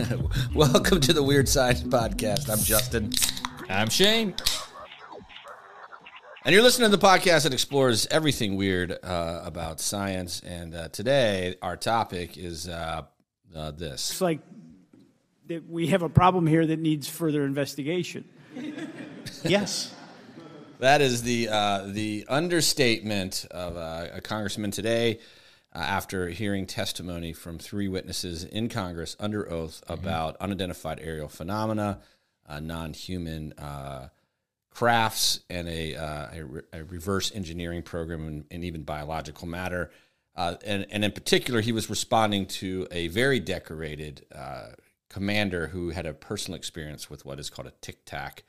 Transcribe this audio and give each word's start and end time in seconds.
Welcome 0.54 1.00
to 1.00 1.12
the 1.12 1.22
Weird 1.22 1.48
Science 1.48 1.82
Podcast. 1.82 2.48
I'm 2.48 2.60
Justin. 2.60 3.12
I'm 3.68 3.90
Shane. 3.90 4.34
And 6.44 6.54
you're 6.54 6.62
listening 6.62 6.90
to 6.90 6.96
the 6.96 7.06
podcast 7.06 7.42
that 7.42 7.52
explores 7.52 8.06
everything 8.06 8.56
weird 8.56 8.92
uh, 9.02 9.42
about 9.44 9.78
science. 9.78 10.40
And 10.40 10.74
uh, 10.74 10.88
today, 10.88 11.56
our 11.60 11.76
topic 11.76 12.38
is 12.38 12.68
uh, 12.68 13.02
uh 13.54 13.70
this. 13.72 14.10
It's 14.12 14.20
like 14.20 14.40
that 15.48 15.68
we 15.68 15.88
have 15.88 16.02
a 16.02 16.08
problem 16.08 16.46
here 16.46 16.66
that 16.66 16.78
needs 16.78 17.08
further 17.08 17.44
investigation. 17.44 18.24
yes. 19.44 19.92
That 20.78 21.02
is 21.02 21.22
the, 21.22 21.48
uh, 21.48 21.86
the 21.88 22.24
understatement 22.28 23.44
of 23.50 23.76
uh, 23.76 24.06
a 24.14 24.20
congressman 24.22 24.70
today 24.70 25.18
uh, 25.74 25.78
after 25.78 26.28
hearing 26.28 26.66
testimony 26.66 27.32
from 27.32 27.58
three 27.58 27.88
witnesses 27.88 28.44
in 28.44 28.68
Congress 28.68 29.16
under 29.20 29.50
oath 29.50 29.82
mm-hmm. 29.84 29.92
about 29.92 30.36
unidentified 30.38 31.00
aerial 31.00 31.28
phenomena, 31.28 32.00
uh, 32.48 32.60
non 32.60 32.92
human 32.92 33.52
uh, 33.54 34.08
crafts, 34.70 35.40
and 35.48 35.68
a, 35.68 35.94
uh, 35.94 36.26
a, 36.32 36.44
re- 36.44 36.62
a, 36.72 36.84
reverse 36.84 37.32
engineering 37.34 37.82
program 37.82 38.26
and, 38.26 38.44
and 38.50 38.64
even 38.64 38.82
biological 38.82 39.46
matter. 39.46 39.90
Uh, 40.36 40.54
and, 40.64 40.86
and 40.90 41.04
in 41.04 41.12
particular, 41.12 41.60
he 41.60 41.72
was 41.72 41.90
responding 41.90 42.46
to 42.46 42.86
a 42.90 43.08
very 43.08 43.40
decorated 43.40 44.24
uh, 44.34 44.68
commander 45.08 45.68
who 45.68 45.90
had 45.90 46.06
a 46.06 46.14
personal 46.14 46.56
experience 46.56 47.10
with 47.10 47.24
what 47.24 47.38
is 47.38 47.50
called 47.50 47.66
a 47.68 47.72
tic 47.80 48.04
tac 48.04 48.44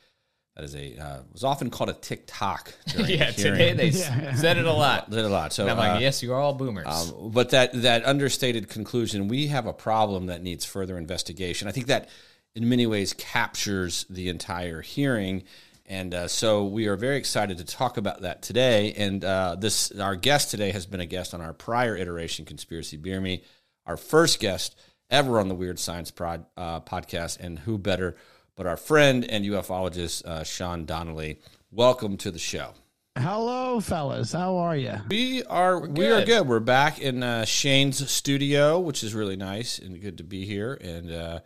that 0.62 0.66
is 0.66 0.76
a 0.76 1.02
uh, 1.02 1.22
was 1.34 1.44
often 1.44 1.70
called 1.70 1.90
a 1.90 1.94
TikTok. 1.94 2.74
yeah, 2.98 3.32
today 3.32 3.74
they 3.74 3.90
yeah. 3.90 4.36
said 4.36 4.58
it 4.58 4.66
a 4.66 4.72
lot. 4.72 5.08
Said 5.12 5.20
it 5.20 5.26
a 5.26 5.30
lot. 5.30 5.54
So 5.54 5.64
and 5.64 5.72
I'm 5.72 5.78
like, 5.78 5.98
uh, 5.98 6.00
yes, 6.00 6.22
you 6.22 6.34
are 6.34 6.40
all 6.40 6.54
boomers. 6.54 6.88
Um, 6.88 7.32
but 7.32 7.50
that 7.50 7.82
that 7.82 8.06
understated 8.06 8.70
conclusion, 8.70 9.28
we 9.28 9.48
have 9.48 9.66
a 9.66 9.74
problem 9.74 10.28
that 10.28 10.42
needs 10.42 10.64
further 10.64 10.98
investigation. 10.98 11.68
I 11.68 11.72
think 11.72 11.88
that 11.88 12.10
in 12.54 12.70
many 12.70 12.86
ways 12.86 13.14
captures 13.14 14.06
the 14.10 14.30
entire 14.30 14.82
hearing. 14.82 15.44
And 15.88 16.14
uh, 16.14 16.28
so 16.28 16.66
we 16.66 16.88
are 16.88 16.96
very 16.96 17.18
excited 17.18 17.58
to 17.58 17.66
talk 17.66 17.98
about 17.98 18.22
that 18.22 18.42
today. 18.42 18.94
And 18.94 19.26
uh, 19.26 19.56
this, 19.60 19.92
our 20.00 20.16
guest 20.16 20.52
today 20.52 20.72
has 20.72 20.86
been 20.86 21.02
a 21.02 21.06
guest 21.06 21.34
on 21.34 21.42
our 21.42 21.52
prior 21.52 21.98
iteration, 21.98 22.46
Conspiracy 22.46 22.96
Beer 22.96 23.20
Me, 23.20 23.44
our 23.86 23.98
first 23.98 24.40
guest 24.40 24.80
ever 25.10 25.38
on 25.40 25.50
the 25.50 25.56
Weird 25.56 25.80
Science 25.80 26.10
Prod, 26.12 26.46
uh, 26.56 26.80
podcast. 26.80 27.40
And 27.42 27.60
who 27.60 27.78
better 27.78 28.16
but 28.62 28.70
our 28.70 28.78
friend 28.78 29.26
and 29.28 29.44
ufologist 29.44 30.24
uh, 30.24 30.44
Sean 30.44 30.86
Donnelly. 30.86 31.40
Welcome 31.72 32.16
to 32.18 32.30
the 32.30 32.38
show. 32.38 32.76
Hello, 33.18 33.80
fellas. 33.80 34.34
How 34.34 34.58
are 34.58 34.78
you? 34.78 34.98
We 35.10 35.44
are 35.46 35.80
we 35.80 36.12
are 36.12 36.24
good. 36.24 36.48
We're 36.48 36.60
back 36.60 37.00
in 37.00 37.24
uh, 37.24 37.46
Shane's 37.46 38.08
studio, 38.12 38.80
which 38.80 39.04
is 39.04 39.16
really 39.16 39.36
nice 39.36 39.80
and 39.80 40.00
good 40.00 40.20
to 40.20 40.24
be 40.24 40.46
here. 40.46 40.76
And 40.76 41.12
uh, 41.12 41.40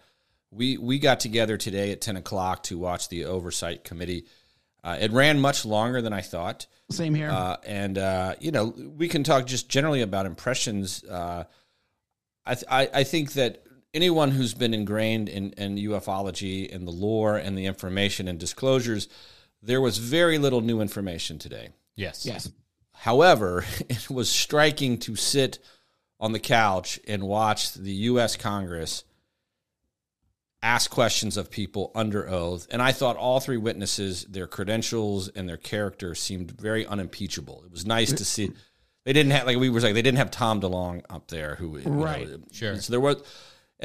we 0.52 0.78
we 0.78 1.00
got 1.00 1.22
together 1.22 1.56
today 1.56 1.94
at 1.94 2.02
ten 2.02 2.18
o'clock 2.18 2.64
to 2.64 2.78
watch 2.78 3.08
the 3.08 3.24
oversight 3.24 3.86
committee. 3.86 4.26
Uh, 4.84 4.98
it 5.00 5.14
ran 5.14 5.40
much 5.40 5.64
longer 5.64 6.02
than 6.02 6.12
I 6.12 6.20
thought. 6.20 6.68
Same 6.92 7.16
here. 7.16 7.30
Uh, 7.30 7.56
and 7.66 7.98
uh, 7.98 8.36
you 8.42 8.52
know, 8.52 8.66
we 8.66 9.08
can 9.08 9.24
talk 9.24 9.46
just 9.46 9.70
generally 9.70 10.02
about 10.02 10.26
impressions. 10.26 11.02
Uh, 11.06 11.46
I, 12.46 12.56
th- 12.56 12.68
I 12.70 12.90
I 12.94 13.04
think 13.06 13.32
that 13.34 13.65
anyone 13.96 14.32
who's 14.32 14.54
been 14.54 14.74
ingrained 14.74 15.30
in, 15.30 15.52
in 15.54 15.78
ufology 15.78 16.74
and 16.74 16.86
the 16.86 16.92
lore 16.92 17.38
and 17.38 17.58
the 17.58 17.66
information 17.66 18.28
and 18.28 18.38
disclosures, 18.38 19.08
there 19.62 19.82
was 19.82 19.98
very 19.98 20.38
little 20.38 20.62
new 20.62 20.82
information 20.82 21.40
today. 21.40 21.70
Yes. 21.96 22.26
Yes. 22.26 22.52
However, 22.92 23.66
it 23.90 24.10
was 24.10 24.30
striking 24.30 25.00
to 25.00 25.16
sit 25.16 25.60
on 26.20 26.34
the 26.34 26.40
couch 26.40 27.00
and 27.08 27.24
watch 27.24 27.74
the 27.74 27.92
U.S. 27.92 28.36
Congress 28.36 29.04
ask 30.66 30.90
questions 30.90 31.38
of 31.38 31.52
people 31.52 31.92
under 31.94 32.28
oath. 32.28 32.68
And 32.72 32.82
I 32.82 32.92
thought 32.92 33.18
all 33.18 33.40
three 33.40 33.58
witnesses, 33.58 34.26
their 34.26 34.48
credentials 34.48 35.28
and 35.30 35.48
their 35.48 35.58
character 35.58 36.16
seemed 36.16 36.52
very 36.52 36.86
unimpeachable. 36.86 37.62
It 37.66 37.72
was 37.72 37.86
nice 37.86 38.12
to 38.14 38.26
see. 38.26 38.52
They 39.04 39.14
didn't 39.14 39.34
have 39.34 39.46
like 39.46 39.58
we 39.58 39.70
were 39.70 39.80
like 39.80 39.94
they 39.94 40.02
didn't 40.02 40.18
have 40.18 40.32
Tom 40.32 40.60
DeLonge 40.60 41.04
up 41.08 41.28
there 41.28 41.56
who 41.56 41.78
right 41.78 42.28
know, 42.28 42.40
sure. 42.52 42.76
So 42.78 42.92
there 42.92 43.00
was 43.00 43.22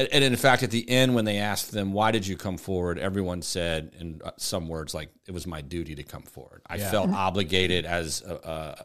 and, 0.00 0.08
and, 0.12 0.24
in 0.24 0.36
fact, 0.36 0.62
at 0.62 0.70
the 0.70 0.88
end, 0.88 1.14
when 1.14 1.24
they 1.24 1.38
asked 1.38 1.72
them, 1.72 1.92
why 1.92 2.10
did 2.10 2.26
you 2.26 2.36
come 2.36 2.56
forward? 2.56 2.98
Everyone 2.98 3.42
said, 3.42 3.92
in 3.98 4.20
uh, 4.24 4.30
some 4.38 4.68
words, 4.68 4.94
like, 4.94 5.10
it 5.26 5.32
was 5.32 5.46
my 5.46 5.60
duty 5.60 5.94
to 5.94 6.02
come 6.02 6.22
forward. 6.22 6.62
I 6.66 6.76
yeah. 6.76 6.90
felt 6.90 7.06
mm-hmm. 7.06 7.16
obligated 7.16 7.84
as 7.84 8.22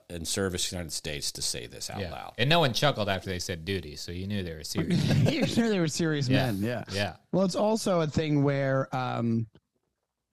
in 0.09 0.25
service 0.25 0.65
to 0.65 0.69
the 0.71 0.75
United 0.75 0.91
States 0.91 1.31
to 1.33 1.41
say 1.41 1.67
this 1.67 1.89
out 1.89 2.01
yeah. 2.01 2.11
loud. 2.11 2.33
And 2.37 2.49
no 2.49 2.59
one 2.59 2.73
chuckled 2.73 3.07
after 3.07 3.29
they 3.29 3.39
said 3.39 3.63
duty, 3.65 3.95
so 3.95 4.11
you 4.11 4.27
knew 4.27 4.43
they 4.43 4.53
were 4.53 4.63
serious. 4.63 5.03
you 5.31 5.41
knew 5.41 5.69
they 5.69 5.79
were 5.79 5.87
serious 5.87 6.27
yeah. 6.27 6.47
men, 6.47 6.61
yeah. 6.61 6.83
Yeah. 6.91 7.13
Well, 7.31 7.45
it's 7.45 7.55
also 7.55 8.01
a 8.01 8.07
thing 8.07 8.43
where 8.43 8.93
um, 8.95 9.47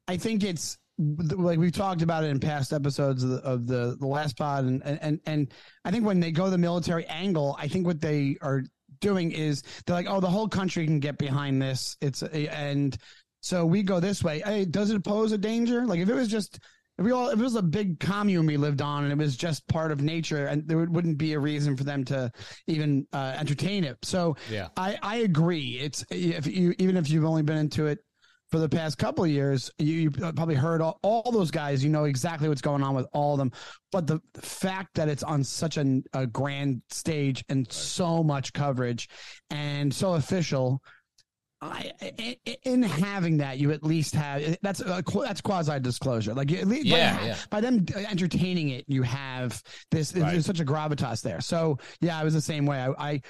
I 0.08 0.16
think 0.16 0.42
it's 0.42 0.78
like 0.98 1.58
we've 1.58 1.72
talked 1.72 2.02
about 2.02 2.24
it 2.24 2.28
in 2.28 2.38
past 2.38 2.72
episodes 2.72 3.22
of 3.22 3.30
the, 3.30 3.36
of 3.38 3.66
the, 3.66 3.96
the 3.98 4.06
last 4.06 4.36
pod 4.36 4.64
and, 4.64 4.82
and 4.84 5.20
and 5.26 5.52
I 5.84 5.90
think 5.90 6.04
when 6.04 6.20
they 6.20 6.30
go 6.30 6.50
the 6.50 6.58
military 6.58 7.06
angle, 7.06 7.56
I 7.58 7.66
think 7.68 7.86
what 7.86 8.00
they 8.00 8.36
are 8.42 8.62
doing 9.02 9.32
is 9.32 9.62
they're 9.84 9.96
like, 9.96 10.06
oh, 10.08 10.20
the 10.20 10.30
whole 10.30 10.48
country 10.48 10.86
can 10.86 11.00
get 11.00 11.18
behind 11.18 11.60
this. 11.60 11.96
It's 12.00 12.22
and 12.22 12.96
so 13.40 13.66
we 13.66 13.82
go 13.82 14.00
this 14.00 14.24
way. 14.24 14.40
Hey, 14.40 14.64
does 14.64 14.90
it 14.90 15.04
pose 15.04 15.32
a 15.32 15.38
danger? 15.38 15.84
Like 15.84 16.00
if 16.00 16.08
it 16.08 16.14
was 16.14 16.28
just 16.28 16.60
if 16.98 17.04
we 17.04 17.12
all 17.12 17.28
if 17.28 17.38
it 17.38 17.42
was 17.42 17.56
a 17.56 17.62
big 17.62 17.98
commune 18.00 18.46
we 18.46 18.56
lived 18.56 18.80
on 18.80 19.04
and 19.04 19.12
it 19.12 19.18
was 19.18 19.36
just 19.36 19.66
part 19.66 19.90
of 19.90 20.00
nature 20.00 20.46
and 20.46 20.66
there 20.66 20.78
wouldn't 20.78 21.18
be 21.18 21.32
a 21.32 21.38
reason 21.38 21.76
for 21.76 21.84
them 21.84 22.04
to 22.04 22.30
even 22.66 23.06
uh, 23.12 23.34
entertain 23.36 23.84
it. 23.84 23.98
So 24.02 24.36
yeah, 24.50 24.68
I 24.76 24.98
I 25.02 25.16
agree. 25.16 25.78
It's 25.80 26.04
if 26.10 26.46
you 26.46 26.74
even 26.78 26.96
if 26.96 27.10
you've 27.10 27.24
only 27.24 27.42
been 27.42 27.58
into 27.58 27.86
it 27.86 27.98
for 28.52 28.58
the 28.58 28.68
past 28.68 28.98
couple 28.98 29.24
of 29.24 29.30
years, 29.30 29.70
you, 29.78 29.94
you 29.94 30.10
probably 30.10 30.54
heard 30.54 30.82
all, 30.82 31.00
all, 31.02 31.32
those 31.32 31.50
guys. 31.50 31.82
You 31.82 31.88
know 31.88 32.04
exactly 32.04 32.50
what's 32.50 32.60
going 32.60 32.82
on 32.82 32.94
with 32.94 33.06
all 33.14 33.32
of 33.32 33.38
them. 33.38 33.50
But 33.90 34.06
the, 34.06 34.20
fact 34.34 34.94
that 34.94 35.08
it's 35.08 35.22
on 35.22 35.42
such 35.42 35.78
an, 35.78 36.04
a 36.12 36.26
grand 36.26 36.82
stage 36.90 37.44
and 37.48 37.60
right. 37.60 37.72
so 37.72 38.22
much 38.22 38.52
coverage 38.52 39.08
and 39.50 39.92
so 39.92 40.14
official, 40.14 40.82
I, 41.62 41.92
in 42.64 42.82
having 42.82 43.38
that, 43.38 43.58
you 43.58 43.70
at 43.70 43.84
least 43.84 44.14
have 44.16 44.58
that's 44.62 44.80
a, 44.80 45.02
that's 45.22 45.40
quasi 45.40 45.78
disclosure. 45.78 46.34
Like 46.34 46.50
at 46.52 46.66
least 46.66 46.86
yeah, 46.86 47.16
by, 47.16 47.24
yeah. 47.24 47.36
by 47.50 47.60
them 47.60 47.86
entertaining 48.10 48.70
it, 48.70 48.84
you 48.88 49.02
have 49.02 49.62
this. 49.92 50.12
Right. 50.12 50.32
There's 50.32 50.44
such 50.44 50.58
a 50.58 50.64
gravitas 50.64 51.22
there. 51.22 51.40
So 51.40 51.78
yeah, 52.00 52.18
I 52.18 52.24
was 52.24 52.34
the 52.34 52.40
same 52.40 52.66
way. 52.66 52.80
I, 52.80 52.90
I 52.98 53.20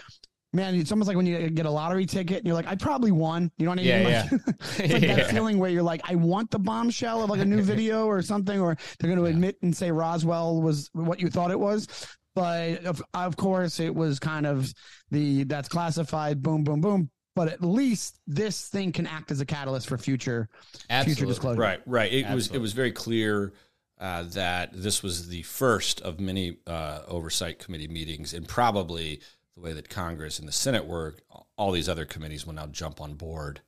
man, 0.53 0.75
it's 0.75 0.93
almost 0.93 1.09
like 1.09 1.17
when 1.17 1.27
you 1.27 1.49
get 1.51 1.67
a 1.67 1.71
lottery 1.71 2.07
ticket 2.07 2.39
and 2.39 2.47
you're 2.47 2.55
like, 2.55 2.67
I 2.67 2.75
probably 2.75 3.11
won. 3.11 3.51
You 3.57 3.65
know 3.65 3.71
what 3.71 3.79
I 3.79 3.83
mean? 3.83 3.89
Yeah, 3.89 4.09
yeah. 4.09 4.29
it's 4.61 4.93
like 4.93 5.03
yeah. 5.03 5.17
that 5.17 5.31
feeling 5.31 5.59
where 5.59 5.71
you're 5.71 5.83
like, 5.83 6.03
I 6.05 6.15
want 6.15 6.51
the 6.51 6.59
bombshell 6.59 7.23
of 7.23 7.31
like 7.31 7.41
a 7.41 7.45
new 7.45 7.63
video 7.63 8.07
or 8.07 8.21
something, 8.23 8.61
or 8.61 8.77
they're 8.99 9.11
going 9.11 9.23
to 9.23 9.31
admit 9.31 9.57
and 9.63 9.75
say 9.75 9.91
Roswell 9.91 10.61
was 10.61 10.91
what 10.93 11.21
you 11.21 11.29
thought 11.29 11.51
it 11.51 11.59
was. 11.59 11.89
But 12.35 12.85
of, 12.85 13.03
of 13.15 13.37
course, 13.37 13.81
it 13.81 13.95
was 13.95 14.19
kind 14.19 14.47
of 14.47 14.73
the 15.11 15.45
that's 15.45 15.69
classified. 15.69 16.43
Boom, 16.43 16.65
boom, 16.65 16.81
boom. 16.81 17.11
But 17.35 17.49
at 17.49 17.63
least 17.63 18.19
this 18.27 18.69
thing 18.69 18.93
can 18.93 19.07
act 19.07 19.31
as 19.31 19.41
a 19.41 19.47
catalyst 19.47 19.89
for 19.89 19.97
future 19.97 20.49
Absolutely. 20.91 21.15
future 21.15 21.27
disclosure. 21.27 21.61
Right, 21.61 21.81
right. 21.87 22.13
It 22.13 22.25
Absolutely. 22.25 22.35
was 22.35 22.51
it 22.51 22.59
was 22.59 22.73
very 22.73 22.93
clear. 22.93 23.53
Uh, 24.01 24.25
that 24.25 24.71
this 24.73 25.01
was 25.01 25.29
the 25.29 25.43
first 25.43 26.01
of 26.01 26.19
many 26.19 26.57
uh, 26.67 27.03
oversight 27.07 27.61
committee 27.61 27.87
meetings, 27.87 28.35
and 28.35 28.49
probably 28.49 29.21
the 29.55 29.61
way 29.61 29.73
that 29.73 29.89
Congress 29.89 30.39
and 30.39 30.49
the 30.49 30.53
Senate 30.53 30.87
work, 30.87 31.23
all 31.57 31.73
these 31.73 31.89
other 31.89 32.05
committees 32.05 32.47
will 32.47 32.55
now 32.55 32.67
jump 32.67 33.01
on 33.01 33.15
board 33.15 33.61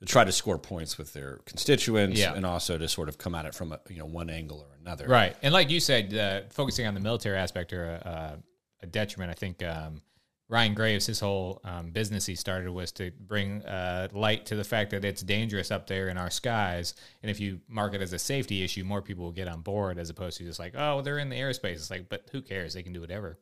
to 0.00 0.06
try 0.06 0.24
to 0.24 0.32
score 0.32 0.58
points 0.58 0.98
with 0.98 1.12
their 1.12 1.40
constituents 1.46 2.20
yeah. 2.20 2.34
and 2.34 2.44
also 2.44 2.76
to 2.76 2.88
sort 2.88 3.08
of 3.08 3.18
come 3.18 3.34
at 3.34 3.46
it 3.46 3.54
from 3.54 3.72
a, 3.72 3.80
you 3.88 3.98
know 3.98 4.04
one 4.04 4.28
angle 4.30 4.58
or 4.58 4.76
another. 4.80 5.06
Right, 5.06 5.34
and 5.42 5.52
like 5.52 5.70
you 5.70 5.80
said, 5.80 6.14
uh, 6.14 6.42
focusing 6.50 6.86
on 6.86 6.94
the 6.94 7.00
military 7.00 7.38
aspect 7.38 7.72
or 7.72 7.84
a, 7.84 8.38
a 8.82 8.86
detriment. 8.86 9.30
I 9.30 9.34
think 9.34 9.62
um, 9.62 10.02
Ryan 10.48 10.74
Graves, 10.74 11.06
his 11.06 11.18
whole 11.18 11.60
um, 11.64 11.90
business 11.90 12.26
he 12.26 12.34
started 12.34 12.70
was 12.70 12.92
to 12.92 13.10
bring 13.20 13.64
uh, 13.64 14.08
light 14.12 14.46
to 14.46 14.56
the 14.56 14.64
fact 14.64 14.90
that 14.90 15.04
it's 15.04 15.22
dangerous 15.22 15.70
up 15.70 15.86
there 15.86 16.08
in 16.08 16.18
our 16.18 16.30
skies, 16.30 16.94
and 17.22 17.30
if 17.30 17.40
you 17.40 17.60
mark 17.66 17.94
it 17.94 18.02
as 18.02 18.12
a 18.12 18.18
safety 18.18 18.62
issue, 18.62 18.84
more 18.84 19.02
people 19.02 19.24
will 19.24 19.32
get 19.32 19.48
on 19.48 19.62
board 19.62 19.98
as 19.98 20.10
opposed 20.10 20.36
to 20.38 20.44
just 20.44 20.58
like, 20.58 20.74
oh, 20.76 21.00
they're 21.00 21.18
in 21.18 21.30
the 21.30 21.36
airspace. 21.36 21.74
It's 21.74 21.90
like, 21.90 22.08
but 22.08 22.28
who 22.32 22.42
cares? 22.42 22.74
They 22.74 22.82
can 22.82 22.92
do 22.92 23.00
whatever. 23.00 23.38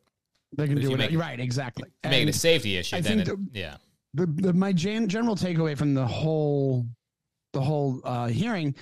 They 0.57 0.67
can 0.67 0.79
do 0.79 0.93
it. 0.93 0.97
Make, 0.97 1.17
right, 1.17 1.39
exactly. 1.39 1.89
Make 2.03 2.23
it 2.23 2.29
a 2.29 2.33
safety 2.33 2.77
issue. 2.77 2.95
I 2.95 3.01
then 3.01 3.17
think 3.17 3.29
it, 3.29 3.53
the, 3.53 3.59
yeah. 3.59 3.77
The, 4.13 4.25
the, 4.25 4.53
my 4.53 4.71
gen, 4.71 5.07
general 5.09 5.35
takeaway 5.35 5.77
from 5.77 5.93
the 5.93 6.07
whole 6.07 6.85
the 7.53 7.61
whole 7.61 8.01
uh, 8.03 8.27
hearing, 8.27 8.75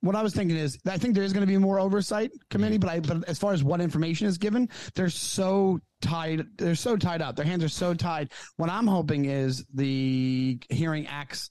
what 0.00 0.16
I 0.16 0.22
was 0.22 0.34
thinking 0.34 0.56
is, 0.56 0.78
I 0.86 0.98
think 0.98 1.14
there 1.14 1.24
is 1.24 1.32
going 1.32 1.46
to 1.46 1.52
be 1.52 1.56
more 1.58 1.78
oversight 1.78 2.32
committee, 2.50 2.78
mm-hmm. 2.78 3.02
but 3.02 3.14
I 3.14 3.20
but 3.20 3.28
as 3.28 3.38
far 3.38 3.52
as 3.52 3.62
what 3.62 3.80
information 3.80 4.26
is 4.26 4.36
given, 4.38 4.68
they're 4.94 5.08
so 5.08 5.80
tied. 6.00 6.44
They're 6.58 6.74
so 6.74 6.96
tied 6.96 7.22
up. 7.22 7.36
Their 7.36 7.44
hands 7.46 7.62
are 7.62 7.68
so 7.68 7.94
tied. 7.94 8.32
What 8.56 8.68
I'm 8.68 8.86
hoping 8.86 9.26
is 9.26 9.64
the 9.72 10.58
hearing 10.70 11.06
acts 11.06 11.50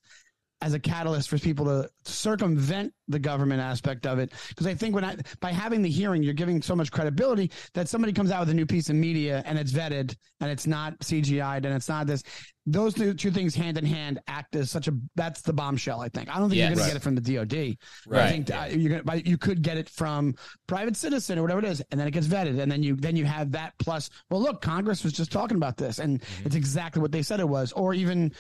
as 0.61 0.73
a 0.73 0.79
catalyst 0.79 1.29
for 1.29 1.37
people 1.39 1.65
to 1.65 1.89
circumvent 2.03 2.93
the 3.07 3.19
government 3.19 3.61
aspect 3.61 4.05
of 4.05 4.19
it. 4.19 4.31
Because 4.49 4.67
I 4.67 4.73
think 4.73 4.95
when 4.95 5.03
I, 5.03 5.17
by 5.39 5.51
having 5.51 5.81
the 5.81 5.89
hearing, 5.89 6.23
you're 6.23 6.33
giving 6.33 6.61
so 6.61 6.75
much 6.75 6.91
credibility 6.91 7.51
that 7.73 7.89
somebody 7.89 8.13
comes 8.13 8.31
out 8.31 8.41
with 8.41 8.49
a 8.49 8.53
new 8.53 8.65
piece 8.65 8.89
of 8.89 8.95
media 8.95 9.41
and 9.45 9.57
it's 9.57 9.71
vetted 9.71 10.15
and 10.39 10.49
it's 10.49 10.67
not 10.67 10.97
CGI'd 10.99 11.65
and 11.65 11.75
it's 11.75 11.89
not 11.89 12.07
this. 12.07 12.23
Those 12.67 12.93
two, 12.93 13.15
two 13.15 13.31
things 13.31 13.55
hand 13.55 13.79
in 13.79 13.85
hand 13.85 14.19
act 14.27 14.55
as 14.55 14.69
such 14.69 14.87
a 14.87 14.93
that's 15.15 15.41
the 15.41 15.51
bombshell. 15.51 15.99
I 15.99 16.09
think 16.09 16.29
I 16.29 16.37
don't 16.37 16.49
think 16.49 16.59
Yes. 16.59 16.69
you're 16.69 16.75
going 16.75 16.79
Right. 16.79 16.85
to 16.85 16.93
get 16.93 16.97
it 16.97 17.03
from 17.03 17.15
the 17.15 17.21
DoD. 17.21 17.77
Right. 18.07 18.25
I 18.27 18.29
think 18.29 18.51
uh, 18.51 18.67
that 18.67 18.79
you're 18.79 18.91
gonna, 18.91 19.03
but 19.03 19.25
you 19.25 19.37
could 19.39 19.63
get 19.63 19.77
it 19.77 19.89
from 19.89 20.35
private 20.67 20.95
citizen 20.95 21.39
or 21.39 21.41
whatever 21.41 21.59
it 21.59 21.65
is, 21.65 21.81
and 21.89 21.99
then 21.99 22.07
it 22.07 22.11
gets 22.11 22.27
vetted, 22.27 22.59
and 22.61 22.71
then 22.71 22.83
you 22.83 22.95
then 22.95 23.15
you 23.15 23.25
have 23.25 23.51
that 23.53 23.73
plus. 23.79 24.11
Well, 24.29 24.41
look, 24.41 24.61
Congress 24.61 25.03
was 25.03 25.11
just 25.13 25.31
talking 25.31 25.57
about 25.57 25.75
this, 25.75 25.97
and 25.97 26.21
mm-hmm. 26.21 26.45
it's 26.45 26.55
exactly 26.55 27.01
what 27.01 27.11
they 27.11 27.23
said 27.23 27.39
it 27.39 27.49
was, 27.49 27.71
or 27.71 27.95
even 27.95 28.31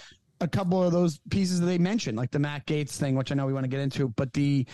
a 0.41 0.47
couple 0.47 0.83
of 0.83 0.91
those 0.91 1.19
pieces 1.29 1.59
that 1.59 1.65
they 1.67 1.77
mentioned, 1.77 2.17
like 2.17 2.31
the 2.31 2.39
Matt 2.39 2.65
Gaetz 2.65 2.97
thing, 2.97 3.15
which 3.15 3.31
I 3.31 3.35
know 3.35 3.45
we 3.45 3.53
want 3.53 3.63
to 3.63 3.69
get 3.69 3.79
into, 3.79 4.09
but 4.09 4.33
the 4.33 4.65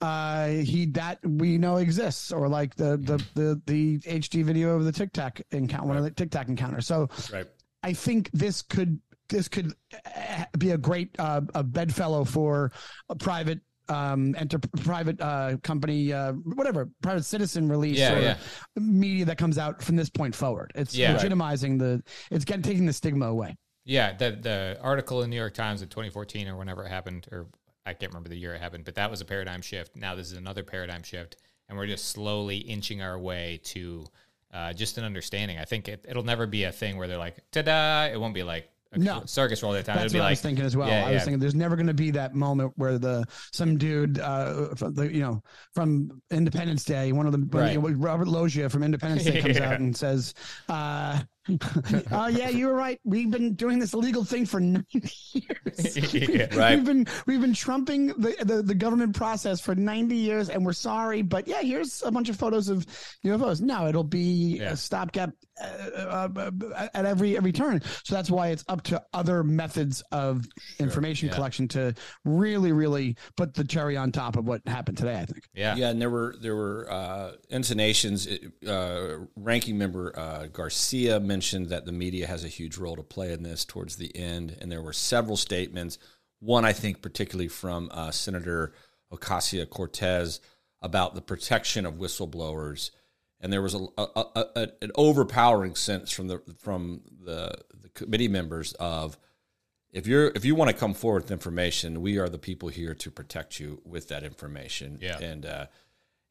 uh 0.00 0.48
he 0.48 0.86
that 0.86 1.18
we 1.24 1.56
know 1.56 1.76
exists 1.76 2.32
or 2.32 2.48
like 2.48 2.74
the 2.74 2.96
the 2.98 3.16
the 3.34 3.60
the 3.66 3.98
HD 4.00 4.44
video 4.44 4.76
of 4.76 4.84
the 4.84 4.92
Tic 4.92 5.12
Tac 5.12 5.40
encounter 5.52 5.86
one 5.86 5.96
of 5.96 6.02
the 6.04 6.10
Tic 6.10 6.30
Tac 6.30 6.48
encounters. 6.48 6.86
So 6.86 7.08
Right. 7.32 7.46
I 7.82 7.92
think 7.92 8.30
this 8.32 8.60
could 8.62 9.00
this 9.28 9.48
could 9.48 9.72
uh, 10.04 10.44
be 10.58 10.72
a 10.72 10.78
great 10.78 11.14
uh, 11.18 11.40
a 11.54 11.62
bedfellow 11.62 12.24
for 12.24 12.72
a 13.08 13.14
private 13.16 13.60
um 13.90 14.34
enter 14.38 14.58
private 14.58 15.20
uh 15.20 15.56
company 15.62 16.10
uh 16.12 16.32
whatever 16.32 16.88
private 17.02 17.22
citizen 17.24 17.68
release 17.68 17.98
Yeah, 17.98 18.14
or 18.16 18.20
yeah. 18.22 18.36
media 18.76 19.26
that 19.26 19.36
comes 19.36 19.58
out 19.58 19.82
from 19.82 19.94
this 19.96 20.08
point 20.08 20.34
forward 20.34 20.72
it's 20.74 20.94
Yeah. 20.96 21.12
Right. 21.12 21.20
legitimizing 21.20 21.78
the 21.78 22.02
it's 22.30 22.46
getting 22.46 22.62
taking 22.62 22.86
the 22.86 22.94
stigma 22.94 23.26
away 23.26 23.56
Yeah, 23.84 24.12
the 24.16 24.30
the 24.32 24.78
article 24.82 25.22
in 25.22 25.30
New 25.30 25.36
York 25.36 25.54
Times 25.54 25.82
in 25.82 25.88
2014 25.88 26.48
or 26.48 26.56
whenever 26.56 26.84
it 26.84 26.88
happened, 26.88 27.26
or 27.30 27.46
I 27.84 27.92
can't 27.92 28.12
remember 28.12 28.28
the 28.30 28.36
year 28.36 28.54
it 28.54 28.60
happened, 28.60 28.84
but 28.84 28.94
that 28.94 29.10
was 29.10 29.20
a 29.20 29.24
paradigm 29.24 29.60
shift. 29.60 29.94
Now 29.96 30.14
this 30.14 30.30
is 30.32 30.38
another 30.38 30.62
paradigm 30.62 31.02
shift, 31.02 31.36
and 31.68 31.76
we're 31.76 31.86
just 31.86 32.06
slowly 32.06 32.56
inching 32.58 33.02
our 33.02 33.18
way 33.18 33.60
to 33.64 34.06
uh, 34.52 34.72
just 34.72 34.96
an 34.98 35.04
understanding. 35.04 35.58
I 35.58 35.64
think 35.64 35.88
it, 35.88 36.04
it'll 36.08 36.22
never 36.24 36.46
be 36.46 36.64
a 36.64 36.72
thing 36.72 36.96
where 36.96 37.08
they're 37.08 37.18
like, 37.18 37.36
"ta-da!" 37.52 38.04
It 38.12 38.18
won't 38.18 38.32
be 38.34 38.42
like 38.42 38.70
a 38.92 38.98
No. 38.98 39.22
circus 39.26 39.62
roll 39.62 39.72
the 39.72 39.82
time. 39.82 39.96
That's 39.96 40.14
It'll 40.14 40.22
what 40.22 40.28
I 40.28 40.30
was 40.30 40.40
thinking 40.40 40.64
as 40.64 40.76
well. 40.76 40.88
Yeah, 40.88 41.00
I 41.04 41.10
was 41.10 41.12
yeah. 41.12 41.18
thinking 41.24 41.40
there's 41.40 41.54
never 41.54 41.74
going 41.76 41.88
to 41.88 41.92
be 41.94 42.10
that 42.12 42.34
moment 42.34 42.72
where 42.76 42.96
the 42.96 43.26
some 43.52 43.76
dude, 43.76 44.18
uh, 44.20 44.74
from 44.76 44.94
the, 44.94 45.12
you 45.12 45.20
know, 45.20 45.42
from 45.74 46.22
Independence 46.30 46.84
Day, 46.84 47.12
one 47.12 47.26
of 47.26 47.32
the 47.32 47.38
Right. 47.50 47.76
Robert 47.76 48.28
Loggia 48.28 48.70
from 48.70 48.82
Independence 48.84 49.24
Day 49.24 49.42
comes 49.42 49.56
Yeah. 49.58 49.72
out 49.72 49.80
and 49.80 49.94
says, 49.96 50.32
uh, 50.68 51.20
"Oh 52.10 52.26
yeah, 52.28 52.48
you 52.48 52.66
were 52.68 52.74
right. 52.74 52.98
We've 53.04 53.30
been 53.30 53.54
doing 53.54 53.78
this 53.78 53.92
illegal 53.92 54.24
thing 54.24 54.46
for 54.46 54.60
90 54.60 54.86
years. 55.32 56.14
Yeah. 56.14 56.46
Right. 56.54 56.76
We've 56.76 56.84
been 56.86 57.06
we've 57.26 57.40
been 57.40 57.54
trumping 57.54 58.08
the, 58.08 58.34
the 58.44 58.62
the 58.62 58.74
government 58.74 59.14
process 59.16 59.60
for 59.60 59.74
90 59.74 60.14
years, 60.16 60.48
and 60.48 60.64
we're 60.64 60.72
sorry. 60.72 61.22
But 61.22 61.46
yeah, 61.48 61.60
here's 61.62 62.02
a 62.02 62.10
bunch 62.10 62.28
of 62.28 62.36
photos 62.36 62.68
of 62.68 62.86
UFOs. 63.24 63.60
No, 63.60 63.88
it'll 63.88 64.04
be 64.04 64.58
Yeah. 64.58 64.72
a 64.72 64.76
stopgap 64.76 65.30
uh, 65.60 66.28
uh, 66.36 66.50
uh, 66.74 66.88
at 66.94 67.04
every 67.04 67.36
every 67.36 67.52
turn. 67.52 67.80
So 68.04 68.14
that's 68.14 68.30
why 68.30 68.48
it's 68.48 68.64
up 68.68 68.82
to 68.84 69.02
other 69.12 69.44
methods 69.44 70.02
of 70.10 70.46
information 70.78 71.28
yeah. 71.28 71.34
collection 71.34 71.68
to 71.68 71.94
really, 72.24 72.72
really 72.72 73.16
put 73.36 73.54
the 73.54 73.64
cherry 73.64 73.96
on 73.96 74.12
top 74.12 74.36
of 74.36 74.46
what 74.46 74.62
happened 74.66 74.98
today. 74.98 75.20
I 75.20 75.24
think. 75.26 75.44
yeah, 75.54 75.76
Yeah, 75.76 75.90
and 75.90 76.00
there 76.00 76.10
were 76.10 76.34
there 76.40 76.56
were 76.56 76.90
uh, 76.90 77.32
intonations. 77.50 78.26
Uh, 78.66 79.26
ranking 79.36 79.78
member 79.78 80.18
uh, 80.18 80.46
Garcia 80.46 81.20
mentioned 81.20 81.68
that 81.68 81.86
the 81.86 81.92
media 81.92 82.26
has 82.26 82.44
a 82.44 82.48
huge 82.48 82.76
role 82.76 82.96
to 82.96 83.02
play 83.02 83.32
in 83.32 83.42
this 83.42 83.64
towards 83.64 83.96
the 83.96 84.14
end, 84.16 84.56
and 84.60 84.70
there 84.70 84.82
were 84.82 84.92
several 84.92 85.36
statements. 85.36 85.98
One, 86.40 86.64
I 86.64 86.72
think, 86.72 87.00
particularly 87.00 87.48
from 87.48 87.90
uh, 87.92 88.10
Senator 88.10 88.74
Ocasio 89.12 89.68
Cortez 89.68 90.40
about 90.82 91.14
the 91.14 91.22
protection 91.22 91.86
of 91.86 91.94
whistleblowers, 91.94 92.90
and 93.40 93.52
there 93.52 93.62
was 93.62 93.74
a, 93.74 93.86
a, 93.98 94.02
a, 94.16 94.44
a- 94.56 94.68
an 94.82 94.90
overpowering 94.94 95.74
sense 95.74 96.10
from 96.10 96.28
the 96.28 96.40
from 96.58 97.02
the, 97.24 97.52
the 97.82 97.88
committee 97.90 98.28
members 98.28 98.72
of 98.74 99.18
if 99.92 100.06
you're 100.06 100.28
if 100.34 100.44
you 100.44 100.54
want 100.54 100.70
to 100.70 100.76
come 100.76 100.94
forward 100.94 101.22
with 101.24 101.30
information, 101.30 102.00
we 102.00 102.18
are 102.18 102.28
the 102.28 102.38
people 102.38 102.68
here 102.68 102.94
to 102.94 103.10
protect 103.10 103.60
you 103.60 103.80
with 103.84 104.08
that 104.08 104.24
information. 104.24 104.98
Yeah. 105.00 105.18
and 105.18 105.46
uh, 105.46 105.66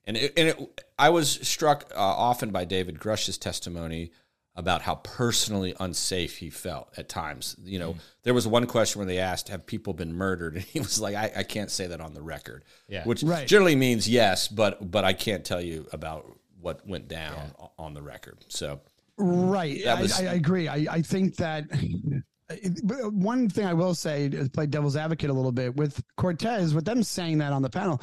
and 0.05 0.17
it, 0.17 0.33
and 0.35 0.49
it, 0.49 0.81
I 0.99 1.09
was 1.11 1.31
struck 1.47 1.85
uh, 1.95 1.99
often 1.99 2.49
by 2.51 2.65
David 2.65 2.99
Grush's 2.99 3.37
testimony 3.37 4.11
about 4.55 4.81
how 4.83 4.95
personally 4.95 5.73
unsafe 5.79 6.37
he 6.37 6.49
felt 6.49 6.89
at 6.97 7.09
times. 7.09 7.55
You 7.63 7.79
know, 7.79 7.95
there 8.23 8.33
was 8.35 8.45
one 8.47 8.67
question 8.67 8.99
where 8.99 9.05
they 9.07 9.19
asked, 9.19 9.47
"Have 9.47 9.65
people 9.65 9.93
been 9.93 10.13
murdered?" 10.13 10.55
and 10.57 10.63
he 10.65 10.79
was 10.79 10.99
like, 10.99 11.15
"I, 11.15 11.31
I 11.37 11.43
can't 11.43 11.71
say 11.71 11.87
that 11.87 12.01
on 12.01 12.13
the 12.13 12.21
record," 12.21 12.65
Yeah. 12.89 13.05
which 13.05 13.23
Right. 13.23 13.47
generally 13.47 13.77
means 13.77 14.09
yes, 14.09 14.49
but 14.49 14.91
but 14.91 15.05
I 15.05 15.13
can't 15.13 15.45
tell 15.45 15.61
you 15.61 15.87
about 15.93 16.25
what 16.63 16.87
went 16.87 17.07
down 17.07 17.51
o- 17.59 17.71
on 17.77 17.93
the 17.93 18.01
record. 18.01 18.45
So 18.47 18.79
Right. 19.17 19.79
Was- 19.85 20.19
I, 20.19 20.31
I 20.31 20.33
agree. 20.33 20.67
I, 20.67 20.87
I 20.89 21.01
think 21.03 21.35
that 21.35 21.65
one 23.11 23.49
thing 23.49 23.65
I 23.65 23.73
will 23.73 23.93
say 23.95 24.25
is 24.25 24.49
play 24.49 24.65
devil's 24.65 24.95
advocate 24.95 25.29
a 25.29 25.33
little 25.33 25.51
bit 25.51 25.75
with 25.75 26.01
Cortez, 26.17 26.73
with 26.73 26.85
them 26.85 27.03
saying 27.03 27.37
that 27.39 27.53
on 27.53 27.61
the 27.61 27.69
panel. 27.69 28.01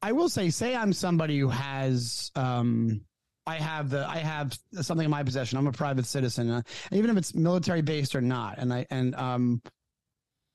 I 0.00 0.12
will 0.12 0.28
say, 0.28 0.50
say 0.50 0.76
I'm 0.76 0.92
somebody 0.92 1.38
who 1.38 1.48
has, 1.48 2.30
um, 2.36 3.00
I 3.46 3.56
have 3.56 3.90
the, 3.90 4.08
I 4.08 4.18
have 4.18 4.56
something 4.80 5.04
in 5.04 5.10
my 5.10 5.22
possession. 5.22 5.58
I'm 5.58 5.66
a 5.66 5.72
private 5.72 6.06
citizen, 6.06 6.50
uh, 6.50 6.62
even 6.92 7.10
if 7.10 7.16
it's 7.16 7.34
military 7.34 7.82
based 7.82 8.14
or 8.14 8.20
not. 8.20 8.58
And 8.58 8.72
I, 8.72 8.86
and, 8.90 9.14
um, 9.16 9.60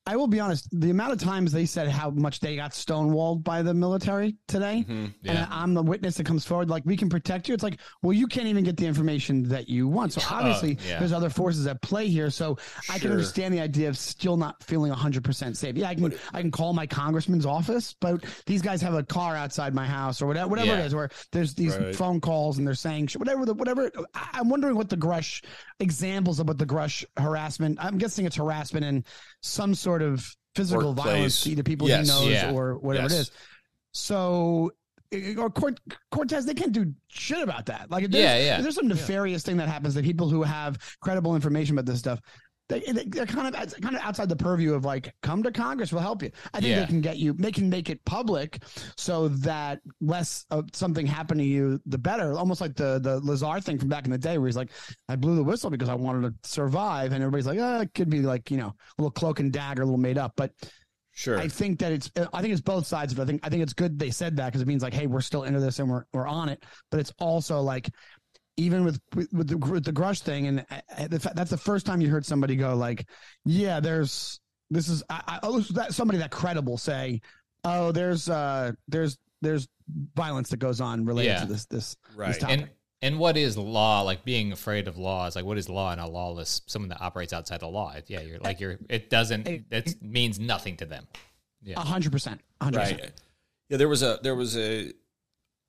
I 0.06 0.16
will 0.18 0.28
be 0.28 0.40
honest, 0.40 0.68
the 0.78 0.90
amount 0.90 1.14
of 1.14 1.20
times 1.20 1.52
they 1.52 1.66
said 1.66 1.88
how 1.88 2.10
much 2.10 2.40
they 2.42 2.56
got 2.58 2.72
stonewalled 2.72 3.44
by 3.44 3.62
the 3.62 3.74
military 3.74 4.36
today, 4.48 4.84
mm-hmm. 4.88 5.06
and 5.06 5.14
Yeah. 5.24 5.48
I'm 5.50 5.74
the 5.74 5.82
witness 5.82 6.16
that 6.16 6.26
comes 6.26 6.46
forward, 6.46 6.70
like, 6.70 6.84
we 6.86 6.98
can 6.98 7.10
protect 7.10 7.48
you. 7.48 7.54
It's 7.54 7.64
like, 7.64 7.80
well, 8.02 8.12
you 8.14 8.28
can't 8.28 8.48
even 8.48 8.64
get 8.66 8.76
the 8.76 8.86
information 8.86 9.48
that 9.50 9.70
you 9.70 9.88
want. 9.88 10.14
So 10.14 10.22
oh, 10.24 10.36
obviously, 10.36 10.78
yeah. 10.88 11.00
there's 11.00 11.14
other 11.14 11.30
forces 11.30 11.68
at 11.68 11.82
play 11.82 12.08
here. 12.10 12.30
So 12.30 12.58
I 12.90 13.00
can 13.00 13.12
understand 13.12 13.54
the 13.54 13.62
idea 13.62 13.88
of 13.88 13.98
still 13.98 14.36
not 14.36 14.62
feeling 14.64 14.92
100% 14.92 15.56
safe. 15.56 15.76
Yeah, 15.78 15.88
I 15.88 15.96
can, 15.96 16.14
I 16.34 16.42
can 16.42 16.52
call 16.52 16.74
my 16.74 16.86
congressman's 16.86 17.46
office, 17.46 17.96
but 18.02 18.24
these 18.46 18.62
guys 18.62 18.82
have 18.82 18.94
a 18.96 19.04
car 19.04 19.36
outside 19.38 19.74
my 19.74 19.86
house 19.86 20.22
or 20.22 20.28
whatever, 20.28 20.50
whatever 20.50 20.68
Yeah. 20.68 20.80
it 20.80 20.86
is, 20.88 20.96
where 20.96 21.10
there's 21.32 21.54
these 21.54 21.78
Right. 21.78 21.96
phone 21.96 22.20
calls 22.20 22.58
and 22.58 22.68
they're 22.68 22.76
saying, 22.76 23.10
whatever, 23.16 23.46
the, 23.46 23.54
whatever. 23.54 23.90
I'm 24.34 24.50
wondering 24.50 24.76
what 24.76 24.90
the 24.90 24.98
Grush 24.98 25.44
examples 25.80 26.40
of 26.40 26.48
what 26.48 26.58
the 26.58 26.66
Grush 26.66 27.04
harassment, 27.18 27.78
I'm 27.82 27.98
guessing 27.98 28.26
it's 28.26 28.36
harassment 28.36 28.86
and 28.86 29.06
some 29.44 29.76
sort 29.76 30.02
of 30.02 30.26
physical 30.56 30.90
Workplace. 30.94 31.06
violence 31.14 31.42
to 31.44 31.52
either 31.52 31.64
people 31.64 31.88
Yes. 31.88 32.08
he 32.08 32.14
knows 32.14 32.32
Yeah. 32.32 32.52
or 32.52 32.78
whatever 32.78 33.06
Yes. 33.10 33.14
it 33.14 33.22
is. 33.22 33.32
So, 33.92 34.72
eh, 35.12 35.36
or 35.38 35.50
Cort- 35.50 35.80
Cortez, 36.12 36.46
they 36.46 36.54
can't 36.54 36.72
do 36.72 36.94
shit 37.08 37.42
about 37.42 37.66
that. 37.68 37.92
Like, 37.92 38.06
if 38.06 38.12
there's, 38.12 38.24
Yeah, 38.24 38.38
yeah. 38.38 38.58
if 38.58 38.64
there's 38.64 38.76
some 38.76 38.88
nefarious 38.88 39.44
thing 39.44 39.58
that 39.58 39.68
happens 39.70 39.94
that 39.96 40.04
people 40.04 40.30
who 40.30 40.44
have 40.44 40.78
credible 41.02 41.36
information 41.36 41.76
about 41.78 41.86
this 41.86 42.00
stuff, 42.00 42.20
they, 42.70 42.80
they- 42.80 43.06
they're 43.06 43.26
kind 43.26 43.54
of 43.54 43.82
kind 43.82 43.96
of 43.96 44.02
outside 44.02 44.30
the 44.30 44.36
purview 44.36 44.74
of 44.74 44.86
like, 44.86 45.14
come 45.22 45.44
to 45.44 45.52
Congress, 45.52 45.92
we'll 45.92 46.02
help 46.02 46.24
you. 46.24 46.32
I 46.54 46.60
think 46.60 46.70
Yeah. 46.72 46.80
they 46.82 46.86
can 46.86 47.02
get 47.02 47.18
you, 47.18 47.34
they 47.34 47.52
can 47.52 47.70
make 47.70 47.90
it 47.90 48.04
public 48.06 48.64
so 48.98 49.28
that 49.28 49.80
less 50.02 50.46
of 50.50 50.70
something 50.74 51.06
happen 51.06 51.38
to 51.38 51.44
you, 51.44 51.80
the 51.86 51.98
better. 51.98 52.34
Almost 52.38 52.62
like 52.62 52.76
the 52.76 53.00
the 53.00 53.20
Lazar 53.20 53.60
thing 53.60 53.78
from 53.78 53.90
back 53.90 54.06
in 54.06 54.12
the 54.12 54.18
day, 54.18 54.38
where 54.38 54.48
he's 54.48 54.58
like, 54.58 54.72
I 55.10 55.16
blew 55.16 55.36
the 55.36 55.44
whistle 55.44 55.70
because 55.70 55.90
I 55.90 55.96
wanted 55.96 56.30
to 56.42 56.50
survive, 56.50 57.12
and 57.12 57.22
everybody's 57.24 57.48
like, 57.48 57.60
oh, 57.60 57.82
it 57.82 57.94
could 57.94 58.10
be 58.10 58.22
like 58.22 58.50
you 58.50 58.58
know, 58.58 58.68
a 58.68 59.02
little 59.02 59.12
cloak 59.12 59.40
and 59.40 59.52
dagger, 59.52 59.82
a 59.82 59.86
little 59.86 59.98
made 60.00 60.18
up, 60.18 60.34
but. 60.38 60.52
sure, 61.16 61.38
I 61.38 61.48
think 61.48 61.78
that 61.80 61.92
it's 61.92 62.10
I 62.34 62.42
think 62.42 62.54
it's 62.54 62.62
both 62.62 62.88
sides 62.88 63.14
of 63.14 63.20
it. 63.20 63.22
I 63.22 63.26
think 63.26 63.46
I 63.46 63.50
think 63.50 63.62
it's 63.62 63.74
good 63.74 64.00
they 64.00 64.10
said 64.10 64.36
that 64.38 64.48
because 64.48 64.62
it 64.62 64.68
means 64.68 64.82
like, 64.82 64.96
hey, 64.96 65.06
we're 65.06 65.22
still 65.22 65.44
into 65.44 65.60
this 65.60 65.78
and 65.80 65.88
we're 65.90 66.06
we're 66.14 66.28
on 66.28 66.50
it. 66.50 66.64
But 66.90 67.00
it's 67.02 67.14
also 67.20 67.62
like 67.62 67.90
even 68.58 68.84
with 68.86 69.00
with, 69.16 69.32
with 69.34 69.48
the 69.50 69.58
with 69.58 69.84
the 69.84 69.94
Grush 69.94 70.22
thing, 70.22 70.48
and 70.48 70.66
uh, 70.70 71.08
the, 71.08 71.20
fa- 71.20 71.34
that's 71.36 71.50
the 71.52 71.58
first 71.58 71.86
time 71.86 72.02
you 72.02 72.10
heard 72.10 72.26
somebody 72.26 72.56
go 72.56 72.76
like, 72.76 73.08
yeah, 73.46 73.80
there's 73.80 74.40
this 74.70 74.88
is 74.90 75.04
I, 75.10 75.22
I, 75.28 75.40
oh, 75.44 75.58
this 75.58 75.70
is 75.70 75.76
that 75.76 75.94
somebody 75.94 76.20
that 76.20 76.32
credible 76.32 76.78
say, 76.78 77.22
oh, 77.64 77.92
there's 77.92 78.30
uh 78.30 78.72
there's 78.88 79.18
there's 79.42 79.68
violence 80.16 80.50
that 80.50 80.58
goes 80.58 80.80
on 80.82 81.06
related 81.06 81.30
Yeah. 81.32 81.40
to 81.42 81.46
this 81.48 81.66
this 81.66 81.96
Right. 82.16 82.28
this 82.28 82.38
topic. 82.38 82.60
And 82.60 82.70
and 83.02 83.20
what 83.20 83.36
is 83.36 83.58
law? 83.58 84.02
Like 84.02 84.24
being 84.24 84.52
afraid 84.54 84.88
of 84.88 84.98
laws. 84.98 85.36
Like 85.36 85.44
what 85.46 85.58
is 85.58 85.68
law 85.68 85.92
in 85.92 86.00
a 86.00 86.08
lawless 86.08 86.62
someone 86.68 86.90
that 86.90 87.02
operates 87.02 87.34
outside 87.34 87.60
the 87.60 87.68
law? 87.68 87.94
Yeah, 88.08 88.22
you're 88.22 88.40
like 88.40 88.60
you're. 88.62 88.78
It 88.90 89.10
doesn't. 89.10 89.46
It 89.48 90.02
means 90.02 90.40
nothing 90.40 90.78
to 90.78 90.86
them. 90.86 91.06
yeah 91.62 91.80
hundred 91.82 92.12
percent, 92.14 92.40
a 92.62 92.64
hundred 92.66 92.80
percent. 92.80 93.02
right? 93.02 93.12
Yeah, 93.70 93.78
there 93.78 93.90
was 93.90 94.04
a 94.04 94.20
there 94.24 94.36
was 94.36 94.56
a 94.58 94.94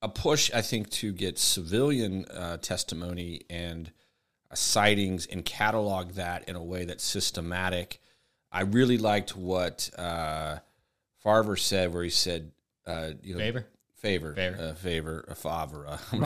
a 0.04 0.08
push, 0.08 0.50
I 0.52 0.61
think, 0.61 0.90
to 0.90 1.12
get 1.12 1.38
civilian 1.38 2.26
uh, 2.26 2.58
testimony 2.58 3.42
and 3.49 3.90
uh, 4.50 4.54
sightings 4.54 5.26
and 5.26 5.44
catalog 5.44 6.12
that 6.12 6.49
in 6.49 6.56
a 6.56 6.62
way 6.62 6.84
that's 6.84 7.02
systematic. 7.04 8.00
I 8.52 8.61
really 8.62 8.99
liked 8.99 9.34
what 9.37 9.90
uh, 9.99 10.58
Farver 11.25 11.56
said, 11.58 11.92
where 11.92 12.04
he 12.04 12.11
said, 12.11 12.52
uh, 12.87 13.11
"You 13.23 13.34
know, 13.34 13.40
Favor. 13.40 13.66
favor, 13.96 14.34
Favor. 14.34 14.56
uh, 14.61 14.75
favor, 14.75 15.25
a 15.28 15.34
favor." 15.34 15.87
Uh, 15.88 15.96
Favor. 15.96 16.20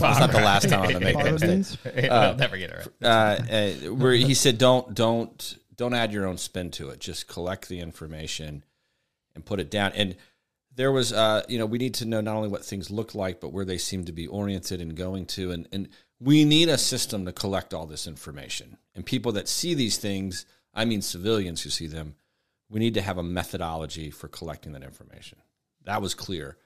That's 0.00 0.20
not 0.20 0.30
the 0.32 0.40
last 0.40 0.68
time 0.68 0.82
I'm 0.82 0.92
gonna 0.92 1.00
make 1.04 1.16
that 1.16 1.24
Favor 1.24 1.46
mistake. 1.46 1.94
means? 1.96 2.08
I'll 2.10 2.36
never 2.36 2.56
get 2.58 2.70
it 2.70 2.88
right. 3.00 3.10
uh, 3.10 3.88
uh, 3.88 3.94
where 3.94 4.12
he 4.12 4.34
said, 4.34 4.58
"Don't, 4.58 4.94
don't, 4.94 5.56
don't 5.76 5.94
add 5.94 6.12
your 6.12 6.26
own 6.26 6.36
spin 6.36 6.70
to 6.72 6.90
it. 6.90 7.00
Just 7.00 7.26
collect 7.26 7.68
the 7.68 7.80
information 7.80 8.64
and 9.34 9.44
put 9.44 9.58
it 9.58 9.70
down. 9.70 9.90
And 9.94 10.14
there 10.76 10.92
was, 10.92 11.12
uh, 11.12 11.42
you 11.48 11.58
know, 11.58 11.66
we 11.66 11.78
need 11.78 11.94
to 11.94 12.04
know 12.04 12.20
not 12.20 12.36
only 12.36 12.48
what 12.48 12.64
things 12.64 12.90
look 12.90 13.14
like, 13.14 13.40
but 13.40 13.52
where 13.52 13.64
they 13.64 13.78
seem 13.78 14.04
to 14.04 14.12
be 14.12 14.26
oriented 14.26 14.80
and 14.80 14.96
going 14.96 15.26
to. 15.26 15.52
And, 15.52 15.68
and 15.72 15.88
we 16.20 16.44
need 16.44 16.68
a 16.68 16.78
system 16.78 17.24
to 17.26 17.32
collect 17.32 17.72
all 17.72 17.86
this 17.86 18.06
information. 18.06 18.76
And 18.94 19.04
people 19.04 19.32
that 19.32 19.48
see 19.48 19.74
these 19.74 19.98
things, 19.98 20.46
I 20.72 20.84
mean 20.84 21.02
civilians 21.02 21.62
who 21.62 21.70
see 21.70 21.86
them, 21.86 22.16
we 22.68 22.80
need 22.80 22.94
to 22.94 23.02
have 23.02 23.18
a 23.18 23.22
methodology 23.22 24.10
for 24.10 24.28
collecting 24.28 24.72
that 24.72 24.82
information. 24.82 25.38
That 25.84 26.02
was 26.02 26.14
clear. 26.14 26.56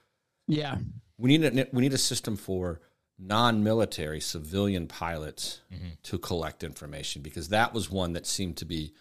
Yeah. 0.47 0.79
We 1.19 1.37
need 1.37 1.45
a, 1.45 1.67
we 1.73 1.83
need 1.83 1.93
a 1.93 1.99
system 1.99 2.37
for 2.37 2.81
non-military 3.19 4.21
civilian 4.21 4.87
pilots 4.87 5.61
to 6.05 6.19
collect 6.19 6.63
information 6.63 7.21
because 7.21 7.49
that 7.49 7.75
was 7.75 7.91
one 7.91 8.13
that 8.13 8.27
seemed 8.27 8.57
to 8.59 8.65
be 8.65 8.93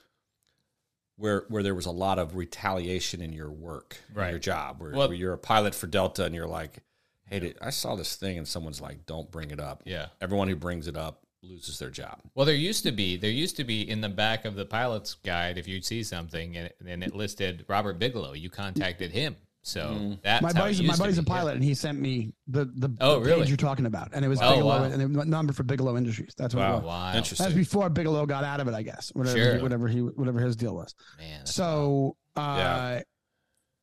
where 1.17 1.45
where 1.49 1.63
there 1.63 1.75
was 1.75 1.85
a 1.85 1.91
lot 1.91 2.19
of 2.19 2.35
retaliation 2.35 3.21
in 3.21 3.33
your 3.33 3.51
work, 3.51 3.97
in 4.09 4.15
Right. 4.15 4.29
your 4.29 4.39
job, 4.39 4.79
where, 4.81 4.91
Well- 4.91 5.07
where 5.09 5.17
you're 5.17 5.33
a 5.33 5.37
pilot 5.37 5.75
for 5.75 5.87
Delta 5.87 6.23
and 6.25 6.33
you're 6.33 6.47
like, 6.47 6.79
"Hey, 7.25 7.39
did, 7.39 7.57
I 7.61 7.69
saw 7.71 7.95
this 7.95 8.15
thing," 8.15 8.37
and 8.37 8.47
someone's 8.47 8.79
like, 8.81 9.05
"Don't 9.05 9.29
bring 9.31 9.51
it 9.51 9.59
up." 9.59 9.83
Yeah. 9.85 10.07
everyone 10.21 10.47
who 10.47 10.55
brings 10.55 10.87
it 10.87 10.95
up 10.97 11.23
loses 11.43 11.79
their 11.79 11.91
job. 11.91 12.19
Well, 12.35 12.45
there 12.45 12.55
used 12.55 12.83
to 12.83 12.91
be 12.91 13.15
there 13.17 13.29
used 13.31 13.55
to 13.57 13.63
be 13.63 13.87
in 13.87 14.01
the 14.01 14.09
back 14.09 14.43
of 14.45 14.55
the 14.55 14.65
pilot's 14.65 15.13
guide 15.13 15.57
if 15.57 15.67
you'd 15.67 15.85
see 15.85 16.03
something 16.03 16.57
and, 16.57 16.71
and 16.85 17.03
it 17.03 17.15
listed 17.15 17.63
Robert 17.67 17.99
Bigelow, 17.99 18.33
you 18.33 18.49
contacted 18.49 19.11
him. 19.11 19.35
So 19.67 20.17
that's 20.23 20.41
My 20.41 20.47
how 20.47 20.51
it 20.51 20.57
buddy's 20.59 20.79
my 20.79 20.83
used 20.85 20.95
to 20.95 20.99
buddy's 21.01 21.17
a 21.17 21.23
be, 21.23 21.29
yeah. 21.31 21.37
pilot, 21.37 21.55
and 21.55 21.63
he 21.63 21.73
sent 21.73 21.99
me 21.99 22.31
the 22.47 22.65
the, 22.75 22.89
Oh, 23.01 23.19
the 23.19 23.25
really? 23.25 23.41
page 23.41 23.49
you're 23.49 23.57
talking 23.57 23.85
about, 23.85 24.11
and 24.13 24.23
it 24.23 24.29
was 24.29 24.39
Oh, 24.41 24.55
Bigelow, 24.55 24.79
wow. 24.79 24.83
and 24.85 25.15
the 25.15 25.25
number 25.25 25.51
for 25.51 25.63
Bigelow 25.63 25.97
Industries. 25.97 26.33
That's 26.37 26.55
what 26.55 26.65
it 26.69 26.73
was. 26.75 26.83
Wow. 26.83 27.11
That 27.13 27.29
was 27.29 27.53
before 27.53 27.89
Bigelow 27.89 28.25
got 28.27 28.45
out 28.45 28.61
of 28.61 28.69
it, 28.69 28.73
I 28.73 28.81
guess. 28.81 29.09
Whatever, 29.13 29.37
Sure. 29.37 29.55
he, 29.57 29.61
whatever 29.61 29.87
he, 29.89 29.99
whatever 29.99 30.39
his 30.39 30.55
deal 30.55 30.73
was. 30.73 30.95
Man, 31.17 31.45
So, 31.45 32.15
a 32.37 33.03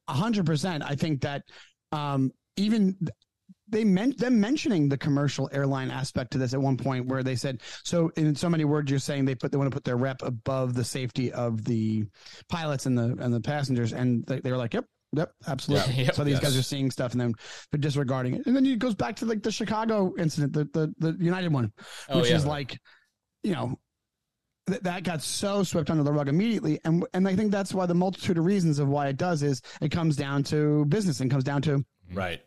hundred 0.09 0.47
percent. 0.47 0.83
I 0.83 0.95
think 0.95 1.21
that 1.23 1.43
um, 1.93 2.33
even 2.57 2.95
th- 2.99 3.11
they 3.69 3.85
meant 3.85 4.19
them 4.19 4.41
mentioning 4.41 4.89
the 4.89 4.97
commercial 4.99 5.49
airline 5.53 5.91
aspect 5.91 6.31
to 6.33 6.39
this 6.39 6.53
at 6.55 6.61
one 6.61 6.77
point, 6.77 7.07
where 7.07 7.23
they 7.23 7.37
said, 7.37 7.61
"So 7.83 8.11
in 8.17 8.35
so 8.35 8.49
many 8.49 8.65
words, 8.65 8.91
you're 8.91 9.01
saying 9.01 9.25
they 9.25 9.35
put 9.35 9.53
they 9.53 9.59
want 9.59 9.71
to 9.71 9.75
put 9.75 9.85
their 9.85 9.97
rep 9.97 10.23
above 10.23 10.75
the 10.75 10.85
safety 10.85 11.33
of 11.33 11.65
the 11.65 12.05
pilots 12.49 12.87
and 12.87 12.97
the 12.97 13.17
and 13.21 13.33
the 13.33 13.41
passengers," 13.41 13.93
and 13.93 14.25
they, 14.27 14.41
they 14.41 14.51
were 14.51 14.59
like, 14.59 14.75
"Yep." 14.75 14.85
Yep, 15.17 15.33
absolutely. 15.47 15.95
Yeah. 15.95 16.03
Yep. 16.07 16.15
so 16.15 16.25
these 16.25 16.41
guys 16.41 16.57
are 16.57 16.63
seeing 16.63 16.91
stuff 16.91 17.13
and 17.13 17.21
then 17.21 17.35
they're 17.71 17.81
disregarding 17.81 18.35
it. 18.35 18.47
And 18.47 18.55
then 18.57 18.65
it 18.67 18.79
goes 18.79 18.95
back 18.95 19.17
to 19.17 19.27
like 19.27 19.43
the 19.43 19.53
Chicago 19.53 20.13
incident, 20.19 20.53
the 20.53 20.65
the, 20.73 20.95
the 21.13 21.25
United 21.25 21.53
one, 21.53 21.73
Oh, 22.09 22.21
which 22.21 22.31
yeah. 22.31 22.37
is 22.37 22.47
like, 22.47 22.79
you 23.43 23.53
know, 23.53 23.79
th- 24.69 24.81
that 24.83 25.03
got 25.05 25.23
so 25.23 25.63
swept 25.63 25.91
under 25.91 26.03
the 26.03 26.13
rug 26.13 26.29
immediately, 26.29 26.81
and 26.85 27.05
and 27.15 27.29
I 27.29 27.37
think 27.37 27.53
that's 27.53 27.73
why 27.75 27.87
the 27.87 27.95
multitude 27.95 28.39
of 28.39 28.45
reasons 28.45 28.79
of 28.79 28.89
why 28.89 29.09
it 29.09 29.17
does 29.17 29.43
is 29.43 29.61
it 29.81 29.91
comes 29.91 30.17
down 30.17 30.43
to 30.45 30.85
business 30.87 31.21
and 31.21 31.31
comes 31.31 31.45
down 31.45 31.63
to 31.63 31.71
mm-hmm. 31.79 32.17
Right. 32.17 32.41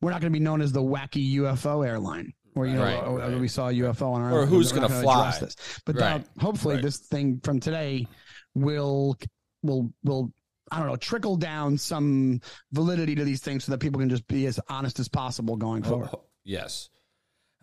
we're 0.00 0.10
not 0.10 0.20
going 0.20 0.32
to 0.32 0.38
be 0.38 0.42
known 0.44 0.60
as 0.60 0.72
the 0.72 0.82
wacky 0.82 1.34
UFO 1.36 1.86
airline. 1.86 2.32
Or 2.56 2.66
you 2.68 2.74
know, 2.74 2.82
Right, 2.84 3.00
oh, 3.04 3.16
right. 3.18 3.40
we 3.40 3.48
saw 3.48 3.68
a 3.68 3.72
UFO 3.72 4.12
on 4.12 4.22
our 4.22 4.30
Or 4.32 4.40
own. 4.42 4.46
who's 4.48 4.70
gonna 4.70 4.86
address 4.86 5.02
fly. 5.02 5.36
This. 5.40 5.56
But 5.84 5.96
Right, 5.98 6.24
now, 6.36 6.42
hopefully, 6.42 6.80
this 6.80 6.98
thing 6.98 7.40
from 7.42 7.58
today 7.58 8.06
will 8.54 9.18
will 9.64 9.92
will 10.04 10.32
I 10.70 10.78
don't 10.78 10.86
know 10.88 10.96
trickle 10.96 11.36
down 11.36 11.78
some 11.78 12.40
validity 12.72 13.14
to 13.14 13.24
these 13.24 13.40
things 13.40 13.64
so 13.64 13.72
that 13.72 13.78
people 13.78 14.00
can 14.00 14.08
just 14.08 14.26
be 14.26 14.46
as 14.46 14.58
honest 14.68 14.98
as 14.98 15.08
possible 15.08 15.56
going 15.56 15.82
forward. 15.82 16.10
Oh, 16.12 16.24
yes. 16.44 16.88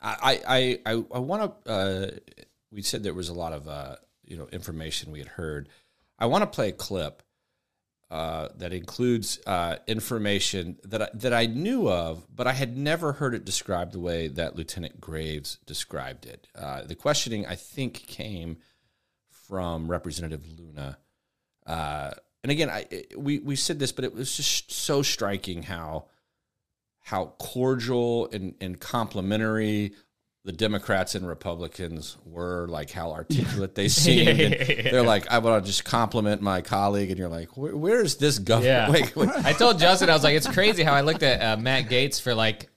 I 0.02 0.42
I 0.48 0.80
I, 0.86 1.04
I 1.14 1.20
want 1.20 1.66
to. 1.66 1.72
Uh, 1.72 2.12
we 2.72 2.82
said 2.82 3.04
there 3.04 3.14
was 3.14 3.30
a 3.30 3.34
lot 3.34 3.54
of 3.54 3.68
uh, 3.68 3.96
you 4.24 4.38
know 4.38 4.48
information 4.52 5.12
we 5.12 5.20
had 5.20 5.28
heard. 5.28 5.70
I 6.18 6.28
want 6.28 6.44
to 6.44 6.48
play 6.48 6.70
a 6.70 6.74
clip 6.74 7.24
uh, 8.12 8.50
that 8.58 8.74
includes 8.74 9.40
uh, 9.48 9.78
information 9.88 10.78
that 10.84 11.02
I, 11.02 11.10
that 11.14 11.34
I 11.34 11.46
knew 11.46 11.90
of, 11.90 12.28
but 12.36 12.46
I 12.46 12.52
had 12.52 12.78
never 12.78 13.14
heard 13.14 13.34
it 13.34 13.46
described 13.46 13.94
the 13.94 14.00
way 14.00 14.28
that 14.28 14.56
Lieutenant 14.56 15.00
Graves 15.00 15.60
described 15.66 16.26
it. 16.26 16.48
Uh, 16.54 16.84
the 16.84 16.94
questioning, 16.96 17.46
I 17.46 17.56
think, 17.56 18.06
came 18.08 18.58
from 19.30 19.90
Representative 19.90 20.44
Luna. 20.60 20.98
And 22.44 22.52
again, 22.52 22.70
I 22.70 22.86
we 23.16 23.40
we 23.40 23.56
said 23.56 23.80
this, 23.80 23.92
but 23.92 24.06
it 24.06 24.14
was 24.14 24.36
just 24.36 24.72
so 24.72 25.02
striking 25.02 25.64
how 25.64 26.06
how 27.04 27.34
cordial 27.38 28.30
and, 28.32 28.56
and 28.62 28.80
complimentary 28.80 29.94
the 30.44 30.52
Democrats 30.52 31.14
and 31.14 31.28
Republicans 31.28 32.18
were, 32.26 32.68
like 32.68 32.90
how 32.90 33.12
articulate 33.12 33.76
they 33.76 33.88
seemed. 33.90 34.40
Yeah. 34.62 34.92
They're 34.92 35.04
like, 35.04 35.30
I 35.30 35.38
want 35.40 35.64
to 35.64 35.68
just 35.70 35.86
compliment 35.86 36.42
my 36.42 36.62
colleague, 36.62 37.10
and 37.10 37.20
you're 37.20 37.30
like, 37.30 37.56
Where, 37.56 37.76
where 37.76 38.02
is 38.02 38.16
this 38.16 38.40
government? 38.40 38.66
Yeah. 38.66 38.90
Wait, 38.92 39.16
wait. 39.16 39.30
I 39.30 39.54
told 39.54 39.80
Justin, 39.80 40.10
I 40.10 40.14
was 40.14 40.24
like, 40.24 40.36
it's 40.36 40.48
crazy 40.48 40.84
how 40.84 40.94
I 40.94 41.02
looked 41.02 41.24
at 41.24 41.42
uh, 41.42 41.62
Matt 41.62 41.90
Gaetz 41.90 42.20
for 42.20 42.34
like 42.34 42.70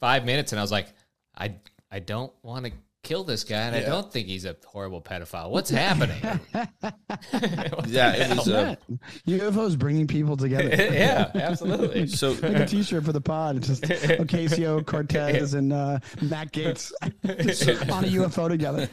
five 0.00 0.24
minutes 0.24 0.52
and 0.52 0.58
I 0.58 0.62
was 0.62 0.72
like, 0.72 0.88
I, 1.36 1.54
I 1.90 2.00
don't 2.00 2.32
want 2.42 2.66
to 2.66 2.72
kill 3.04 3.22
this 3.24 3.44
guy 3.44 3.60
and 3.60 3.76
I 3.76 3.80
don't 3.80 4.10
think 4.10 4.26
he's 4.26 4.44
a 4.44 4.56
horrible 4.66 5.00
pedophile. 5.00 5.50
What's 5.50 5.70
happening? 5.70 6.20
Yeah, 7.86 8.12
it 8.14 8.36
was. 8.36 8.48
Uh, 8.48 8.74
UFOs 9.26 9.78
bringing 9.78 10.06
people 10.06 10.36
together. 10.36 10.70
yeah, 10.70 11.30
absolutely. 11.34 12.06
so 12.08 12.34
Make 12.34 12.56
a 12.56 12.66
T-shirt 12.66 13.04
for 13.04 13.12
the 13.12 13.20
pod. 13.20 13.56
It's 13.56 13.68
just 13.68 13.82
Ocasio 13.82 14.84
Cortez 14.84 15.54
and 15.54 15.72
uh, 15.72 15.98
Matt 16.22 16.52
Gaetz 16.52 16.92
on 17.02 18.04
a 18.04 18.08
UFO 18.08 18.48
together. 18.48 18.88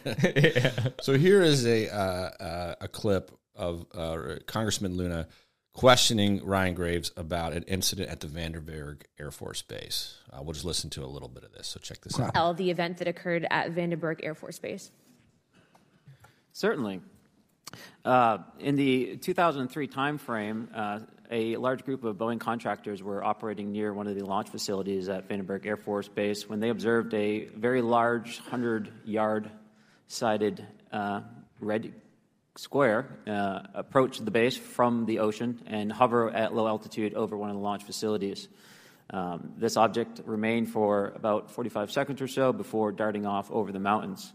So 1.01 1.17
here 1.17 1.41
is 1.41 1.65
a 1.65 1.89
uh, 1.89 1.97
uh, 1.97 2.75
a 2.81 2.87
clip 2.87 3.31
of 3.55 3.85
uh, 3.93 4.35
Congressman 4.45 4.97
Luna 4.97 5.27
questioning 5.73 6.43
Ryan 6.43 6.73
Graves 6.73 7.11
about 7.15 7.53
an 7.53 7.63
incident 7.63 8.09
at 8.09 8.19
the 8.19 8.27
Vandenberg 8.27 9.03
Air 9.19 9.31
Force 9.31 9.61
Base. 9.61 10.17
Uh, 10.31 10.41
we'll 10.41 10.53
just 10.53 10.65
listen 10.65 10.89
to 10.91 11.03
a 11.03 11.07
little 11.07 11.27
bit 11.27 11.43
of 11.43 11.51
this. 11.51 11.67
So 11.67 11.79
check 11.79 12.01
this 12.01 12.19
out. 12.19 12.33
tell 12.33 12.53
the 12.53 12.71
event 12.71 12.97
that 12.97 13.07
occurred 13.07 13.45
at 13.49 13.73
Vandenberg 13.75 14.21
Air 14.23 14.35
Force 14.35 14.59
Base. 14.59 14.91
Certainly. 16.53 17.01
Uh, 18.03 18.39
in 18.59 18.75
the 18.75 19.17
2003 19.17 19.87
timeframe, 19.87 20.67
uh, 20.73 20.99
a 21.29 21.55
large 21.55 21.85
group 21.85 22.03
of 22.03 22.17
Boeing 22.17 22.39
contractors 22.39 23.01
were 23.01 23.23
operating 23.23 23.71
near 23.71 23.93
one 23.93 24.07
of 24.07 24.15
the 24.15 24.25
launch 24.25 24.49
facilities 24.49 25.07
at 25.07 25.29
Vandenberg 25.29 25.65
Air 25.65 25.77
Force 25.77 26.07
Base 26.07 26.47
when 26.49 26.59
they 26.59 26.69
observed 26.69 27.13
a 27.13 27.45
very 27.45 27.81
large 27.81 28.39
100 28.39 28.91
yard 29.05 29.49
sided 30.07 30.65
uh, 30.91 31.21
red 31.61 31.93
square 32.57 33.07
uh, 33.27 33.61
approach 33.73 34.19
the 34.19 34.31
base 34.31 34.57
from 34.57 35.05
the 35.05 35.19
ocean 35.19 35.61
and 35.67 35.91
hover 35.91 36.29
at 36.29 36.53
low 36.53 36.67
altitude 36.67 37.13
over 37.13 37.37
one 37.37 37.49
of 37.49 37.55
the 37.55 37.61
launch 37.61 37.83
facilities. 37.83 38.49
Um, 39.11 39.53
this 39.57 39.75
object 39.75 40.21
remained 40.25 40.69
for 40.69 41.11
about 41.15 41.51
45 41.51 41.91
seconds 41.91 42.21
or 42.21 42.27
so 42.27 42.53
before 42.53 42.93
darting 42.93 43.25
off 43.25 43.51
over 43.51 43.71
the 43.71 43.79
mountains. 43.79 44.31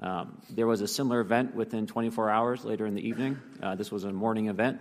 Um, 0.00 0.40
there 0.50 0.66
was 0.66 0.80
a 0.80 0.88
similar 0.88 1.20
event 1.20 1.54
within 1.54 1.86
24 1.86 2.30
hours 2.30 2.64
later 2.64 2.86
in 2.86 2.94
the 2.94 3.06
evening. 3.06 3.38
Uh, 3.60 3.74
this 3.74 3.90
was 3.90 4.04
a 4.04 4.12
morning 4.12 4.48
event, 4.48 4.80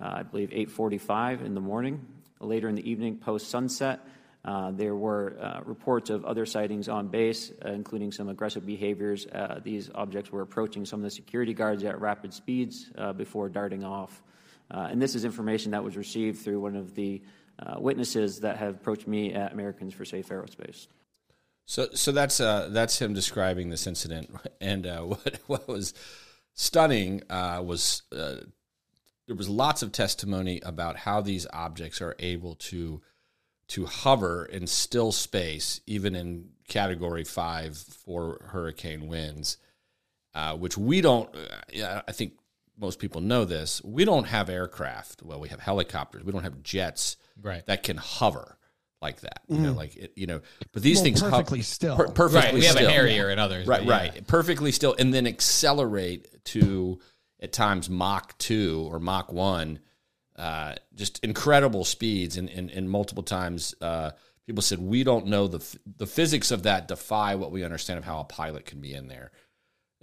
uh, 0.00 0.10
I 0.16 0.22
believe 0.24 0.50
8:45 0.52 1.42
in 1.42 1.54
the 1.54 1.60
morning. 1.60 2.04
Later 2.40 2.68
in 2.68 2.74
the 2.74 2.88
evening, 2.88 3.18
post 3.18 3.48
sunset, 3.48 4.00
uh, 4.44 4.72
there 4.72 4.94
were 4.94 5.36
uh, 5.40 5.60
reports 5.64 6.10
of 6.10 6.24
other 6.24 6.44
sightings 6.44 6.88
on 6.88 7.08
base, 7.08 7.52
uh, 7.64 7.70
including 7.70 8.10
some 8.10 8.28
aggressive 8.28 8.66
behaviors. 8.66 9.26
Uh, 9.26 9.60
these 9.62 9.88
objects 9.94 10.32
were 10.32 10.42
approaching 10.42 10.84
some 10.84 11.00
of 11.00 11.04
the 11.04 11.10
security 11.10 11.54
guards 11.54 11.84
at 11.84 12.00
rapid 12.00 12.34
speeds 12.34 12.90
before 13.16 13.48
darting 13.48 13.84
off. 13.84 14.22
And 14.70 15.00
this 15.00 15.14
is 15.14 15.24
information 15.24 15.70
that 15.70 15.84
was 15.84 15.96
received 15.96 16.40
through 16.40 16.60
one 16.60 16.74
of 16.74 16.94
the 16.94 17.22
uh, 17.58 17.76
witnesses 17.78 18.40
that 18.40 18.56
have 18.56 18.74
approached 18.74 19.06
me 19.06 19.32
at 19.32 19.52
Americans 19.52 19.94
for 19.94 20.04
Safe 20.04 20.28
Aerospace. 20.28 20.88
So, 21.66 21.88
so 21.94 22.12
that's 22.12 22.40
uh, 22.40 22.68
that's 22.70 22.98
him 22.98 23.14
describing 23.14 23.70
this 23.70 23.86
incident, 23.86 24.30
and 24.60 24.86
uh, 24.86 25.00
what 25.02 25.38
what 25.46 25.68
was 25.68 25.94
stunning 26.54 27.22
uh, 27.30 27.62
was 27.64 28.02
uh, 28.12 28.36
there 29.26 29.36
was 29.36 29.48
lots 29.48 29.82
of 29.82 29.92
testimony 29.92 30.60
about 30.64 30.98
how 30.98 31.20
these 31.20 31.46
objects 31.52 32.02
are 32.02 32.16
able 32.18 32.54
to 32.56 33.00
to 33.68 33.86
hover 33.86 34.44
in 34.44 34.66
still 34.66 35.10
space, 35.10 35.80
even 35.86 36.14
in 36.14 36.50
Category 36.68 37.24
Five 37.24 37.76
for 37.76 38.46
hurricane 38.48 39.08
winds, 39.08 39.56
which 40.58 40.76
we 40.76 41.00
don't. 41.00 41.34
I 41.74 42.12
think 42.12 42.34
most 42.76 42.98
people 42.98 43.22
know 43.22 43.44
this. 43.46 43.82
We 43.82 44.04
don't 44.04 44.24
have 44.24 44.50
aircraft. 44.50 45.22
Well, 45.22 45.40
we 45.40 45.48
have 45.48 45.60
helicopters. 45.60 46.24
We 46.24 46.32
don't 46.32 46.42
have 46.42 46.62
jets 46.62 47.16
Right. 47.40 47.64
that 47.66 47.82
can 47.82 47.96
hover 47.96 48.56
like 49.02 49.20
that. 49.20 49.42
You 49.48 49.58
know, 49.58 49.72
like 49.72 49.96
it, 49.96 50.12
you 50.16 50.26
know. 50.26 50.40
But 50.72 50.82
these 50.82 50.96
Well, 50.98 51.04
things 51.04 51.20
hov- 51.20 51.30
perfectly 51.30 51.62
still. 51.62 51.96
per- 51.96 52.08
perfectly 52.08 52.40
Right. 52.46 52.54
We 52.54 52.64
have 52.64 52.76
still. 52.76 52.88
a 52.88 52.90
Harrier 52.92 53.28
and 53.28 53.38
others. 53.38 53.66
Right, 53.66 53.80
but 53.80 53.86
yeah. 53.88 53.96
right. 53.98 54.26
Perfectly 54.26 54.72
still, 54.72 54.94
and 54.98 55.12
then 55.12 55.26
accelerate 55.26 56.44
to 56.46 56.98
at 57.40 57.52
times 57.52 57.90
Mach 57.90 58.36
two 58.38 58.88
or 58.90 58.98
Mach 59.00 59.32
one. 59.32 59.80
Uh, 60.36 60.74
just 60.94 61.22
incredible 61.22 61.84
speeds, 61.84 62.36
and, 62.36 62.48
and, 62.50 62.70
and 62.70 62.90
multiple 62.90 63.22
times 63.22 63.72
uh, 63.80 64.10
people 64.46 64.62
said 64.62 64.80
we 64.80 65.04
don't 65.04 65.26
know 65.26 65.46
the 65.46 65.62
the 65.98 66.06
physics 66.06 66.50
of 66.50 66.62
that 66.64 66.88
defy 66.88 67.34
what 67.36 67.52
we 67.52 67.62
understand 67.62 67.98
of 67.98 68.04
how 68.04 68.18
a 68.20 68.24
pilot 68.24 68.64
can 68.66 68.80
be 68.80 68.94
in 68.94 69.06
there. 69.08 69.30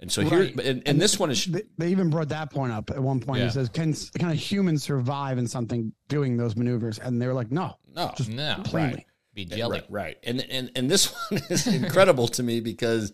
And 0.02 0.10
so 0.12 0.20
here, 0.22 0.40
Right. 0.40 0.60
and, 0.60 0.82
and 0.84 1.00
this 1.00 1.18
one 1.18 1.30
is 1.30 1.46
They, 1.46 1.62
they 1.78 1.90
even 1.90 2.10
brought 2.10 2.28
that 2.30 2.50
point 2.50 2.72
up 2.72 2.90
at 2.90 3.00
one 3.00 3.20
point. 3.20 3.38
Yeah. 3.38 3.46
He 3.46 3.52
says, 3.52 3.68
"Can 3.70 3.94
kind 4.18 4.32
of 4.32 4.38
humans 4.38 4.82
survive 4.82 5.38
in 5.38 5.46
something 5.46 5.92
doing 6.08 6.36
those 6.36 6.56
maneuvers?" 6.56 6.98
And 6.98 7.22
they 7.22 7.26
were 7.28 7.32
like, 7.32 7.50
"No, 7.52 7.76
no, 7.94 8.12
just 8.16 8.28
No, 8.30 8.60
plainly." 8.64 9.06
be 9.32 9.44
jelly. 9.46 9.78
Right, 9.78 9.90
right. 9.90 10.16
And 10.24 10.44
and 10.50 10.70
and 10.76 10.90
this 10.90 11.14
one 11.30 11.40
is 11.48 11.66
incredible 11.66 12.28
to 12.28 12.42
me 12.42 12.60
because 12.60 13.12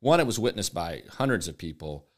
one, 0.00 0.18
it 0.18 0.26
was 0.26 0.38
witnessed 0.38 0.74
by 0.74 1.02
hundreds 1.10 1.46
of 1.48 1.56
people, 1.58 2.08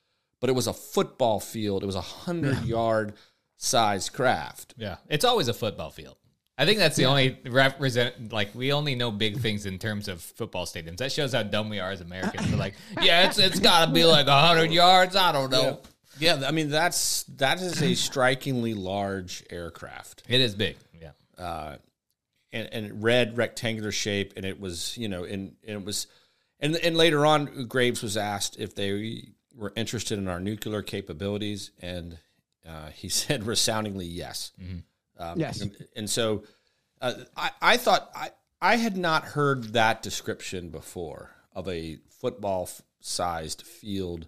but 0.40 0.48
it 0.48 0.54
was 0.54 0.66
a 0.68 0.72
football 0.72 1.40
field. 1.40 1.82
It 1.82 1.86
was 1.86 1.96
a 1.96 2.00
hundred 2.00 2.64
yard 2.64 3.14
size 3.56 4.08
craft. 4.08 4.74
Yeah, 4.78 4.96
it's 5.10 5.24
always 5.24 5.48
a 5.48 5.52
football 5.54 5.90
field. 5.90 6.16
I 6.56 6.66
think 6.66 6.78
that's 6.78 6.96
the 6.96 7.06
only 7.06 7.38
represent. 7.46 8.32
Like 8.32 8.54
we 8.54 8.72
only 8.72 8.94
know 8.94 9.10
big 9.10 9.40
things 9.40 9.66
in 9.66 9.78
terms 9.78 10.06
of 10.06 10.20
football 10.20 10.66
stadiums. 10.66 10.98
That 10.98 11.10
shows 11.10 11.32
how 11.32 11.42
dumb 11.42 11.68
we 11.68 11.80
are 11.80 11.90
as 11.90 12.00
Americans. 12.00 12.50
We're 12.50 12.58
like, 12.58 12.74
yeah, 13.02 13.26
it's 13.26 13.38
it's 13.38 13.58
got 13.58 13.86
to 13.86 13.92
be 13.92 14.04
like 14.04 14.28
hundred 14.28 14.70
yards. 14.70 15.16
I 15.16 15.32
don't 15.32 15.50
know. 15.50 15.80
Yeah, 16.18 16.42
I 16.46 16.52
mean 16.52 16.68
that's 16.68 17.24
that 17.38 17.60
is 17.60 17.82
a 17.82 17.94
strikingly 17.94 18.74
large 18.74 19.42
aircraft. 19.50 20.22
It 20.28 20.40
is 20.40 20.54
big. 20.54 20.76
Yeah, 21.00 21.10
uh, 21.36 21.76
and, 22.52 22.68
and 22.72 23.02
red 23.02 23.36
rectangular 23.36 23.90
shape, 23.90 24.34
and 24.36 24.44
it 24.44 24.60
was 24.60 24.96
you 24.96 25.08
know, 25.08 25.24
and, 25.24 25.56
and 25.66 25.80
it 25.80 25.84
was, 25.84 26.06
and 26.60 26.76
and 26.76 26.96
later 26.96 27.26
on, 27.26 27.66
Graves 27.66 28.00
was 28.00 28.16
asked 28.16 28.60
if 28.60 28.76
they 28.76 29.24
were 29.56 29.72
interested 29.74 30.18
in 30.18 30.28
our 30.28 30.38
nuclear 30.38 30.82
capabilities, 30.82 31.72
and 31.80 32.18
uh, 32.68 32.90
he 32.90 33.08
said 33.08 33.44
resoundingly 33.44 34.06
yes. 34.06 34.52
Um, 35.18 35.38
Yes. 35.38 35.60
and, 35.60 35.76
and 35.96 36.10
so 36.10 36.44
uh, 37.00 37.14
I 37.36 37.50
I 37.62 37.76
thought 37.76 38.10
I 38.14 38.30
I 38.60 38.76
had 38.76 38.96
not 38.96 39.24
heard 39.24 39.72
that 39.74 40.02
description 40.02 40.70
before 40.70 41.30
of 41.52 41.68
a 41.68 41.98
football 42.20 42.68
sized 43.00 43.62
field. 43.62 44.26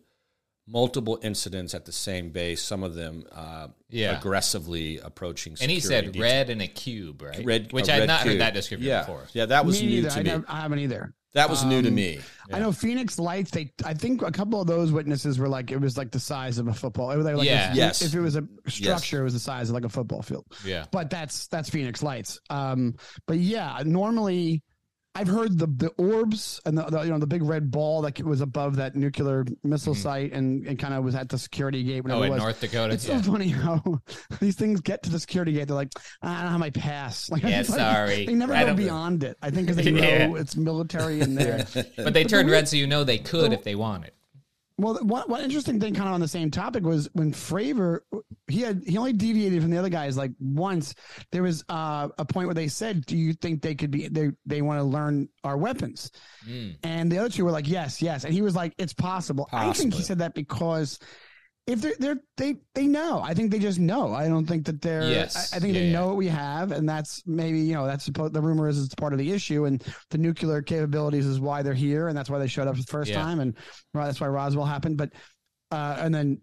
Multiple 0.69 1.21
incidents 1.23 1.75
at 1.75 1.85
the 1.85 1.93
same 1.93 2.31
base. 2.31 2.61
Some 2.61 2.83
of 2.83 2.95
them, 2.97 3.25
uh, 3.31 3.69
Yeah. 3.89 4.19
aggressively 4.19 4.99
approaching. 4.99 5.57
and 5.61 5.71
he 5.71 5.79
said 5.79 6.07
detail 6.07 6.23
red 6.23 6.51
in 6.51 6.61
a 6.61 6.67
cube, 6.67 7.23
right? 7.23 7.45
red, 7.45 7.73
which 7.73 7.89
I 7.89 7.95
had 7.95 8.09
not 8.09 8.23
cube. 8.23 8.33
heard 8.33 8.41
that 8.41 8.53
description 8.55 8.89
yeah. 8.89 9.03
before. 9.03 9.29
Yeah, 9.33 9.47
that 9.47 9.65
was 9.65 9.81
me 9.81 9.87
new 9.87 9.95
neither. 10.03 10.09
to 10.11 10.15
I, 10.19 10.23
me. 10.25 10.31
never, 10.31 10.45
I 10.49 10.61
haven't 10.63 10.79
either. 10.81 11.15
That 11.37 11.49
was 11.49 11.65
new 11.65 11.81
to 11.83 11.89
Um, 11.89 11.95
me. 11.95 12.21
I 12.53 12.59
know 12.61 12.73
Phoenix 12.73 13.19
Lights. 13.19 13.51
They, 13.51 13.73
I 13.85 13.93
think 13.95 14.23
a 14.23 14.31
couple 14.31 14.61
of 14.61 14.67
those 14.67 14.93
witnesses 14.93 15.39
were 15.39 15.49
like 15.49 15.71
it 15.71 15.81
was 15.81 15.97
like 15.99 16.11
the 16.11 16.21
size 16.21 16.59
of 16.59 16.69
a 16.69 16.75
football. 16.75 17.11
It 17.11 17.17
was 17.17 17.27
like 17.27 17.45
Yeah. 17.45 17.71
if, 17.71 17.77
Yes. 17.77 18.03
if 18.03 18.15
it 18.15 18.21
was 18.21 18.37
a 18.37 18.45
structure, 18.69 19.21
it 19.21 19.25
was 19.25 19.33
the 19.35 19.41
size 19.41 19.69
of 19.69 19.75
like 19.75 19.85
a 19.85 19.89
football 19.89 20.23
field. 20.23 20.45
Yeah, 20.65 20.85
But 20.93 21.11
that's 21.11 21.47
that's 21.49 21.69
Phoenix 21.71 22.03
Lights. 22.03 22.39
Um, 22.51 22.95
but 23.27 23.39
yeah, 23.39 23.83
normally 23.85 24.63
I've 25.17 25.29
heard 25.29 25.59
the 25.59 25.67
the 25.67 25.89
orbs 25.97 26.61
and 26.67 26.77
the, 26.77 26.85
the 26.85 27.03
you 27.03 27.11
know 27.11 27.19
the 27.19 27.27
big 27.27 27.43
red 27.43 27.71
ball 27.71 28.03
that 28.03 28.23
was 28.23 28.43
above 28.43 28.77
that 28.77 28.95
nuclear 28.95 29.47
missile 29.65 29.95
mm-hmm. 29.95 30.03
site 30.03 30.33
and, 30.33 30.67
and 30.67 30.79
kind 30.79 30.93
of 30.93 31.05
was 31.05 31.15
at 31.15 31.31
the 31.31 31.39
security 31.39 31.83
gate. 31.83 32.03
Oh, 32.07 32.23
it 32.23 32.27
in 32.27 32.33
was. 32.33 32.43
North 32.43 32.61
Dakota. 32.61 32.93
It's 32.93 33.09
yeah. 33.09 33.23
so 33.23 33.33
funny 33.33 33.49
how 33.49 33.83
these 34.41 34.57
things 34.57 34.83
get 34.83 35.03
to 35.05 35.11
the 35.11 35.19
security 35.19 35.53
gate. 35.53 35.69
They're 35.69 35.77
like, 35.77 35.93
I 36.21 36.43
don't 36.43 36.51
have 36.51 36.61
my 36.61 36.71
pass. 36.71 37.31
Like, 37.31 37.43
Yeah, 37.43 37.61
it's 37.61 37.71
like, 37.71 37.81
sorry. 37.81 38.27
They 38.27 38.35
never 38.35 38.55
I 38.55 38.65
go 38.65 38.75
beyond 38.75 39.25
it. 39.25 39.39
I 39.41 39.51
think 39.51 39.69
because 39.69 39.83
they 39.83 39.91
Yeah. 39.97 40.27
know 40.27 40.37
it's 40.37 40.55
military 40.55 41.21
in 41.21 41.35
there. 41.35 41.67
but 41.97 42.13
they 42.13 42.25
turned 42.25 42.51
red, 42.51 42.69
so 42.69 42.77
you 42.77 42.87
know 42.87 43.03
they 43.03 43.19
could 43.19 43.55
if 43.55 43.65
they 43.65 43.75
wanted. 43.75 44.13
Well, 44.79 44.95
one, 45.03 45.29
one 45.29 45.41
interesting 45.41 45.81
thing, 45.81 45.95
kind 45.95 46.09
of 46.09 46.15
on 46.15 46.21
the 46.21 46.29
same 46.29 46.51
topic, 46.51 46.85
was 46.85 47.09
when 47.15 47.33
Fravor 47.33 48.01
he 48.47 48.61
had 48.61 48.83
he 48.87 48.99
only 48.99 49.15
deviated 49.15 49.63
from 49.63 49.71
the 49.71 49.79
other 49.79 49.89
guys 49.89 50.19
like 50.19 50.33
once. 50.39 50.95
There 51.33 51.43
was 51.43 51.65
uh, 51.71 52.09
a 52.19 52.25
point 52.27 52.47
where 52.47 52.55
they 52.55 52.69
said, 52.69 53.07
"Do 53.07 53.17
you 53.17 53.33
think 53.33 53.63
they 53.63 53.75
could 53.75 53.91
be 53.91 54.09
they 54.09 54.33
they 54.45 54.61
want 54.61 54.79
to 54.79 54.85
learn 54.85 55.29
our 55.45 55.57
weapons?" 55.57 56.11
And 56.83 57.11
the 57.11 57.19
other 57.19 57.31
two 57.31 57.45
were 57.47 57.51
like, 57.51 57.67
"Yes, 57.69 58.03
yes," 58.03 58.25
and 58.25 58.35
he 58.35 58.43
was 58.43 58.55
like, 58.55 58.75
"It's 58.77 58.93
possible." 58.93 59.49
I 59.53 59.73
think 59.73 59.95
he 59.95 60.03
said 60.03 60.19
that 60.19 60.35
because. 60.35 60.99
If 61.67 61.83
they're, 61.83 61.95
they're 61.99 62.21
they 62.37 62.57
they 62.75 62.87
know, 62.87 63.21
I 63.21 63.35
think 63.35 63.51
they 63.51 63.59
just 63.59 63.81
know. 63.81 64.15
I 64.15 64.29
don't 64.29 64.47
think 64.47 64.65
that 64.67 64.81
they're. 64.81 65.11
Yes. 65.11 65.53
I, 65.53 65.57
I 65.57 65.59
think 65.59 65.75
Yeah, 65.75 65.81
they 65.81 65.87
yeah. 65.87 65.93
know 65.99 66.07
what 66.07 66.17
we 66.17 66.29
have, 66.29 66.71
and 66.71 66.89
that's 66.89 67.25
maybe 67.27 67.59
you 67.59 67.75
know 67.75 67.87
that's 67.87 68.07
the 68.07 68.41
rumor 68.41 68.69
is 68.69 68.83
it's 68.85 68.95
part 68.95 69.13
of 69.13 69.19
the 69.19 69.33
issue, 69.33 69.65
and 69.65 69.83
the 70.11 70.19
nuclear 70.19 70.63
capabilities 70.63 71.27
is 71.27 71.41
why 71.41 71.63
they're 71.63 71.75
here, 71.75 72.07
and 72.07 72.17
that's 72.17 72.31
why 72.31 72.39
they 72.39 72.47
showed 72.47 72.69
up 72.69 72.77
the 72.77 72.85
first 72.85 73.11
Yeah. 73.11 73.21
time, 73.21 73.41
and 73.41 73.55
that's 73.93 74.21
why 74.21 74.29
Roswell 74.29 74.65
happened. 74.65 74.97
But 74.97 75.11
uh, 75.73 75.97
and 75.99 76.15
then, 76.15 76.41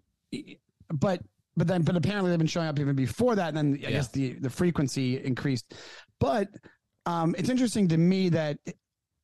but 0.92 1.22
but 1.56 1.66
then 1.68 1.82
but 1.82 1.96
apparently 1.96 2.30
they've 2.30 2.38
been 2.38 2.46
showing 2.46 2.68
up 2.68 2.78
even 2.78 2.94
before 2.94 3.34
that, 3.34 3.48
and 3.48 3.56
then 3.56 3.82
I 3.86 3.92
guess 3.92 4.08
the 4.08 4.34
the 4.34 4.50
frequency 4.50 5.24
increased. 5.24 5.72
But 6.20 6.48
um, 7.06 7.34
it's 7.38 7.48
interesting 7.48 7.88
to 7.88 7.96
me 7.96 8.28
that. 8.28 8.58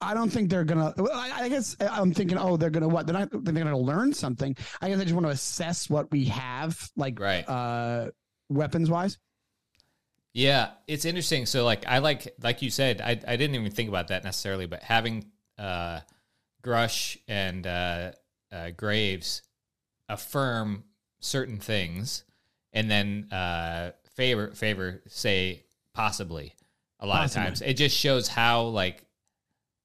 I 0.00 0.14
don't 0.14 0.30
think 0.30 0.48
they're 0.50 0.64
gonna. 0.64 0.94
well, 0.96 1.10
I, 1.12 1.42
I 1.44 1.48
guess 1.48 1.76
I'm 1.80 2.12
thinking, 2.14 2.38
oh, 2.38 2.56
they're 2.56 2.70
gonna 2.70 2.88
what? 2.88 3.06
They're 3.06 3.18
not. 3.18 3.28
They're 3.32 3.52
gonna 3.52 3.78
learn 3.78 4.12
something. 4.14 4.56
I 4.80 4.88
guess 4.88 4.98
they 4.98 5.04
just 5.04 5.14
want 5.14 5.26
to 5.26 5.30
assess 5.32 5.90
what 5.90 6.10
we 6.10 6.24
have, 6.26 6.90
like 6.96 7.18
Right. 7.20 7.46
uh, 7.48 8.10
weapons 8.48 8.88
wise. 8.90 9.18
Yeah, 10.32 10.70
it's 10.86 11.04
interesting. 11.04 11.44
So 11.46 11.64
like 11.64 11.86
I 11.86 11.98
like 11.98 12.34
like 12.40 12.62
you 12.62 12.70
said, 12.70 13.00
I 13.00 13.10
I 13.26 13.36
didn't 13.36 13.54
even 13.56 13.70
think 13.70 13.88
about 13.88 14.08
that 14.08 14.24
necessarily, 14.24 14.66
but 14.66 14.82
having 14.82 15.26
uh 15.58 16.00
Grush 16.62 17.16
and 17.26 17.66
uh, 17.66 18.12
uh 18.52 18.70
Graves 18.70 19.42
affirm 20.08 20.84
certain 21.20 21.58
things 21.58 22.24
and 22.72 22.90
then 22.90 23.28
uh 23.32 23.90
favor 24.14 24.52
favor 24.54 25.02
say 25.08 25.64
possibly 25.94 26.54
a 27.00 27.06
lot 27.06 27.22
Possibly. 27.22 27.42
of 27.42 27.46
times. 27.48 27.62
It 27.62 27.74
just 27.74 27.96
shows 27.96 28.28
how 28.28 28.62
like 28.64 29.04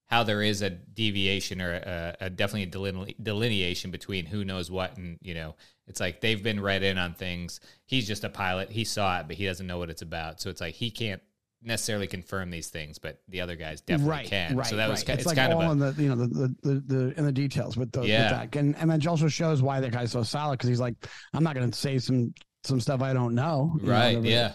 how 0.07 0.23
there 0.23 0.41
is 0.41 0.61
a 0.61 0.69
deviation 0.69 1.61
or 1.61 1.73
a, 1.73 2.15
a 2.21 2.29
definitely 2.29 2.63
a 2.63 2.67
deline- 2.67 3.13
delineation 3.21 3.91
between 3.91 4.25
who 4.25 4.45
knows 4.45 4.69
what 4.69 4.97
and 4.97 5.17
you 5.21 5.33
know 5.33 5.55
it's 5.87 5.99
like 5.99 6.21
they've 6.21 6.43
been 6.43 6.59
read 6.59 6.83
in 6.83 6.97
on 6.97 7.13
things 7.13 7.59
he's 7.85 8.07
just 8.07 8.23
a 8.23 8.29
pilot 8.29 8.69
he 8.69 8.83
saw 8.83 9.19
it 9.19 9.27
but 9.27 9.35
he 9.35 9.45
doesn't 9.45 9.67
know 9.67 9.77
what 9.77 9.89
it's 9.89 10.01
about 10.01 10.39
so 10.39 10.49
it's 10.49 10.61
like 10.61 10.75
he 10.75 10.89
can't 10.91 11.21
necessarily 11.63 12.05
confirm 12.05 12.51
these 12.51 12.67
things 12.67 12.99
but 12.99 13.21
the 13.27 13.41
other 13.41 13.55
guys 13.55 13.81
definitely 13.81 14.11
right, 14.11 14.27
can 14.27 14.55
right. 14.55 14.67
so 14.67 14.75
that 14.75 14.87
was 14.87 14.99
right. 14.99 15.07
ki- 15.07 15.11
it's, 15.13 15.21
it's, 15.21 15.27
like 15.27 15.37
kind 15.37 15.51
all 15.51 15.61
of 15.61 15.67
a, 15.69 15.71
in 15.71 15.79
the 15.79 16.03
you 16.03 16.09
know 16.09 16.15
the 16.15 16.27
the, 16.27 16.55
the, 16.61 16.79
the 16.93 17.13
in 17.17 17.25
the 17.25 17.31
details 17.31 17.75
with 17.75 17.91
the 17.91 18.03
Yeah. 18.03 18.45
and 18.53 18.75
and 18.77 18.91
that 18.91 19.07
also 19.07 19.27
shows 19.27 19.63
why 19.63 19.79
that 19.79 19.91
guy's 19.91 20.11
so 20.11 20.21
solid 20.21 20.59
because 20.59 20.69
he's 20.69 20.79
like 20.79 20.93
I'm 21.33 21.43
not 21.43 21.55
going 21.55 21.69
to 21.69 21.77
say 21.77 21.97
some 21.97 22.33
some 22.63 22.79
stuff 22.79 23.01
I 23.01 23.13
don't 23.13 23.33
know. 23.33 23.75
you 23.79 23.87
know, 23.87 23.91
right 23.91 24.21
yeah 24.21 24.53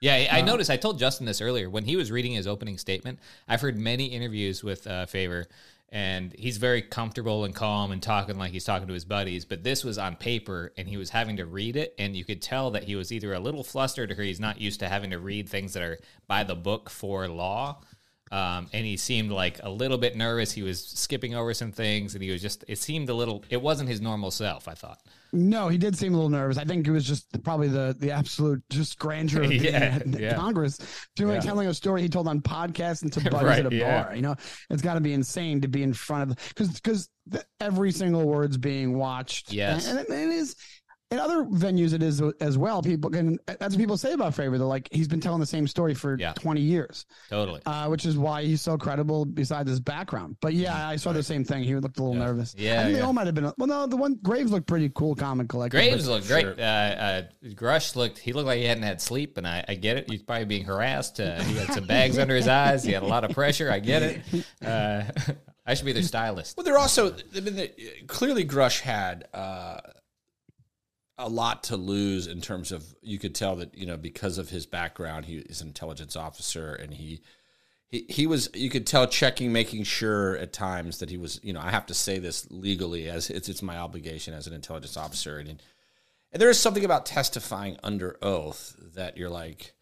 yeah 0.00 0.14
I- 0.14 0.38
i 0.38 0.40
Uh, 0.40 0.44
noticed 0.44 0.70
i 0.70 0.76
told 0.76 0.98
justin 0.98 1.26
this 1.26 1.40
earlier 1.40 1.68
when 1.70 1.84
he 1.84 1.96
was 1.96 2.10
reading 2.10 2.32
his 2.32 2.46
opening 2.46 2.78
statement 2.78 3.18
i've 3.48 3.60
heard 3.60 3.76
many 3.78 4.06
interviews 4.06 4.64
with 4.64 4.86
uh, 4.86 5.06
favor 5.06 5.46
and 5.92 6.32
he's 6.38 6.56
very 6.56 6.82
comfortable 6.82 7.44
and 7.44 7.52
calm 7.54 7.90
and 7.90 8.00
talking 8.02 8.38
like 8.38 8.52
he's 8.52 8.64
talking 8.64 8.86
to 8.88 8.94
his 8.94 9.04
buddies 9.04 9.44
but 9.44 9.62
this 9.64 9.84
was 9.84 9.98
on 9.98 10.16
paper 10.16 10.72
and 10.78 10.88
he 10.88 10.96
was 10.96 11.10
having 11.10 11.36
to 11.36 11.44
read 11.44 11.76
it 11.76 11.94
and 11.98 12.16
you 12.16 12.24
could 12.24 12.40
tell 12.40 12.70
that 12.70 12.84
he 12.84 12.94
was 12.96 13.10
either 13.12 13.32
a 13.34 13.40
little 13.40 13.64
flustered 13.64 14.10
or 14.12 14.22
he's 14.22 14.40
not 14.40 14.60
used 14.60 14.80
to 14.80 14.88
having 14.88 15.10
to 15.10 15.18
read 15.18 15.48
things 15.48 15.72
that 15.74 15.82
are 15.82 15.98
by 16.28 16.44
the 16.44 16.54
book 16.54 16.88
for 16.88 17.26
law 17.28 17.80
um, 18.32 18.68
and 18.72 18.86
he 18.86 18.96
seemed 18.96 19.30
like 19.32 19.58
a 19.62 19.70
little 19.70 19.98
bit 19.98 20.16
nervous 20.16 20.52
he 20.52 20.62
was 20.62 20.84
skipping 20.84 21.34
over 21.34 21.52
some 21.54 21.72
things 21.72 22.14
and 22.14 22.22
he 22.22 22.30
was 22.30 22.40
just 22.40 22.64
it 22.68 22.78
seemed 22.78 23.08
a 23.08 23.14
little 23.14 23.42
it 23.50 23.60
wasn't 23.60 23.88
his 23.88 24.00
normal 24.00 24.30
self 24.30 24.68
i 24.68 24.74
thought 24.74 24.98
No, 25.32 25.68
he 25.68 25.78
did 25.78 25.96
seem 25.96 26.12
a 26.12 26.16
little 26.16 26.28
nervous. 26.30 26.58
I 26.58 26.64
think 26.64 26.88
it 26.88 26.90
was 26.90 27.04
just 27.04 27.24
probably 27.44 27.68
the 27.68 27.94
the 27.98 28.10
absolute 28.10 28.62
just 28.68 28.98
grandeur 28.98 29.42
of 29.42 29.48
being 29.50 29.62
Yeah, 29.64 29.98
at 30.04 30.20
yeah. 30.20 30.34
Congress, 30.34 30.78
doing 31.14 31.34
Yeah. 31.36 31.40
telling 31.40 31.68
a 31.68 31.74
story 31.74 32.02
he 32.02 32.08
told 32.08 32.26
on 32.26 32.40
podcasts 32.40 33.02
and 33.02 33.12
to 33.12 33.20
buddies 33.30 33.42
Right, 33.46 33.64
at 33.66 33.72
a 33.72 33.76
yeah. 33.76 34.02
bar. 34.02 34.16
You 34.16 34.22
know, 34.22 34.34
it's 34.70 34.82
got 34.82 34.94
to 34.94 35.00
be 35.00 35.12
insane 35.12 35.60
to 35.60 35.68
be 35.68 35.82
in 35.84 35.92
front 35.94 36.30
of 36.32 36.38
because 36.48 36.68
because 36.72 37.08
every 37.60 37.92
single 37.92 38.26
word's 38.26 38.56
being 38.58 38.98
watched. 38.98 39.52
Yes. 39.52 39.86
and, 39.88 40.00
and 40.00 40.08
it 40.08 40.34
is. 40.34 40.56
In 41.10 41.18
other 41.18 41.42
venues, 41.44 41.92
it 41.92 42.04
is 42.04 42.22
as 42.40 42.56
well. 42.56 42.82
People 42.82 43.10
can. 43.10 43.36
That's 43.46 43.74
what 43.74 43.78
people 43.78 43.96
say 43.96 44.12
about 44.12 44.32
Favor. 44.32 44.56
They're 44.58 44.66
like 44.66 44.88
he's 44.92 45.08
been 45.08 45.20
telling 45.20 45.40
the 45.40 45.46
same 45.46 45.66
story 45.66 45.92
for 45.92 46.16
Yeah. 46.16 46.34
twenty 46.34 46.60
years, 46.60 47.04
totally 47.28 47.60
uh, 47.66 47.88
which 47.88 48.06
is 48.06 48.16
why 48.16 48.44
he's 48.44 48.60
so 48.60 48.78
credible. 48.78 49.24
Besides 49.24 49.68
his 49.68 49.80
background, 49.80 50.36
but 50.40 50.54
yeah, 50.54 50.88
I 50.88 50.94
saw 50.94 51.12
the 51.12 51.22
same 51.24 51.44
thing. 51.44 51.64
He 51.64 51.74
looked 51.74 51.98
a 51.98 52.02
little 52.04 52.14
nervous. 52.14 52.54
Yeah, 52.56 52.80
I 52.80 52.84
think 52.84 52.96
they 52.96 53.00
all 53.02 53.12
might 53.12 53.26
have 53.26 53.34
been. 53.34 53.52
Well, 53.58 53.66
no, 53.66 53.86
the 53.88 53.96
one 53.96 54.20
Graves 54.22 54.52
looked 54.52 54.68
pretty 54.68 54.88
cool, 54.94 55.16
comic 55.16 55.48
collector. 55.48 55.78
Graves 55.78 56.06
but- 56.06 56.12
looked 56.12 56.28
great. 56.28 56.46
Uh, 56.46 56.62
uh, 56.62 57.22
Grush 57.54 57.96
looked. 57.96 58.18
He 58.18 58.32
looked 58.32 58.46
like 58.46 58.58
he 58.58 58.64
hadn't 58.66 58.84
had 58.84 59.00
sleep, 59.00 59.36
and 59.36 59.48
I, 59.48 59.64
I 59.66 59.74
get 59.74 59.96
it. 59.96 60.08
He's 60.08 60.22
probably 60.22 60.44
being 60.44 60.64
harassed. 60.64 61.18
Uh, 61.18 61.42
he 61.42 61.56
had 61.56 61.72
some 61.74 61.86
bags 61.88 62.18
under 62.18 62.36
his 62.36 62.46
eyes. 62.46 62.84
He 62.84 62.92
had 62.92 63.02
a 63.02 63.06
lot 63.06 63.24
of 63.24 63.32
pressure. 63.32 63.68
I 63.68 63.80
get 63.80 64.02
it. 64.02 64.20
Uh, 64.64 65.02
I 65.66 65.74
should 65.74 65.86
be 65.86 65.92
their 65.92 66.02
stylist. 66.04 66.56
Well, 66.56 66.64
they're 66.64 66.78
also 66.78 67.14
I 67.36 67.40
mean, 67.40 67.56
the, 67.56 67.72
clearly 68.06 68.44
Grush 68.44 68.80
had 68.80 69.26
uh, 69.34 69.80
a 71.20 71.28
lot 71.28 71.64
to 71.64 71.76
lose 71.76 72.26
in 72.26 72.40
terms 72.40 72.72
of 72.72 72.94
you 73.02 73.18
could 73.18 73.34
tell 73.34 73.56
that 73.56 73.76
you 73.76 73.86
know 73.86 73.96
because 73.96 74.38
of 74.38 74.50
his 74.50 74.66
background, 74.66 75.26
he 75.26 75.38
is 75.38 75.60
an 75.60 75.68
intelligence 75.68 76.16
officer, 76.16 76.74
and 76.74 76.94
he 76.94 77.20
he 77.88 78.06
he 78.08 78.26
was 78.26 78.48
you 78.54 78.70
could 78.70 78.86
tell 78.86 79.06
checking, 79.06 79.52
making 79.52 79.84
sure 79.84 80.36
at 80.36 80.52
times 80.52 80.98
that 80.98 81.10
he 81.10 81.16
was 81.16 81.40
you 81.42 81.52
know 81.52 81.60
I 81.60 81.70
have 81.70 81.86
to 81.86 81.94
say 81.94 82.18
this 82.18 82.46
legally 82.50 83.08
as 83.08 83.30
it's 83.30 83.48
it's 83.48 83.62
my 83.62 83.76
obligation 83.78 84.34
as 84.34 84.46
an 84.46 84.52
intelligence 84.54 84.96
officer, 84.96 85.38
and, 85.38 85.48
and 85.48 85.60
there 86.32 86.50
is 86.50 86.58
something 86.58 86.84
about 86.84 87.06
testifying 87.06 87.76
under 87.82 88.16
oath 88.22 88.76
that 88.94 89.16
you're 89.16 89.30
like 89.30 89.74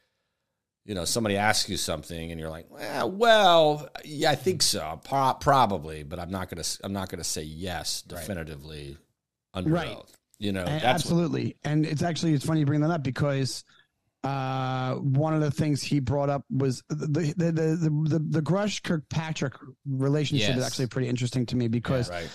you 0.84 0.94
know, 0.94 1.04
somebody 1.04 1.36
asks 1.36 1.68
you 1.68 1.76
something 1.76 2.30
and 2.30 2.40
you're 2.40 2.48
like, 2.48 2.64
well, 2.70 3.10
well 3.10 3.88
yeah, 4.06 4.30
I 4.30 4.36
think 4.36 4.62
so, 4.62 4.98
Pro- 5.04 5.34
probably, 5.34 6.02
but 6.02 6.18
I'm 6.18 6.30
not 6.30 6.48
gonna, 6.48 6.64
I'm 6.82 6.94
not 6.94 7.10
gonna 7.10 7.24
say 7.24 7.42
yes 7.42 8.00
definitively 8.00 8.96
under 9.52 9.68
Right. 9.68 9.94
oath. 9.94 10.17
You 10.38 10.52
know, 10.52 10.64
absolutely. 10.64 11.56
And 11.64 11.84
it's 11.84 12.02
actually 12.02 12.34
it's 12.34 12.44
funny 12.44 12.60
you 12.60 12.66
bring 12.66 12.80
that 12.80 12.90
up 12.90 13.02
because 13.02 13.64
uh 14.24 14.94
one 14.94 15.32
of 15.32 15.40
the 15.40 15.50
things 15.50 15.80
he 15.82 16.00
brought 16.00 16.28
up 16.28 16.44
was 16.50 16.82
the 16.88 17.06
the 17.06 17.34
the 17.36 17.52
the, 17.52 18.08
the, 18.08 18.18
the 18.30 18.42
grush 18.42 18.82
kirkpatrick 18.82 19.54
relationship 19.86 20.56
is 20.56 20.64
actually 20.64 20.88
pretty 20.88 21.08
interesting 21.08 21.46
to 21.46 21.54
me 21.54 21.68
because 21.68 22.10
right. 22.10 22.28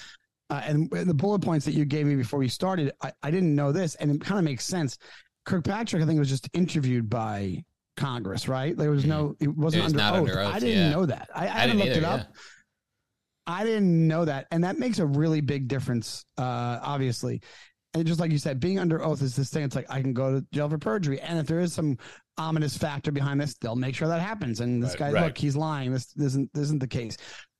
uh, 0.49 0.61
and 0.63 0.89
the 0.89 1.13
bullet 1.13 1.39
points 1.39 1.65
that 1.65 1.73
you 1.73 1.83
gave 1.83 2.05
me 2.05 2.15
before 2.15 2.39
we 2.39 2.47
started 2.47 2.93
i, 3.01 3.11
I 3.21 3.31
didn't 3.31 3.53
know 3.53 3.73
this 3.73 3.95
and 3.95 4.09
it 4.11 4.21
kind 4.21 4.39
of 4.39 4.45
makes 4.45 4.65
sense. 4.65 4.97
Kirkpatrick 5.45 6.01
i 6.01 6.05
think 6.05 6.19
was 6.19 6.29
just 6.29 6.49
interviewed 6.53 7.09
by 7.09 7.61
congress 7.97 8.47
right? 8.47 8.77
There 8.77 8.91
was 8.91 9.05
no 9.05 9.35
it 9.39 9.49
wasn't 9.49 9.81
It 9.81 9.83
was 9.83 9.93
under, 9.93 10.03
oath. 10.03 10.29
under 10.29 10.39
oath, 10.39 10.55
i 10.55 10.59
didn't 10.59 10.77
yeah. 10.77 10.89
know 10.89 11.05
that. 11.05 11.29
I, 11.35 11.47
I, 11.47 11.63
I 11.63 11.65
looked 11.67 11.87
it 11.87 11.97
either, 11.97 12.07
up. 12.07 12.33
I 13.45 13.65
didn't 13.65 14.07
know 14.07 14.23
that, 14.23 14.47
and 14.51 14.63
that 14.63 14.79
makes 14.79 14.99
a 14.99 15.05
really 15.05 15.41
big 15.41 15.67
difference. 15.67 16.23
Uh, 16.37 16.79
obviously, 16.81 17.41
and 17.93 18.05
just 18.05 18.19
like 18.19 18.31
you 18.31 18.37
said, 18.37 18.59
being 18.59 18.79
under 18.79 19.03
oath 19.03 19.21
is 19.21 19.35
this 19.35 19.49
thing. 19.49 19.63
It's 19.63 19.75
like 19.75 19.89
I 19.89 20.01
can 20.01 20.13
go 20.13 20.39
to 20.39 20.45
jail 20.51 20.69
for 20.69 20.77
perjury, 20.77 21.19
and 21.21 21.37
if 21.39 21.47
there 21.47 21.59
is 21.59 21.73
some 21.73 21.97
ominous 22.37 22.77
factor 22.77 23.11
behind 23.11 23.39
this, 23.39 23.53
they'll 23.61 23.75
make 23.75 23.95
sure 23.95 24.07
that 24.07 24.21
happens. 24.21 24.59
And 24.59 24.81
this 24.81 24.91
Right, 24.91 24.99
guy, 24.99 25.11
right. 25.11 25.25
look, 25.25 25.37
he's 25.37 25.55
lying. 25.55 25.91
This 25.91 26.13
isn't 26.17 26.51
this 26.53 26.63
isn't 26.63 26.79
the 26.81 26.87
case. 26.87 27.17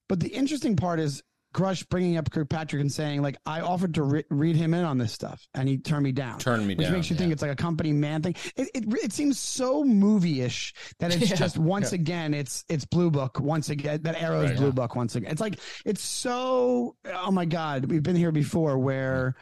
But 0.10 0.20
the 0.20 0.30
interesting 0.30 0.76
part 0.76 1.00
is 1.00 1.22
Grush 1.56 1.88
bringing 1.88 2.18
up 2.18 2.32
Kirkpatrick 2.32 2.82
and 2.82 2.92
saying, 2.92 3.22
like, 3.22 3.38
I 3.46 3.62
offered 3.62 3.94
to 3.94 4.02
re- 4.04 4.24
read 4.32 4.56
him 4.56 4.74
in 4.74 4.84
on 4.84 4.98
this 4.98 5.12
stuff, 5.14 5.40
and 5.54 5.70
he 5.70 5.78
turned 5.78 6.04
me 6.04 6.12
down. 6.12 6.40
Turned 6.40 6.66
me 6.66 6.74
which 6.74 6.88
down, 6.88 6.94
makes 6.96 7.12
you 7.12 7.16
think 7.16 7.32
it's 7.32 7.44
like 7.44 7.52
a 7.52 7.56
company 7.56 7.94
man 7.94 8.24
thing. 8.24 8.34
It 8.56 8.70
it, 8.74 8.84
it 9.04 9.14
seems 9.14 9.38
so 9.38 9.84
movie-ish 9.84 10.74
that 11.00 11.14
it's 11.14 11.30
Yeah. 11.30 11.36
just 11.36 11.60
once 11.60 11.94
again 11.94 12.34
it's 12.34 12.66
it's 12.70 12.86
Blue 12.86 13.12
Book 13.12 13.40
once 13.40 13.70
again 13.70 14.02
that 14.02 14.16
AARO's 14.16 14.50
Right. 14.50 14.58
Blue 14.58 14.72
Book 14.72 14.96
once 14.96 15.16
again. 15.16 15.32
It's 15.32 15.42
like 15.42 15.60
it's 15.86 16.02
so 16.02 16.96
oh 17.14 17.30
my 17.32 17.46
god 17.46 17.86
we've 17.86 18.02
been 18.04 18.16
here 18.16 18.32
before 18.32 18.80
where 18.80 19.36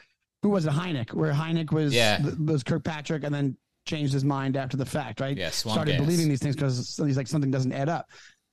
who 0.43 0.49
was 0.49 0.65
it 0.65 0.71
Hynek 0.73 1.13
where 1.13 1.33
Hynek 1.33 1.71
was 1.71 1.93
Yeah. 1.93 2.19
was 2.39 2.63
Kirkpatrick 2.63 3.23
and 3.23 3.33
then 3.33 3.57
changed 3.85 4.13
his 4.13 4.23
mind 4.23 4.57
after 4.57 4.77
the 4.77 4.85
fact 4.85 5.19
right 5.19 5.35
Yeah, 5.37 5.49
started 5.49 5.97
believing 5.97 6.29
these 6.29 6.39
things 6.39 6.55
because 6.55 6.95
he's 6.97 7.17
like 7.17 7.27
something 7.27 7.51
doesn't 7.51 7.73
add 7.73 7.89
up. 7.89 8.07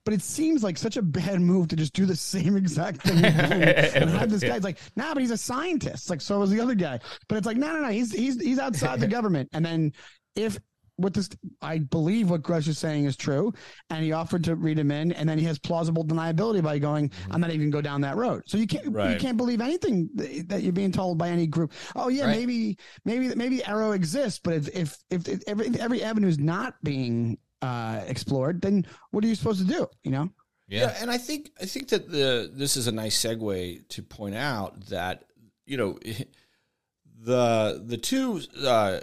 But 0.04 0.14
it 0.14 0.22
seems 0.22 0.62
like 0.62 0.78
such 0.78 0.96
a 0.96 1.02
bad 1.02 1.38
move 1.42 1.68
to 1.68 1.76
just 1.76 1.92
do 1.92 2.06
the 2.06 2.16
same 2.16 2.56
exact 2.56 3.02
thing 3.02 3.22
and 3.24 4.08
have 4.08 4.30
this 4.30 4.42
guy's 4.42 4.64
like, 4.64 4.78
nah, 4.96 5.12
but 5.12 5.20
he's 5.20 5.30
a 5.30 5.36
scientist. 5.36 6.08
Like 6.08 6.22
so 6.22 6.38
was 6.38 6.50
the 6.50 6.60
other 6.60 6.74
guy. 6.74 6.98
But 7.28 7.36
it's 7.36 7.46
like, 7.46 7.58
no, 7.58 7.72
no, 7.74 7.80
no, 7.82 7.88
he's 7.90 8.10
he's 8.12 8.40
he's 8.40 8.58
outside 8.58 9.00
the 9.00 9.06
government. 9.18 9.50
And 9.52 9.64
then 9.64 9.92
if 10.34 10.58
what 10.98 11.14
this 11.14 11.28
I 11.62 11.78
believe 11.78 12.28
what 12.30 12.42
Grush 12.42 12.68
is 12.68 12.76
saying 12.78 13.04
is 13.06 13.16
true, 13.16 13.52
and 13.88 14.04
he 14.04 14.12
offered 14.12 14.44
to 14.44 14.56
read 14.56 14.78
him 14.78 14.90
in, 14.90 15.12
and 15.12 15.28
then 15.28 15.38
he 15.38 15.44
has 15.46 15.58
plausible 15.58 16.04
deniability 16.04 16.62
by 16.62 16.78
going, 16.78 17.10
I'm 17.30 17.40
not 17.40 17.50
even 17.50 17.70
gonna 17.70 17.82
go 17.82 17.86
down 17.88 18.00
that 18.02 18.16
road. 18.16 18.42
So 18.46 18.58
you 18.58 18.66
can't 18.66 18.84
you 18.84 19.16
can't 19.18 19.36
believe 19.36 19.60
anything 19.60 20.10
that 20.16 20.48
that 20.48 20.62
you're 20.62 20.72
being 20.72 20.92
told 20.92 21.16
by 21.16 21.28
any 21.30 21.46
group. 21.46 21.72
Oh 21.96 22.08
yeah, 22.08 22.26
Right. 22.26 22.36
maybe 22.36 22.78
maybe 23.04 23.34
maybe 23.34 23.58
AARO 23.58 23.94
exists, 23.94 24.40
but 24.42 24.54
if 24.54 24.68
if 24.74 24.98
if, 25.10 25.28
if 25.28 25.42
every 25.48 25.68
every 25.80 26.02
avenue 26.02 26.28
is 26.28 26.38
not 26.38 26.74
being 26.82 27.38
uh, 27.62 28.02
explored, 28.06 28.60
then 28.60 28.86
what 29.10 29.24
are 29.24 29.28
you 29.28 29.34
supposed 29.34 29.60
to 29.60 29.66
do? 29.66 29.86
You 30.02 30.10
know? 30.10 30.30
Yeah. 30.68 30.80
Yeah. 30.80 30.96
and 31.00 31.10
I 31.10 31.18
think 31.18 31.50
I 31.60 31.64
think 31.64 31.88
that 31.88 32.10
the 32.10 32.50
this 32.52 32.76
is 32.76 32.88
a 32.88 32.92
nice 32.92 33.16
segue 33.24 33.88
to 33.88 34.02
point 34.02 34.34
out 34.34 34.86
that 34.86 35.24
you 35.64 35.76
know 35.76 35.98
the 37.20 37.82
the 37.84 37.96
two 37.96 38.40
uh, 38.64 39.00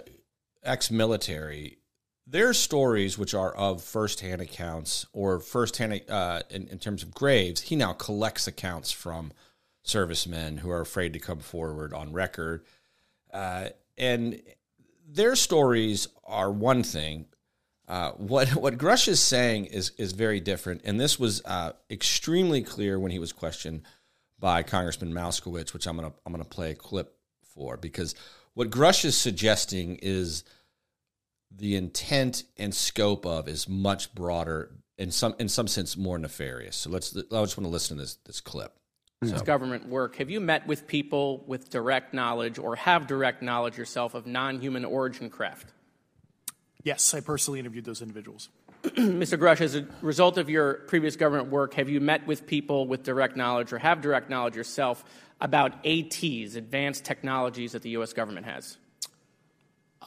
ex-military 0.62 1.78
their 2.26 2.52
stories, 2.52 3.16
which 3.16 3.34
are 3.34 3.54
of 3.54 3.82
firsthand 3.82 4.40
accounts 4.40 5.06
or 5.12 5.38
firsthand 5.38 6.02
uh, 6.08 6.40
in, 6.50 6.66
in 6.68 6.78
terms 6.78 7.02
of 7.02 7.14
Graves, 7.14 7.62
he 7.62 7.76
now 7.76 7.92
collects 7.92 8.48
accounts 8.48 8.90
from 8.90 9.32
servicemen 9.82 10.58
who 10.58 10.70
are 10.70 10.80
afraid 10.80 11.12
to 11.12 11.20
come 11.20 11.38
forward 11.38 11.94
on 11.94 12.12
record, 12.12 12.64
uh, 13.32 13.68
and 13.96 14.42
their 15.08 15.36
stories 15.36 16.08
are 16.24 16.50
one 16.50 16.82
thing. 16.82 17.26
Uh, 17.86 18.10
what 18.12 18.48
what 18.56 18.76
Grush 18.76 19.06
is 19.06 19.20
saying 19.20 19.66
is 19.66 19.92
is 19.96 20.12
very 20.12 20.40
different, 20.40 20.80
and 20.84 20.98
this 20.98 21.20
was 21.20 21.40
uh, 21.44 21.72
extremely 21.88 22.62
clear 22.62 22.98
when 22.98 23.12
he 23.12 23.20
was 23.20 23.32
questioned 23.32 23.82
by 24.40 24.64
Congressman 24.64 25.12
Moskowitz, 25.12 25.72
which 25.72 25.86
I'm 25.86 25.94
gonna 25.94 26.12
I'm 26.24 26.32
gonna 26.32 26.44
play 26.44 26.72
a 26.72 26.74
clip 26.74 27.16
for 27.54 27.76
because 27.76 28.16
what 28.54 28.70
Grush 28.70 29.04
is 29.04 29.16
suggesting 29.16 29.98
is 30.02 30.42
the 31.56 31.76
intent 31.76 32.44
and 32.56 32.74
scope 32.74 33.26
of 33.26 33.48
is 33.48 33.68
much 33.68 34.14
broader 34.14 34.70
in 34.98 35.10
some 35.10 35.34
in 35.38 35.48
some 35.48 35.68
sense 35.68 35.96
more 35.96 36.18
nefarious. 36.18 36.76
So 36.76 36.90
let's 36.90 37.16
I 37.16 37.20
just 37.20 37.56
want 37.56 37.66
to 37.66 37.68
listen 37.68 37.96
to 37.96 38.02
this 38.02 38.16
this 38.24 38.40
clip. 38.40 38.72
This 39.22 39.42
government 39.42 39.88
work. 39.88 40.16
Have 40.16 40.28
you 40.28 40.40
met 40.40 40.66
with 40.66 40.86
people 40.86 41.42
with 41.46 41.70
direct 41.70 42.12
knowledge 42.12 42.58
or 42.58 42.76
have 42.76 43.06
direct 43.06 43.42
knowledge 43.42 43.78
yourself 43.78 44.14
of 44.14 44.26
non 44.26 44.60
human 44.60 44.84
origin 44.84 45.30
craft? 45.30 45.72
Yes, 46.84 47.14
I 47.14 47.20
personally 47.20 47.58
interviewed 47.58 47.86
those 47.86 48.02
individuals. 48.02 48.50
Mr. 48.84 49.38
Grush, 49.38 49.60
as 49.60 49.74
a 49.74 49.86
result 50.02 50.38
of 50.38 50.50
your 50.50 50.74
previous 50.86 51.16
government 51.16 51.50
work, 51.50 51.74
have 51.74 51.88
you 51.88 51.98
met 51.98 52.26
with 52.26 52.46
people 52.46 52.86
with 52.86 53.02
direct 53.02 53.36
knowledge 53.36 53.72
or 53.72 53.78
have 53.78 54.02
direct 54.02 54.28
knowledge 54.30 54.54
yourself 54.54 55.02
about 55.40 55.84
ATs, 55.84 56.54
advanced 56.54 57.04
technologies 57.04 57.72
that 57.72 57.82
the 57.82 57.90
U.S. 57.90 58.12
government 58.12 58.46
has? 58.46 58.76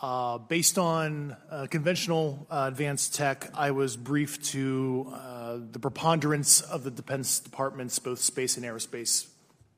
Uh, 0.02 0.38
based 0.38 0.78
on 0.78 1.36
uh, 1.52 1.68
conventional 1.70 2.48
uh, 2.50 2.66
advanced 2.68 3.14
tech, 3.14 3.50
I 3.54 3.72
was 3.72 3.98
briefed 3.98 4.46
to 4.46 5.12
uh, 5.14 5.58
the 5.72 5.80
preponderance 5.80 6.62
of 6.62 6.84
the 6.84 6.92
Defense 6.92 7.40
Department's 7.40 8.00
both 8.00 8.20
space 8.20 8.56
and 8.56 8.66
aerospace 8.66 9.28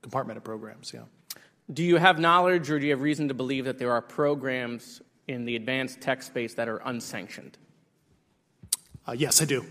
compartmented 0.03 0.43
programs. 0.43 0.93
Yeah. 0.93 1.05
Do 1.73 1.83
you 1.83 1.97
have 1.97 2.19
knowledge 2.19 2.69
or 2.69 2.79
do 2.79 2.85
you 2.85 2.91
have 2.91 3.01
reason 3.01 3.29
to 3.29 3.33
believe 3.33 3.65
that 3.65 3.79
there 3.79 3.91
are 3.91 4.01
programs 4.01 5.01
in 5.27 5.45
the 5.45 5.55
advanced 5.55 6.01
tech 6.01 6.21
space 6.21 6.53
that 6.55 6.67
are 6.67 6.81
unsanctioned? 6.85 7.57
Uh, 9.07 9.13
yes, 9.13 9.41
I 9.41 9.45
do. 9.45 9.65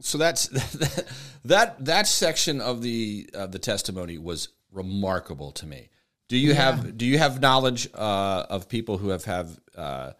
So 0.00 0.18
that's 0.18 0.48
that 1.44 1.84
that 1.84 2.06
section 2.08 2.60
of 2.60 2.82
the 2.82 3.30
of 3.32 3.52
the 3.52 3.60
testimony 3.60 4.18
was 4.18 4.48
remarkable 4.72 5.52
to 5.52 5.66
me. 5.66 5.88
Do 6.28 6.38
you 6.38 6.54
have 6.54 6.96
do 6.96 7.04
you 7.04 7.18
have 7.18 7.40
knowledge 7.40 7.88
uh, 7.94 8.46
of 8.48 8.68
people 8.68 8.98
who 8.98 9.10
have 9.10 9.24
have 9.24 9.58
uh, 9.76 10.12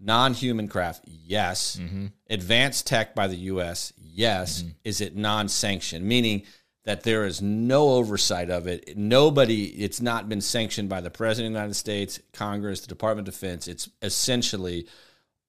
non-human 0.00 0.68
craft? 0.68 1.04
Yes. 1.06 1.80
Advanced 2.28 2.86
tech 2.86 3.14
by 3.14 3.28
the 3.28 3.36
U.S. 3.36 3.92
Yes. 3.96 4.64
Is 4.84 5.00
it 5.00 5.16
non-sanctioned? 5.16 6.04
Meaning 6.04 6.42
that 6.84 7.02
there 7.02 7.24
is 7.24 7.40
no 7.40 7.90
oversight 7.90 8.50
of 8.50 8.66
it. 8.66 8.96
Nobody. 8.96 9.66
It's 9.66 10.02
not 10.02 10.28
been 10.28 10.40
sanctioned 10.40 10.88
by 10.88 11.00
the 11.00 11.10
president 11.10 11.52
of 11.52 11.54
the 11.54 11.60
United 11.60 11.74
States, 11.74 12.20
Congress, 12.32 12.80
the 12.80 12.88
Department 12.88 13.28
of 13.28 13.34
Defense. 13.34 13.68
It's 13.68 13.88
essentially 14.02 14.86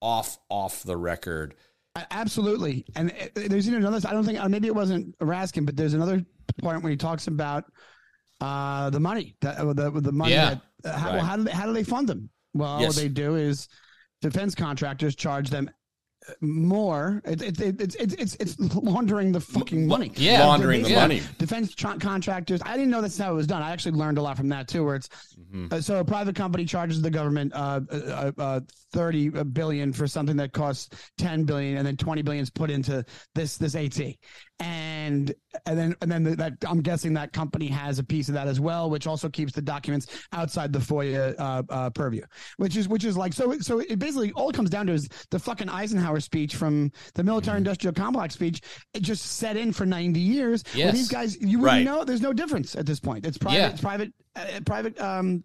off 0.00 0.38
off 0.48 0.82
the 0.82 0.96
record. 0.96 1.54
Absolutely. 2.10 2.84
And 2.94 3.10
uh, 3.10 3.26
there's 3.34 3.66
even 3.68 3.84
another, 3.84 4.06
I 4.06 4.12
don't 4.12 4.24
think, 4.24 4.38
uh, 4.38 4.48
maybe 4.48 4.66
it 4.66 4.74
wasn't 4.74 5.18
Raskin, 5.18 5.64
but 5.64 5.76
there's 5.76 5.94
another 5.94 6.24
point 6.60 6.82
where 6.82 6.90
he 6.90 6.96
talks 6.96 7.26
about 7.26 7.64
uh, 8.40 8.90
the 8.90 9.00
money, 9.00 9.36
that, 9.40 9.58
uh, 9.58 9.72
the, 9.72 9.90
the 10.00 10.12
money. 10.12 10.32
Yeah. 10.32 10.56
That, 10.82 10.94
uh, 10.94 10.98
how, 10.98 11.06
Right. 11.08 11.16
well, 11.16 11.24
how, 11.24 11.36
do 11.36 11.44
they, 11.44 11.50
how 11.52 11.66
do 11.66 11.72
they 11.72 11.84
fund 11.84 12.08
them? 12.08 12.28
Well, 12.54 12.80
Yes. 12.80 12.88
what 12.88 13.02
they 13.02 13.08
do 13.08 13.36
is 13.36 13.68
defense 14.22 14.54
contractors 14.54 15.14
charge 15.14 15.50
them 15.50 15.70
more. 16.40 17.22
It, 17.24 17.42
it, 17.42 17.60
it, 17.60 17.80
it's 17.80 17.94
it's 17.96 18.36
it's 18.40 18.58
laundering 18.74 19.32
the 19.32 19.40
fucking 19.40 19.86
money. 19.86 20.12
yeah. 20.16 20.44
Laundering 20.44 20.82
the 20.82 20.94
money. 20.94 21.22
Defense 21.38 21.74
tr- 21.74 21.98
contractors. 21.98 22.60
I 22.64 22.72
didn't 22.76 22.90
know 22.90 23.00
that's 23.00 23.18
how 23.18 23.32
it 23.32 23.36
was 23.36 23.46
done. 23.46 23.62
I 23.62 23.70
actually 23.72 23.92
learned 23.92 24.18
a 24.18 24.22
lot 24.22 24.36
from 24.36 24.48
that 24.50 24.68
too. 24.68 24.84
Where 24.84 24.96
it's 24.96 25.08
Mm-hmm. 25.52 25.72
uh, 25.74 25.80
so 25.80 26.00
a 26.00 26.04
private 26.04 26.34
company 26.34 26.64
charges 26.64 27.00
the 27.00 27.10
government 27.10 27.52
uh, 27.54 27.80
uh, 27.90 28.32
uh, 28.36 28.60
thirty 28.92 29.28
billion 29.28 29.92
for 29.92 30.06
something 30.08 30.36
that 30.36 30.52
costs 30.52 30.88
ten 31.18 31.44
billion, 31.44 31.76
and 31.76 31.86
then 31.86 31.96
twenty 31.96 32.20
billion 32.22 32.42
is 32.42 32.50
put 32.50 32.68
into 32.68 33.04
this 33.34 33.56
this 33.56 33.76
AT, 33.76 33.98
and 34.58 35.32
and 35.66 35.78
then 35.78 35.94
and 36.02 36.10
then 36.10 36.24
that 36.36 36.54
I'm 36.66 36.80
guessing 36.80 37.14
that 37.14 37.32
company 37.32 37.68
has 37.68 37.98
a 38.00 38.04
piece 38.04 38.28
of 38.28 38.34
that 38.34 38.48
as 38.48 38.58
well, 38.58 38.90
which 38.90 39.06
also 39.06 39.28
keeps 39.28 39.52
the 39.52 39.62
documents 39.62 40.08
outside 40.32 40.72
the 40.72 40.78
FOIA 40.80 41.34
uh, 41.38 41.62
uh, 41.68 41.90
purview, 41.90 42.22
which 42.56 42.76
is 42.76 42.88
which 42.88 43.04
is 43.04 43.16
like 43.16 43.32
so 43.32 43.56
so 43.60 43.78
it 43.78 43.98
basically 43.98 44.32
all 44.32 44.50
it 44.50 44.56
comes 44.56 44.70
down 44.70 44.86
to 44.88 44.92
is 44.94 45.08
the 45.30 45.38
fucking 45.38 45.68
Eisenhower 45.68 46.15
speech 46.20 46.56
from 46.56 46.92
the 47.14 47.22
military 47.24 47.58
industrial 47.58 47.94
complex 47.94 48.34
speech. 48.34 48.60
It 48.94 49.00
just 49.02 49.24
set 49.24 49.56
in 49.56 49.72
for 49.72 49.86
ninety 49.86 50.20
years. 50.20 50.64
Well, 50.76 50.92
these 50.92 51.08
guys, 51.08 51.40
you 51.40 51.60
Right. 51.60 51.78
wouldn't 51.78 51.84
know. 51.86 52.04
There's 52.04 52.20
no 52.22 52.32
difference 52.32 52.74
at 52.74 52.86
this 52.86 53.00
point. 53.00 53.26
It's 53.26 53.38
private. 53.38 53.58
Yeah. 53.58 53.68
It's 53.70 53.80
private. 53.80 54.12
Uh, 54.34 54.60
private. 54.64 55.00
Um, 55.00 55.44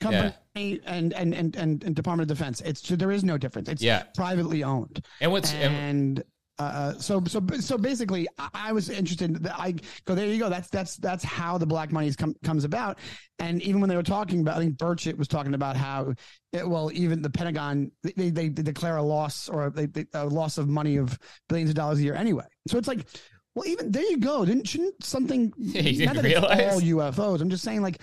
company 0.00 0.32
and, 0.54 1.12
and, 1.12 1.34
and, 1.34 1.56
and, 1.56 1.82
and 1.82 1.96
Department 1.96 2.30
of 2.30 2.36
Defense. 2.38 2.60
It's 2.60 2.82
there 2.82 3.10
is 3.10 3.24
no 3.24 3.36
difference. 3.36 3.68
It's 3.68 3.82
Yeah. 3.82 4.04
privately 4.14 4.62
owned. 4.62 5.04
And 5.20 5.32
what's 5.32 5.52
and, 5.52 5.74
And 5.74 6.24
uh, 6.58 6.92
so 6.94 7.22
so 7.26 7.40
so 7.60 7.78
basically, 7.78 8.26
I, 8.52 8.72
was 8.72 8.90
interested. 8.90 9.46
I 9.46 9.74
go 10.04 10.14
there. 10.14 10.26
You 10.26 10.40
go. 10.40 10.48
That's 10.48 10.68
that's 10.68 10.96
that's 10.96 11.22
how 11.22 11.56
the 11.56 11.66
black 11.66 11.92
money 11.92 12.12
come, 12.14 12.34
comes 12.42 12.64
about. 12.64 12.98
And 13.38 13.62
even 13.62 13.80
when 13.80 13.88
they 13.88 13.94
were 13.94 14.02
talking 14.02 14.40
about, 14.40 14.56
I 14.56 14.60
think 14.60 14.76
Burchett 14.76 15.16
was 15.16 15.28
talking 15.28 15.54
about 15.54 15.76
how, 15.76 16.14
it, 16.52 16.68
well, 16.68 16.90
even 16.92 17.22
the 17.22 17.30
Pentagon 17.30 17.92
they, 18.02 18.30
they, 18.30 18.48
they 18.48 18.62
declare 18.62 18.96
a 18.96 19.02
loss 19.02 19.48
or 19.48 19.70
they, 19.70 19.86
they, 19.86 20.06
a 20.14 20.26
loss 20.26 20.58
of 20.58 20.68
money 20.68 20.96
of 20.96 21.16
billions 21.48 21.70
of 21.70 21.76
dollars 21.76 22.00
a 22.00 22.02
year 22.02 22.14
anyway. 22.14 22.46
So 22.66 22.78
it's 22.78 22.88
like. 22.88 23.06
Well, 23.54 23.66
even 23.66 23.90
there 23.90 24.04
you 24.04 24.18
go. 24.18 24.44
Didn't 24.44 24.68
shouldn't 24.68 25.02
something? 25.02 25.52
Yeah, 25.56 25.82
you 25.82 26.06
not 26.06 26.14
that 26.14 26.24
it's 26.24 26.34
realize? 26.34 26.74
all 26.74 26.80
UFOs. 26.80 27.40
I'm 27.40 27.50
just 27.50 27.64
saying, 27.64 27.82
like, 27.82 28.00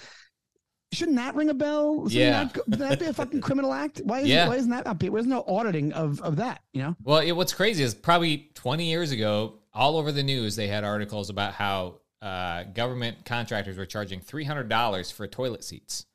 shouldn't 0.96 1.18
that 1.18 1.36
ring 1.36 1.50
a 1.50 1.54
bell? 1.54 2.08
Shouldn't 2.08 2.14
Yeah. 2.14 2.44
that, 2.46 2.54
go- 2.54 2.64
that 2.78 3.00
be 3.00 3.06
a 3.06 3.14
fucking 3.14 3.42
criminal 3.42 3.74
act? 3.74 4.02
Why 4.04 4.20
isn't, 4.20 4.30
Yeah. 4.30 4.48
why 4.48 4.56
isn't 4.56 4.70
that? 4.72 4.88
Up 4.88 5.02
here? 5.02 5.12
There's 5.12 5.26
no 5.28 5.44
auditing 5.48 5.94
of 5.94 6.22
of 6.22 6.38
that. 6.38 6.62
You 6.74 6.82
know. 6.84 6.96
Well, 7.04 7.20
it, 7.20 7.34
what's 7.34 7.54
crazy 7.54 7.84
is 7.84 7.94
probably 7.94 8.50
20 8.56 8.86
years 8.90 9.12
ago, 9.12 9.56
all 9.74 9.98
over 9.98 10.12
the 10.12 10.24
news, 10.24 10.56
they 10.56 10.68
had 10.68 10.84
articles 10.84 11.30
about 11.30 11.54
how 11.54 12.00
uh, 12.22 12.64
government 12.64 13.18
contractors 13.26 13.78
were 13.78 13.86
charging 13.86 14.20
$300 14.20 15.14
for 15.14 15.28
toilet 15.28 15.64
seats. 15.64 16.06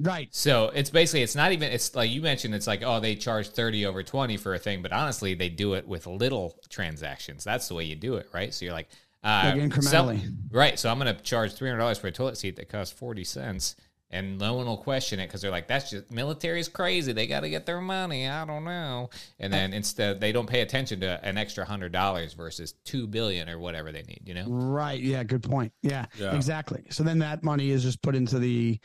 Right. 0.00 0.28
So 0.30 0.66
it's 0.68 0.90
basically, 0.90 1.22
it's 1.22 1.34
not 1.34 1.50
even, 1.50 1.72
it's 1.72 1.96
like 1.96 2.10
you 2.10 2.22
mentioned, 2.22 2.54
it's 2.54 2.68
like, 2.68 2.82
oh, 2.84 3.00
they 3.00 3.16
charge 3.16 3.48
30 3.48 3.84
over 3.86 4.04
20 4.04 4.36
for 4.36 4.54
a 4.54 4.58
thing. 4.58 4.82
But 4.82 4.92
honestly, 4.92 5.34
they 5.34 5.48
do 5.48 5.74
it 5.74 5.88
with 5.88 6.06
little 6.06 6.56
transactions. 6.68 7.42
That's 7.42 7.66
the 7.66 7.74
way 7.74 7.82
you 7.84 7.96
do 7.96 8.14
it, 8.14 8.28
right? 8.32 8.54
So 8.54 8.64
you're 8.64 8.74
like, 8.74 8.88
uh, 9.24 9.52
Like 9.56 9.62
incrementally. 9.62 10.22
some- 10.22 10.38
right. 10.52 10.78
So 10.78 10.88
I'm 10.88 11.00
going 11.00 11.12
to 11.12 11.20
charge 11.22 11.54
$300 11.54 11.98
for 11.98 12.06
a 12.06 12.12
toilet 12.12 12.36
seat 12.38 12.54
that 12.56 12.68
costs 12.68 12.96
40 12.96 13.24
cents. 13.24 13.74
And 14.10 14.38
no 14.38 14.54
one 14.54 14.64
will 14.64 14.78
question 14.78 15.20
it 15.20 15.26
because 15.26 15.42
they're 15.42 15.50
like, 15.50 15.68
that's 15.68 15.90
just 15.90 16.10
military 16.10 16.60
is 16.60 16.68
crazy. 16.68 17.12
They 17.12 17.26
got 17.26 17.40
to 17.40 17.50
get 17.50 17.66
their 17.66 17.80
money. 17.80 18.26
I 18.26 18.46
don't 18.46 18.64
know. 18.64 19.10
And 19.38 19.52
then 19.52 19.74
instead, 19.74 20.18
they 20.18 20.32
don't 20.32 20.48
pay 20.48 20.62
attention 20.62 21.00
to 21.00 21.22
an 21.22 21.36
extra 21.36 21.64
hundred 21.66 21.92
dollars 21.92 22.32
versus 22.32 22.74
two 22.86 23.06
billion 23.06 23.50
or 23.50 23.58
whatever 23.58 23.92
they 23.92 24.02
need. 24.02 24.22
You 24.24 24.32
know? 24.32 24.46
Right. 24.48 24.98
Yeah. 24.98 25.24
Good 25.24 25.42
point. 25.42 25.72
Yeah, 25.82 26.06
Yeah. 26.18 26.34
Exactly. 26.34 26.84
So 26.88 27.02
then 27.02 27.18
that 27.18 27.42
money 27.42 27.70
is 27.70 27.82
just 27.82 28.00
put 28.00 28.14
into 28.14 28.38
the 28.38 28.80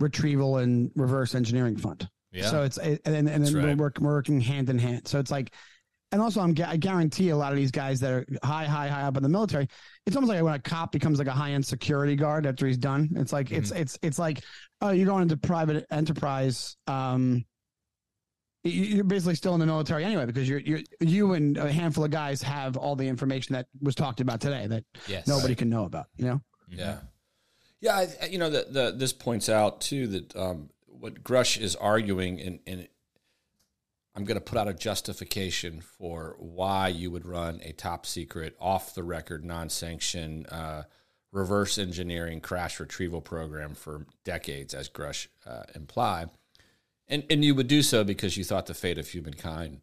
retrieval 0.00 0.56
and 0.56 0.90
reverse 0.96 1.36
engineering 1.36 1.76
fund. 1.76 2.08
Yeah. 2.32 2.50
So 2.50 2.64
it's 2.64 2.78
and 2.78 2.98
then 3.04 3.28
and 3.28 3.44
That's 3.44 3.52
then 3.52 3.62
we're, 3.78 3.86
right. 3.86 4.00
we're 4.00 4.12
working 4.12 4.40
hand 4.40 4.68
in 4.70 4.78
hand. 4.80 5.06
So 5.06 5.20
it's 5.20 5.30
like, 5.30 5.54
and 6.14 6.22
also 6.22 6.40
I'm 6.40 6.54
I 6.64 6.76
guarantee 6.76 7.30
a 7.30 7.36
lot 7.36 7.50
of 7.52 7.56
these 7.58 7.72
guys 7.72 7.98
that 8.00 8.12
are 8.12 8.24
high 8.44 8.66
high 8.66 8.86
high 8.88 9.02
up 9.02 9.16
in 9.16 9.22
the 9.24 9.28
military, 9.28 9.66
it's 10.06 10.14
almost 10.16 10.30
like 10.32 10.40
when 10.42 10.54
a 10.54 10.58
cop 10.60 10.92
becomes 10.92 11.18
like 11.18 11.26
a 11.26 11.32
high 11.32 11.50
end 11.50 11.66
security 11.66 12.14
guard 12.14 12.46
after 12.46 12.66
he's 12.66 12.78
done. 12.78 13.10
It's 13.16 13.32
like 13.32 13.50
it's 13.50 13.72
it's 13.72 13.98
it's 14.00 14.18
like 14.18 14.40
oh 14.80 14.90
you're 14.90 15.06
going 15.06 15.22
into 15.22 15.36
private 15.36 15.84
enterprise. 15.90 16.76
Um, 16.86 17.44
you- 18.62 18.70
you're 18.84 19.04
basically 19.04 19.34
still 19.34 19.54
in 19.54 19.60
the 19.60 19.66
military 19.66 20.04
anyway 20.04 20.24
because 20.24 20.48
you're 20.48 20.60
you're 20.60 20.80
you 21.00 21.32
and 21.34 21.56
a 21.58 21.70
handful 21.72 22.04
of 22.04 22.10
guys 22.12 22.40
have 22.42 22.76
all 22.76 22.96
the 22.96 23.08
information 23.08 23.54
that 23.54 23.66
was 23.82 23.94
talked 23.96 24.20
about 24.20 24.40
today 24.40 24.66
that 24.68 24.84
Yes. 25.08 25.26
nobody 25.26 25.54
can 25.56 25.68
know 25.68 25.84
about. 25.84 26.06
You 26.16 26.26
know. 26.26 26.40
Yeah, 26.70 26.98
yeah. 27.80 28.06
I- 28.22 28.26
you 28.26 28.38
know, 28.38 28.50
the, 28.50 28.66
the 28.70 28.94
this 28.96 29.12
points 29.12 29.48
out 29.48 29.80
too 29.80 30.06
that 30.06 30.36
um, 30.36 30.70
what 30.86 31.22
Grush 31.24 31.60
is 31.60 31.74
arguing, 31.76 32.40
and, 32.40 32.60
and 32.66 32.88
I'm 34.14 34.24
going 34.24 34.36
to 34.36 34.40
put 34.44 34.58
out 34.58 34.68
a 34.68 34.74
justification 34.74 35.80
for 35.80 36.36
why 36.38 36.88
you 36.88 37.10
would 37.10 37.26
run 37.26 37.60
a 37.64 37.72
top 37.72 38.06
secret, 38.06 38.56
off 38.60 38.94
the 38.94 39.02
record, 39.02 39.44
non 39.44 39.68
sanctioned 39.68 40.46
uh, 40.50 40.84
reverse 41.32 41.78
engineering 41.78 42.40
crash 42.40 42.78
retrieval 42.78 43.20
program 43.20 43.74
for 43.74 44.06
decades, 44.24 44.72
as 44.72 44.88
Grush 44.88 45.26
uh, 45.46 45.64
implied, 45.74 46.30
and 47.08 47.24
and 47.28 47.44
you 47.44 47.54
would 47.56 47.66
do 47.66 47.82
so 47.82 48.04
because 48.04 48.36
you 48.36 48.44
thought 48.44 48.66
the 48.66 48.74
fate 48.74 48.98
of 48.98 49.08
humankind 49.08 49.80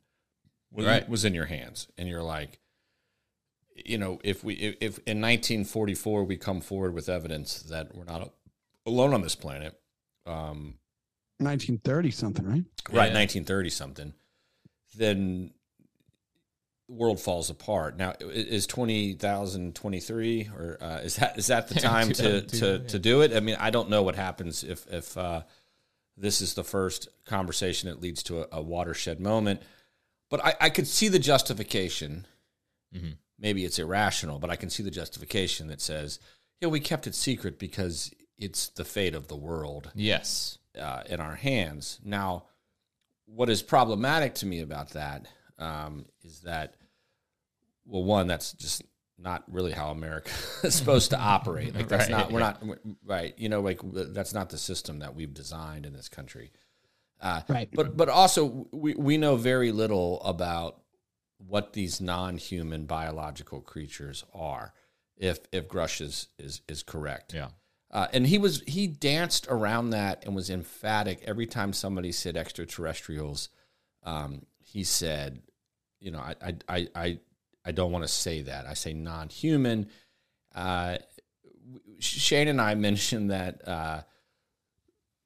was, 0.71 0.85
Right. 0.85 1.09
was 1.09 1.25
in 1.25 1.33
your 1.33 1.47
hands, 1.47 1.87
and 1.97 2.07
you're 2.07 2.23
like 2.23 2.59
you 3.85 3.97
know, 3.97 4.19
if 4.23 4.43
we 4.43 4.53
if, 4.55 4.75
if 4.81 4.97
in 4.99 5.19
1944 5.21 6.23
we 6.23 6.37
come 6.37 6.61
forward 6.61 6.93
with 6.93 7.09
evidence 7.09 7.63
that 7.63 7.95
we're 7.95 8.03
not 8.03 8.31
alone 8.85 9.13
on 9.13 9.21
this 9.21 9.35
planet, 9.35 9.79
um, 10.25 10.75
1930 11.39 12.11
something, 12.11 12.45
right? 12.45 12.63
right, 12.89 13.07
Yeah. 13.11 13.17
1930 13.17 13.69
something, 13.69 14.13
then 14.97 15.51
the 16.87 16.93
world 16.93 17.19
falls 17.19 17.49
apart. 17.49 17.97
Now, 17.97 18.13
is 18.19 18.67
20,023 18.67 20.49
or 20.55 20.77
uh, 20.81 20.99
is 21.03 21.15
that 21.17 21.37
is 21.37 21.47
that 21.47 21.67
the 21.67 21.75
time 21.79 22.09
to, 22.13 22.41
to 22.41 22.71
yeah. 22.81 22.87
to 22.87 22.99
do 22.99 23.21
it? 23.21 23.33
I 23.33 23.39
mean, 23.39 23.57
I 23.59 23.69
don't 23.69 23.89
know 23.89 24.03
what 24.03 24.15
happens 24.15 24.63
if 24.63 24.85
if 24.91 25.17
uh, 25.17 25.41
this 26.17 26.41
is 26.41 26.53
the 26.53 26.63
first 26.63 27.07
conversation 27.25 27.89
that 27.89 28.01
leads 28.01 28.23
to 28.23 28.41
a, 28.41 28.47
a 28.59 28.61
watershed 28.61 29.19
moment, 29.19 29.61
but 30.29 30.43
I, 30.45 30.55
I 30.61 30.69
could 30.69 30.87
see 30.87 31.07
the 31.07 31.19
justification 31.19 32.25
Mm-hmm. 32.93 33.11
maybe 33.39 33.63
it's 33.63 33.79
irrational, 33.79 34.37
but 34.37 34.49
I 34.49 34.57
can 34.57 34.69
see 34.69 34.83
the 34.83 34.91
justification 34.91 35.67
that 35.69 35.79
says, 35.79 36.19
yeah, 36.59 36.67
we 36.67 36.81
kept 36.81 37.07
it 37.07 37.15
secret 37.15 37.57
because 37.57 38.11
it's 38.37 38.67
the 38.67 38.83
fate 38.83 39.15
of 39.15 39.29
the 39.29 39.35
world 39.37 39.91
Yes. 39.95 40.57
uh, 40.77 41.03
in 41.05 41.21
our 41.21 41.35
hands. 41.35 42.01
Now, 42.03 42.43
what 43.33 43.49
is 43.49 43.61
problematic 43.61 44.35
to 44.35 44.45
me 44.45 44.61
about 44.61 44.89
that 44.91 45.27
um, 45.57 46.05
is 46.23 46.41
that, 46.41 46.75
well, 47.85 48.03
one, 48.03 48.27
that's 48.27 48.53
just 48.53 48.83
not 49.17 49.43
really 49.47 49.71
how 49.71 49.89
America 49.89 50.31
is 50.63 50.75
supposed 50.75 51.11
to 51.11 51.19
operate. 51.19 51.75
Like 51.75 51.87
that's 51.87 52.03
Right, 52.09 52.11
not 52.11 52.31
we're 52.31 52.39
not 52.39 52.63
right. 53.05 53.33
You 53.37 53.49
know, 53.49 53.61
like 53.61 53.79
that's 53.83 54.33
not 54.33 54.49
the 54.49 54.57
system 54.57 54.99
that 54.99 55.15
we've 55.15 55.33
designed 55.33 55.85
in 55.85 55.93
this 55.93 56.09
country. 56.09 56.51
Uh, 57.21 57.41
Right. 57.47 57.69
But 57.71 57.95
but 57.95 58.09
also 58.09 58.67
we 58.71 58.95
we 58.95 59.17
know 59.17 59.35
very 59.35 59.71
little 59.71 60.21
about 60.23 60.81
what 61.37 61.73
these 61.73 62.01
non-human 62.01 62.85
biological 62.85 63.61
creatures 63.61 64.25
are. 64.33 64.73
If 65.17 65.39
if 65.51 65.67
Grush 65.67 66.01
is 66.01 66.27
is 66.39 66.61
is 66.67 66.83
correct. 66.83 67.33
Yeah. 67.33 67.49
Uh, 67.91 68.07
and 68.13 68.25
he 68.25 68.37
was 68.37 68.63
he 68.65 68.87
danced 68.87 69.47
around 69.49 69.89
that 69.89 70.23
and 70.25 70.33
was 70.33 70.49
emphatic 70.49 71.21
every 71.25 71.45
time 71.45 71.73
somebody 71.73 72.11
said 72.11 72.37
extraterrestrials. 72.37 73.49
Um, 74.03 74.45
he 74.59 74.85
said, 74.85 75.41
you 75.99 76.11
know, 76.11 76.19
I 76.19 76.35
I 76.69 76.87
I 76.95 77.19
I, 77.65 77.71
don't 77.73 77.91
want 77.91 78.05
to 78.05 78.07
say 78.07 78.43
that. 78.43 78.65
I 78.65 78.73
say 78.75 78.93
non-human. 78.93 79.89
Uh, 80.55 80.97
Shane 81.99 82.47
and 82.47 82.61
I 82.61 82.75
mentioned 82.75 83.29
that 83.29 83.67
uh, 83.67 84.01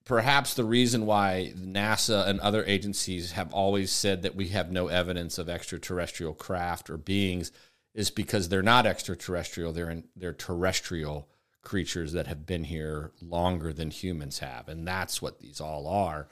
perhaps 0.03 0.55
the 0.55 0.65
reason 0.65 1.05
why 1.05 1.53
NASA 1.55 2.27
and 2.27 2.39
other 2.39 2.65
agencies 2.65 3.33
have 3.33 3.53
always 3.53 3.91
said 3.91 4.23
that 4.23 4.35
we 4.35 4.49
have 4.49 4.71
no 4.71 4.87
evidence 4.87 5.37
of 5.37 5.49
extraterrestrial 5.49 6.33
craft 6.33 6.89
or 6.89 6.97
beings 6.97 7.51
is 7.93 8.09
because 8.09 8.49
they're 8.49 8.63
not 8.63 8.87
extraterrestrial. 8.87 9.71
They're 9.71 9.91
in, 9.91 10.05
they're 10.15 10.33
terrestrial 10.33 11.29
creatures 11.65 12.13
that 12.13 12.27
have 12.27 12.45
been 12.45 12.63
here 12.63 13.11
longer 13.21 13.73
than 13.73 13.91
humans 13.91 14.39
have, 14.39 14.69
and 14.69 14.87
that's 14.87 15.21
what 15.21 15.39
these 15.39 15.59
all 15.59 15.87
are. 15.87 16.29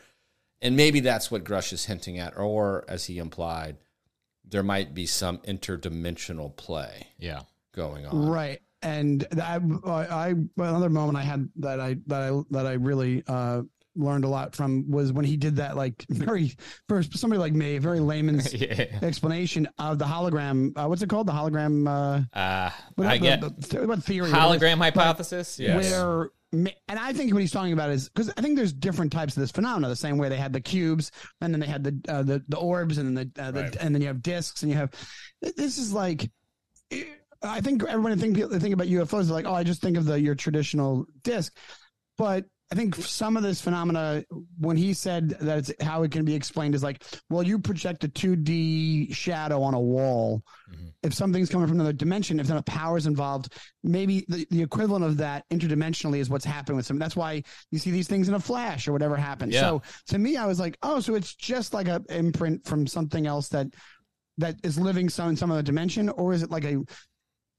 And 0.62 0.78
maybe 0.78 1.02
that's 1.02 1.30
what 1.30 1.43
Grush 1.43 1.74
is 1.74 1.86
hinting 1.86 2.17
at, 2.19 2.38
or 2.38 2.86
as 2.88 3.06
he 3.08 3.17
implied, 3.17 3.76
there 4.46 4.63
might 4.63 4.93
be 4.93 5.06
some 5.06 5.39
interdimensional 5.39 6.56
play 6.56 7.08
Yeah. 7.19 7.41
going 7.76 8.06
on. 8.06 8.28
Right. 8.28 8.62
And 8.82 9.26
I, 9.41 9.60
I, 9.86 10.36
another 10.58 10.89
moment 10.89 11.17
I 11.17 11.22
had 11.24 11.50
that 11.58 11.80
I, 11.80 11.98
that 12.08 12.22
I, 12.22 12.41
that 12.52 12.65
I 12.65 12.74
really, 12.74 13.24
uh, 13.28 13.63
learned 13.95 14.25
a 14.25 14.27
lot 14.27 14.56
from 14.56 14.89
was 14.89 15.12
when 15.13 15.25
he 15.25 15.38
did 15.38 15.58
that, 15.58 15.75
like 15.77 16.06
very, 16.10 16.53
for 16.88 17.03
somebody 17.03 17.39
like 17.39 17.53
me, 17.53 17.77
very 17.77 17.99
layman's 17.99 18.53
yeah. 18.53 18.86
explanation 19.01 19.67
of 19.77 19.99
the 19.99 20.06
hologram. 20.06 20.71
Uh, 20.77 20.88
what's 20.88 21.01
it 21.01 21.10
called? 21.10 21.27
The 21.27 21.34
hologram, 21.34 21.88
uh, 21.88 22.38
Uh, 22.38 22.69
what, 22.95 23.08
I 23.08 23.17
the- 23.17 23.23
get 23.23 23.41
the- 23.69 23.88
what 23.88 24.03
theory? 24.03 24.32
whatever 24.32 24.53
it 24.56 24.56
is. 24.58 24.62
hologram 24.62 24.77
hypothesis. 24.77 25.60
Yes. 25.60 25.91
where 25.91 26.29
and 26.51 26.99
I 26.99 27.13
think 27.13 27.34
what 27.34 27.41
he's 27.41 27.51
talking 27.51 27.73
about 27.73 27.89
is 27.89 28.10
because 28.10 28.32
I 28.38 28.41
think 28.41 28.58
there's 28.58 28.73
different 28.73 29.12
types 29.12 29.36
of 29.36 29.41
this 29.41 29.49
phenomena. 29.49 29.88
The 29.88 29.95
same 29.95 30.19
way 30.19 30.29
they 30.29 30.38
had 30.38 30.53
the 30.53 30.62
cubes, 30.62 31.12
and 31.41 31.51
then 31.51 31.60
they 31.60 31.65
had 31.65 31.84
the 31.84 31.99
uh, 32.08 32.21
the 32.21 32.43
the 32.47 32.58
orbs, 32.58 32.99
and 32.99 33.17
then 33.17 33.32
the, 33.36 33.41
uh, 33.43 33.49
the 33.49 33.62
Right. 33.63 33.75
and 33.79 33.95
then 33.95 34.03
you 34.03 34.08
have 34.08 34.21
discs, 34.21 34.62
and 34.62 34.71
you 34.71 34.77
have 34.77 34.91
this 35.41 35.79
is 35.79 35.91
like. 35.93 36.29
I 37.41 37.60
think 37.60 37.84
everybody 37.84 38.15
think 38.21 38.38
they 38.38 38.60
think 38.60 38.73
about 38.73 38.88
UFOs 38.88 39.25
they're 39.25 39.34
like, 39.34 39.45
oh, 39.47 39.53
I 39.53 39.63
just 39.63 39.82
think 39.82 39.97
of 39.97 40.06
the 40.06 40.19
your 40.19 40.36
traditional 40.36 41.06
disc, 41.23 41.53
but 42.17 42.45
I 42.73 42.75
think 42.75 42.95
some 42.95 43.38
of 43.38 43.43
this 43.43 43.62
phenomena, 43.62 44.25
when 44.57 44.77
he 44.77 44.95
said 44.95 45.29
that 45.41 45.59
it's 45.59 45.71
how 45.79 46.01
it 46.01 46.09
can 46.09 46.25
be 46.25 46.33
explained, 46.33 46.73
is 46.73 46.81
like, 46.81 47.03
well, 47.29 47.43
you 47.43 47.59
project 47.59 48.03
a 48.03 48.07
2D 48.07 49.13
shadow 49.13 49.62
on 49.62 49.75
a 49.75 49.79
wall. 49.79 50.41
Mm-hmm. 50.73 50.88
If 51.03 51.13
something's 51.13 51.51
coming 51.51 51.67
from 51.67 51.75
another 51.75 51.93
dimension, 51.93 52.39
if 52.39 52.47
the 52.47 52.63
power's 52.63 53.05
involved, 53.05 53.53
maybe 53.83 54.25
the, 54.27 54.47
the 54.49 54.63
equivalent 54.63 55.05
of 55.05 55.17
that 55.17 55.47
interdimensionally 55.51 56.17
is 56.17 56.31
what's 56.31 56.45
happening 56.45 56.77
with 56.77 56.88
some. 56.88 56.97
That's 56.97 57.15
why 57.15 57.43
you 57.69 57.77
see 57.77 57.91
these 57.91 58.07
things 58.07 58.27
in 58.27 58.33
a 58.33 58.39
flash 58.39 58.88
or 58.88 58.91
whatever 58.91 59.17
happens. 59.17 59.53
Yeah. 59.53 59.62
So 59.62 59.83
to 60.07 60.17
me, 60.17 60.36
I 60.36 60.47
was 60.47 60.59
like, 60.59 60.75
oh, 60.81 60.99
so 60.99 61.13
it's 61.13 61.36
just 61.36 61.75
like 61.75 61.88
a 61.88 62.01
imprint 62.09 62.65
from 62.65 62.88
something 62.88 63.27
else 63.27 63.49
that 63.49 63.67
that 64.39 64.55
is 64.63 64.79
living 64.79 65.09
some 65.09 65.29
in 65.29 65.36
some 65.36 65.51
other 65.51 65.62
dimension, 65.62 66.09
or 66.09 66.33
is 66.33 66.41
it 66.41 66.49
like 66.49 66.65
a 66.65 66.83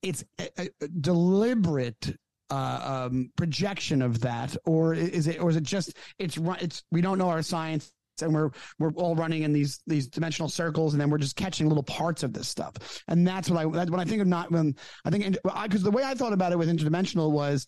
it's 0.03 0.25
a- 0.41 0.71
a 0.83 0.89
deliberate 0.89 2.17
uh, 2.51 3.07
um, 3.11 3.31
projection 3.37 4.03
of 4.03 4.21
that, 4.21 4.57
or 4.67 4.95
is 4.95 5.27
it, 5.27 5.41
or 5.41 5.51
is 5.51 5.57
it 5.57 5.63
just 5.63 5.97
it's 6.19 6.39
it's 6.61 6.83
we 6.91 7.01
don't 7.01 7.19
know 7.19 7.29
our 7.29 7.43
science, 7.43 7.93
and 8.23 8.35
we're 8.35 8.51
we're 8.79 8.93
all 8.93 9.17
running 9.17 9.43
in 9.43 9.53
these 9.53 9.81
these 9.87 10.07
dimensional 10.07 10.49
circles, 10.49 10.95
and 10.95 11.01
then 11.01 11.11
we're 11.11 11.19
just 11.19 11.37
catching 11.37 11.69
little 11.69 11.83
parts 11.83 12.23
of 12.23 12.33
this 12.33 12.49
stuff, 12.49 13.03
and 13.09 13.27
that's 13.27 13.51
what 13.51 13.65
I 13.65 13.71
that's 13.71 13.91
when 13.91 14.01
I 14.01 14.05
think 14.05 14.21
of 14.21 14.29
not 14.29 14.51
when 14.51 14.75
I 15.05 15.11
think 15.11 15.37
because 15.63 15.83
the 15.83 15.91
way 15.91 16.03
I 16.03 16.15
thought 16.15 16.33
about 16.33 16.53
it 16.53 16.59
with 16.59 16.69
interdimensional 16.69 17.31
was. 17.31 17.67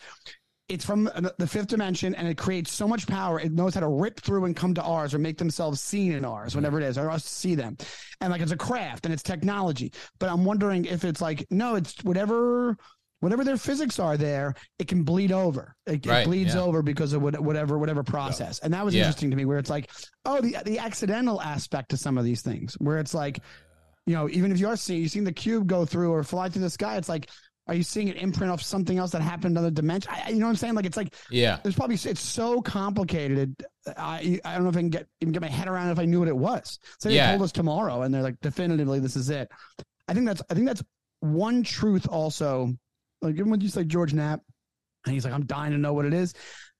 It's 0.68 0.84
from 0.84 1.04
the 1.38 1.46
fifth 1.46 1.68
dimension, 1.68 2.16
and 2.16 2.26
it 2.26 2.36
creates 2.36 2.72
so 2.72 2.88
much 2.88 3.06
power. 3.06 3.38
It 3.38 3.52
knows 3.52 3.72
how 3.72 3.82
to 3.82 3.88
rip 3.88 4.18
through 4.18 4.46
and 4.46 4.56
come 4.56 4.74
to 4.74 4.82
ours, 4.82 5.14
or 5.14 5.18
make 5.18 5.38
themselves 5.38 5.80
seen 5.80 6.10
in 6.10 6.24
ours, 6.24 6.56
whatever 6.56 6.80
it 6.80 6.84
is, 6.84 6.98
or 6.98 7.08
us 7.08 7.22
to 7.22 7.28
see 7.28 7.54
them. 7.54 7.76
And 8.20 8.32
like 8.32 8.40
it's 8.40 8.50
a 8.50 8.56
craft 8.56 9.04
and 9.04 9.14
it's 9.14 9.22
technology. 9.22 9.92
But 10.18 10.28
I'm 10.28 10.44
wondering 10.44 10.84
if 10.84 11.04
it's 11.04 11.20
like 11.20 11.46
no, 11.52 11.76
it's 11.76 12.02
whatever 12.02 12.76
whatever 13.20 13.44
their 13.44 13.57
physics 13.57 13.98
are 13.98 14.16
there, 14.16 14.55
it 14.79 14.88
can 14.88 15.02
bleed 15.02 15.33
over. 15.33 15.74
It, 15.87 16.07
it 16.07 16.24
bleeds 16.24 16.55
yeah. 16.55 16.61
over 16.61 16.83
because 16.83 17.12
of 17.12 17.22
whatever 17.22 17.79
whatever 17.79 18.02
process. 18.02 18.59
And 18.61 18.74
that 18.74 18.85
was 18.85 18.94
Yeah. 18.94 19.02
interesting 19.02 19.31
to 19.31 19.37
me, 19.37 19.44
where 19.44 19.59
it's 19.59 19.70
like, 19.70 19.90
oh, 20.24 20.40
the 20.40 20.57
the 20.64 20.79
accidental 20.79 21.40
aspect 21.40 21.90
to 21.90 21.96
some 21.96 22.18
of 22.18 22.24
these 22.24 22.42
things, 22.42 22.74
where 22.74 22.98
it's 22.98 23.14
like, 23.14 23.40
you 24.07 24.14
know, 24.14 24.29
even 24.29 24.52
if 24.52 24.59
you 24.61 24.68
are 24.68 24.76
seeing 24.76 25.02
you 25.02 25.09
seeing 25.09 25.24
the 25.24 25.33
cube 25.33 25.66
go 25.66 25.85
through 25.85 26.12
or 26.12 26.22
fly 26.22 26.48
through 26.48 26.62
the 26.62 26.70
sky, 26.70 26.96
it's 26.96 27.09
like, 27.09 27.31
are 27.68 27.74
you 27.74 27.83
seeing 27.83 28.07
it 28.07 28.16
imprint 28.16 28.52
off 28.52 28.62
something 28.62 28.96
else 28.96 29.11
that 29.11 29.22
happened 29.22 29.46
in 29.46 29.52
another 29.52 29.70
dimension? 29.72 30.12
I- 30.14 30.29
you 30.31 30.37
know 30.38 30.46
what 30.46 30.50
I'm 30.50 30.57
saying? 30.57 30.74
Like 30.74 30.87
it's 30.87 30.96
like 30.96 31.12
Yeah. 31.31 31.59
there's 31.62 31.74
probably 31.74 31.96
it's 31.96 32.20
so 32.20 32.61
complicated. 32.62 33.57
I 33.96 34.40
I 34.44 34.55
don't 34.55 34.62
know 34.64 34.68
if 34.70 34.76
I 34.76 34.81
can 34.81 34.90
get 34.90 35.07
even 35.20 35.33
get 35.33 35.42
my 35.42 35.48
head 35.48 35.66
around 35.68 35.90
if 35.90 35.98
I 35.98 36.05
knew 36.05 36.20
what 36.20 36.29
it 36.29 36.37
was. 36.37 36.79
So 37.00 37.09
they 37.09 37.16
Yeah. 37.16 37.31
told 37.31 37.42
us 37.42 37.50
tomorrow, 37.52 38.02
and 38.02 38.14
they're 38.14 38.22
like 38.22 38.40
definitively 38.40 39.00
this 39.00 39.16
is 39.16 39.31
it. 39.31 39.48
I 40.07 40.14
think 40.14 40.26
that's 40.26 40.42
I 40.50 40.55
think 40.55 40.66
that's 40.66 40.83
one 41.20 41.62
truth. 41.64 42.07
Also, 42.07 42.72
like 43.22 43.35
even 43.35 43.50
when 43.50 43.61
you 43.61 43.68
say 43.68 43.85
George 43.85 44.12
Knapp, 44.14 44.40
and 45.05 45.14
he's 45.14 45.24
like 45.24 45.35
I'm 45.35 45.46
dying 45.46 45.72
to 45.72 45.79
know 45.79 45.92
what 45.92 46.05
it 46.07 46.14
is. 46.14 46.35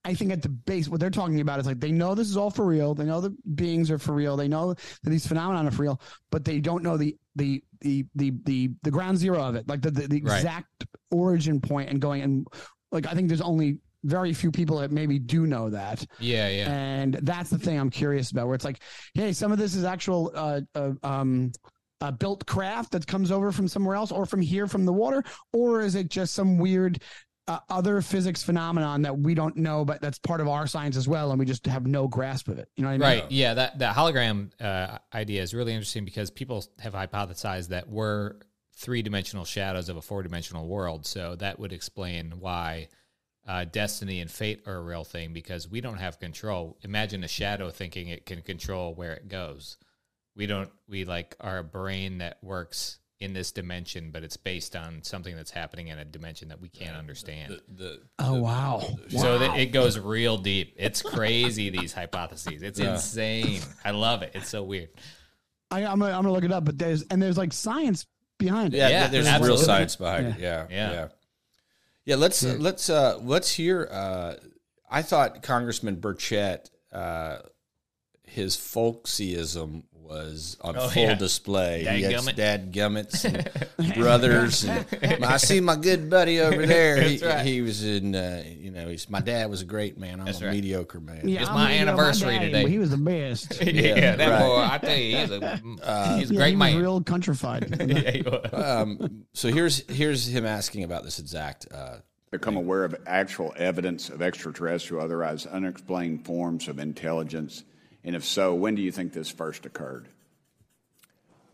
I 0.05 0.15
think 0.15 0.31
at 0.31 0.41
the 0.41 0.49
base, 0.49 0.89
what 0.89 1.01
they're 1.01 1.11
talking 1.11 1.41
about 1.41 1.59
is 1.59 1.67
like 1.67 1.81
they 1.81 1.91
know 1.91 2.15
this 2.15 2.29
is 2.29 2.37
all 2.37 2.51
for 2.51 2.65
real. 2.65 2.95
They 2.95 3.05
know 3.05 3.21
the 3.21 3.35
beings 3.55 3.91
are 3.91 3.99
for 3.99 4.13
real. 4.13 4.37
They 4.37 4.47
know 4.47 4.75
that 4.75 5.11
these 5.11 5.27
phenomena 5.27 5.69
are 5.69 5.73
for 5.73 5.83
real, 5.83 6.01
but 6.31 6.45
they 6.45 6.61
don't 6.61 6.83
know 6.85 6.97
the 6.97 7.17
the 7.35 7.63
the 7.81 8.05
the 8.15 8.33
the, 8.45 8.71
the 8.85 8.91
ground 8.91 9.19
zero 9.19 9.43
of 9.43 9.57
it, 9.57 9.69
like 9.69 9.83
the 9.83 9.91
the, 9.91 10.07
the 10.07 10.23
Right. 10.23 10.37
exact 10.37 10.87
origin 11.11 11.61
point 11.61 11.91
and 11.91 12.01
going 12.01 12.23
and 12.23 12.47
like 12.93 13.07
I 13.07 13.15
think 13.15 13.27
there's 13.29 13.41
only 13.41 13.79
very 14.05 14.33
few 14.33 14.53
people 14.53 14.79
that 14.79 14.93
maybe 14.93 15.19
do 15.19 15.45
know 15.47 15.71
that. 15.71 16.07
Yeah. 16.21 16.49
Yeah. 16.49 16.71
And 16.71 17.15
that's 17.23 17.51
the 17.51 17.59
thing 17.59 17.77
I'm 17.77 17.91
curious 17.91 18.31
about, 18.31 18.47
where 18.47 18.55
it's 18.55 18.65
like, 18.65 18.81
hey, 19.15 19.33
some 19.33 19.51
of 19.51 19.59
this 19.59 19.75
is 19.75 19.83
actual 19.83 20.31
uh, 20.33 20.61
uh, 20.77 20.93
um, 21.03 21.51
uh, 22.01 22.11
built 22.11 22.47
craft 22.47 22.93
that 22.93 23.07
comes 23.07 23.31
over 23.31 23.53
from 23.53 23.69
somewhere 23.69 23.97
else 23.97 24.13
or 24.13 24.27
from 24.27 24.41
here 24.41 24.67
from 24.67 24.85
the 24.85 24.93
water, 24.93 25.23
or 25.53 25.81
is 25.81 25.95
it 25.95 26.09
just 26.09 26.35
some 26.35 26.59
weird 26.59 27.01
uh, 27.49 27.59
other 27.71 28.01
physics 28.01 28.43
phenomenon 28.43 29.03
that 29.03 29.17
we 29.17 29.35
don't 29.35 29.57
know, 29.57 29.85
but 29.85 30.01
that's 30.01 30.19
part 30.19 30.41
of 30.41 30.49
our 30.49 30.67
science 30.67 30.97
as 30.97 31.07
well, 31.07 31.31
and 31.31 31.39
we 31.39 31.47
just 31.47 31.65
have 31.67 31.87
no 31.87 32.09
grasp 32.09 32.49
of 32.49 32.59
it. 32.59 32.69
You 32.77 32.83
know 32.83 32.89
what 32.89 32.95
I 32.95 32.99
mean? 32.99 33.21
Right. 33.21 33.31
Yeah. 33.31 33.55
That 33.55 33.79
that 33.79 33.95
hologram 33.95 34.51
uh, 34.61 34.99
idea 35.15 35.43
is 35.43 35.55
really 35.55 35.73
interesting 35.73 36.05
because 36.05 36.31
people 36.31 36.65
have 36.81 36.95
hypothesized 36.95 37.69
that 37.69 37.89
we're 37.89 38.35
three 38.75 39.01
dimensional 39.01 39.45
shadows 39.45 39.89
of 39.89 39.97
a 39.97 40.03
four 40.03 40.23
dimensional 40.23 40.67
world. 40.67 41.07
So 41.07 41.37
that 41.37 41.59
would 41.59 41.73
explain 41.73 42.35
why 42.41 42.89
uh, 43.47 43.65
destiny 43.65 44.21
and 44.21 44.31
fate 44.31 44.63
are 44.67 44.75
a 44.75 44.83
real 44.83 45.05
thing 45.05 45.33
because 45.33 45.69
we 45.69 45.81
don't 45.81 45.99
have 45.99 46.19
control. 46.19 46.77
Imagine 46.83 47.23
a 47.23 47.29
shadow 47.29 47.71
thinking 47.71 48.09
it 48.09 48.27
can 48.27 48.43
control 48.43 48.95
where 48.95 49.15
it 49.15 49.29
goes. 49.29 49.77
We 50.37 50.47
don't. 50.47 50.71
We 50.89 51.05
like 51.05 51.35
are 51.41 51.59
a 51.59 51.65
brain 51.65 52.19
that 52.19 52.39
works 52.43 52.99
in 53.19 53.33
this 53.33 53.51
dimension, 53.53 54.11
but 54.11 54.23
it's 54.23 54.37
based 54.37 54.77
on 54.77 55.03
something 55.03 55.35
that's 55.35 55.51
happening 55.51 55.89
in 55.89 55.99
a 55.99 56.05
dimension 56.05 56.49
that 56.49 56.61
we 56.61 56.69
can't 56.69 56.95
understand. 56.97 57.59
The, 57.75 58.03
Oh 58.19 58.35
wow! 58.43 58.87
So 59.09 59.39
that 59.39 59.59
it 59.59 59.73
goes 59.73 59.99
real 59.99 60.37
deep. 60.37 60.75
It's 60.77 61.01
crazy 61.01 61.71
these 61.71 61.95
hypotheses. 61.95 62.63
It's 62.63 62.79
Yeah. 62.79 62.93
insane. 62.93 63.63
I 63.85 63.93
love 63.93 64.23
it. 64.23 64.33
It's 64.35 64.51
so 64.51 64.63
weird. 64.63 64.91
I, 65.71 65.85
I'm 65.87 65.99
gonna, 65.99 66.13
I'm 66.13 66.23
gonna 66.23 66.33
look 66.33 66.45
it 66.45 66.53
up, 66.53 66.67
but 66.67 66.79
there's 66.79 67.03
and 67.11 67.21
there's 67.23 67.39
like 67.39 67.55
science 67.55 68.05
behind 68.39 68.75
it. 68.75 68.77
yeah, 68.77 68.89
Yeah, 68.91 69.07
there's 69.09 69.27
absolutely. 69.27 69.57
real 69.57 69.65
science 69.65 69.97
behind 69.97 70.27
it. 70.27 70.39
Yeah, 70.39 70.67
Yeah. 70.69 70.93
yeah, 70.93 71.09
yeah. 72.05 72.17
let's 72.17 72.43
let's 72.43 72.91
uh, 72.91 73.19
let's 73.23 73.51
hear. 73.53 73.89
Uh, 73.91 74.35
I 74.91 75.01
thought 75.01 75.43
Congressman 75.43 75.97
Burchett, 75.97 76.71
uh, 76.93 77.39
his 78.25 78.57
folksyism 78.57 79.85
was 80.07 80.57
on 80.61 80.77
Oh, 80.77 80.89
full 80.89 81.03
yeah. 81.03 81.15
display. 81.15 81.81
He 81.85 82.03
had 82.03 82.37
dad 82.37 82.73
gummits 82.73 83.25
and 83.25 83.95
brothers. 83.95 84.65
And 84.65 84.87
I 85.25 85.37
see 85.37 85.61
my 85.61 85.77
good 85.77 86.09
buddy 86.11 86.41
over 86.41 86.67
there. 86.67 87.01
he, 87.03 87.19
right. 87.25 87.45
he 87.45 87.61
was 87.63 87.85
in. 87.85 88.15
Uh, 88.15 88.43
you 88.47 88.71
know, 88.71 88.89
he's 88.89 89.09
my 89.11 89.21
dad 89.21 89.49
was 89.51 89.63
a 89.63 89.65
great 89.65 89.99
man. 89.99 90.21
I'm 90.21 90.27
That's 90.27 90.41
a 90.41 90.47
right. 90.47 90.55
mediocre 90.55 91.01
man. 91.01 91.29
Yeah, 91.29 91.41
It's 91.41 91.49
I'm- 91.51 91.59
my 91.59 91.75
you 91.75 91.81
anniversary 91.81 92.35
daddy, 92.35 92.47
today. 92.47 92.63
but 92.63 92.71
He 92.71 92.79
was 92.79 92.91
the 92.91 92.97
best. 92.97 93.63
Yeah, 93.67 94.17
that 94.17 94.29
right. 94.31 94.41
boy, 94.41 94.69
I 94.73 94.79
tell 94.79 94.97
you, 94.97 95.17
he's 95.19 95.31
a, 95.31 95.57
he's 96.19 96.31
a 96.31 96.35
Yeah, 96.35 96.39
great 96.39 96.51
he 96.51 96.57
was 96.57 96.59
man. 96.59 96.77
real 96.81 97.03
countrified. 97.03 97.77
Yeah. 97.81 98.21
Um, 98.53 99.25
so 99.33 99.49
here's 99.49 99.89
here's 99.91 100.27
him 100.27 100.47
asking 100.47 100.85
about 100.85 101.05
this 101.05 101.19
exact. 101.19 101.67
Uh, 101.73 101.97
become 102.33 102.57
aware 102.57 102.85
of 102.85 102.95
actual 103.07 103.55
evidence 103.57 104.09
of 104.11 104.21
extraterrestrial, 104.21 105.03
otherwise 105.03 105.47
unexplained 105.47 106.25
forms 106.27 106.69
of 106.69 106.79
intelligence? 106.79 107.65
And 108.07 108.15
if 108.15 108.25
so, 108.25 108.55
when 108.55 108.77
do 108.77 108.83
you 108.83 108.93
think 108.93 109.13
this 109.13 109.29
first 109.29 109.67
occurred? 109.67 110.09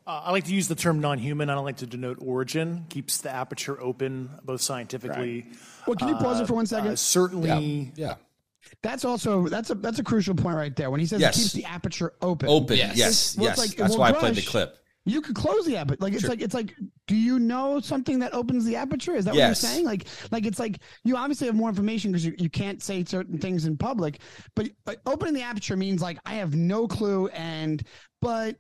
Uh, 0.07 0.21
I 0.25 0.33
like 0.33 0.45
to 0.45 0.55
use 0.55 0.69
the 0.69 0.75
term 0.75 1.01
non-human. 1.01 1.49
I 1.49 1.55
don't 1.55 1.65
like 1.65 1.79
to 1.79 1.87
denote 1.87 2.19
origin. 2.21 2.85
Keeps 2.91 3.19
the 3.19 3.31
aperture 3.31 3.81
open, 3.81 4.31
both 4.45 4.61
scientifically. 4.61 5.47
well, 5.87 5.97
can 5.97 6.09
you 6.09 6.17
pause 6.17 6.41
it 6.41 6.47
for 6.47 6.55
one 6.55 6.67
second? 6.67 6.91
Uh, 6.93 6.97
certainly, 6.97 7.93
yeah. 7.97 8.17
That's 8.83 9.05
also 9.05 9.49
that's 9.49 9.71
a 9.71 9.75
that's 9.75 9.99
a 9.99 10.05
crucial 10.05 10.35
point 10.35 10.57
right 10.57 10.75
there 10.77 10.91
when 10.91 11.01
he 11.01 11.07
says 11.07 11.21
Yes. 11.21 11.37
it 11.37 11.41
keeps 11.41 11.53
the 11.53 11.65
aperture 11.65 12.13
open. 12.21 12.49
Open. 12.49 12.77
Yes. 12.77 12.97
Yes. 12.97 13.37
Yes. 13.39 13.59
like- 13.59 13.77
That's 13.77 13.91
well, 13.91 14.01
why 14.01 14.09
I 14.11 14.13
played 14.13 14.35
the 14.37 14.43
clip. 14.43 14.79
You 15.05 15.21
could 15.21 15.35
close 15.35 15.67
the 15.67 15.77
aperture. 15.77 15.99
Like 16.01 16.13
it's 16.15 16.29
like 16.29 16.41
it's 16.41 16.55
like. 16.55 16.75
Do 17.09 17.17
you 17.17 17.39
know 17.41 17.81
something 17.81 18.21
that 18.21 18.33
opens 18.33 18.65
the 18.65 18.77
aperture? 18.77 19.15
Is 19.17 19.25
that 19.27 19.35
Yes. 19.35 19.43
what 19.63 19.69
you're 19.69 19.75
saying? 19.75 19.85
Like 19.85 20.07
like 20.31 20.47
it's 20.47 20.59
like 20.59 20.79
you 21.05 21.17
obviously 21.17 21.47
have 21.49 21.57
more 21.57 21.69
information 21.69 22.13
because 22.13 22.25
you, 22.25 22.35
you 22.39 22.49
can't 22.49 22.81
say 22.83 23.05
certain 23.05 23.39
things 23.39 23.67
in 23.67 23.77
public. 23.77 24.21
But, 24.55 24.71
but 24.85 25.01
opening 25.05 25.35
the 25.35 25.43
aperture 25.43 25.77
means 25.77 26.01
like 26.01 26.19
I 26.25 26.35
have 26.35 26.55
no 26.55 26.87
clue 26.87 27.27
and 27.29 27.83
but 28.21 28.57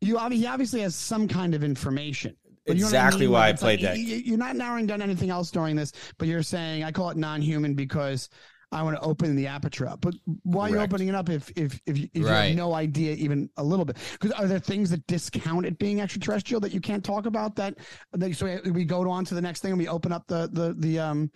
you 0.00 0.18
he 0.30 0.46
obviously 0.46 0.80
has 0.80 0.94
some 0.96 1.28
kind 1.28 1.54
of 1.54 1.62
information. 1.62 2.34
But 2.66 2.76
you 2.76 2.82
know 2.82 2.88
Exactly 2.88 3.20
mean? 3.26 3.32
why 3.32 3.46
I 3.46 3.50
it's 3.50 3.62
like, 3.62 3.80
played 3.80 3.96
that. 3.96 3.98
You're 3.98 4.38
not 4.38 4.56
narrowing 4.56 4.86
down 4.86 5.02
anything 5.02 5.30
else 5.30 5.50
during 5.50 5.76
this, 5.76 5.92
but 6.18 6.28
you're 6.28 6.42
saying 6.42 6.84
I 6.84 6.90
call 6.92 7.10
it 7.10 7.16
non-human 7.16 7.74
because 7.74 8.28
I 8.70 8.82
want 8.82 8.96
to 8.96 9.02
open 9.02 9.34
the 9.34 9.46
aperture 9.46 9.88
up. 9.88 10.00
But 10.02 10.14
why 10.42 10.66
are 10.66 10.68
you 10.70 10.74
opening 10.84 11.08
it 11.08 11.14
up 11.14 11.28
if 11.30 11.50
if 11.56 11.80
if, 11.86 11.96
you- 11.98 12.08
if 12.12 12.20
you 12.20 12.26
have 12.48 12.56
no 12.56 12.74
idea 12.74 13.12
even 13.14 13.48
a 13.56 13.64
little 13.64 13.84
bit? 13.84 13.96
Because 14.12 14.32
are 14.32 14.46
there 14.46 14.58
things 14.58 14.90
that 14.90 15.06
discount 15.06 15.64
it 15.64 15.78
being 15.78 16.00
extraterrestrial 16.00 16.60
that 16.60 16.72
you 16.74 16.80
can't 16.80 17.02
talk 17.04 17.24
about? 17.26 17.56
That, 17.56 17.78
that 18.12 18.34
so 18.36 18.60
we 18.70 18.84
go 18.84 19.08
on 19.10 19.24
to 19.24 19.34
the 19.34 19.40
next 19.40 19.60
thing 19.60 19.70
and 19.72 19.78
we 19.78 19.88
open 19.88 20.12
up 20.12 20.26
the 20.26 20.48
the 20.52 20.74
the 20.78 20.98
um 20.98 21.30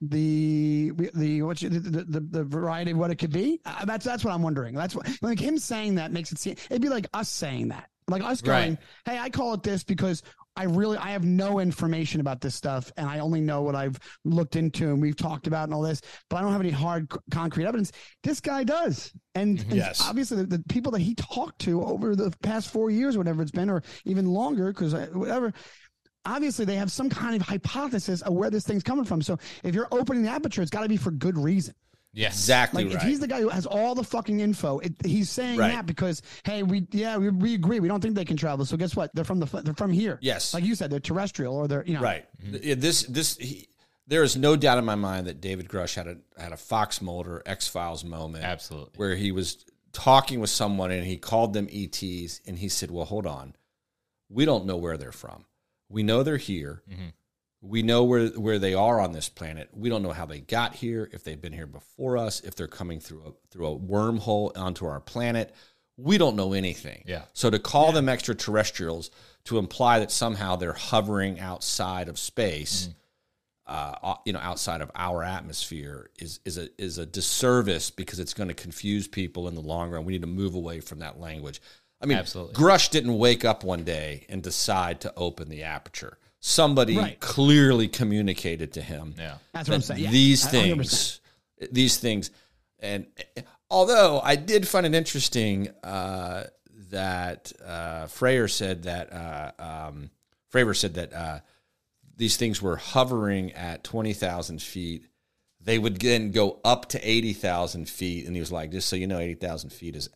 the 0.00 0.92
the 1.14 1.42
what 1.42 1.58
the, 1.58 1.68
the 1.68 2.04
the 2.04 2.20
the 2.20 2.44
variety 2.44 2.92
of 2.92 2.96
what 2.98 3.10
it 3.10 3.16
could 3.16 3.32
be. 3.32 3.60
Uh, 3.66 3.84
that's 3.84 4.04
that's 4.04 4.24
what 4.24 4.32
I'm 4.32 4.42
wondering. 4.42 4.74
That's 4.74 4.94
what 4.94 5.08
like 5.22 5.38
him 5.40 5.58
saying 5.58 5.96
that 5.96 6.12
makes 6.12 6.32
it 6.32 6.38
seem 6.38 6.54
it'd 6.70 6.80
be 6.82 6.88
like 6.88 7.06
us 7.12 7.28
saying 7.28 7.68
that, 7.68 7.90
like 8.08 8.22
us 8.22 8.40
going, 8.40 8.70
Right. 8.70 8.78
"Hey, 9.04 9.18
I 9.18 9.30
call 9.30 9.54
it 9.54 9.62
this 9.62 9.82
because." 9.84 10.22
I 10.60 10.64
really 10.64 10.98
I 10.98 11.12
have 11.12 11.24
no 11.24 11.58
information 11.58 12.20
about 12.20 12.42
this 12.42 12.54
stuff 12.54 12.92
and 12.98 13.08
I 13.08 13.20
only 13.20 13.40
know 13.40 13.62
what 13.62 13.74
I've 13.74 13.98
looked 14.26 14.56
into 14.56 14.90
and 14.90 15.00
we've 15.00 15.16
talked 15.16 15.46
about 15.46 15.64
and 15.64 15.72
all 15.72 15.80
this, 15.80 16.02
but 16.28 16.36
I 16.36 16.42
don't 16.42 16.52
have 16.52 16.60
any 16.60 16.70
hard 16.70 17.10
concrete 17.30 17.64
evidence. 17.64 17.92
This 18.22 18.42
guy 18.42 18.64
does. 18.64 19.10
And, 19.34 19.56
mm-hmm. 19.58 19.70
and 19.70 19.78
Yes. 19.78 20.02
obviously 20.06 20.36
the, 20.36 20.58
the 20.58 20.64
people 20.68 20.92
that 20.92 21.00
he 21.00 21.14
talked 21.14 21.60
to 21.60 21.82
over 21.82 22.14
the 22.14 22.30
past 22.42 22.70
4 22.70 22.90
years 22.90 23.16
whatever 23.16 23.40
it's 23.40 23.50
been 23.50 23.70
or 23.70 23.82
even 24.04 24.26
longer 24.26 24.70
cuz 24.74 24.92
whatever 25.14 25.54
obviously 26.26 26.66
they 26.66 26.76
have 26.76 26.92
some 26.92 27.08
kind 27.08 27.34
of 27.34 27.40
hypothesis 27.40 28.20
of 28.20 28.34
where 28.34 28.50
this 28.50 28.64
thing's 28.64 28.82
coming 28.82 29.06
from. 29.06 29.22
So 29.22 29.38
if 29.64 29.74
you're 29.74 29.88
opening 29.90 30.22
the 30.24 30.28
aperture, 30.28 30.60
it's 30.60 30.70
got 30.70 30.82
to 30.82 30.90
be 30.90 30.98
for 30.98 31.10
good 31.10 31.38
reason. 31.38 31.74
Yes. 32.12 32.32
Exactly 32.34 32.84
Like 32.84 32.92
if 32.94 32.98
right. 32.98 33.06
he's 33.08 33.20
the 33.20 33.28
guy 33.28 33.40
who 33.40 33.48
has 33.48 33.66
all 33.66 33.94
the 33.94 34.02
fucking 34.02 34.40
info, 34.40 34.80
it, 34.80 34.94
he's 35.04 35.30
saying 35.30 35.58
Right. 35.58 35.68
that 35.68 35.86
because 35.86 36.22
hey, 36.44 36.62
we 36.64 36.86
yeah 36.90 37.16
we, 37.16 37.28
we 37.30 37.54
agree. 37.54 37.78
We 37.80 37.88
don't 37.88 38.00
think 38.00 38.14
they 38.16 38.24
can 38.24 38.36
travel. 38.36 38.64
So 38.64 38.76
guess 38.76 38.96
what? 38.96 39.14
They're 39.14 39.24
from 39.24 39.38
the 39.38 39.46
they're 39.62 39.74
from 39.74 39.92
here. 39.92 40.18
Yes. 40.20 40.52
like 40.52 40.64
you 40.64 40.74
said, 40.74 40.90
they're 40.90 40.98
terrestrial 41.00 41.54
or 41.56 41.68
they're 41.68 41.84
you 41.86 41.94
know 41.94 42.00
Right. 42.00 42.26
Mm-hmm. 42.44 42.56
Yeah, 42.62 42.74
This 42.74 43.02
this 43.04 43.36
he, 43.36 43.68
there 44.08 44.24
is 44.24 44.36
no 44.36 44.56
doubt 44.56 44.78
in 44.78 44.84
my 44.84 44.96
mind 44.96 45.28
that 45.28 45.40
David 45.40 45.68
Grusch 45.68 45.94
had 45.94 46.08
a 46.08 46.16
had 46.40 46.52
a 46.52 46.56
Fox 46.56 47.00
Mulder 47.00 47.42
X 47.46 47.68
Files 47.68 48.04
moment. 48.04 48.44
Absolutely. 48.44 48.92
Where 48.96 49.14
he 49.14 49.30
was 49.30 49.64
talking 49.92 50.40
with 50.40 50.50
someone 50.50 50.90
and 50.90 51.06
he 51.06 51.16
called 51.16 51.52
them 51.52 51.68
ETs 51.72 52.40
and 52.46 52.58
he 52.58 52.68
said, 52.68 52.90
"Well, 52.90 53.04
hold 53.04 53.26
on. 53.26 53.54
We 54.28 54.44
don't 54.44 54.66
know 54.66 54.76
where 54.76 54.96
they're 54.96 55.12
from. 55.12 55.44
We 55.88 56.02
know 56.02 56.22
they're 56.24 56.36
here. 56.38 56.82
Mm-hmm. 56.90 57.08
We 57.62 57.82
know 57.82 58.04
where 58.04 58.28
where 58.28 58.58
they 58.58 58.74
are 58.74 59.00
on 59.00 59.12
this 59.12 59.28
planet. 59.28 59.68
We 59.72 59.90
don't 59.90 60.02
know 60.02 60.12
how 60.12 60.26
they 60.26 60.40
got 60.40 60.74
here, 60.74 61.10
if 61.12 61.24
they've 61.24 61.40
been 61.40 61.52
here 61.52 61.66
before 61.66 62.16
us, 62.16 62.40
if 62.40 62.56
they're 62.56 62.66
coming 62.66 63.00
through 63.00 63.22
a 63.26 63.32
through 63.50 63.66
a 63.66 63.78
wormhole 63.78 64.56
onto 64.56 64.86
our 64.86 65.00
planet. 65.00 65.54
We 65.96 66.16
don't 66.16 66.36
know 66.36 66.54
anything. 66.54 67.04
Yeah. 67.06 67.24
So 67.34 67.50
to 67.50 67.58
call 67.58 67.92
them 67.92 68.08
extraterrestrials 68.08 69.10
to 69.44 69.58
imply 69.58 69.98
that 69.98 70.10
somehow 70.10 70.56
they're 70.56 70.72
hovering 70.72 71.38
outside 71.38 72.08
of 72.08 72.18
space, 72.18 72.88
uh, 73.66 74.14
you 74.24 74.32
know, 74.32 74.40
outside 74.40 74.80
of 74.80 74.90
our 74.96 75.22
atmosphere 75.22 76.10
is 76.18 76.40
is 76.44 76.58
a 76.58 76.68
is 76.76 76.98
a 76.98 77.06
disservice 77.06 77.90
because 77.90 78.18
it's 78.18 78.34
going 78.34 78.48
to 78.48 78.54
confuse 78.54 79.06
people 79.06 79.46
in 79.46 79.54
the 79.54 79.60
long 79.60 79.90
run. 79.90 80.04
We 80.04 80.14
need 80.14 80.22
to 80.22 80.26
move 80.26 80.54
away 80.54 80.80
from 80.80 80.98
that 80.98 81.20
language. 81.20 81.60
I 82.00 82.06
mean, 82.06 82.18
Absolutely. 82.18 82.54
Grusch 82.54 82.90
didn't 82.90 83.16
wake 83.16 83.44
up 83.44 83.62
one 83.62 83.84
day 83.84 84.26
and 84.28 84.42
decide 84.42 85.02
to 85.02 85.12
open 85.16 85.48
the 85.50 85.62
aperture. 85.62 86.18
Somebody 86.40 86.96
Right. 86.96 87.20
clearly 87.20 87.86
communicated 87.88 88.72
to 88.74 88.82
him 88.82 89.14
Yeah. 89.18 89.36
That's 89.52 89.68
what 89.68 89.74
I'm 89.74 89.80
that 89.80 89.86
saying. 89.86 90.00
Yeah, 90.04 90.10
these 90.10 90.44
100%. 90.46 90.50
things, 90.50 91.20
these 91.70 91.96
things, 91.98 92.30
and 92.78 93.06
although 93.70 94.20
I 94.20 94.36
did 94.36 94.66
find 94.66 94.86
it 94.86 94.94
interesting 94.94 95.68
uh, 95.84 96.44
that 96.90 97.52
uh, 97.64 98.06
Freyer 98.06 98.48
said 98.48 98.84
that 98.84 99.12
uh, 99.12 99.52
um, 99.58 100.10
Fravor 100.52 100.74
said 100.74 100.94
that 100.94 101.12
uh, 101.12 101.40
these 102.16 102.36
things 102.38 102.60
were 102.62 102.76
hovering 102.76 103.52
at 103.52 103.84
twenty 103.84 104.12
thousand 104.14 104.60
feet. 104.62 105.04
They 105.60 105.78
would 105.78 106.00
then 106.00 106.30
go 106.32 106.58
up 106.64 106.86
to 106.90 106.98
eighty 107.08 107.34
thousand 107.34 107.88
feet, 107.88 108.26
and 108.26 108.34
he 108.34 108.40
was 108.40 108.50
like, 108.50 108.72
"Just 108.72 108.88
so 108.88 108.96
you 108.96 109.06
know, 109.06 109.18
eighty 109.18 109.34
thousand 109.34 109.70
feet 109.70 109.94
is 109.94 110.08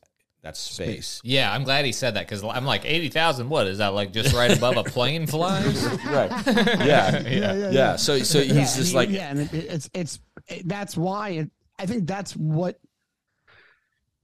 that's 0.45 0.61
space." 0.61 1.21
Yeah, 1.25 1.53
I'm 1.53 1.65
glad 1.65 1.85
he 1.85 1.91
said 1.93 2.15
that 2.15 2.27
because 2.29 2.45
I'm 2.45 2.65
like 2.65 2.85
eighty 2.85 3.09
thousand. 3.09 3.49
What 3.49 3.67
is 3.67 3.79
that 3.79 3.89
like? 3.95 4.13
Just 4.13 4.33
right 4.35 4.57
above 4.57 4.77
a 4.77 4.85
plane 4.85 5.27
flies? 5.27 5.85
right. 6.07 6.31
Yeah. 6.47 7.21
yeah. 7.27 7.71
Yeah. 7.71 7.97
So 7.97 8.19
so 8.21 8.41
he's 8.41 8.53
Yeah, 8.55 8.61
just 8.63 8.91
he- 8.91 8.95
like 8.97 9.09
yeah, 9.11 9.31
and 9.31 9.41
it, 9.41 9.53
it's 9.55 9.91
it's 9.93 10.21
it, 10.47 10.69
that's 10.69 10.97
why 10.97 11.31
it, 11.31 11.51
I 11.79 11.87
think 11.87 12.07
that's 12.07 12.37
what 12.37 12.79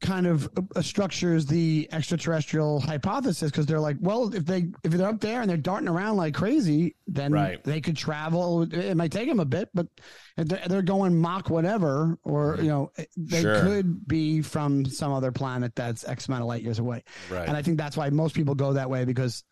kind 0.00 0.26
of 0.26 0.48
uh, 0.56 0.62
uh, 0.76 0.82
structures 0.82 1.46
the 1.46 1.88
extraterrestrial 1.92 2.80
hypothesis 2.80 3.50
because 3.50 3.66
they're 3.66 3.80
like, 3.80 3.96
well, 4.00 4.34
if 4.34 4.46
they 4.46 4.68
if 4.82 4.92
they're 4.92 5.08
up 5.08 5.20
there 5.20 5.40
and 5.40 5.50
they're 5.50 5.56
darting 5.56 5.88
around 5.88 6.16
like 6.16 6.34
crazy, 6.34 6.96
then 7.06 7.32
Right. 7.32 7.62
they 7.64 7.80
could 7.80 7.96
travel. 7.96 8.62
It 8.62 8.96
might 8.96 9.12
take 9.12 9.28
them 9.28 9.40
a 9.40 9.44
bit, 9.44 9.68
but 9.74 9.88
if 10.36 10.48
they're, 10.48 10.68
they're 10.68 10.82
going 10.82 11.20
Mach 11.20 11.50
whatever, 11.50 12.18
or 12.22 12.54
mm-hmm. 12.54 12.62
you 12.64 12.68
know, 12.70 12.92
eh, 12.96 13.04
they 13.16 13.42
Sure. 13.42 13.60
could 13.62 14.06
be 14.08 14.42
from 14.42 14.86
some 14.86 15.12
other 15.12 15.32
planet 15.32 15.74
that's 15.74 16.04
X 16.04 16.28
amount 16.28 16.42
of 16.42 16.48
light 16.48 16.62
years 16.62 16.78
away. 16.78 17.04
Right. 17.30 17.46
And 17.46 17.56
I 17.56 17.62
think 17.62 17.76
that's 17.76 17.96
why 17.96 18.10
most 18.10 18.34
people 18.34 18.54
go 18.54 18.72
that 18.74 18.90
way 18.90 19.04
because 19.04 19.44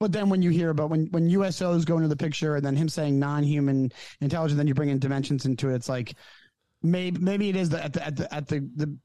but 0.00 0.12
then 0.12 0.28
when 0.28 0.42
you 0.42 0.50
hear 0.50 0.70
about 0.70 0.90
when 0.90 1.06
when 1.12 1.30
USOs 1.30 1.86
go 1.86 1.96
into 1.96 2.08
the 2.08 2.16
picture 2.16 2.56
and 2.56 2.64
then 2.64 2.76
him 2.76 2.88
saying 2.88 3.18
non-human 3.18 3.92
intelligence, 4.20 4.56
then 4.56 4.66
you 4.66 4.74
bring 4.74 4.88
in 4.88 4.98
dimensions 4.98 5.46
into 5.46 5.70
it. 5.70 5.76
It's 5.76 5.88
like 5.88 6.14
maybe 6.82 7.18
maybe 7.20 7.48
it 7.48 7.56
is 7.56 7.70
the, 7.70 7.82
at 7.82 7.92
the 7.92 8.04
at 8.04 8.16
the 8.16 8.34
at 8.34 8.48
the 8.48 8.68
the- 8.76 8.98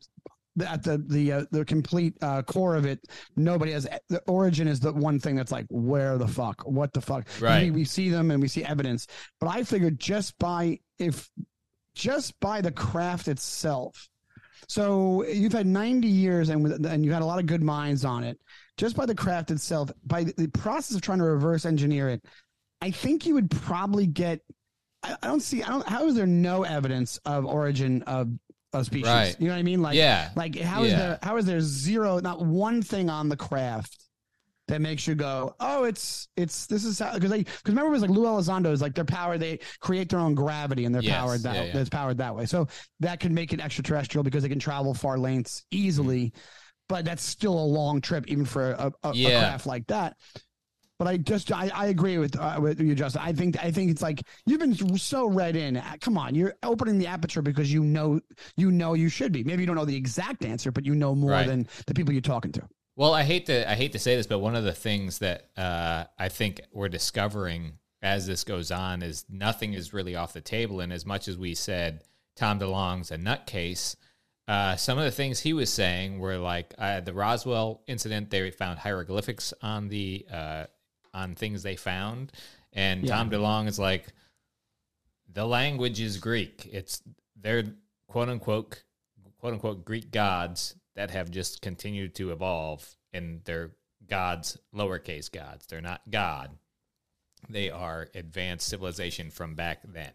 at 0.62 0.84
the 0.84 0.98
the 0.98 1.32
uh, 1.32 1.46
the 1.52 1.66
complete 1.66 2.16
uh, 2.22 2.42
core 2.44 2.76
of 2.76 2.86
it, 2.86 3.00
nobody 3.36 3.72
has 3.72 3.88
the 4.10 4.22
origin 4.28 4.68
is 4.68 4.80
the 4.80 4.94
one 4.94 5.20
thing 5.20 5.36
that's 5.36 5.52
like 5.52 5.66
where 5.70 6.18
the 6.18 6.28
fuck, 6.28 6.62
what 6.66 6.94
the 6.94 7.02
fuck. 7.02 7.28
Right. 7.40 7.66
We, 7.66 7.72
we 7.72 7.86
see 7.86 8.10
them 8.10 8.32
and 8.32 8.42
we 8.42 8.48
see 8.48 8.64
evidence, 8.64 9.08
but 9.40 9.48
I 9.48 9.64
figured 9.64 10.00
just 10.00 10.38
by 10.40 10.80
if 10.98 11.30
just 11.96 12.40
by 12.40 12.62
the 12.62 12.72
craft 12.72 13.28
itself. 13.28 14.10
So 14.68 15.26
you've 15.26 15.54
had 15.54 15.66
90 15.66 16.08
years 16.08 16.50
and 16.50 16.86
and 16.86 17.04
you 17.04 17.12
had 17.12 17.22
a 17.22 17.26
lot 17.26 17.40
of 17.40 17.46
good 17.46 17.64
minds 17.64 18.06
on 18.06 18.24
it. 18.24 18.40
Just 18.78 18.96
by 18.96 19.06
the 19.06 19.16
craft 19.16 19.52
itself, 19.52 19.92
by 20.06 20.24
the, 20.24 20.48
process 20.48 20.96
of 20.96 21.02
trying 21.02 21.18
to 21.18 21.26
reverse 21.26 21.66
engineer 21.66 22.08
it, 22.08 22.24
I 22.82 22.92
think 22.92 23.26
you 23.26 23.34
would 23.34 23.52
probably 23.52 24.08
get. 24.08 24.40
I, 25.04 25.16
I 25.22 25.28
don't 25.28 25.42
see. 25.42 25.64
I 25.64 25.70
don't. 25.70 25.88
How 25.88 26.06
is 26.06 26.16
there 26.16 26.26
no 26.26 26.64
evidence 26.64 27.18
of 27.26 27.46
origin 27.46 28.04
of 28.04 28.30
a 28.74 28.84
species? 28.84 29.08
Right. 29.08 29.36
You 29.40 29.48
know 29.48 29.54
what 29.54 29.60
I 29.60 29.64
mean? 29.64 29.82
Like, 29.82 29.96
Yeah. 29.96 30.30
Like 30.36 30.58
how 30.60 30.84
is 30.84 30.92
Yeah. 30.92 30.98
there? 30.98 31.20
How 31.24 31.38
is 31.38 31.46
there 31.46 31.62
zero? 31.62 32.20
Not 32.20 32.46
one 32.46 32.82
thing 32.82 33.10
on 33.10 33.30
the 33.30 33.38
craft 33.38 33.98
that 34.68 34.82
makes 34.82 35.08
you 35.08 35.16
go, 35.16 35.56
oh, 35.60 35.84
it's 35.84 36.28
it's 36.38 36.68
this 36.68 36.86
is 36.86 37.00
how 37.00 37.14
because 37.14 37.32
they 37.32 37.40
because 37.40 37.62
remember 37.66 37.88
it 37.88 37.92
was 37.94 38.02
like 38.02 38.12
Lou 38.12 38.24
Elizondo 38.26 38.72
is 38.72 38.82
like 38.82 38.94
their 38.94 39.04
power 39.06 39.38
they 39.38 39.60
create 39.80 40.10
their 40.10 40.20
own 40.20 40.36
gravity 40.36 40.86
and 40.86 40.94
they're 40.94 41.02
Yes, 41.02 41.18
powered 41.20 41.42
that 41.44 41.56
yeah, 41.56 41.64
yeah. 41.66 41.74
that's 41.74 41.90
powered 41.90 42.20
that 42.20 42.36
way. 42.36 42.46
So 42.46 42.68
that 43.00 43.20
can 43.20 43.34
make 43.34 43.52
it 43.52 43.60
extraterrestrial 43.60 44.24
because 44.24 44.44
they 44.44 44.50
can 44.50 44.60
travel 44.60 44.94
far 44.94 45.18
lengths 45.18 45.64
easily, 45.72 46.26
mm-hmm. 46.26 46.40
but 46.88 47.04
that's 47.06 47.24
still 47.24 47.58
a 47.58 47.66
long 47.66 48.00
trip 48.02 48.28
even 48.28 48.46
for 48.46 48.72
a, 48.74 48.94
a, 49.04 49.10
a 49.10 49.14
craft 49.40 49.66
like 49.66 49.88
that. 49.88 50.16
But 51.00 51.08
I 51.08 51.16
just 51.16 51.50
I, 51.52 51.72
I 51.74 51.88
agree 51.88 52.18
with 52.18 52.38
uh, 52.38 52.60
with 52.62 52.82
you, 52.82 52.94
Justin. 52.94 53.22
I 53.24 53.32
think 53.32 53.58
I 53.64 53.72
think 53.72 53.90
it's 53.90 54.02
like 54.02 54.22
you've 54.46 54.60
been 54.60 54.76
so 54.98 55.28
read 55.28 55.56
in. 55.56 55.78
Uh, 55.78 55.96
Come 56.02 56.18
on, 56.18 56.36
you're 56.36 56.56
opening 56.62 57.00
the 57.00 57.08
aperture 57.08 57.42
because 57.42 57.72
you 57.72 57.84
know 57.86 58.20
you 58.58 58.70
know 58.70 58.96
you 58.96 59.08
should 59.08 59.32
be. 59.32 59.42
Maybe 59.44 59.64
you 59.64 59.68
don't 59.68 59.78
know 59.78 59.86
the 59.86 59.96
exact 59.96 60.44
answer, 60.44 60.72
but 60.74 60.86
you 60.86 60.94
know 60.96 61.16
more 61.16 61.32
Right. 61.32 61.48
than 61.48 61.68
the 61.88 61.94
people 61.94 62.12
you're 62.14 62.22
talking 62.22 62.52
to. 62.52 62.62
Well, 62.98 63.14
I 63.14 63.24
hate 63.24 63.46
to 63.46 63.72
I 63.72 63.76
hate 63.76 63.94
to 63.94 64.00
say 64.00 64.18
this, 64.18 64.28
but 64.28 64.40
one 64.40 64.58
of 64.58 64.66
the 64.66 64.74
things 64.74 65.20
that 65.20 65.50
uh, 65.56 66.04
I 66.20 66.28
think 66.28 66.60
we're 66.74 66.90
discovering 66.90 67.80
as 68.02 68.28
this 68.28 68.44
goes 68.44 68.70
on 68.70 69.02
is 69.02 69.24
nothing 69.30 69.74
is 69.74 69.94
really 69.94 70.18
off 70.18 70.34
the 70.34 70.42
table. 70.42 70.82
And 70.82 70.92
as 70.92 71.06
much 71.06 71.30
as 71.30 71.38
we 71.38 71.56
said 71.56 72.02
Tom 72.36 72.60
DeLonge's 72.60 73.12
a 73.12 73.18
nutcase, 73.18 73.96
uh, 74.50 74.76
some 74.76 74.98
of 74.98 75.06
the 75.06 75.12
things 75.12 75.40
he 75.40 75.54
was 75.54 75.72
saying 75.72 76.20
were 76.20 76.38
like 76.38 76.74
uh, 76.78 77.00
the 77.00 77.14
Roswell 77.14 77.84
incident. 77.88 78.30
They 78.32 78.52
found 78.52 78.80
hieroglyphics 78.80 79.54
on 79.62 79.88
the 79.88 80.26
uh, 80.30 80.66
on 81.14 81.36
things 81.36 81.64
they 81.64 81.76
found, 81.76 82.32
and 82.74 83.08
Tom 83.08 83.30
DeLonge 83.30 83.68
is 83.68 83.80
like, 83.80 84.08
the 85.32 85.46
language 85.46 86.00
is 86.00 86.18
Greek. 86.18 86.68
It's 86.72 87.02
they're 87.40 87.64
quote 88.08 88.30
unquote 88.30 88.84
quote 89.40 89.54
unquote 89.54 89.86
Greek 89.86 90.12
gods 90.12 90.76
that 90.96 91.12
have 91.12 91.32
just 91.32 91.62
continued 91.62 92.16
to 92.16 92.32
evolve 92.32 92.96
and 93.14 93.42
they're 93.46 93.72
gods, 94.08 94.58
lowercase 94.76 95.32
gods. 95.32 95.66
They're 95.68 95.82
not 95.82 96.02
God. 96.10 96.58
They 97.48 97.70
are 97.70 98.10
advanced 98.16 98.68
civilization 98.68 99.30
from 99.30 99.56
back 99.56 99.80
then. 99.86 100.12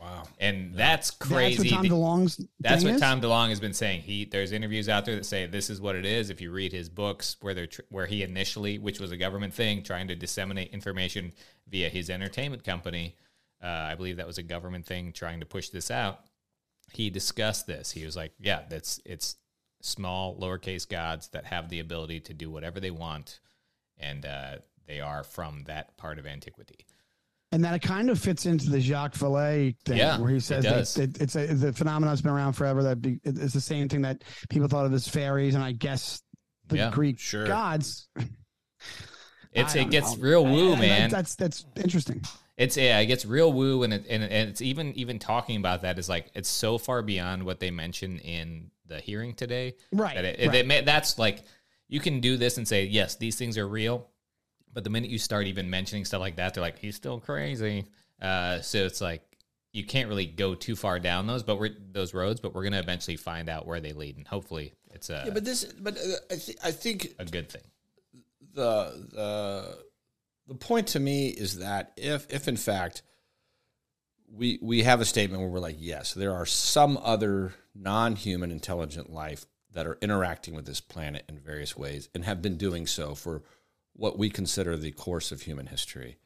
Wow. 0.00 0.24
And 0.38 0.74
that's 0.74 1.10
crazy. 1.10 1.70
That's 1.70 1.72
what 1.72 1.90
Tom 1.90 2.00
DeLonge's. 2.00 2.46
that's 2.60 2.84
what 2.84 2.94
is? 2.94 3.00
Tom 3.00 3.20
DeLonge 3.20 3.48
has 3.48 3.60
been 3.60 3.74
saying. 3.74 4.02
He 4.02 4.24
there's 4.24 4.52
interviews 4.52 4.88
out 4.88 5.04
there 5.04 5.16
that 5.16 5.26
say 5.26 5.46
this 5.46 5.70
is 5.70 5.80
what 5.80 5.96
it 5.96 6.04
is. 6.04 6.30
If 6.30 6.40
you 6.40 6.52
read 6.52 6.72
his 6.72 6.88
books, 6.88 7.36
where 7.40 7.54
they're 7.54 7.66
tr- 7.66 7.82
where 7.88 8.06
he 8.06 8.22
initially, 8.22 8.78
which 8.78 9.00
was 9.00 9.10
a 9.10 9.16
government 9.16 9.54
thing, 9.54 9.82
trying 9.82 10.08
to 10.08 10.14
disseminate 10.14 10.72
information 10.72 11.32
via 11.68 11.88
his 11.88 12.10
entertainment 12.10 12.64
company, 12.64 13.16
uh, 13.62 13.66
I 13.66 13.94
believe 13.96 14.18
that 14.18 14.26
was 14.26 14.38
a 14.38 14.42
government 14.42 14.86
thing, 14.86 15.12
trying 15.12 15.40
to 15.40 15.46
push 15.46 15.70
this 15.70 15.90
out. 15.90 16.20
He 16.92 17.10
discussed 17.10 17.66
this. 17.66 17.90
He 17.90 18.04
was 18.04 18.16
like, 18.16 18.32
"Yeah, 18.38 18.62
that's 18.68 19.00
it's 19.04 19.36
small 19.80 20.36
lowercase 20.38 20.88
gods 20.88 21.28
that 21.28 21.44
have 21.46 21.68
the 21.68 21.80
ability 21.80 22.20
to 22.20 22.34
do 22.34 22.50
whatever 22.50 22.78
they 22.80 22.90
want, 22.90 23.40
and 23.98 24.24
uh, 24.24 24.56
they 24.86 25.00
are 25.00 25.24
from 25.24 25.64
that 25.64 25.96
part 25.96 26.18
of 26.18 26.26
antiquity." 26.26 26.86
And 27.50 27.64
that 27.64 27.74
it 27.74 27.80
kind 27.80 28.10
of 28.10 28.18
fits 28.18 28.44
into 28.44 28.68
the 28.68 28.78
Jacques 28.80 29.14
Vallée 29.14 29.74
thing, 29.86 29.96
Yeah, 29.96 30.18
where 30.18 30.30
he 30.30 30.38
says 30.38 30.64
that 30.64 31.02
it, 31.02 31.18
it's 31.20 31.34
a 31.34 31.46
the 31.46 31.72
phenomenon's 31.72 32.20
been 32.20 32.30
around 32.32 32.52
forever. 32.52 32.82
That 32.82 33.00
be, 33.00 33.20
it's 33.24 33.54
the 33.54 33.60
same 33.60 33.88
thing 33.88 34.02
that 34.02 34.22
people 34.50 34.68
thought 34.68 34.84
of 34.84 34.92
as 34.92 35.08
fairies, 35.08 35.54
and 35.54 35.64
I 35.64 35.72
guess 35.72 36.20
the 36.66 36.76
Yeah, 36.76 36.90
Greek 36.90 37.18
sure. 37.18 37.46
gods. 37.46 38.08
It's 39.52 39.74
it 39.74 39.90
gets 39.90 40.16
know. 40.16 40.22
real 40.22 40.44
woo, 40.44 40.70
that- 40.72 40.78
man. 40.78 41.10
That's 41.10 41.34
that's 41.36 41.64
interesting. 41.76 42.22
It's 42.58 42.76
yeah, 42.76 42.98
it 42.98 43.06
gets 43.06 43.24
real 43.24 43.52
woo, 43.52 43.82
and 43.82 43.94
it, 43.94 44.04
and, 44.10 44.22
and 44.22 44.50
it's 44.50 44.60
even 44.60 44.92
even 44.94 45.18
talking 45.18 45.56
about 45.56 45.82
that 45.82 45.98
is 45.98 46.08
like 46.08 46.30
it's 46.34 46.48
so 46.48 46.76
far 46.76 47.02
beyond 47.02 47.44
what 47.44 47.60
they 47.60 47.70
mentioned 47.70 48.20
in 48.20 48.70
the 48.86 49.00
hearing 49.00 49.32
today. 49.34 49.74
Right, 49.92 50.16
That 50.16 50.24
it, 50.24 50.40
it- 50.40 50.46
right. 50.48 50.54
it 50.56 50.66
may- 50.66 50.80
that's 50.82 51.18
like 51.18 51.44
you 51.88 52.00
can 52.00 52.20
do 52.20 52.36
this 52.36 52.58
and 52.58 52.68
say 52.68 52.84
yes, 52.84 53.14
these 53.16 53.36
things 53.36 53.56
are 53.56 53.66
real, 53.66 54.10
but 54.78 54.84
the 54.84 54.90
minute 54.90 55.10
you 55.10 55.18
start 55.18 55.48
even 55.48 55.68
mentioning 55.68 56.04
stuff 56.04 56.20
like 56.20 56.36
that, 56.36 56.54
they're 56.54 56.62
like 56.62 56.78
he's 56.78 56.94
still 56.94 57.18
crazy. 57.18 57.84
Uh, 58.22 58.60
so 58.60 58.78
it's 58.78 59.00
like 59.00 59.22
you 59.72 59.82
can't 59.82 60.08
really 60.08 60.24
go 60.24 60.54
too 60.54 60.76
far 60.76 61.00
down 61.00 61.26
those, 61.26 61.42
but 61.42 61.58
we're 61.58 61.74
those 61.90 62.14
roads, 62.14 62.38
but 62.38 62.54
we're 62.54 62.62
gonna 62.62 62.78
eventually 62.78 63.16
find 63.16 63.48
out 63.48 63.66
where 63.66 63.80
they 63.80 63.92
lead, 63.92 64.16
and 64.18 64.24
hopefully 64.24 64.74
it's 64.94 65.10
a 65.10 65.24
Yeah, 65.26 65.34
but 65.34 65.44
this, 65.44 65.64
but 65.64 65.96
uh, 65.96 66.00
I, 66.30 66.36
th- 66.36 66.58
I 66.62 66.70
think 66.70 67.12
a 67.18 67.24
good 67.24 67.48
thing. 67.48 67.62
the 68.54 69.04
the 69.12 69.78
the 70.46 70.54
point 70.54 70.86
to 70.88 71.00
me 71.00 71.26
is 71.26 71.58
that 71.58 71.90
if 71.96 72.32
if 72.32 72.46
in 72.46 72.56
fact 72.56 73.02
we 74.32 74.60
we 74.62 74.84
have 74.84 75.00
a 75.00 75.04
statement 75.04 75.42
where 75.42 75.50
we're 75.50 75.58
like, 75.58 75.78
yes, 75.80 76.14
there 76.14 76.34
are 76.36 76.46
some 76.46 76.96
other 77.02 77.52
non-human 77.74 78.52
intelligent 78.52 79.12
life 79.12 79.44
that 79.72 79.88
are 79.88 79.98
interacting 80.00 80.54
with 80.54 80.66
this 80.66 80.80
planet 80.80 81.24
in 81.28 81.40
various 81.40 81.76
ways 81.76 82.08
and 82.14 82.24
have 82.24 82.40
been 82.40 82.56
doing 82.56 82.86
so 82.86 83.16
for 83.16 83.42
what 83.98 84.16
we 84.16 84.30
consider 84.30 84.76
the 84.76 84.92
course 84.92 85.32
of 85.32 85.42
human 85.42 85.66
history. 85.66 86.16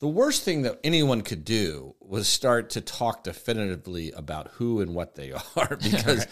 The 0.00 0.08
worst 0.08 0.42
thing 0.42 0.62
that 0.62 0.80
anyone 0.82 1.22
could 1.22 1.44
do 1.44 1.94
was 2.00 2.26
start 2.26 2.68
to 2.70 2.80
talk 2.80 3.22
definitively 3.22 4.10
about 4.10 4.48
who 4.54 4.80
and 4.80 4.92
what 4.92 5.14
they 5.14 5.32
are 5.56 5.76
because 5.82 6.26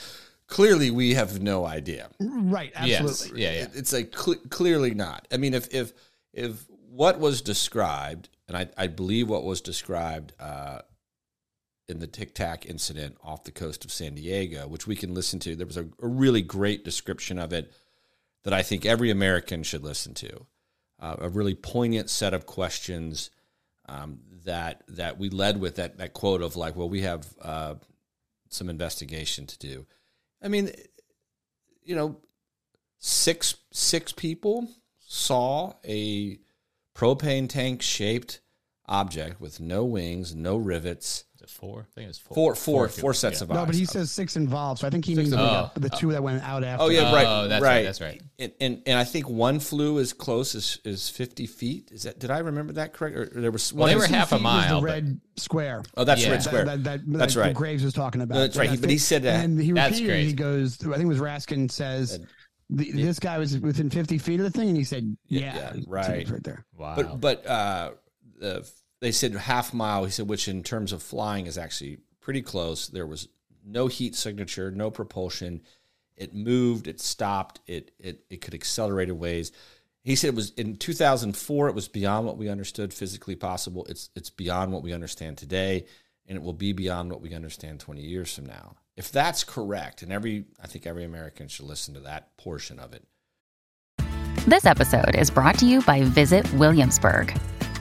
clearly 0.49 0.91
we 0.91 1.15
have 1.15 1.41
no 1.41 1.65
idea. 1.65 2.11
Right, 2.21 2.73
absolutely. 2.75 3.41
Yes. 3.41 3.55
Yeah, 3.55 3.61
yeah. 3.61 3.69
It's 3.79 3.93
like 3.93 4.11
cle 4.11 4.35
clearly 4.51 4.95
not. 4.95 5.29
I 5.33 5.37
mean, 5.37 5.55
if 5.55 5.73
if 5.73 5.93
if 6.33 6.67
what 6.91 7.21
was 7.21 7.41
described, 7.41 8.29
and 8.49 8.57
I, 8.57 8.69
I 8.77 8.89
believe 8.89 9.29
what 9.29 9.45
was 9.45 9.61
described 9.61 10.33
uh, 10.41 10.81
in 11.89 12.01
the 12.01 12.09
Tic 12.09 12.35
Tac 12.35 12.67
incident 12.67 13.17
off 13.23 13.45
the 13.45 13.53
coast 13.53 13.85
of 13.85 13.93
San 13.93 14.17
Diego, 14.17 14.67
which 14.67 14.89
we 14.89 14.97
can 14.97 15.15
listen 15.15 15.39
to, 15.41 15.55
there 15.55 15.67
was 15.67 15.77
a, 15.77 15.87
a 16.03 16.09
really 16.09 16.43
great 16.43 16.85
description 16.85 17.39
of 17.39 17.53
it 17.53 17.73
that 18.45 18.53
I 18.53 18.63
think 18.63 18.85
every 18.85 19.11
American 19.11 19.63
should 19.63 19.85
listen 19.85 20.15
to. 20.15 20.47
Uh, 20.99 21.17
a 21.19 21.29
really 21.29 21.55
poignant 21.55 22.09
set 22.11 22.33
of 22.33 22.47
questions 22.47 23.31
um, 23.89 24.21
that 24.45 24.83
that 24.89 25.19
we 25.19 25.29
led 25.31 25.61
with 25.61 25.77
that 25.77 25.99
that 25.99 26.13
quote 26.13 26.43
of 26.43 26.57
like, 26.57 26.77
well, 26.77 26.89
we 26.89 27.03
have 27.03 27.27
uh, 27.41 27.75
some 28.49 28.69
investigation 28.69 29.47
to 29.47 29.59
do. 29.59 29.87
I 30.41 30.49
mean, 30.49 30.71
you 31.83 31.97
know, 31.97 32.19
six 32.99 33.57
six 33.73 34.13
people 34.13 34.69
saw 35.07 35.75
a 35.85 36.39
propane 36.95 37.49
tank 37.49 37.83
shaped 37.83 38.41
object 38.87 39.41
with 39.41 39.61
no 39.61 39.85
wings, 39.85 40.35
no 40.35 40.57
rivets, 40.57 41.25
it 41.43 41.51
four? 41.51 41.81
I 41.81 41.95
think 41.95 42.05
it 42.05 42.09
was 42.09 42.19
four. 42.19 42.35
Four, 42.35 42.55
four, 42.55 42.89
fuel- 42.89 43.01
four 43.03 43.15
sets 43.15 43.41
yeah. 43.41 43.45
of 43.45 43.51
No, 43.51 43.67
but 43.67 43.75
he 43.75 43.85
says 43.85 44.11
six 44.11 44.37
involved, 44.37 44.81
so 44.81 44.87
I 44.87 44.91
think 44.91 45.05
he 45.05 45.15
means 45.15 45.33
involved. 45.33 45.75
the, 45.75 45.81
the 45.81 45.91
two 45.91 46.13
that 46.13 46.23
went 46.23 46.43
out 46.43 46.65
after. 46.65 46.85
Oh 46.85 46.89
yeah, 46.89 47.11
Oh, 47.11 47.13
right. 47.15 47.49
that's 47.49 47.63
right. 47.63 47.69
right, 47.77 47.83
that's 47.83 48.01
right. 48.01 48.23
And, 48.39 48.53
and 48.61 48.83
and 48.87 48.99
I 48.99 49.05
think 49.05 49.29
one 49.29 49.61
flew 49.61 49.99
as 49.99 50.13
close 50.13 50.55
as 50.55 50.79
is 50.85 51.09
fifty 51.09 51.47
feet. 51.47 51.91
Is 51.93 52.05
that? 52.05 52.19
Did 52.19 52.31
I 52.31 52.39
remember 52.39 52.73
that 52.75 52.93
correct? 52.93 53.17
Or, 53.17 53.23
or 53.23 53.41
there 53.41 53.51
was 53.51 53.73
Well, 53.73 53.89
they 53.89 53.97
were 53.97 54.07
half 54.07 54.33
a 54.33 54.39
mile. 54.39 54.81
The 54.81 54.87
but- 54.87 54.93
red 54.93 55.21
square. 55.37 55.83
Oh, 55.97 56.05
that's 56.05 56.23
Yeah. 56.25 56.31
Red 56.33 56.43
Square. 56.43 56.65
That, 56.67 56.85
that, 56.85 57.07
that, 57.07 57.19
that's 57.19 57.35
that 57.35 57.41
right. 57.41 57.55
Graves 57.55 57.83
was 57.85 57.95
talking 57.95 58.21
about. 58.21 58.35
That's 58.37 58.57
right. 58.57 58.71
He- 58.71 58.77
but 58.77 58.91
he 58.91 58.99
said 58.99 59.23
that- 59.25 59.45
and 59.45 59.61
he 59.61 59.73
repeated. 59.73 60.25
He 60.27 60.33
goes. 60.33 60.79
I 60.83 60.91
think 60.93 61.03
it 61.03 61.07
was 61.07 61.19
Raskin 61.19 61.71
says. 61.71 62.21
The, 62.75 62.91
this 62.91 63.19
guy 63.19 63.37
was 63.37 63.59
within 63.59 63.91
50 63.91 64.17
feet 64.17 64.41
of 64.41 64.45
the 64.45 64.51
thing, 64.51 64.69
and 64.69 64.77
he 64.79 64.85
said, 64.85 65.15
"Yeah, 65.29 65.55
yeah, 65.55 65.73
He- 65.75 65.85
right. 65.87 66.27
right 66.31 66.43
there." 66.43 66.65
Wow. 66.75 66.95
But 66.97 67.21
but 67.21 67.47
uh, 67.47 67.91
the, 68.39 68.67
they 69.03 69.11
said 69.13 69.35
half 69.35 69.75
mile. 69.75 70.05
He 70.05 70.13
said, 70.13 70.29
which 70.29 70.47
in 70.47 70.63
terms 70.63 70.93
of 70.93 71.03
flying 71.03 71.47
is 71.47 71.59
actually 71.59 71.99
pretty 72.21 72.41
close. 72.41 72.87
There 72.87 73.07
was 73.07 73.29
no 73.67 73.89
heat 73.89 74.15
signature, 74.15 74.71
no 74.71 74.93
propulsion. 74.93 75.61
It 76.17 76.35
moved. 76.35 76.87
It 76.87 77.01
stopped. 77.01 77.61
It 77.67 77.91
it 77.99 78.25
it 78.31 78.41
could 78.41 78.55
accelerate 78.55 79.09
in 79.09 79.19
ways. 79.19 79.51
He 80.05 80.15
said 80.15 80.29
it 80.29 80.37
was 80.37 80.51
in 80.51 80.77
2004. 80.77 81.69
It 81.69 81.75
was 81.75 81.89
beyond 81.89 82.27
what 82.27 82.39
we 82.39 82.49
understood 82.49 82.95
physically 82.95 83.35
possible. 83.35 83.85
It's 83.89 84.09
it's 84.15 84.31
beyond 84.31 84.73
what 84.73 84.85
we 84.85 84.93
understand 84.93 85.37
today, 85.37 85.87
and 86.29 86.37
it 86.37 86.43
will 86.43 86.53
be 86.53 86.73
beyond 86.73 87.11
what 87.11 87.21
we 87.21 87.35
understand 87.35 87.81
20 87.81 88.01
years 88.03 88.33
from 88.33 88.47
now. 88.47 88.77
If 88.97 89.11
that's 89.11 89.43
correct, 89.43 90.03
and 90.03 90.13
every 90.13 90.45
I 90.63 90.69
think 90.69 90.87
every 90.87 91.03
American 91.03 91.49
should 91.49 91.67
listen 91.67 91.95
to 91.95 92.01
that 92.01 92.37
portion 92.37 92.79
of 92.79 92.93
it. 92.93 93.05
This 94.47 94.65
episode 94.65 95.17
is 95.17 95.29
brought 95.29 95.59
to 95.59 95.67
you 95.67 95.83
by 95.83 96.03
Visit 96.03 96.53
Williamsburg. 96.55 97.37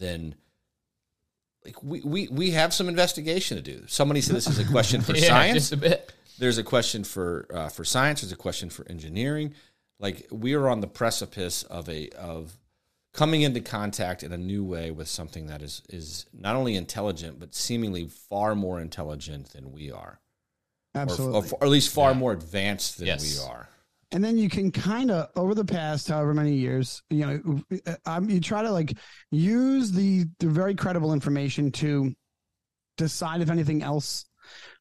Then 0.00 0.34
like 1.64 1.82
we, 1.82 2.00
we 2.00 2.28
we 2.28 2.50
have 2.50 2.74
some 2.74 2.88
investigation 2.88 3.56
to 3.56 3.62
do. 3.62 3.84
Somebody 3.86 4.20
said 4.20 4.34
this 4.34 4.48
is 4.48 4.58
a 4.58 4.64
question 4.64 5.00
for 5.02 5.12
Yeah, 5.16 5.28
science. 5.28 5.54
just 5.54 5.72
a 5.72 5.76
bit. 5.76 6.12
There's 6.38 6.58
a 6.58 6.62
question 6.64 7.04
for 7.04 7.46
uh, 7.52 7.68
for 7.68 7.84
science. 7.84 8.22
There's 8.22 8.32
a 8.32 8.36
question 8.36 8.70
for 8.70 8.86
engineering. 8.88 9.54
Like 9.98 10.26
we 10.32 10.54
are 10.54 10.68
on 10.68 10.80
the 10.80 10.86
precipice 10.86 11.62
of 11.64 11.88
a 11.88 12.08
of 12.10 12.56
coming 13.12 13.42
into 13.42 13.60
contact 13.60 14.22
in 14.22 14.32
a 14.32 14.38
new 14.38 14.64
way 14.64 14.90
with 14.90 15.06
something 15.08 15.46
that 15.48 15.60
is 15.62 15.82
is 15.90 16.24
not 16.32 16.56
only 16.56 16.76
intelligent 16.76 17.38
but 17.38 17.54
seemingly 17.54 18.06
far 18.08 18.54
more 18.54 18.80
intelligent 18.80 19.50
than 19.52 19.70
we 19.72 19.92
are, 19.92 20.18
or, 20.94 21.00
Absolutely. 21.02 21.50
or, 21.50 21.54
or 21.60 21.64
at 21.64 21.70
least 21.70 21.92
far 21.92 22.14
more 22.14 22.32
advanced 22.32 22.96
than 22.98 23.08
Yes. 23.08 23.38
we 23.38 23.46
are. 23.50 23.68
And 24.12 24.24
then 24.24 24.36
you 24.38 24.48
can 24.48 24.72
kind 24.72 25.10
of 25.10 25.28
over 25.36 25.54
the 25.54 25.64
past 25.64 26.08
however 26.08 26.34
many 26.34 26.54
years 26.54 27.02
you 27.10 27.26
know 27.26 27.60
um, 28.06 28.28
you 28.28 28.40
try 28.40 28.62
to 28.62 28.70
like 28.70 28.96
use 29.30 29.92
the 29.92 30.24
the 30.40 30.48
very 30.48 30.74
credible 30.74 31.12
information 31.12 31.70
to 31.72 32.12
decide 32.96 33.40
if 33.40 33.50
anything 33.50 33.82
else 33.82 34.26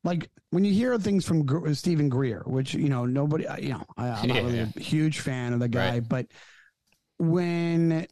like 0.03 0.29
when 0.51 0.65
you 0.65 0.73
hear 0.73 0.97
things 0.97 1.25
from 1.25 1.45
Gr- 1.45 1.73
Steven 1.73 2.09
Greer, 2.09 2.43
which 2.47 2.73
you 2.73 2.89
know 2.89 3.05
nobody, 3.05 3.45
you 3.61 3.69
know, 3.69 3.83
I, 3.97 4.09
I'm 4.09 4.27
not 4.29 4.35
Yeah, 4.35 4.41
really 4.41 4.59
a 4.75 4.79
huge 4.79 5.19
fan 5.19 5.53
of 5.53 5.59
the 5.59 5.67
guy, 5.69 5.99
Right. 5.99 6.09
but 6.09 6.27
when 7.17 8.07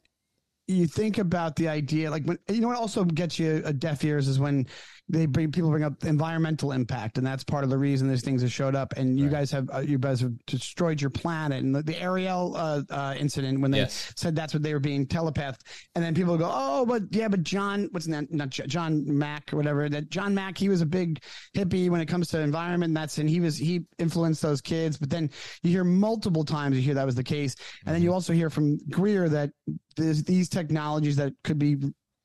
you 0.67 0.87
think 0.87 1.17
about 1.17 1.55
the 1.55 1.69
idea, 1.69 2.11
like 2.11 2.25
when 2.25 2.37
you 2.49 2.61
know 2.61 2.67
what 2.67 2.77
also 2.77 3.03
gets 3.05 3.39
you 3.39 3.61
a 3.65 3.73
deaf 3.73 4.03
ears 4.03 4.27
is 4.27 4.39
when 4.39 4.67
they 5.09 5.25
bring 5.25 5.51
people 5.51 5.69
bring 5.69 5.83
up 5.83 6.03
environmental 6.03 6.71
impact, 6.73 7.17
and 7.17 7.25
that's 7.25 7.43
part 7.43 7.63
of 7.63 7.69
the 7.69 7.77
reason 7.77 8.09
these 8.09 8.21
things 8.23 8.41
have 8.41 8.51
showed 8.51 8.75
up. 8.75 8.93
And 8.97 9.17
you 9.19 9.29
guys 9.29 9.51
have 9.51 9.69
uh, 9.73 9.79
you 9.79 9.97
guys 9.97 10.19
have 10.21 10.33
destroyed 10.45 10.99
your 10.99 11.09
planet, 11.09 11.63
and 11.63 11.73
the, 11.73 11.81
the 11.81 12.01
Ariel 12.01 12.55
uh, 12.57 12.81
uh, 12.89 13.15
incident 13.17 13.61
when 13.61 13.71
they 13.71 13.77
Yes. 13.79 14.13
said 14.15 14.35
that's 14.35 14.53
what 14.53 14.63
they 14.63 14.73
were 14.73 14.79
being 14.79 15.05
telepathed, 15.05 15.63
and 15.95 16.03
then 16.03 16.13
people 16.13 16.37
go, 16.37 16.49
oh, 16.51 16.85
but 16.85 17.03
yeah, 17.11 17.27
but 17.27 17.43
John, 17.43 17.87
what's 17.91 18.05
that? 18.07 18.31
Not 18.33 18.49
John 18.49 19.03
Mack 19.17 19.53
or 19.53 19.57
whatever. 19.57 19.87
That 19.87 20.09
John 20.09 20.35
Mack, 20.35 20.57
he 20.57 20.67
was 20.69 20.81
a 20.81 20.85
big 20.85 21.21
hippie 21.55 21.89
when 21.89 22.01
it 22.01 22.07
comes 22.07 22.27
to 22.29 22.39
environment. 22.39 22.89
And 22.89 22.97
that's 22.97 23.17
and 23.17 23.29
he 23.29 23.39
was 23.39 23.57
he 23.57 23.81
influenced 23.99 24.41
those 24.41 24.61
kids. 24.61 24.97
But 24.97 25.09
then 25.09 25.29
you 25.63 25.71
hear 25.71 25.83
multiple 25.83 26.43
times 26.43 26.75
you 26.75 26.81
hear 26.81 26.93
that 26.95 27.05
was 27.05 27.15
the 27.15 27.23
case, 27.23 27.55
and 27.85 27.95
then 27.95 28.01
you 28.03 28.11
also 28.13 28.33
hear 28.33 28.49
from 28.49 28.77
Greer 28.89 29.29
that 29.29 29.51
these 29.95 30.49
technologies 30.49 31.15
that 31.15 31.33
could 31.43 31.57
be 31.59 31.77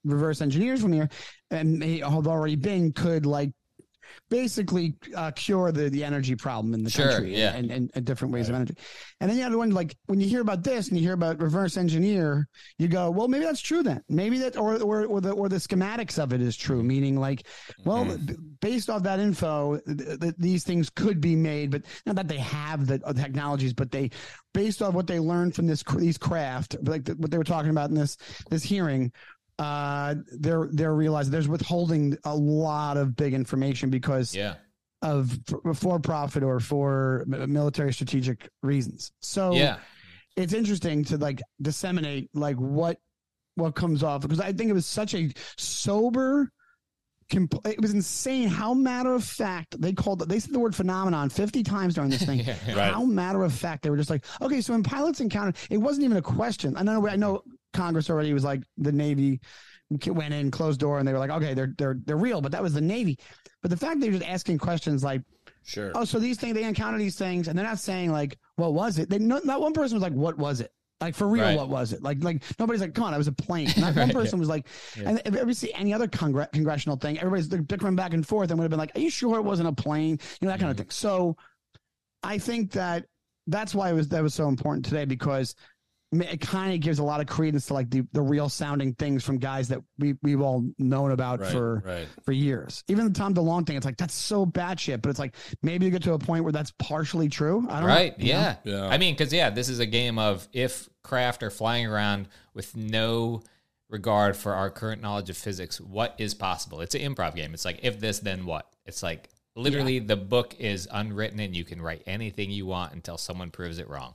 reverse 0.05 0.41
engineers 0.41 0.81
from 0.81 0.93
here, 0.93 1.09
and 1.51 1.81
they 1.81 1.99
have 1.99 2.27
already 2.27 2.57
been 2.57 2.93
could 2.93 3.27
like 3.27 3.53
basically 4.29 4.95
uh, 5.15 5.31
cure 5.33 5.73
the, 5.73 5.91
the 5.91 6.03
energy 6.03 6.35
problem 6.35 6.73
in 6.75 6.83
the 6.83 6.91
Sure, 6.91 7.09
country 7.11 7.37
yeah. 7.37 7.55
and, 7.55 7.71
and, 7.71 7.91
and 7.95 8.05
different 8.05 8.33
ways 8.33 8.49
of 8.49 8.55
energy. 8.55 8.75
And 9.21 9.29
then 9.29 9.37
you 9.37 9.43
have 9.43 9.53
the 9.53 9.59
one 9.59 9.71
like 9.71 9.95
when 10.07 10.21
you 10.21 10.29
hear 10.29 10.41
about 10.41 10.65
this 10.65 10.89
and 10.89 10.97
you 10.97 11.03
hear 11.03 11.13
about 11.15 11.41
reverse 11.41 11.77
engineer, 11.77 12.49
you 12.79 12.89
go, 12.89 13.11
well, 13.11 13.29
maybe 13.29 13.45
that's 13.45 13.61
true 13.61 13.83
then. 13.83 14.03
Maybe 14.09 14.39
that 14.39 14.57
or 14.57 14.81
or 14.83 15.05
or 15.07 15.21
the 15.21 15.33
or 15.33 15.49
the 15.49 15.57
schematics 15.57 16.19
of 16.19 16.33
it 16.33 16.41
is 16.41 16.57
true, 16.57 16.83
meaning 16.83 17.17
like, 17.19 17.47
well, 17.85 18.05
b- 18.05 18.35
based 18.61 18.89
off 18.91 19.03
that 19.03 19.21
info, 19.21 19.79
th- 19.87 20.21
th- 20.21 20.35
these 20.39 20.65
things 20.65 20.89
could 20.91 21.21
be 21.21 21.37
made, 21.37 21.71
but 21.71 21.83
not 22.07 22.17
that 22.17 22.29
they 22.29 22.39
have 22.39 22.87
the 22.87 23.01
uh, 23.05 23.13
technologies, 23.13 23.73
but 23.75 23.91
they 23.91 24.11
based 24.55 24.83
on 24.83 24.95
what 24.95 25.07
they 25.07 25.21
learned 25.21 25.55
from 25.55 25.67
this 25.67 25.83
these 25.97 26.19
craft, 26.19 26.77
like 26.83 27.05
the, 27.05 27.15
what 27.15 27.31
they 27.31 27.39
were 27.39 27.45
talking 27.45 27.71
about 27.71 27.91
in 27.91 27.97
this 27.97 28.17
this 28.51 28.63
hearing, 28.63 29.13
uh, 29.63 30.15
they're 30.41 30.69
they're 30.73 30.95
realizing 30.95 31.31
there's 31.33 31.49
withholding 31.49 32.17
a 32.25 32.35
lot 32.35 32.97
of 32.97 33.15
big 33.17 33.33
information 33.35 33.91
because 33.91 34.35
Yeah. 34.35 34.55
of 35.03 35.39
for, 35.47 35.75
for 35.75 35.99
profit 36.01 36.43
or 36.43 36.61
for 36.61 37.25
military 37.27 37.93
strategic 37.93 38.49
reasons. 38.63 39.13
So 39.21 39.53
Yeah. 39.55 39.79
it's 40.37 40.53
interesting 40.53 41.05
to 41.05 41.17
like 41.19 41.41
disseminate 41.61 42.31
like 42.35 42.57
what 42.57 42.99
what 43.55 43.75
comes 43.75 44.03
off 44.03 44.23
because 44.23 44.41
I 44.41 44.53
think 44.53 44.71
it 44.71 44.75
was 44.75 44.87
such 44.87 45.15
a 45.15 45.31
sober. 45.59 46.51
Comp- 47.31 47.67
it 47.67 47.81
was 47.81 47.93
insane 47.93 48.49
how 48.49 48.75
matter 48.75 49.15
of 49.15 49.25
fact 49.25 49.81
they 49.81 49.93
called 49.93 50.23
it. 50.23 50.29
they 50.29 50.39
said 50.39 50.53
the 50.53 50.59
word 50.59 50.75
phenomenon 50.75 51.29
50 51.29 51.63
times 51.63 51.95
during 51.95 52.11
this 52.11 52.25
thing. 52.25 52.41
Yeah, 52.67 52.91
how 52.93 53.05
matter 53.05 53.43
of 53.43 53.53
fact 53.53 53.83
they 53.83 53.91
were 53.91 53.97
just 53.97 54.11
like 54.11 54.25
okay 54.41 54.61
so 54.61 54.73
when 54.73 54.83
pilots 54.83 55.21
encountered 55.21 55.57
it 55.71 55.79
wasn't 55.79 56.05
even 56.05 56.17
a 56.17 56.23
question. 56.23 56.77
I 56.77 56.83
know 56.83 57.07
i 57.09 57.17
know 57.17 57.43
congress 57.73 58.11
already 58.11 58.33
was 58.35 58.45
like 58.45 58.63
the 58.77 58.93
navy 58.93 59.41
went 60.07 60.33
in 60.35 60.51
closed 60.51 60.81
door 60.81 60.99
and 60.99 61.07
they 61.09 61.13
were 61.13 61.19
like 61.19 61.31
okay 61.31 61.53
they're 61.55 61.75
they're 61.77 61.97
they're 62.07 62.17
real 62.17 62.41
but 62.41 62.53
that 62.53 62.63
was 62.63 62.73
the 62.75 62.81
navy. 62.81 63.19
But 63.61 63.71
the 63.71 63.77
fact 63.77 64.01
they 64.01 64.09
were 64.09 64.19
just 64.19 64.29
asking 64.29 64.59
questions 64.59 65.05
like 65.05 65.23
Sure. 65.65 65.93
oh 65.95 66.05
so 66.05 66.19
these 66.19 66.39
things 66.39 66.55
they 66.55 66.65
encounter 66.65 66.99
these 66.99 67.17
things 67.17 67.47
and 67.49 67.57
they're 67.57 67.67
not 67.67 67.79
saying 67.79 68.11
like 68.11 68.37
what 68.57 68.75
was 68.75 68.99
it? 68.99 69.09
They 69.09 69.19
no, 69.19 69.41
not 69.45 69.61
one 69.61 69.73
person 69.73 69.95
was 69.97 70.03
like 70.03 70.13
what 70.13 70.37
was 70.37 70.61
it 70.61 70.71
like 71.03 71.15
for 71.15 71.29
real 71.29 71.45
Right. 71.45 71.57
what 71.57 71.69
was 71.69 71.93
it? 71.93 72.03
Like 72.03 72.23
like 72.25 72.43
nobody's 72.59 72.81
like 72.81 72.95
come 72.95 73.05
on 73.05 73.15
it 73.15 73.19
was 73.19 73.29
a 73.29 73.33
plane. 73.33 73.69
Not 73.77 73.95
one 73.97 74.09
Right, 74.09 74.13
person 74.13 74.39
was 74.39 74.49
like 74.49 74.67
and 75.05 75.21
if 75.25 75.35
you 75.35 75.41
ever 75.41 75.53
see 75.53 75.73
any 75.75 75.93
other 75.93 76.09
congre- 76.09 76.51
congressional 76.53 76.97
thing 76.97 77.19
everybody's 77.19 77.49
they're 77.49 77.63
bickering 77.63 77.97
back 77.97 78.15
and 78.15 78.27
forth 78.27 78.51
and 78.51 78.59
would 78.59 78.65
have 78.65 78.71
been 78.71 78.79
like 78.79 78.97
are 78.97 79.01
you 79.01 79.11
sure 79.11 79.39
it 79.39 79.43
wasn't 79.43 79.69
a 79.69 79.73
plane? 79.73 80.19
You 80.41 80.47
know 80.47 80.53
that 80.53 80.61
kind 80.61 80.71
of 80.71 80.77
mm-hmm. 80.77 80.85
thing. 80.85 80.91
So 80.91 81.37
i 82.23 82.39
think 82.39 82.71
that 82.73 83.05
that's 83.49 83.75
why 83.75 83.91
it 83.91 83.95
was 83.95 84.09
that 84.09 84.23
was 84.23 84.35
so 84.35 84.49
important 84.49 84.85
today 84.85 85.05
because 85.05 85.55
it 86.13 86.41
kind 86.41 86.75
of 86.75 86.81
gives 86.81 86.99
a 86.99 87.03
lot 87.03 87.21
of 87.21 87.27
credence 87.27 87.67
to 87.67 87.75
like 87.75 87.89
the, 87.91 88.07
the 88.13 88.21
real 88.21 88.49
sounding 88.49 88.93
things 88.95 89.25
from 89.25 89.39
guys 89.39 89.69
that 89.69 89.81
we 89.99 90.15
we've 90.23 90.41
all 90.43 90.65
known 90.79 91.11
about 91.13 91.41
Right, 91.41 91.51
for 91.53 91.83
right. 91.87 92.09
for 92.25 92.33
years. 92.33 92.85
Even 92.89 93.07
the 93.07 93.13
Tom 93.19 93.33
DeLonge 93.35 93.67
thing, 93.67 93.77
it's 93.77 93.87
like 93.87 93.97
that's 93.97 94.15
so 94.15 94.45
bad 94.45 94.79
shit, 94.79 95.01
but 95.01 95.09
it's 95.11 95.19
like 95.19 95.35
maybe 95.63 95.87
you 95.87 95.91
get 95.91 96.03
to 96.03 96.13
a 96.13 96.19
point 96.19 96.45
where 96.45 96.53
that's 96.53 96.73
partially 96.79 97.29
true. 97.29 97.67
I 97.71 97.81
don't 97.81 97.89
Right. 97.89 98.19
know. 98.19 98.25
you? 98.25 98.31
Yeah. 98.31 98.57
Yeah. 98.65 98.87
I 98.89 98.99
mean, 98.99 99.15
because 99.15 99.33
yeah, 99.33 99.49
this 99.51 99.69
is 99.69 99.79
a 99.79 99.87
game 99.87 100.19
of 100.19 100.47
if 100.53 100.89
craft 101.03 101.43
are 101.43 101.51
flying 101.51 101.87
around 101.87 102.29
with 102.55 102.77
no 102.77 103.43
regard 103.89 104.37
for 104.37 104.55
our 104.55 104.71
current 104.71 105.03
knowledge 105.03 105.31
of 105.31 105.37
physics, 105.37 105.81
what 105.81 106.15
is 106.19 106.35
possible? 106.35 106.81
It's 106.81 106.95
an 106.95 107.01
improv 107.01 107.35
game. 107.35 107.55
It's 107.55 107.65
like 107.65 107.81
if 107.83 108.01
this, 108.01 108.19
then 108.21 108.45
what? 108.47 108.67
It's 108.85 109.03
like 109.03 109.29
literally 109.55 109.99
the 109.99 110.17
book 110.17 110.57
is 110.59 110.89
unwritten 110.91 111.39
and 111.41 111.55
you 111.55 111.65
can 111.65 111.81
write 111.81 112.03
anything 112.07 112.51
you 112.51 112.65
want 112.67 112.93
until 112.95 113.19
someone 113.19 113.51
proves 113.51 113.79
it 113.79 113.89
wrong. 113.89 114.15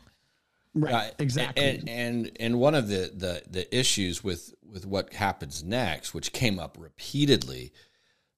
Right, 0.79 0.93
Uh, 0.93 1.09
exactly. 1.19 1.63
And, 1.63 1.89
and 1.89 2.31
and 2.39 2.59
one 2.59 2.75
of 2.75 2.87
the, 2.87 3.11
the 3.15 3.43
the 3.49 3.77
issues 3.77 4.23
with 4.23 4.53
with 4.63 4.85
what 4.85 5.13
happens 5.13 5.63
next, 5.63 6.13
which 6.13 6.31
came 6.31 6.59
up 6.59 6.77
repeatedly, 6.79 7.73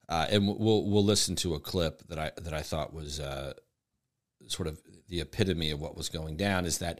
uh, 0.08 0.28
and 0.30 0.48
we'll 0.48 0.86
we'll 0.86 1.04
listen 1.04 1.36
to 1.38 1.56
a 1.56 1.60
clip 1.60 2.08
that 2.08 2.20
I 2.20 2.32
that 2.42 2.54
I 2.54 2.62
thought 2.62 2.94
was 2.94 3.20
uh, 3.20 3.54
sort 4.48 4.68
of 4.68 4.82
the 5.08 5.22
epitome 5.22 5.72
of 5.72 5.82
what 5.82 5.98
was 5.98 6.10
going 6.10 6.38
down, 6.38 6.66
is 6.66 6.78
that 6.80 7.00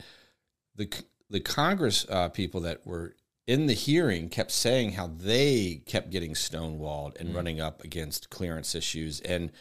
the 0.76 0.90
the 1.30 1.40
Congress 1.40 2.06
uh, 2.10 2.30
people 2.30 2.62
that 2.62 2.86
were 2.86 3.16
in 3.48 3.66
the 3.66 3.74
hearing 3.74 4.30
kept 4.30 4.52
saying 4.52 4.92
how 4.92 5.08
they 5.08 5.82
kept 5.86 6.10
getting 6.12 6.34
stonewalled 6.34 7.20
and 7.20 7.34
running 7.34 7.60
up 7.60 7.84
against 7.84 8.30
clearance 8.30 8.76
issues, 8.76 9.20
and 9.22 9.52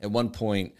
at 0.00 0.10
one 0.10 0.30
point. 0.30 0.74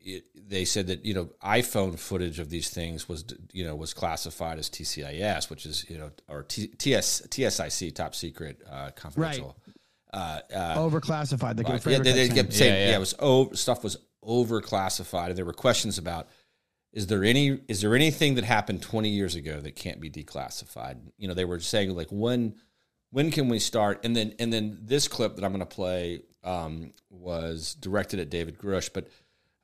It, 0.00 0.24
they 0.48 0.64
said 0.64 0.86
that 0.86 1.04
you 1.04 1.14
know 1.14 1.30
iPhone 1.42 1.98
footage 1.98 2.38
of 2.38 2.50
these 2.50 2.70
things 2.70 3.08
was 3.08 3.24
you 3.52 3.64
know 3.64 3.74
was 3.74 3.92
classified 3.92 4.58
as 4.58 4.70
TCIS, 4.70 5.50
which 5.50 5.66
is 5.66 5.84
you 5.88 5.98
know 5.98 6.10
or 6.28 6.44
T, 6.44 6.68
TS 6.68 7.22
TSIC, 7.28 7.94
top 7.94 8.14
secret, 8.14 8.62
uh, 8.70 8.90
confidential. 8.94 9.56
Uh, 10.12 10.40
uh, 10.54 10.76
Overclassified. 10.78 11.56
They 11.56 11.64
right. 11.64 11.82
kept 11.82 11.86
yeah, 11.86 11.98
they, 11.98 12.12
they 12.12 12.28
kept 12.28 12.52
saying 12.52 12.72
yeah, 12.72 12.80
Yeah, 12.80 12.90
yeah. 12.90 12.96
it 12.96 13.00
was 13.00 13.14
over, 13.18 13.54
stuff 13.56 13.84
was 13.84 13.98
overclassified, 14.24 15.28
and 15.28 15.36
there 15.36 15.44
were 15.44 15.52
questions 15.52 15.98
about 15.98 16.28
is 16.92 17.06
there 17.06 17.24
any 17.24 17.60
is 17.68 17.82
there 17.82 17.94
anything 17.94 18.36
that 18.36 18.44
happened 18.44 18.82
20 18.82 19.08
years 19.08 19.34
ago 19.34 19.60
that 19.60 19.76
can't 19.76 20.00
be 20.00 20.10
declassified? 20.10 20.96
You 21.18 21.28
know, 21.28 21.34
they 21.34 21.44
were 21.44 21.60
saying 21.60 21.94
like 21.94 22.08
when 22.10 22.54
when 23.10 23.30
can 23.30 23.48
we 23.48 23.58
start? 23.58 24.04
And 24.04 24.16
then 24.16 24.34
and 24.38 24.52
then 24.52 24.78
this 24.82 25.08
clip 25.08 25.36
that 25.36 25.44
I'm 25.44 25.52
going 25.52 25.60
to 25.60 25.66
play 25.66 26.22
um, 26.42 26.92
was 27.10 27.74
directed 27.74 28.20
at 28.20 28.30
David 28.30 28.58
Grusch, 28.58 28.90
but 28.92 29.08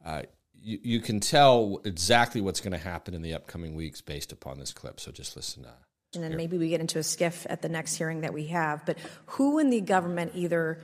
uh, 0.04 0.22
you, 0.60 0.78
you 0.82 1.00
can 1.00 1.20
tell 1.20 1.80
exactly 1.84 2.40
what's 2.40 2.60
going 2.60 2.72
to 2.72 2.78
happen 2.78 3.14
in 3.14 3.22
the 3.22 3.34
upcoming 3.34 3.74
weeks 3.74 4.00
based 4.00 4.32
upon 4.32 4.58
this 4.58 4.72
clip. 4.72 5.00
So 5.00 5.10
just 5.10 5.36
listen. 5.36 5.64
Uh, 5.64 5.70
and 6.14 6.22
then 6.22 6.36
maybe 6.36 6.58
we 6.58 6.68
get 6.68 6.80
into 6.80 6.98
a 6.98 7.02
skiff 7.02 7.46
at 7.50 7.60
the 7.62 7.68
next 7.68 7.96
hearing 7.96 8.20
that 8.20 8.32
we 8.32 8.46
have. 8.46 8.86
But 8.86 8.98
who 9.26 9.58
in 9.58 9.70
the 9.70 9.80
government, 9.80 10.32
either 10.34 10.78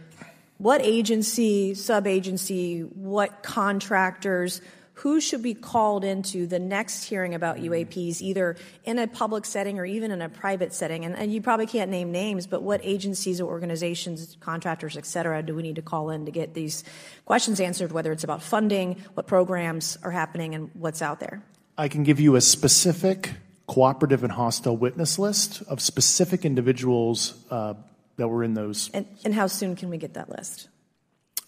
what 0.58 0.82
agency, 0.82 1.74
sub 1.74 2.06
agency, 2.06 2.80
what 2.80 3.42
contractors, 3.42 4.60
who 5.00 5.18
should 5.18 5.42
be 5.42 5.54
called 5.54 6.04
into 6.04 6.46
the 6.46 6.58
next 6.58 7.04
hearing 7.04 7.34
about 7.34 7.56
UAPs, 7.56 8.20
either 8.20 8.56
in 8.84 8.98
a 8.98 9.06
public 9.06 9.46
setting 9.46 9.78
or 9.78 9.86
even 9.86 10.10
in 10.10 10.20
a 10.20 10.28
private 10.28 10.74
setting? 10.74 11.06
And, 11.06 11.16
and 11.16 11.32
you 11.32 11.40
probably 11.40 11.66
can't 11.66 11.90
name 11.90 12.12
names, 12.12 12.46
but 12.46 12.62
what 12.62 12.80
agencies 12.84 13.40
or 13.40 13.48
organizations, 13.48 14.36
contractors, 14.40 14.98
et 14.98 15.06
cetera, 15.06 15.42
do 15.42 15.54
we 15.54 15.62
need 15.62 15.76
to 15.76 15.82
call 15.82 16.10
in 16.10 16.26
to 16.26 16.30
get 16.30 16.52
these 16.52 16.84
questions 17.24 17.60
answered, 17.60 17.92
whether 17.92 18.12
it's 18.12 18.24
about 18.24 18.42
funding, 18.42 18.96
what 19.14 19.26
programs 19.26 19.96
are 20.02 20.10
happening, 20.10 20.54
and 20.54 20.70
what's 20.74 21.00
out 21.00 21.18
there? 21.18 21.42
I 21.78 21.88
can 21.88 22.02
give 22.02 22.20
you 22.20 22.36
a 22.36 22.42
specific 22.42 23.30
cooperative 23.66 24.22
and 24.22 24.32
hostile 24.32 24.76
witness 24.76 25.18
list 25.18 25.62
of 25.62 25.80
specific 25.80 26.44
individuals 26.44 27.42
uh, 27.50 27.72
that 28.16 28.28
were 28.28 28.44
in 28.44 28.52
those. 28.52 28.90
And, 28.92 29.06
and 29.24 29.32
how 29.32 29.46
soon 29.46 29.76
can 29.76 29.88
we 29.88 29.96
get 29.96 30.12
that 30.14 30.28
list? 30.28 30.68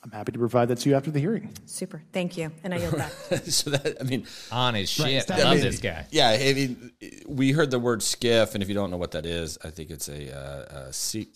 I'm 0.05 0.11
happy 0.11 0.33
to 0.33 0.39
provide 0.39 0.67
that 0.69 0.79
to 0.81 0.89
you 0.89 0.97
after 0.97 1.11
the 1.13 1.21
hearing. 1.21 1.53
Super. 1.65 2.03
Thank 2.13 2.37
you. 2.37 2.51
And 2.65 2.75
I 2.75 2.79
yield 2.79 2.97
back. 2.97 3.13
so 3.45 3.71
that 3.71 3.99
I 4.01 4.05
mean, 4.05 4.27
On 4.51 4.75
his 4.75 4.99
Right, 4.99 5.11
shit. 5.11 5.23
stop 5.23 5.39
Love 5.39 5.59
it. 5.59 5.63
this 5.63 5.79
guy. 5.79 6.07
yeah, 6.11 6.31
I 6.31 6.53
mean, 6.55 6.91
we 7.29 7.53
heard 7.53 7.71
the 7.71 7.79
word 7.79 8.03
skiff, 8.03 8.55
and 8.55 8.63
if 8.63 8.69
you 8.69 8.75
don't 8.75 8.91
know 8.91 8.97
what 8.97 9.13
that 9.13 9.27
is, 9.27 9.59
I 9.65 9.71
think 9.71 9.91
it's 9.91 10.09
a, 10.09 10.37
uh, 10.37 10.87
a 10.89 10.93
se- 10.93 11.29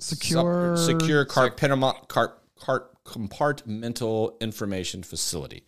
secure. 0.00 0.76
sup- 0.76 1.00
secure 1.00 1.26
carpenoma- 1.26 2.08
car- 2.08 2.38
car- 2.58 2.88
compartmental 3.04 4.38
information 4.40 5.02
facility. 5.02 5.64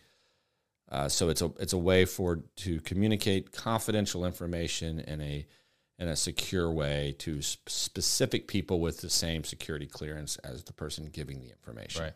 Uh, 0.91 1.09
so 1.09 1.29
it's 1.29 1.41
a 1.41 1.51
it's 1.59 1.73
a 1.73 1.77
way 1.77 2.05
for 2.05 2.41
to 2.57 2.79
communicate 2.81 3.51
confidential 3.51 4.25
information 4.25 4.99
in 4.99 5.19
a 5.21 5.45
in 5.99 6.07
a 6.07 6.15
secure 6.15 6.71
way 6.71 7.15
to 7.19 7.41
sp- 7.43 7.67
specific 7.69 8.47
people 8.47 8.79
with 8.81 8.99
the 9.01 9.09
same 9.09 9.43
security 9.43 9.85
clearance 9.85 10.37
as 10.37 10.63
the 10.63 10.73
person 10.73 11.09
giving 11.11 11.39
the 11.39 11.49
information. 11.49 12.03
Right. 12.03 12.13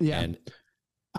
Yeah. 0.00 0.20
And 0.20 0.38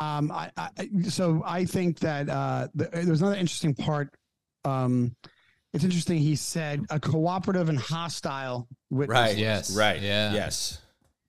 Um, 0.01 0.32
I, 0.32 0.51
I, 0.57 0.69
so 1.09 1.41
I 1.45 1.65
think 1.65 1.99
that 1.99 2.30
uh, 2.30 2.67
the, 2.76 2.86
there's 2.91 3.21
another 3.21 3.38
interesting 3.38 3.74
part. 3.76 4.13
Um, 4.65 5.15
it's 5.74 5.84
interesting. 5.84 6.17
He 6.19 6.36
said 6.36 6.86
a 6.89 6.99
cooperative 6.99 7.69
and 7.69 7.78
hostile 7.80 8.67
witness. 8.89 9.13
right, 9.15 9.38
Yes. 9.38 9.76
right, 9.76 10.01
Yeah. 10.01 10.34
yes, 10.34 10.80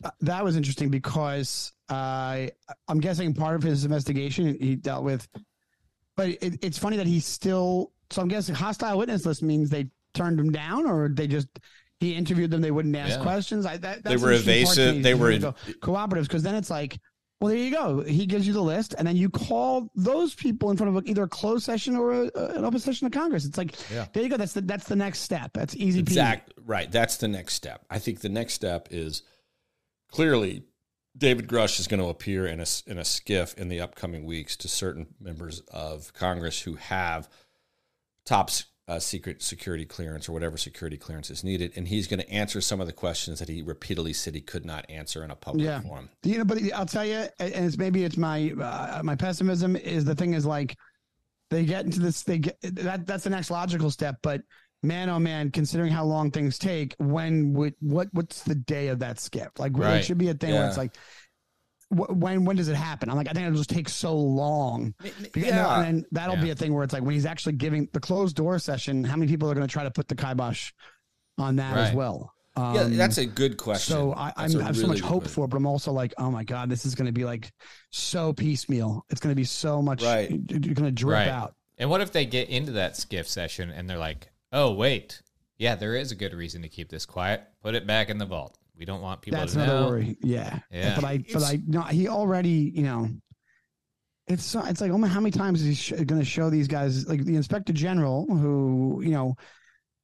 Uh, 0.05 0.11
That 0.20 0.45
was 0.45 0.57
interesting 0.57 0.90
because 0.90 1.72
I, 1.88 2.51
I'm 2.88 3.01
guessing 3.01 3.32
part 3.34 3.55
of 3.57 3.62
his 3.62 3.84
investigation 3.84 4.57
he 4.61 4.76
dealt 4.76 5.05
with, 5.05 5.26
but 6.16 6.28
it, 6.28 6.62
it's 6.64 6.78
funny 6.78 6.97
that 6.99 7.07
he's 7.07 7.24
still. 7.26 7.92
So 8.11 8.20
I'm 8.22 8.28
guessing 8.28 8.55
hostile 8.55 8.99
witness 8.99 9.24
list 9.26 9.42
means 9.42 9.70
they 9.70 9.88
turned 10.14 10.40
him 10.40 10.50
down, 10.52 10.86
or 10.86 11.08
they 11.08 11.26
just 11.26 11.48
he 12.00 12.14
interviewed 12.14 12.50
them. 12.50 12.60
They 12.60 12.70
wouldn't 12.70 12.96
ask 12.96 13.16
Yeah. 13.18 13.22
questions. 13.22 13.66
I, 13.66 13.76
that, 13.78 14.02
They 14.04 14.16
were 14.16 14.30
an 14.32 14.36
interesting 14.36 14.64
part 14.64 14.76
to 14.76 14.82
evasive. 14.82 15.02
They 15.02 15.14
were 15.14 15.38
go 15.38 15.54
cooperatives 15.80 16.22
because 16.22 16.42
then 16.42 16.54
it's 16.54 16.70
like. 16.70 16.98
Well, 17.40 17.50
there 17.52 17.58
you 17.62 17.72
go. 17.72 18.00
He 18.00 18.24
gives 18.24 18.46
you 18.46 18.54
the 18.54 18.62
list, 18.62 18.94
and 18.96 19.06
then 19.06 19.16
you 19.16 19.28
call 19.28 19.90
those 19.96 20.34
people 20.34 20.70
in 20.70 20.78
front 20.78 20.96
of 20.96 21.06
either 21.06 21.24
a 21.24 21.28
closed 21.28 21.64
session 21.64 21.94
or 21.94 22.12
a, 22.12 22.30
an 22.56 22.64
open 22.64 22.78
session 22.78 23.06
of 23.06 23.12
Congress. 23.12 23.44
It's 23.44 23.58
like, 23.58 23.74
Yeah. 23.90 24.06
there 24.14 24.22
you 24.22 24.30
go. 24.30 24.38
That's 24.38 24.54
the 24.54 24.62
that's 24.62 24.86
the 24.86 24.96
next 24.96 25.18
step. 25.18 25.50
That's 25.52 25.74
easy. 25.76 26.00
peasy. 26.00 26.06
exact 26.06 26.52
right. 26.64 26.90
That's 26.90 27.18
the 27.18 27.28
next 27.28 27.54
step. 27.54 27.84
I 27.90 27.98
think 27.98 28.20
the 28.20 28.30
next 28.30 28.54
step 28.54 28.88
is 28.92 29.24
clearly 30.10 30.62
David 31.18 31.46
Grusch 31.48 31.78
is 31.80 31.86
going 31.86 32.00
to 32.00 32.06
appear 32.08 32.46
in 32.46 32.60
a 32.60 32.66
in 32.86 32.98
a 32.98 33.04
skiff 33.04 33.52
in 33.58 33.68
the 33.68 33.80
upcoming 33.80 34.24
weeks 34.24 34.56
to 34.58 34.68
certain 34.68 35.08
members 35.20 35.60
of 35.68 36.14
Congress 36.14 36.62
who 36.62 36.74
have 36.76 37.28
top 38.24 38.48
s- 38.48 38.64
uh, 38.87 38.99
secret 38.99 39.43
security 39.43 39.85
clearance 39.87 40.28
or 40.28 40.32
whatever 40.32 40.59
security 40.59 40.97
clearance 40.99 41.30
is 41.30 41.43
needed, 41.43 41.72
and 41.76 41.89
he's 41.89 42.07
going 42.07 42.20
to 42.20 42.30
answer 42.30 42.61
some 42.61 42.80
of 42.80 42.87
the 42.87 42.93
questions 42.93 43.39
that 43.39 43.49
he 43.49 43.62
repeatedly 43.62 44.12
said 44.12 44.35
he 44.35 44.41
could 44.43 44.64
not 44.66 44.85
answer 44.91 45.24
in 45.24 45.30
a 45.30 45.37
public 45.37 45.64
Yeah. 45.64 45.80
forum. 45.80 46.11
You 46.22 46.39
know, 46.39 46.45
but 46.45 46.59
I'll 46.74 46.85
tell 46.85 47.05
you, 47.05 47.24
and 47.39 47.64
it's 47.66 47.78
maybe 47.78 48.05
it's 48.05 48.16
my 48.18 48.53
uh, 48.61 49.01
my 49.03 49.16
pessimism 49.16 49.74
is 49.76 50.05
the 50.05 50.14
thing 50.14 50.35
is 50.35 50.45
like 50.45 50.76
they 51.51 51.64
get 51.64 51.85
into 51.87 52.01
this. 52.01 52.22
They 52.24 52.39
get 52.39 52.59
that 52.62 53.07
that's 53.07 53.24
the 53.24 53.30
next 53.30 53.51
logical 53.51 53.91
step, 53.91 54.16
but. 54.22 54.43
Man, 54.82 55.09
oh 55.09 55.18
man! 55.18 55.51
Considering 55.51 55.91
how 55.91 56.05
long 56.05 56.30
things 56.30 56.59
take, 56.59 56.95
when 56.99 57.55
would 57.55 57.72
what? 57.80 58.09
What's 58.12 58.43
the 58.43 58.55
day 58.55 58.89
of 58.89 58.99
that 58.99 59.18
skip? 59.18 59.59
Like, 59.59 59.72
really, 59.72 59.87
Right. 59.93 59.97
it 60.01 60.05
should 60.05 60.18
be 60.18 60.28
a 60.28 60.35
thing 60.35 60.53
where 60.53 60.68
it's 60.68 60.76
like, 60.76 60.95
when 61.95 62.45
when 62.45 62.57
does 62.57 62.68
it 62.68 62.76
happen? 62.76 63.09
I'm 63.11 63.16
like, 63.16 63.28
I 63.28 63.32
think 63.32 63.47
it'll 63.47 63.57
just 63.59 63.70
take 63.70 63.88
so 63.88 64.16
long. 64.16 64.95
Because- 65.03 65.42
yeah. 65.45 65.76
and 65.80 65.84
then 65.99 66.07
that'll 66.12 66.36
be 66.36 66.51
a 66.51 66.55
thing 66.55 66.74
where 66.74 66.84
it's 66.84 66.92
like 66.92 67.03
when 67.03 67.14
he's 67.14 67.26
actually 67.26 67.55
giving 67.55 67.88
the 67.92 68.01
closed 68.01 68.36
door 68.36 68.59
session. 68.59 69.05
How 69.05 69.16
many 69.16 69.30
people 69.30 69.51
are 69.51 69.55
going 69.55 69.66
to 69.66 69.72
try 69.72 69.84
to 69.84 69.90
put 69.90 70.09
the 70.09 70.14
kibosh 70.14 70.72
on 71.38 71.57
that 71.57 71.76
as 71.76 71.88
Right. 71.88 71.97
well? 71.97 72.32
yeah, 72.57 72.82
Um, 72.82 72.97
that's 72.97 73.18
a 73.18 73.26
good 73.26 73.57
question. 73.57 73.92
so 73.97 74.12
I, 74.12 74.32
That's 74.36 74.55
I'm, 74.55 74.61
a 74.61 74.62
I 74.62 74.66
have 74.66 74.76
so 74.76 74.86
much 74.86 75.01
hope 75.01 75.22
question. 75.22 75.34
for 75.34 75.49
but 75.49 75.57
I'm 75.57 75.66
also 75.66 75.90
like, 75.92 76.14
oh 76.18 76.30
my 76.30 76.45
god, 76.45 76.68
this 76.70 76.86
is 76.86 76.95
going 76.95 77.07
to 77.07 77.12
be 77.12 77.24
like 77.24 77.53
so 77.90 78.32
piecemeal. 78.32 79.05
It's 79.11 79.20
going 79.20 79.32
to 79.32 79.36
be 79.36 79.45
so 79.45 79.82
much. 79.82 80.03
Right. 80.03 80.30
You're 80.30 80.74
going 80.74 80.84
to 80.84 80.92
drip 80.92 81.14
Right. 81.18 81.28
out. 81.28 81.55
And 81.78 81.90
what 81.90 82.01
if 82.01 82.12
they 82.12 82.24
get 82.26 82.49
into 82.51 82.72
that 82.72 82.97
skiff 82.97 83.28
session 83.28 83.70
and 83.70 83.90
they're 83.90 83.99
like, 83.99 84.28
oh, 84.53 84.72
wait, 84.72 85.20
yeah, 85.59 85.74
there 85.74 85.97
is 85.97 86.12
a 86.12 86.14
good 86.14 86.32
reason 86.32 86.62
to 86.62 86.68
keep 86.68 86.88
this 86.88 87.05
quiet. 87.07 87.42
Put 87.61 87.74
it 87.74 87.84
back 87.88 88.09
in 88.11 88.18
the 88.18 88.26
vault. 88.26 88.57
We 88.77 88.85
don't 88.85 89.01
want 89.01 89.22
people 89.22 89.39
That's 89.39 89.53
to 89.55 89.62
another 89.62 89.81
know. 89.81 89.87
worry. 89.89 90.16
Yeah. 90.22 90.59
Yeah. 90.70 90.95
But 90.97 91.05
I, 91.05 91.25
but 91.33 91.43
I, 91.43 91.61
no, 91.66 91.83
he 91.83 92.09
already, 92.09 92.72
you 92.75 92.83
know, 92.83 93.09
it's 94.27 94.43
so- 94.45 94.64
it's 94.64 94.81
like, 94.81 94.91
oh 94.91 94.99
my, 94.99 95.07
how 95.09 95.20
many 95.20 95.31
times 95.31 95.61
is 95.62 95.66
he 95.68 95.75
sh- 95.75 95.91
going 96.03 96.20
to 96.20 96.25
show 96.25 96.51
these 96.51 96.66
guys, 96.66 97.07
like 97.07 97.25
the 97.25 97.37
inspector 97.37 97.72
general, 97.72 98.27
who, 98.27 99.01
you 99.05 99.11
know, 99.11 99.35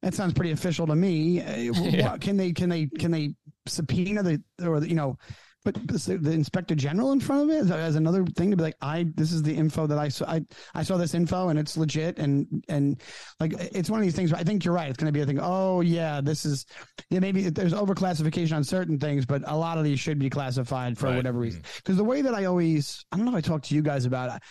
that 0.03 0.13
sounds 0.13 0.33
pretty 0.33 0.51
official 0.51 0.87
to 0.87 0.95
me. 0.95 1.41
Uh, 1.41 1.55
Yeah. 1.81 2.11
what- 2.11 2.21
Can 2.21 2.37
they, 2.37 2.53
can 2.53 2.69
they, 2.69 2.87
can 2.87 3.11
they 3.11 3.33
subpoena 3.67 4.23
the, 4.23 4.41
or 4.65 4.79
the, 4.79 4.87
you 4.89 4.95
know, 4.95 5.17
but 5.63 5.75
the, 5.87 6.17
the 6.17 6.31
inspector 6.31 6.75
general 6.75 7.11
in 7.11 7.19
front 7.19 7.43
of 7.43 7.49
it 7.49 7.71
as, 7.71 7.95
another 7.95 8.25
thing 8.25 8.51
to 8.51 8.57
be 8.57 8.63
like, 8.63 8.77
I, 8.81 9.05
this 9.15 9.31
is 9.31 9.43
the 9.43 9.53
info 9.53 9.85
that 9.87 9.97
I 9.97 10.09
saw. 10.09 10.25
I, 10.25 10.41
I 10.73 10.83
saw 10.83 10.97
this 10.97 11.13
info 11.13 11.49
and 11.49 11.59
it's 11.59 11.77
legit. 11.77 12.17
And, 12.17 12.63
and 12.67 13.01
like, 13.39 13.53
it's 13.57 13.89
one 13.89 13.99
of 13.99 14.03
these 14.03 14.15
things 14.15 14.31
where 14.31 14.39
I 14.39 14.43
think 14.43 14.65
you're 14.65 14.73
right. 14.73 14.89
It's 14.89 14.97
going 14.97 15.11
to 15.11 15.17
be 15.17 15.21
a 15.21 15.25
thing. 15.25 15.39
Oh 15.41 15.81
yeah, 15.81 16.21
this 16.21 16.45
is, 16.45 16.65
yeah, 17.09 17.19
maybe 17.19 17.49
there's 17.49 17.73
overclassification 17.73 18.55
on 18.55 18.63
certain 18.63 18.97
things, 18.97 19.25
but 19.25 19.43
a 19.45 19.55
lot 19.55 19.77
of 19.77 19.83
these 19.83 19.99
should 19.99 20.19
be 20.19 20.29
classified 20.29 20.97
for 20.97 21.07
Right. 21.07 21.17
whatever 21.17 21.37
mm-hmm. 21.37 21.43
reason. 21.43 21.63
Because 21.77 21.97
the 21.97 22.03
way 22.03 22.21
that 22.21 22.33
I 22.33 22.45
always, 22.45 23.05
I 23.11 23.17
don't 23.17 23.25
know 23.25 23.31
if 23.31 23.37
I 23.37 23.41
talked 23.41 23.65
to 23.65 23.75
you 23.75 23.81
guys 23.81 24.05
about 24.05 24.35
it. 24.35 24.41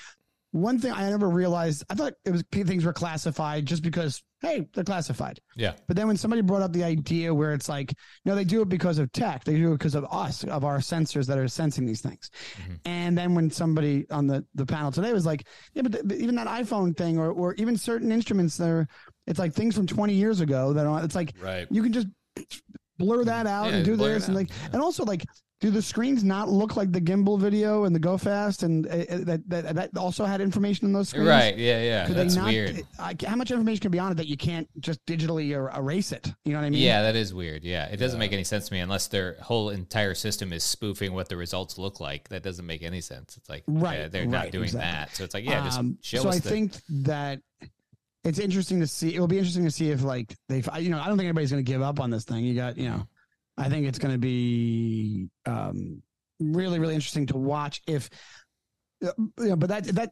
One 0.52 0.78
thing 0.80 0.92
I 0.92 1.08
never 1.08 1.28
realized, 1.28 1.84
I 1.88 1.94
thought 1.94 2.14
it 2.24 2.30
was 2.30 2.42
things 2.50 2.84
were 2.84 2.92
classified 2.92 3.66
just 3.66 3.82
because, 3.84 4.20
hey, 4.42 4.66
they're 4.74 4.82
classified. 4.82 5.38
Yeah. 5.54 5.74
But 5.86 5.96
then 5.96 6.08
when 6.08 6.16
somebody 6.16 6.42
brought 6.42 6.62
up 6.62 6.72
the 6.72 6.82
idea 6.82 7.32
where 7.32 7.52
it's 7.52 7.68
like, 7.68 7.94
no, 8.24 8.34
they 8.34 8.42
do 8.42 8.60
it 8.62 8.68
because 8.68 8.98
of 8.98 9.12
tech, 9.12 9.44
they 9.44 9.54
do 9.56 9.68
it 9.72 9.78
because 9.78 9.94
of 9.94 10.04
us, 10.10 10.42
of 10.42 10.64
our 10.64 10.78
sensors 10.78 11.26
that 11.28 11.38
are 11.38 11.46
sensing 11.46 11.86
these 11.86 12.00
things. 12.00 12.30
And 12.84 13.16
then 13.16 13.34
when 13.36 13.48
somebody 13.50 14.06
on 14.10 14.26
the, 14.26 14.44
the 14.56 14.66
panel 14.66 14.90
today 14.90 15.12
was 15.12 15.24
like, 15.24 15.46
yeah, 15.74 15.82
but, 15.82 15.92
th- 15.92 16.04
but 16.04 16.16
even 16.16 16.34
that 16.34 16.48
iPhone 16.48 16.96
thing 16.96 17.16
or, 17.16 17.30
or 17.30 17.54
even 17.54 17.76
certain 17.76 18.10
instruments 18.10 18.56
there, 18.56 18.88
it's 19.28 19.38
like 19.38 19.52
things 19.52 19.76
from 19.76 19.86
20 19.86 20.14
years 20.14 20.40
ago 20.40 20.72
that 20.72 20.84
are, 20.84 21.04
it's 21.04 21.14
like, 21.14 21.34
Right. 21.40 21.68
you 21.70 21.82
can 21.84 21.92
just 21.92 22.08
blur 22.98 23.24
that 23.24 23.46
out 23.46 23.70
Yeah, 23.70 23.76
and 23.76 23.84
do 23.84 23.96
this 23.96 24.26
and 24.26 24.36
like, 24.36 24.50
and 24.72 24.82
also 24.82 25.04
like, 25.04 25.24
do 25.60 25.70
the 25.70 25.82
screens 25.82 26.24
not 26.24 26.48
look 26.48 26.76
like 26.76 26.90
the 26.90 27.00
gimbal 27.00 27.38
video 27.38 27.84
and 27.84 27.94
the 27.94 27.98
go 27.98 28.16
fast 28.16 28.62
and 28.62 28.86
uh, 28.86 28.96
that, 29.24 29.42
that 29.48 29.74
that 29.74 29.96
also 29.96 30.24
had 30.24 30.40
information 30.40 30.86
in 30.86 30.92
those 30.94 31.10
screens? 31.10 31.28
Right, 31.28 31.56
yeah, 31.56 31.82
yeah, 31.82 32.06
Could 32.06 32.16
that's 32.16 32.34
not, 32.34 32.46
weird. 32.46 32.82
uh, 32.98 33.12
how 33.26 33.36
much 33.36 33.50
information 33.50 33.80
can 33.82 33.90
be 33.90 33.98
on 33.98 34.10
it 34.10 34.14
that 34.16 34.26
you 34.26 34.38
can't 34.38 34.66
just 34.80 35.04
digitally 35.04 35.54
er- 35.54 35.70
erase 35.76 36.12
it? 36.12 36.32
You 36.46 36.52
know 36.54 36.60
what 36.60 36.64
I 36.66 36.70
mean? 36.70 36.80
Yeah, 36.80 37.02
that 37.02 37.14
is 37.14 37.34
weird. 37.34 37.62
Yeah, 37.62 37.86
it 37.86 37.98
doesn't 37.98 38.18
make 38.18 38.32
any 38.32 38.44
sense 38.44 38.68
to 38.68 38.72
me 38.72 38.80
unless 38.80 39.08
their 39.08 39.36
whole 39.42 39.68
entire 39.68 40.14
system 40.14 40.52
is 40.54 40.64
spoofing 40.64 41.12
what 41.12 41.28
the 41.28 41.36
results 41.36 41.76
look 41.76 42.00
like. 42.00 42.28
That 42.30 42.42
doesn't 42.42 42.64
make 42.66 42.82
any 42.82 43.02
sense. 43.02 43.36
It's 43.36 43.48
like 43.50 43.64
Right, 43.66 44.00
uh, 44.00 44.08
they're 44.08 44.24
not 44.26 44.50
doing 44.52 44.64
exactly. 44.64 44.90
that. 44.90 45.14
So 45.16 45.24
it's 45.24 45.34
like, 45.34 45.44
yeah, 45.44 45.62
just 45.64 45.78
Um, 45.78 45.98
show 46.00 46.22
so. 46.22 46.30
I 46.30 46.38
the, 46.38 46.48
think 46.48 46.72
that 47.04 47.40
it's 48.24 48.38
interesting 48.38 48.80
to 48.80 48.86
see. 48.86 49.14
It 49.14 49.20
will 49.20 49.28
be 49.28 49.36
interesting 49.38 49.64
to 49.64 49.70
see 49.70 49.90
if 49.90 50.02
like 50.02 50.34
they, 50.48 50.62
you 50.78 50.88
know, 50.88 50.98
I 51.00 51.06
don't 51.06 51.18
think 51.18 51.26
anybody's 51.26 51.50
going 51.50 51.62
to 51.64 51.70
give 51.70 51.82
up 51.82 52.00
on 52.00 52.08
this 52.10 52.24
thing. 52.24 52.44
You 52.44 52.54
got, 52.54 52.78
you 52.78 52.88
know, 52.88 53.06
I 53.60 53.68
think 53.68 53.86
it's 53.86 53.98
going 53.98 54.14
to 54.14 54.18
be 54.18 55.28
um, 55.46 56.02
really, 56.38 56.78
really 56.78 56.94
interesting 56.94 57.26
to 57.26 57.36
watch 57.36 57.82
if. 57.86 58.08
uh, 59.04 59.12
You 59.38 59.48
know, 59.50 59.56
but 59.56 59.68
that 59.70 59.84
that 59.94 60.10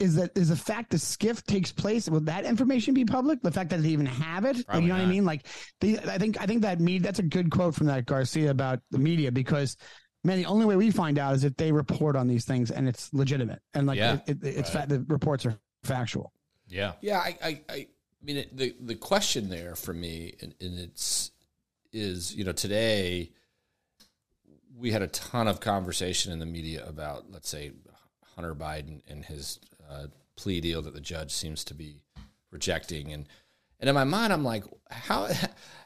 is 0.00 0.14
that 0.16 0.30
is 0.36 0.48
the 0.48 0.56
fact 0.56 0.90
the 0.90 0.98
skiff 0.98 1.42
takes 1.44 1.72
place. 1.72 2.08
Will 2.08 2.20
that 2.20 2.44
information 2.44 2.94
be 2.94 3.04
public? 3.04 3.40
The 3.42 3.50
fact 3.50 3.70
that 3.70 3.82
they 3.82 3.90
even 3.90 4.06
have 4.06 4.44
it, 4.44 4.66
Like, 4.68 4.82
you 4.82 4.88
know 4.88 4.94
what 4.94 5.02
I 5.04 5.06
mean? 5.06 5.24
Like, 5.24 5.46
the, 5.80 5.98
I 6.00 6.18
think 6.18 6.40
I 6.40 6.46
think 6.46 6.62
that 6.62 6.80
me 6.80 6.98
that's 6.98 7.18
a 7.18 7.22
good 7.22 7.50
quote 7.50 7.74
from 7.74 7.86
that 7.86 8.06
Garcia 8.06 8.50
about 8.50 8.80
the 8.90 8.98
media 8.98 9.30
because 9.32 9.76
man, 10.24 10.38
the 10.38 10.46
only 10.46 10.66
way 10.66 10.74
we 10.76 10.90
find 10.90 11.18
out 11.18 11.34
is 11.34 11.44
if 11.44 11.56
they 11.56 11.70
report 11.72 12.16
on 12.16 12.26
these 12.26 12.44
things 12.44 12.70
and 12.72 12.88
it's 12.88 13.12
legitimate 13.14 13.60
and 13.74 13.86
like 13.86 13.96
Yeah. 13.98 14.14
it, 14.26 14.42
it, 14.42 14.44
it's 14.44 14.74
Right. 14.74 14.88
fa- 14.88 14.88
the 14.98 15.04
reports 15.08 15.46
are 15.46 15.56
factual. 15.84 16.32
yeah, 16.68 16.92
Yeah, 17.00 17.18
I, 17.20 17.38
I, 17.42 17.60
I 17.68 17.86
mean, 18.22 18.36
it, 18.38 18.56
the 18.56 18.74
the 18.80 18.96
question 18.96 19.48
there 19.50 19.76
for 19.76 19.92
me, 19.94 20.34
and, 20.42 20.52
and 20.60 20.78
it's 20.80 21.30
is 21.92 22.34
you 22.34 22.44
know 22.44 22.52
today 22.52 23.30
we 24.78 24.90
had 24.90 25.02
a 25.02 25.08
ton 25.08 25.48
of 25.48 25.60
conversation 25.60 26.32
in 26.32 26.38
the 26.38 26.46
media 26.46 26.84
about 26.86 27.30
let's 27.30 27.48
say 27.48 27.72
Hunter 28.34 28.54
Biden 28.54 29.00
and 29.08 29.24
his 29.24 29.58
uh, 29.90 30.06
plea 30.36 30.60
deal 30.60 30.82
that 30.82 30.94
the 30.94 31.00
judge 31.00 31.32
seems 31.32 31.64
to 31.64 31.74
be 31.74 32.02
rejecting, 32.50 33.12
and 33.12 33.26
and 33.80 33.88
in 33.88 33.94
my 33.94 34.04
mind 34.04 34.32
I'm 34.32 34.44
like, 34.44 34.64
how 34.90 35.28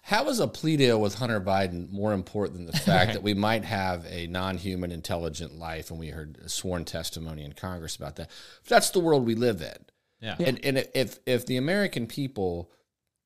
how 0.02 0.28
is 0.28 0.40
a 0.40 0.48
plea 0.48 0.76
deal 0.76 1.00
with 1.00 1.14
Hunter 1.14 1.40
Biden 1.40 1.90
more 1.90 2.12
important 2.12 2.58
than 2.58 2.66
the 2.66 2.72
fact 2.78 3.12
that 3.12 3.22
we 3.22 3.34
might 3.34 3.64
have 3.64 4.04
a 4.06 4.26
non-human 4.26 4.90
intelligent 4.90 5.54
life, 5.54 5.90
and 5.90 5.98
we 5.98 6.08
heard 6.08 6.38
a 6.44 6.48
sworn 6.48 6.84
testimony 6.84 7.44
in 7.44 7.52
Congress 7.52 7.96
about 7.96 8.16
that. 8.16 8.30
That's 8.68 8.90
the 8.90 9.00
world 9.00 9.26
we 9.26 9.34
live 9.34 9.62
in. 9.62 9.86
yeah, 10.20 10.36
And 10.38 10.64
and 10.64 10.86
if 10.94 11.18
if 11.26 11.46
the 11.46 11.56
American 11.56 12.06
people 12.06 12.70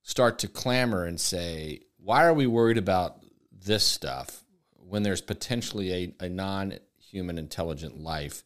start 0.03 0.39
to 0.41 0.49
clamor 0.49 1.05
and 1.05 1.19
say, 1.19 1.81
why 2.05 2.25
are 2.25 2.35
we 2.35 2.47
worried 2.47 2.79
about 2.79 3.25
this 3.51 3.85
stuff 3.85 4.45
when 4.77 5.03
there's 5.03 5.23
potentially 5.23 6.15
a, 6.21 6.25
a 6.27 6.29
non-human 6.29 7.39
intelligent 7.39 7.99
life 7.99 8.45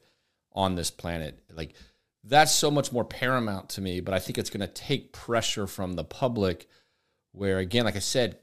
on 0.52 0.76
this 0.76 0.90
planet? 0.90 1.40
Like 1.52 1.74
that's 2.22 2.52
so 2.52 2.70
much 2.70 2.92
more 2.92 3.04
paramount 3.04 3.70
to 3.70 3.80
me, 3.80 4.00
but 4.00 4.14
I 4.14 4.20
think 4.20 4.38
it's 4.38 4.50
going 4.50 4.60
to 4.60 4.72
take 4.72 5.12
pressure 5.12 5.66
from 5.66 5.94
the 5.94 6.04
public 6.04 6.68
where 7.32 7.58
again, 7.58 7.84
like 7.84 7.96
I 7.96 8.00
said, 8.00 8.38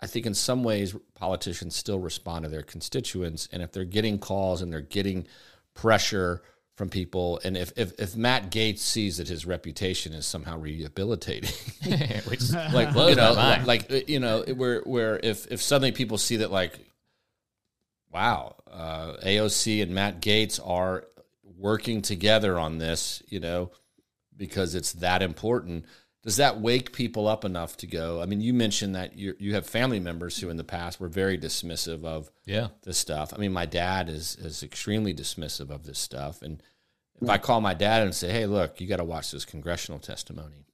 I 0.00 0.06
think 0.06 0.26
in 0.26 0.34
some 0.34 0.64
ways 0.64 0.94
politicians 1.14 1.76
still 1.76 2.00
respond 2.00 2.44
to 2.44 2.50
their 2.50 2.62
constituents, 2.62 3.48
and 3.52 3.62
if 3.62 3.72
they're 3.72 3.84
getting 3.84 4.18
calls 4.18 4.60
and 4.60 4.72
they're 4.72 4.80
getting 4.80 5.26
pressure 5.74 6.42
from 6.74 6.88
people, 6.88 7.40
and 7.44 7.56
if 7.56 7.72
if, 7.76 7.92
if 7.98 8.16
Matt 8.16 8.50
Gaetz 8.50 8.78
sees 8.78 9.18
that 9.18 9.28
his 9.28 9.46
reputation 9.46 10.12
is 10.12 10.26
somehow 10.26 10.58
rehabilitating, 10.58 11.50
which 12.28 12.52
like 12.72 12.94
you 12.94 13.14
know, 13.14 13.62
like 13.64 13.90
uh, 13.90 14.00
you 14.06 14.20
know, 14.20 14.42
where 14.56 14.80
where 14.80 15.20
if 15.22 15.46
if 15.50 15.62
suddenly 15.62 15.92
people 15.92 16.18
see 16.18 16.36
that 16.36 16.50
like, 16.50 16.78
wow, 18.12 18.56
uh, 18.70 19.14
AOC 19.24 19.82
and 19.82 19.94
Matt 19.94 20.20
Gaetz 20.20 20.60
are 20.64 21.04
working 21.56 22.02
together 22.02 22.58
on 22.58 22.78
this, 22.78 23.22
you 23.28 23.40
know, 23.40 23.70
because 24.36 24.74
it's 24.74 24.92
that 24.94 25.22
important. 25.22 25.84
Does 26.24 26.36
that 26.38 26.58
wake 26.58 26.92
people 26.92 27.28
up 27.28 27.44
enough 27.44 27.76
to 27.78 27.86
go? 27.86 28.22
I 28.22 28.26
mean, 28.26 28.40
you 28.40 28.54
mentioned 28.54 28.94
that 28.94 29.16
you 29.18 29.36
you 29.38 29.54
have 29.54 29.66
family 29.66 30.00
members 30.00 30.38
who 30.40 30.48
in 30.48 30.56
the 30.56 30.64
past 30.64 30.98
were 30.98 31.08
very 31.08 31.36
dismissive 31.36 32.04
of 32.04 32.30
yeah, 32.46 32.68
this 32.82 32.96
stuff. 32.96 33.34
I 33.34 33.38
mean, 33.38 33.52
my 33.52 33.66
dad 33.66 34.08
is 34.08 34.34
is 34.36 34.62
extremely 34.62 35.12
dismissive 35.12 35.70
of 35.70 35.84
this 35.84 35.98
stuff, 35.98 36.40
and 36.40 36.62
if 37.20 37.28
I 37.28 37.36
call 37.38 37.60
my 37.60 37.74
dad 37.74 38.02
and 38.02 38.14
say, 38.14 38.32
"Hey, 38.32 38.46
look, 38.46 38.80
you 38.80 38.86
got 38.86 38.96
to 38.96 39.04
watch 39.04 39.30
this 39.30 39.44
congressional 39.44 39.98
testimony," 39.98 40.64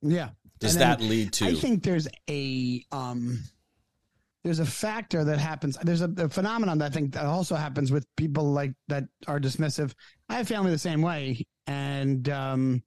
Yeah. 0.00 0.30
does 0.60 0.74
And 0.74 0.80
then 0.80 0.88
that 0.90 1.00
lead 1.00 1.32
to? 1.34 1.46
I 1.46 1.54
think 1.54 1.82
there's 1.82 2.06
a 2.28 2.84
um 2.92 3.40
there's 4.44 4.60
a 4.60 4.66
factor 4.66 5.24
that 5.24 5.38
happens. 5.38 5.76
There's 5.82 6.02
a, 6.02 6.10
a 6.18 6.28
phenomenon 6.28 6.78
that 6.78 6.92
I 6.92 6.94
think 6.94 7.14
that 7.14 7.26
also 7.26 7.56
happens 7.56 7.90
with 7.92 8.06
people 8.16 8.52
like 8.52 8.74
that 8.88 9.04
are 9.26 9.40
dismissive. 9.40 9.92
I 10.28 10.36
have 10.36 10.48
family 10.48 10.70
the 10.70 10.78
same 10.78 11.02
way, 11.02 11.44
and 11.66 12.28
um 12.28 12.82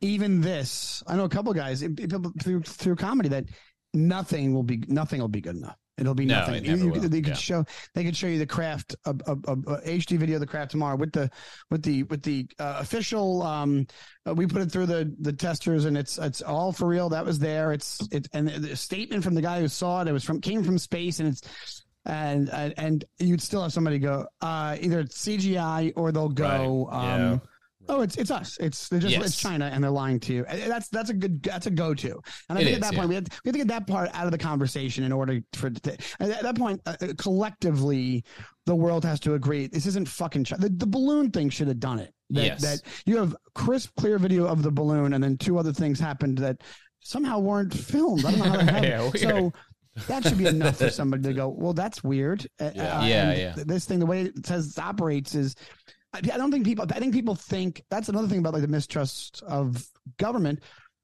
even 0.00 0.40
this, 0.40 1.02
I 1.06 1.16
know 1.16 1.24
a 1.24 1.28
couple 1.28 1.52
guys 1.52 1.82
people 1.82 2.32
through 2.42 2.62
through 2.62 2.96
comedy 2.96 3.28
that 3.30 3.44
nothing 3.94 4.54
will 4.54 4.62
be 4.62 4.82
nothing 4.88 5.20
will 5.20 5.28
be 5.28 5.40
good 5.40 5.56
enough. 5.56 5.76
It'll 5.98 6.14
be 6.14 6.24
No, 6.24 6.38
nothing. 6.40 6.54
it 6.54 6.64
You- 6.64 6.70
never 6.70 6.84
you- 6.84 6.90
will. 6.92 7.08
they 7.10 7.20
could 7.20 7.28
Yeah. 7.28 7.34
show 7.34 7.64
they 7.94 8.04
could 8.04 8.16
show 8.16 8.26
you 8.26 8.38
the 8.38 8.46
craft 8.46 8.96
of, 9.04 9.20
of, 9.26 9.44
uh, 9.46 9.76
HD 9.84 10.16
video 10.16 10.36
of 10.36 10.40
the 10.40 10.46
craft 10.46 10.70
tomorrow 10.70 10.96
with 10.96 11.12
the 11.12 11.28
with 11.70 11.82
the 11.82 12.04
with 12.04 12.22
the 12.22 12.48
uh, 12.58 12.76
official. 12.80 13.42
Um, 13.42 13.86
uh, 14.26 14.32
we 14.34 14.46
put 14.46 14.62
it 14.62 14.72
through 14.72 14.86
the 14.86 15.14
the 15.20 15.32
testers 15.34 15.84
and 15.84 15.98
it's 15.98 16.16
it's 16.16 16.40
all 16.40 16.72
for 16.72 16.86
real. 16.88 17.10
That 17.10 17.26
was 17.26 17.38
there. 17.38 17.72
It's 17.72 18.00
it 18.10 18.28
and 18.32 18.48
the 18.48 18.76
statement 18.76 19.22
from 19.24 19.34
the 19.34 19.42
guy 19.42 19.60
who 19.60 19.68
saw 19.68 20.00
it. 20.00 20.08
It 20.08 20.12
was 20.12 20.24
from 20.24 20.40
came 20.40 20.64
from 20.64 20.78
space 20.78 21.20
and 21.20 21.28
it's. 21.28 21.42
And, 22.06 22.48
and 22.48 22.72
and 22.78 23.04
you'd 23.18 23.42
still 23.42 23.60
have 23.62 23.74
somebody 23.74 23.98
go 23.98 24.26
uh, 24.40 24.74
either 24.80 25.00
it's 25.00 25.18
CGI 25.22 25.92
or 25.96 26.12
they'll 26.12 26.30
go 26.30 26.88
Right. 26.90 27.14
um, 27.14 27.20
Yeah. 27.32 27.38
Oh 27.90 28.00
it's 28.02 28.16
it's 28.16 28.30
us 28.30 28.56
it's 28.60 28.88
they're 28.88 29.00
just 29.00 29.12
Yes. 29.12 29.26
it's 29.26 29.36
China 29.40 29.68
and 29.72 29.82
they're 29.84 29.90
lying 29.90 30.18
to 30.20 30.32
you 30.32 30.44
that's 30.48 30.88
that's 30.88 31.10
a 31.10 31.14
good 31.14 31.42
that's 31.42 31.66
a 31.66 31.70
go 31.70 31.92
to 31.94 32.20
and 32.48 32.58
I 32.58 32.62
It 32.62 32.64
think 32.64 32.68
is, 32.70 32.74
at 32.76 32.80
that 32.82 32.92
yeah. 32.92 32.98
point 32.98 33.08
we 33.08 33.14
have, 33.16 33.24
we 33.44 33.48
have 33.48 33.52
to 33.54 33.58
get 33.58 33.68
that 33.68 33.86
part 33.86 34.08
out 34.14 34.24
of 34.26 34.32
the 34.32 34.38
conversation 34.38 35.04
in 35.04 35.12
order 35.12 35.40
for 35.54 35.66
at 35.66 35.82
that 35.82 36.54
point 36.56 36.80
uh, 36.86 36.94
uh, 37.02 37.08
collectively 37.18 38.24
the 38.66 38.74
world 38.76 39.04
has 39.04 39.18
to 39.20 39.34
agree 39.34 39.66
this 39.66 39.86
isn't 39.86 40.08
fucking 40.08 40.44
China. 40.44 40.62
The, 40.62 40.68
the 40.70 40.86
balloon 40.86 41.30
thing 41.30 41.50
should 41.50 41.68
have 41.68 41.80
done 41.80 41.98
it 41.98 42.12
that, 42.30 42.44
Yes. 42.44 42.62
that 42.62 42.82
you 43.06 43.16
have 43.16 43.34
crisp 43.54 43.90
clear 43.98 44.18
video 44.18 44.46
of 44.46 44.62
the 44.62 44.70
balloon 44.70 45.14
and 45.14 45.22
then 45.24 45.36
two 45.36 45.58
other 45.58 45.72
things 45.72 45.98
happened 45.98 46.38
that 46.38 46.62
somehow 47.00 47.38
weren't 47.40 47.74
filmed 47.74 48.24
I 48.24 48.30
don't 48.30 48.38
know 48.40 48.44
how 48.44 48.56
that 48.58 48.84
happened. 48.84 49.14
Yeah, 49.20 49.28
so 49.30 49.52
that 50.06 50.22
should 50.22 50.38
be 50.38 50.46
enough 50.46 50.76
for 50.76 50.90
somebody 50.90 51.24
to 51.24 51.32
go 51.32 51.48
well 51.48 51.72
that's 51.72 52.04
weird 52.04 52.46
Uh, 52.60 52.70
Yeah. 52.74 52.98
uh, 53.00 53.04
Yeah, 53.04 53.34
yeah. 53.34 53.52
th- 53.54 53.66
this 53.66 53.84
thing 53.86 53.98
the 53.98 54.06
way 54.06 54.22
it 54.22 54.46
says 54.46 54.74
it 54.76 54.78
operates 54.78 55.34
is 55.34 55.56
I, 56.12 56.18
I 56.18 56.36
don't 56.36 56.50
think 56.50 56.64
people. 56.64 56.86
I 56.94 56.98
think 56.98 57.12
people 57.14 57.34
think 57.34 57.82
that's 57.90 58.08
another 58.08 58.28
thing 58.28 58.38
about 58.38 58.52
like 58.54 58.62
the 58.62 58.68
mistrust 58.68 59.42
of 59.46 59.84
government. 60.18 60.60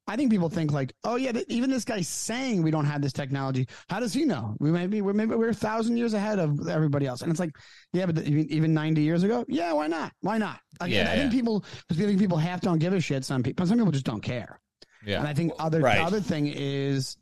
I 0.09 0.15
think 0.15 0.31
people 0.31 0.49
think 0.49 0.71
like, 0.71 0.93
oh 1.03 1.17
yeah, 1.17 1.33
even 1.49 1.69
this 1.69 1.85
guy's 1.85 2.07
saying 2.07 2.63
we 2.63 2.71
don't 2.71 2.85
have 2.85 3.03
this 3.03 3.13
technology. 3.13 3.67
How 3.89 3.99
does 3.99 4.13
he 4.13 4.25
know? 4.25 4.55
We 4.61 4.71
may 4.71 4.87
be, 4.87 5.03
we're 5.03 5.13
maybe 5.13 5.35
we're 5.35 5.49
a 5.49 5.55
thousand 5.55 5.97
years 5.97 6.15
ahead 6.15 6.39
of 6.39 6.69
everybody 6.69 7.07
else. 7.07 7.23
And 7.23 7.31
it's 7.31 7.41
like, 7.41 7.51
yeah, 7.93 8.07
but 8.07 8.19
even, 8.25 8.49
even 8.49 8.73
ninety 8.73 9.03
years 9.03 9.25
ago, 9.25 9.45
yeah, 9.49 9.73
why 9.73 9.89
not? 9.89 10.13
Why 10.21 10.39
not? 10.39 10.61
Like, 10.81 10.93
Yeah, 10.93 11.11
I 11.11 11.17
think 11.17 11.33
people, 11.33 11.65
because 11.89 12.05
I 12.05 12.07
think 12.07 12.21
people 12.21 12.39
half 12.39 12.61
don't 12.61 12.79
give 12.79 12.93
a 12.93 13.01
shit. 13.01 13.25
Some 13.25 13.43
people, 13.43 13.67
some 13.67 13.79
people 13.79 13.91
just 13.91 14.07
don't 14.07 14.21
care. 14.23 14.61
yeah. 15.05 15.19
And 15.19 15.27
I 15.27 15.35
think 15.35 15.53
other 15.59 15.81
Right. 15.81 15.99
the 15.99 16.05
other 16.05 16.21
thing 16.21 16.47
is 16.55 17.17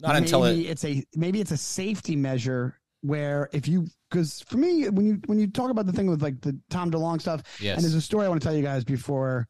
Not 0.00 0.16
until 0.16 0.44
it. 0.44 0.58
it's 0.60 0.84
a 0.86 1.04
maybe 1.14 1.42
it's 1.42 1.50
a 1.50 1.58
safety 1.58 2.16
measure 2.16 2.80
where 3.02 3.50
if 3.52 3.68
you 3.68 3.86
because 4.14 4.40
for 4.42 4.56
me 4.58 4.88
when 4.88 5.04
you 5.04 5.20
when 5.26 5.38
you 5.40 5.46
talk 5.48 5.70
about 5.70 5.86
the 5.86 5.92
thing 5.92 6.06
with 6.08 6.22
like 6.22 6.40
the 6.40 6.56
Tom 6.70 6.90
DeLonge 6.90 7.20
stuff 7.20 7.42
Yes. 7.60 7.76
and 7.76 7.84
there's 7.84 7.94
a 7.94 8.00
story 8.00 8.26
I 8.26 8.28
want 8.28 8.40
to 8.40 8.46
tell 8.46 8.56
you 8.56 8.62
guys 8.62 8.84
before 8.84 9.48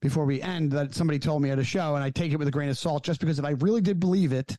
before 0.00 0.24
we 0.24 0.42
end 0.42 0.72
that 0.72 0.94
somebody 0.94 1.18
told 1.18 1.40
me 1.42 1.50
at 1.50 1.58
a 1.58 1.64
show 1.64 1.94
and 1.94 2.02
I 2.04 2.10
take 2.10 2.32
it 2.32 2.36
with 2.36 2.48
a 2.48 2.50
grain 2.50 2.68
of 2.68 2.76
salt 2.76 3.04
just 3.04 3.20
because 3.20 3.38
if 3.38 3.44
I 3.44 3.50
really 3.50 3.80
did 3.80 4.00
believe 4.00 4.32
it 4.32 4.56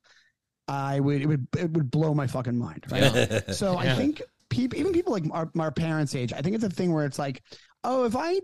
I 0.68 1.00
would 1.00 1.22
it 1.22 1.26
would 1.28 1.48
it 1.58 1.72
would 1.72 1.92
blow 1.92 2.14
my 2.14 2.28
fucking 2.28 2.58
mind 2.58 2.86
right 2.90 3.44
so 3.54 3.78
I 3.78 3.94
think 3.96 4.22
people 4.50 4.80
even 4.80 4.94
people 4.94 5.12
like 5.14 5.26
our, 5.32 5.52
our 5.60 5.72
parents 5.72 6.16
age 6.16 6.32
I 6.34 6.42
think 6.42 6.56
it's 6.56 6.64
a 6.64 6.70
thing 6.70 6.94
where 6.94 7.06
it's 7.06 7.20
like 7.20 7.44
oh 7.84 8.06
if 8.06 8.16
I 8.16 8.40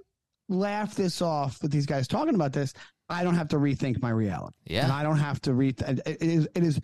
laugh 0.50 0.96
this 0.96 1.22
off 1.22 1.62
with 1.62 1.72
these 1.72 1.86
guys 1.86 2.08
talking 2.08 2.36
about 2.36 2.52
this 2.54 2.74
I 3.10 3.24
don't 3.24 3.36
have 3.36 3.50
to 3.50 3.58
rethink 3.58 4.02
my 4.02 4.10
reality 4.10 4.56
Yeah. 4.68 4.84
and 4.84 4.92
I 4.92 5.04
don't 5.04 5.18
have 5.18 5.42
to. 5.42 5.60
It 5.62 5.82
it 5.82 6.22
is. 6.22 6.48
It 6.56 6.64
is. 6.64 6.80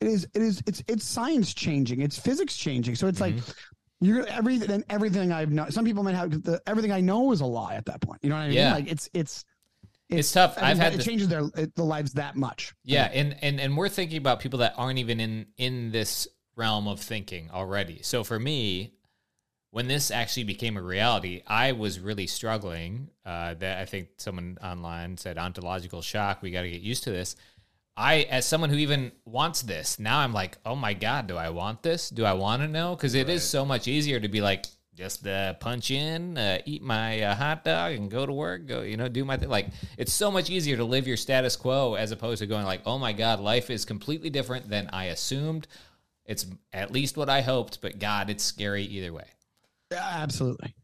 It 0.00 0.08
is. 0.08 0.26
It 0.34 0.42
is. 0.42 0.62
It's. 0.66 0.82
It's 0.88 1.04
science 1.04 1.54
changing. 1.54 2.00
It's 2.02 2.18
physics 2.18 2.56
changing. 2.56 2.94
So 2.96 3.06
it's 3.06 3.20
like 3.20 3.34
Mm-hmm. 3.36 4.04
you're 4.06 4.26
everything. 4.26 4.68
Then 4.68 4.84
everything 4.90 5.32
I've 5.32 5.50
known. 5.50 5.70
Some 5.70 5.84
people 5.84 6.02
might 6.02 6.14
have 6.14 6.30
the 6.42 6.60
everything 6.66 6.92
I 6.92 7.00
know 7.00 7.32
is 7.32 7.40
a 7.40 7.46
lie 7.46 7.74
at 7.76 7.86
that 7.86 8.00
point. 8.02 8.20
You 8.22 8.28
know 8.30 8.36
what 8.36 8.42
I 8.42 8.48
mean? 8.48 8.56
Yeah. 8.56 8.74
Like 8.74 8.90
it's. 8.90 9.08
It's. 9.14 9.44
It's 10.08 10.30
tough. 10.30 10.56
I 10.56 10.60
mean, 10.60 10.70
I've 10.70 10.78
had 10.78 10.92
it 10.94 10.96
this- 10.98 11.06
changes 11.06 11.26
their 11.28 11.44
it, 11.56 11.74
the 11.74 11.82
lives 11.82 12.12
that 12.12 12.36
much. 12.36 12.74
Yeah, 12.84 13.10
and, 13.12 13.36
and 13.42 13.58
and 13.60 13.76
we're 13.76 13.88
thinking 13.88 14.18
about 14.18 14.38
people 14.38 14.60
that 14.60 14.74
aren't 14.76 14.98
even 15.00 15.18
in 15.18 15.46
in 15.56 15.90
this 15.90 16.28
realm 16.54 16.86
of 16.86 17.00
thinking 17.00 17.50
already. 17.52 18.02
So 18.02 18.22
for 18.22 18.38
me, 18.38 18.92
when 19.72 19.88
this 19.88 20.12
actually 20.12 20.44
became 20.44 20.76
a 20.76 20.82
reality, 20.82 21.42
I 21.46 21.72
was 21.72 21.98
really 21.98 22.28
struggling. 22.28 23.08
Uh, 23.24 23.54
that 23.54 23.78
I 23.78 23.84
think 23.84 24.10
someone 24.18 24.58
online 24.62 25.16
said 25.16 25.38
ontological 25.38 26.02
shock. 26.02 26.40
We 26.40 26.52
got 26.52 26.62
to 26.62 26.70
get 26.70 26.82
used 26.82 27.02
to 27.04 27.10
this. 27.10 27.34
I, 27.96 28.22
as 28.30 28.44
someone 28.46 28.68
who 28.70 28.76
even 28.76 29.12
wants 29.24 29.62
this, 29.62 29.98
now 29.98 30.18
I'm 30.18 30.32
like, 30.34 30.58
oh 30.66 30.76
my 30.76 30.92
god, 30.92 31.26
do 31.28 31.36
I 31.36 31.48
want 31.50 31.82
this? 31.82 32.10
Do 32.10 32.24
I 32.24 32.34
want 32.34 32.60
to 32.62 32.68
know? 32.68 32.94
Because 32.94 33.14
it 33.14 33.28
is 33.28 33.42
so 33.42 33.64
much 33.64 33.88
easier 33.88 34.20
to 34.20 34.28
be 34.28 34.40
like, 34.40 34.66
just 34.94 35.26
uh, 35.26 35.52
punch 35.54 35.90
in, 35.90 36.38
uh, 36.38 36.58
eat 36.64 36.82
my 36.82 37.20
uh, 37.22 37.34
hot 37.34 37.64
dog, 37.64 37.92
and 37.92 38.10
go 38.10 38.24
to 38.24 38.32
work. 38.32 38.66
Go, 38.66 38.80
you 38.82 38.96
know, 38.96 39.08
do 39.08 39.24
my 39.26 39.36
thing. 39.36 39.48
Like 39.50 39.68
it's 39.98 40.12
so 40.12 40.30
much 40.30 40.48
easier 40.50 40.76
to 40.78 40.84
live 40.84 41.06
your 41.06 41.16
status 41.18 41.54
quo 41.56 41.94
as 41.94 42.12
opposed 42.12 42.38
to 42.40 42.46
going 42.46 42.64
like, 42.64 42.80
oh 42.86 42.98
my 42.98 43.12
god, 43.12 43.40
life 43.40 43.68
is 43.70 43.84
completely 43.84 44.30
different 44.30 44.68
than 44.70 44.88
I 44.92 45.06
assumed. 45.06 45.66
It's 46.24 46.46
at 46.72 46.92
least 46.92 47.16
what 47.16 47.28
I 47.28 47.40
hoped, 47.42 47.80
but 47.82 47.98
God, 47.98 48.30
it's 48.30 48.42
scary 48.42 48.84
either 48.84 49.12
way. 49.12 49.26
Yeah, 49.92 50.02
absolutely. 50.02 50.74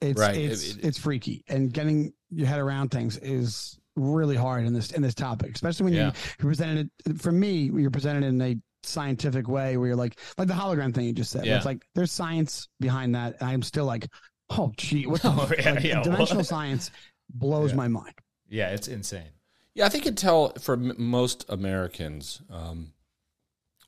It's 0.00 0.20
Right. 0.20 0.36
it's 0.36 0.64
It- 0.68 0.76
it- 0.78 0.84
it's 0.84 0.98
freaky, 0.98 1.44
and 1.48 1.72
getting 1.72 2.12
your 2.30 2.46
head 2.48 2.58
around 2.60 2.90
things 2.90 3.16
is 3.18 3.78
really 3.96 4.36
hard 4.36 4.64
in 4.66 4.72
this 4.72 4.92
in 4.92 5.02
this 5.02 5.14
topic, 5.14 5.54
especially 5.54 5.84
when 5.84 5.92
Yeah. 5.94 6.06
you 6.06 6.12
you're 6.40 6.48
presented 6.50 6.90
it. 7.06 7.20
For 7.20 7.32
me, 7.32 7.70
you're 7.74 7.90
presented 7.90 8.24
in 8.24 8.40
a 8.40 8.56
scientific 8.82 9.48
way 9.48 9.76
where 9.76 9.88
you're 9.88 9.96
like 9.96 10.18
like 10.38 10.46
the 10.48 10.54
hologram 10.54 10.94
thing 10.94 11.06
you 11.06 11.12
just 11.12 11.30
said. 11.32 11.44
Yeah. 11.46 11.56
It's 11.56 11.66
like 11.66 11.84
there's 11.94 12.12
science 12.12 12.68
behind 12.78 13.14
that. 13.14 13.36
And 13.40 13.48
I'm 13.50 13.62
still 13.62 13.84
like, 13.86 14.06
oh 14.50 14.72
gee, 14.76 15.06
what 15.06 15.22
the 15.22 15.28
Oh, 15.32 15.46
fuck? 15.46 15.58
yeah, 15.58 15.72
Like, 15.72 15.84
yeah, 15.84 16.02
dimensional 16.02 16.38
what? 16.40 16.46
science 16.46 16.90
blows 17.30 17.74
my 17.74 17.88
mind. 17.88 18.14
Yeah, 18.48 18.68
it's 18.70 18.86
insane. 18.86 19.30
Yeah, 19.74 19.86
I 19.86 19.88
think 19.88 20.06
until 20.06 20.50
for 20.60 20.74
m- 20.74 20.94
most 20.98 21.44
Americans, 21.48 22.40
um, 22.50 22.92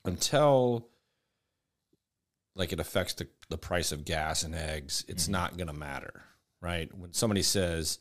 until 0.05 0.87
like 2.55 2.73
it 2.73 2.79
affects 2.79 3.13
the, 3.13 3.27
the 3.49 3.57
price 3.57 3.91
of 3.91 4.05
gas 4.05 4.43
and 4.43 4.53
eggs, 4.53 5.05
it's 5.07 5.27
not 5.27 5.55
going 5.57 5.67
to 5.67 5.73
matter, 5.73 6.23
right? 6.61 6.93
When 6.95 7.13
somebody 7.13 7.41
says, 7.41 7.99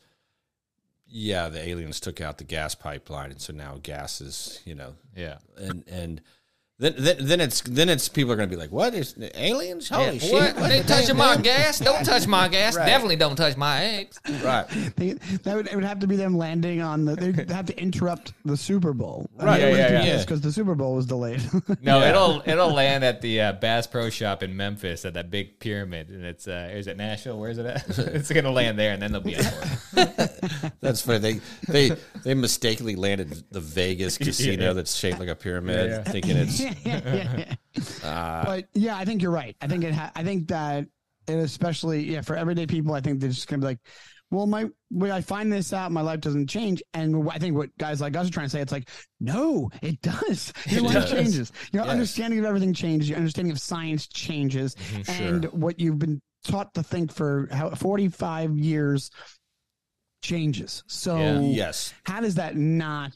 "Yeah, 1.10 1.48
the 1.48 1.66
aliens 1.66 2.00
took 2.00 2.20
out 2.20 2.38
the 2.38 2.44
gas 2.44 2.74
pipeline, 2.74 3.30
and 3.30 3.40
so 3.40 3.52
now 3.52 3.78
gas 3.82 4.20
is," 4.20 4.60
you 4.64 4.74
know, 4.74 4.94
Yeah. 5.16 5.38
and 5.56 5.84
and 5.88 6.20
then 6.80 6.94
then, 6.96 7.16
then 7.20 7.40
it's 7.40 7.60
then 7.62 7.88
it's 7.88 8.08
people 8.08 8.30
are 8.32 8.36
going 8.36 8.48
to 8.48 8.54
be 8.54 8.60
like, 8.60 8.70
"What 8.70 8.94
is 8.94 9.14
aliens? 9.34 9.88
Holy 9.88 10.12
Yeah, 10.14 10.18
shit! 10.18 10.32
What? 10.32 10.56
what 10.56 10.68
They 10.68 10.80
the 10.80 10.88
touching 10.88 11.16
my 11.16 11.32
hell?" 11.32 11.38
gas? 11.38 11.78
Don't 11.80 12.04
touch 12.04 12.26
my 12.28 12.46
gas. 12.48 12.76
Right. 12.76 12.86
Definitely 12.86 13.16
don't 13.16 13.34
touch 13.34 13.56
my 13.56 13.82
eggs. 13.84 14.20
Right. 14.44 14.64
They, 14.96 15.14
that 15.42 15.56
would 15.56 15.66
it 15.66 15.74
would 15.74 15.84
have 15.84 15.98
to 16.00 16.06
be 16.06 16.14
them 16.14 16.36
landing 16.38 16.80
on 16.80 17.04
the. 17.04 17.16
They'd 17.16 17.50
have 17.50 17.66
to 17.66 17.80
interrupt 17.80 18.32
the 18.44 18.56
Super 18.56 18.92
Bowl. 18.92 19.28
Right, 19.36 19.60
yeah, 19.60 19.68
yeah, 19.70 20.04
yeah. 20.04 20.20
Because 20.20 20.40
the 20.40 20.52
Super 20.52 20.74
Bowl 20.76 20.94
was 20.94 21.06
delayed. 21.06 21.42
No, 21.82 21.98
Yeah. 22.00 22.10
it'll 22.10 22.42
it'll 22.46 22.72
land 22.72 23.02
at 23.04 23.20
the 23.22 23.40
uh, 23.40 23.52
Bass 23.54 23.86
Pro 23.88 24.08
Shop 24.10 24.42
in 24.42 24.56
Memphis 24.56 25.04
at 25.04 25.14
that 25.14 25.30
big 25.30 25.58
pyramid, 25.58 26.08
and 26.10 26.24
it's 26.24 26.46
uh, 26.46 26.70
is 26.72 26.86
it 26.86 26.96
Nashville? 26.96 27.38
Where's 27.38 27.58
it 27.58 27.66
at? 27.66 27.86
it's 27.98 28.30
gonna 28.32 28.50
land 28.52 28.78
there, 28.78 28.92
and 28.92 29.02
then 29.02 29.10
they'll 29.12 29.20
be 29.20 29.36
on 29.36 29.42
board. 29.44 30.08
That's 30.80 31.00
funny. 31.02 31.18
They 31.18 31.40
they 31.88 31.96
they 32.24 32.34
mistakenly 32.34 32.94
landed 32.96 33.42
the 33.50 33.60
Vegas 33.60 34.16
casino 34.18 34.66
Yeah. 34.68 34.72
that's 34.74 34.94
shaped 34.94 35.18
like 35.18 35.28
a 35.28 35.34
pyramid, 35.34 35.90
Yeah, 35.90 35.96
yeah. 35.98 36.02
thinking 36.04 36.36
it's 36.36 36.60
Uh, 38.02 38.44
but 38.44 38.68
yeah, 38.74 38.96
I 38.96 39.04
think 39.04 39.22
you're 39.22 39.30
right. 39.30 39.56
I 39.60 39.66
think 39.68 39.84
it. 39.84 39.94
Ha- 39.94 40.12
I 40.16 40.24
think 40.24 40.48
that, 40.48 40.86
it 41.28 41.34
especially 41.34 42.10
yeah, 42.12 42.22
for 42.22 42.34
everyday 42.36 42.66
people, 42.66 42.94
I 42.94 43.00
think 43.00 43.20
they're 43.20 43.28
just 43.30 43.46
gonna 43.48 43.60
be 43.60 43.66
like, 43.66 43.78
well, 44.30 44.46
my 44.46 44.66
when 44.90 45.10
I 45.10 45.20
find 45.20 45.52
this 45.52 45.72
out, 45.72 45.92
my 45.92 46.00
life 46.00 46.20
doesn't 46.20 46.48
change. 46.48 46.82
And 46.94 47.28
I 47.30 47.38
think 47.38 47.56
what 47.56 47.70
guys 47.78 48.00
like 48.00 48.16
us 48.16 48.28
are 48.28 48.32
trying 48.32 48.46
to 48.46 48.50
say, 48.50 48.60
it's 48.60 48.72
like, 48.72 48.88
no, 49.20 49.70
it 49.82 50.00
does. 50.02 50.52
Your 50.66 50.80
It 50.80 50.82
life 50.84 50.94
does. 50.94 51.10
changes. 51.10 51.52
Your 51.72 51.84
Yes. 51.84 51.92
understanding 51.92 52.38
of 52.40 52.44
everything 52.46 52.74
changes. 52.74 53.08
Your 53.08 53.18
understanding 53.18 53.52
of 53.52 53.60
science 53.60 54.06
changes, 54.08 54.74
mm-hmm, 54.74 55.22
and 55.22 55.44
what 55.46 55.78
you've 55.78 55.98
been 55.98 56.20
taught 56.44 56.72
to 56.74 56.82
think 56.82 57.12
for 57.12 57.48
how 57.52 57.70
45 57.70 58.56
years 58.58 59.10
changes. 60.22 60.82
So 60.88 61.16
Yeah. 61.16 61.40
yes. 61.40 61.94
how 62.04 62.20
does 62.20 62.34
that 62.36 62.56
not? 62.56 63.12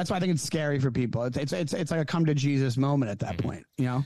That's 0.00 0.10
why 0.10 0.16
I 0.16 0.20
think 0.20 0.32
it's 0.32 0.42
scary 0.42 0.78
for 0.80 0.90
people. 0.90 1.24
It's 1.24 1.36
it's 1.36 1.52
it's, 1.52 1.72
it's 1.74 1.90
like 1.90 2.00
a 2.00 2.06
come 2.06 2.24
to 2.24 2.34
Jesus 2.34 2.78
moment 2.78 3.10
at 3.10 3.18
that 3.18 3.36
point, 3.36 3.66
you 3.76 3.84
know. 3.84 4.04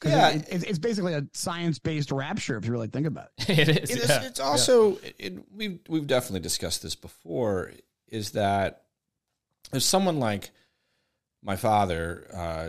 'Cause 0.00 0.12
Yeah. 0.12 0.28
it, 0.30 0.48
it, 0.50 0.64
it's 0.68 0.78
basically 0.78 1.12
a 1.12 1.26
science 1.34 1.78
based 1.78 2.10
rapture 2.10 2.56
if 2.56 2.64
you 2.64 2.72
really 2.72 2.88
think 2.88 3.06
about 3.06 3.28
it. 3.38 3.50
it 3.58 3.68
is. 3.68 3.90
It 3.90 3.98
is 3.98 4.08
yeah. 4.08 4.22
it's 4.24 4.40
also 4.40 4.98
it, 5.18 5.38
we've 5.54 5.78
we've 5.90 6.06
definitely 6.06 6.40
discussed 6.40 6.82
this 6.82 6.94
before. 6.94 7.72
Is 8.08 8.30
that 8.30 8.84
if 9.74 9.82
someone 9.82 10.18
like 10.18 10.50
my 11.42 11.56
father 11.56 12.26
uh, 12.32 12.68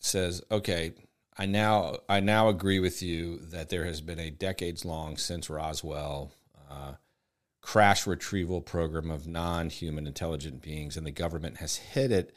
says, 0.00 0.42
"Okay, 0.50 0.94
I 1.38 1.46
now 1.46 1.98
I 2.08 2.18
now 2.18 2.48
agree 2.48 2.80
with 2.80 3.02
you 3.02 3.38
that 3.50 3.68
there 3.68 3.84
has 3.84 4.00
been 4.00 4.18
a 4.18 4.30
decades 4.30 4.84
long 4.84 5.16
since 5.16 5.48
Roswell." 5.48 6.32
Uh, 6.68 6.94
crash 7.60 8.06
retrieval 8.06 8.60
program 8.60 9.10
of 9.10 9.26
non-human 9.26 10.06
intelligent 10.06 10.62
beings 10.62 10.96
and 10.96 11.06
the 11.06 11.10
government 11.10 11.58
has 11.58 11.76
hid 11.76 12.10
it 12.10 12.34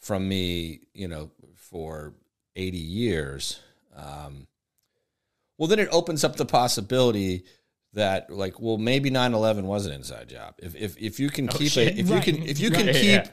from 0.00 0.26
me 0.28 0.80
you 0.94 1.06
know 1.08 1.30
for 1.56 2.14
80 2.56 2.78
years 2.78 3.60
um, 3.94 4.46
well 5.58 5.68
then 5.68 5.78
it 5.78 5.88
opens 5.92 6.24
up 6.24 6.36
the 6.36 6.46
possibility 6.46 7.44
that 7.92 8.30
like 8.30 8.60
well 8.60 8.78
maybe 8.78 9.10
9-11 9.10 9.62
was 9.64 9.86
an 9.86 9.92
inside 9.92 10.28
job 10.28 10.54
if 10.58 10.74
if, 10.76 10.96
if 10.98 11.20
you 11.20 11.28
can 11.30 11.48
Oh, 11.48 11.52
keep 11.52 11.72
shit. 11.72 11.88
it 11.88 11.98
if 11.98 12.08
you 12.08 12.20
can 12.20 12.42
if 12.42 12.58
you 12.60 12.70
can 12.70 12.86
keep 12.86 13.24
yeah. 13.24 13.30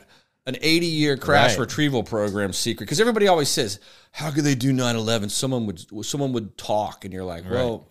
an 0.47 0.57
80 0.61 0.86
year 0.86 1.18
crash 1.18 1.51
Right. 1.51 1.59
retrieval 1.59 2.03
program 2.03 2.51
secret 2.53 2.86
because 2.86 2.99
everybody 2.99 3.28
always 3.28 3.49
says 3.49 3.80
how 4.11 4.32
could 4.32 4.43
they 4.43 4.55
do 4.55 4.74
9-11 4.74 5.30
someone 5.32 5.66
would 5.66 6.05
someone 6.05 6.34
would 6.34 6.57
talk 6.57 7.05
and 7.05 7.13
you're 7.13 7.24
like 7.26 7.49
well 7.49 7.88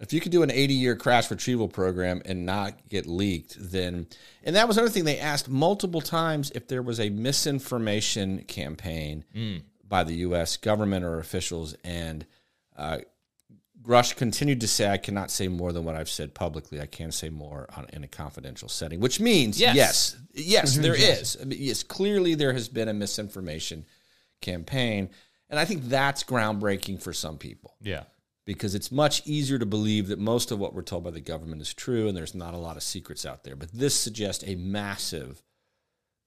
if 0.00 0.12
you 0.12 0.20
could 0.20 0.32
do 0.32 0.42
an 0.42 0.50
80 0.50 0.74
year 0.74 0.94
crash 0.96 1.30
retrieval 1.30 1.68
program 1.68 2.22
and 2.24 2.46
not 2.46 2.88
get 2.88 3.06
leaked, 3.06 3.56
then, 3.58 4.06
and 4.44 4.54
that 4.56 4.68
was 4.68 4.76
another 4.76 4.90
thing 4.92 5.04
they 5.04 5.18
asked 5.18 5.48
multiple 5.48 6.00
times 6.00 6.50
if 6.54 6.68
there 6.68 6.82
was 6.82 7.00
a 7.00 7.10
misinformation 7.10 8.42
campaign 8.44 9.24
by 9.86 10.04
the 10.04 10.14
U.S. 10.16 10.56
government 10.56 11.04
or 11.04 11.18
officials. 11.18 11.74
And 11.82 12.24
uh, 12.76 12.98
Grusch 13.82 14.14
continued 14.16 14.60
to 14.60 14.68
say, 14.68 14.88
I 14.90 14.98
cannot 14.98 15.30
say 15.30 15.48
more 15.48 15.72
than 15.72 15.84
what 15.84 15.94
I've 15.96 16.10
said 16.10 16.34
publicly. 16.34 16.80
I 16.80 16.86
can 16.86 17.10
say 17.10 17.28
more 17.30 17.66
on, 17.76 17.86
in 17.92 18.04
a 18.04 18.08
confidential 18.08 18.68
setting, 18.68 19.00
which 19.00 19.18
means, 19.18 19.58
Yes. 19.58 19.74
yes, 19.74 20.16
yes, 20.34 20.76
there 20.76 20.94
is. 20.94 21.36
I 21.40 21.44
mean, 21.44 21.58
yes, 21.60 21.82
clearly 21.82 22.34
there 22.34 22.52
has 22.52 22.68
been 22.68 22.88
a 22.88 22.94
misinformation 22.94 23.84
campaign. 24.40 25.10
And 25.50 25.58
I 25.58 25.64
think 25.64 25.84
that's 25.84 26.22
groundbreaking 26.24 27.02
for 27.02 27.12
some 27.14 27.38
people 27.38 27.74
yeah. 27.80 28.02
Because 28.48 28.74
it's 28.74 28.90
much 28.90 29.20
easier 29.26 29.58
to 29.58 29.66
believe 29.66 30.08
that 30.08 30.18
most 30.18 30.50
of 30.50 30.58
what 30.58 30.72
we're 30.72 30.80
told 30.80 31.04
by 31.04 31.10
the 31.10 31.20
government 31.20 31.60
is 31.60 31.74
true 31.74 32.08
and 32.08 32.16
there's 32.16 32.34
not 32.34 32.54
a 32.54 32.56
lot 32.56 32.78
of 32.78 32.82
secrets 32.82 33.26
out 33.26 33.44
there. 33.44 33.54
But 33.54 33.70
this 33.74 33.94
suggests 33.94 34.42
a 34.42 34.54
massive, 34.54 35.42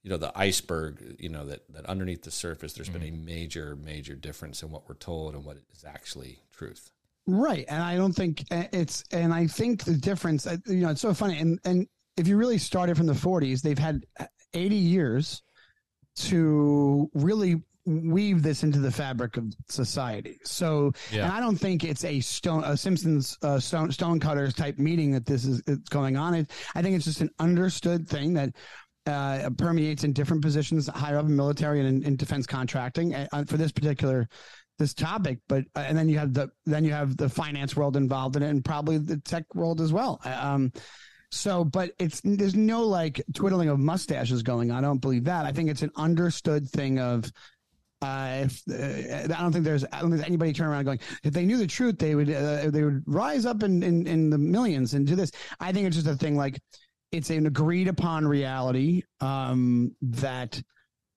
you 0.04 0.12
know, 0.12 0.18
the 0.18 0.32
iceberg, 0.36 1.16
you 1.18 1.30
know, 1.30 1.48
that, 1.48 1.62
that 1.74 1.88
underneath 1.88 2.22
the 2.22 2.30
surface, 2.30 2.74
there's 2.74 2.90
been 2.90 3.02
a 3.02 3.10
major, 3.10 3.76
major 3.76 4.14
difference 4.14 4.62
in 4.62 4.70
what 4.70 4.88
we're 4.88 4.94
told 4.94 5.34
and 5.34 5.44
what 5.44 5.58
is 5.74 5.84
actually 5.84 6.38
truth. 6.52 6.92
Right, 7.26 7.66
and 7.68 7.82
I 7.82 7.98
don't 7.98 8.14
think 8.14 8.44
uh, 8.52 8.66
it's, 8.72 9.04
and 9.12 9.34
I 9.34 9.48
think 9.48 9.84
the 9.84 9.96
difference, 9.96 10.46
uh, 10.46 10.58
you 10.68 10.82
know, 10.82 10.90
it's 10.90 11.02
so 11.02 11.16
funny, 11.16 11.40
and 11.40 11.60
and 11.66 11.88
if 12.18 12.28
you 12.28 12.38
really 12.38 12.60
started 12.60 12.98
from 12.98 13.08
the 13.08 13.14
'40s, 13.14 13.62
they've 13.62 13.78
had 13.78 14.06
80 14.54 14.76
years 14.76 15.42
to 16.18 17.10
really 17.16 17.64
weave 18.12 18.44
this 18.44 18.64
into 18.64 18.80
the 18.80 18.92
fabric 18.92 19.38
of 19.38 19.54
society. 19.70 20.40
So, 20.44 20.92
Yeah. 21.12 21.26
and 21.26 21.34
I 21.34 21.40
don't 21.40 21.58
think 21.58 21.84
it's 21.84 22.04
a 22.06 22.20
stone, 22.20 22.64
a 22.64 22.76
Simpsons 22.78 23.38
uh, 23.42 23.60
stone 23.60 23.92
stonecutters 23.92 24.54
type 24.54 24.78
meeting 24.80 25.12
that 25.12 25.26
this 25.26 25.46
is 25.46 25.62
it's 25.68 25.90
going 25.90 26.18
on. 26.18 26.34
It, 26.34 26.52
I 26.76 26.82
think 26.82 26.96
it's 26.96 27.06
just 27.06 27.22
an 27.22 27.30
understood 27.40 28.08
thing 28.08 28.34
that 28.34 28.54
uh, 29.08 29.50
permeates 29.58 30.04
in 30.04 30.14
different 30.14 30.44
positions 30.44 30.88
higher 30.88 31.18
up 31.18 31.26
in 31.26 31.36
military 31.36 31.80
and 31.80 31.88
in, 31.88 32.04
in 32.04 32.16
defense 32.16 32.46
contracting 32.46 33.16
uh, 33.16 33.28
for 33.48 33.58
this 33.58 33.72
particular 33.72 34.28
this 34.78 34.94
topic. 34.94 35.40
But 35.48 35.66
uh, 35.76 35.80
and 35.88 35.98
then 35.98 36.08
you 36.10 36.18
have 36.20 36.34
the 36.34 36.50
then 36.66 36.84
you 36.86 36.92
have 36.94 37.18
the 37.18 37.30
finance 37.30 37.76
world 37.76 37.98
involved 37.98 38.36
in 38.36 38.44
it, 38.44 38.50
and 38.50 38.64
probably 38.64 38.98
the 38.98 39.18
tech 39.18 39.44
world 39.56 39.82
as 39.82 39.92
well. 39.92 40.22
Um, 40.24 40.72
so, 41.32 41.64
but 41.64 41.92
it's 41.98 42.22
there's 42.24 42.56
no 42.56 42.84
like 42.84 43.24
twiddling 43.34 43.70
of 43.70 43.80
mustaches 43.80 44.44
going 44.44 44.70
on. 44.70 44.84
I 44.84 44.88
don't 44.88 45.00
believe 45.02 45.24
that. 45.26 45.46
I 45.46 45.52
think 45.52 45.70
it's 45.70 45.82
an 45.82 45.92
understood 45.96 46.70
thing 46.70 47.00
of. 47.00 47.32
Uh, 48.02 48.46
if, 48.46 48.64
uh, 48.68 49.32
I 49.32 49.42
don't 49.42 49.52
think 49.52 49.64
there's, 49.64 49.86
I 49.92 50.02
don't 50.02 50.12
think 50.12 50.26
anybody 50.26 50.54
turn 50.54 50.68
around 50.68 50.86
going, 50.86 51.00
if 51.24 51.34
they 51.34 51.46
knew 51.46 51.58
the 51.58 51.68
truth, 51.68 52.00
they 52.00 52.16
would, 52.16 52.32
uh, 52.32 52.72
they 52.72 52.84
would 52.84 53.04
rise 53.06 53.46
up 53.46 53.62
in, 53.62 53.84
in, 53.84 54.08
in 54.08 54.30
the 54.32 54.40
millions 54.40 54.96
and 54.96 55.06
do 55.06 55.16
this. 55.16 55.32
I 55.60 55.72
think 55.72 55.86
it's 55.86 55.96
just 55.96 56.08
a 56.08 56.16
thing 56.16 56.36
like 56.36 56.60
it's 57.12 57.30
an 57.30 57.46
agreed 57.46 57.88
upon 57.88 58.28
reality, 58.28 59.04
um, 59.20 59.96
that, 60.02 60.60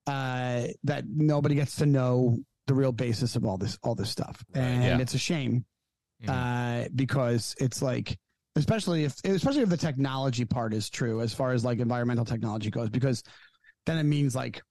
uh, 0.05 0.67
that 0.83 1.05
nobody 1.07 1.55
gets 1.55 1.77
to 1.77 1.87
know 1.87 2.37
the 2.67 2.75
real 2.75 2.91
basis 2.91 3.35
of 3.35 3.45
all 3.45 3.57
this, 3.57 3.79
all 3.81 3.95
this 3.95 4.11
stuff. 4.11 4.43
And 4.53 4.83
yeah. 4.83 4.99
it's 4.99 5.15
a 5.15 5.19
shame, 5.19 5.65
Mhm. 6.23 6.85
uh, 6.85 6.89
because 6.93 7.55
it's 7.59 7.81
like, 7.81 8.15
especially 8.55 9.05
if, 9.05 9.15
especially 9.25 9.63
if 9.63 9.69
the 9.69 9.77
technology 9.77 10.45
part 10.45 10.73
is 10.73 10.89
true 10.89 11.21
as 11.21 11.33
far 11.33 11.51
as 11.51 11.65
like 11.65 11.79
environmental 11.79 12.25
technology 12.25 12.69
goes, 12.69 12.89
because 12.89 13.23
then 13.85 13.97
it 13.97 14.03
means 14.03 14.35
like 14.35 14.61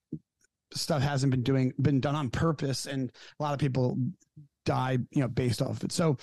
stuff 0.75 1.03
hasn't 1.03 1.31
been 1.31 1.43
doing 1.43 1.73
been 1.81 2.01
done 2.01 2.15
on 2.15 2.31
purpose 2.31 2.87
and 2.87 3.11
a 3.39 3.43
lot 3.43 3.53
of 3.55 3.59
people 3.61 3.97
die 4.65 4.99
you 5.11 5.21
know 5.21 5.29
based 5.29 5.63
off 5.63 5.71
of 5.71 5.85
it. 5.85 5.93
So 5.93 6.17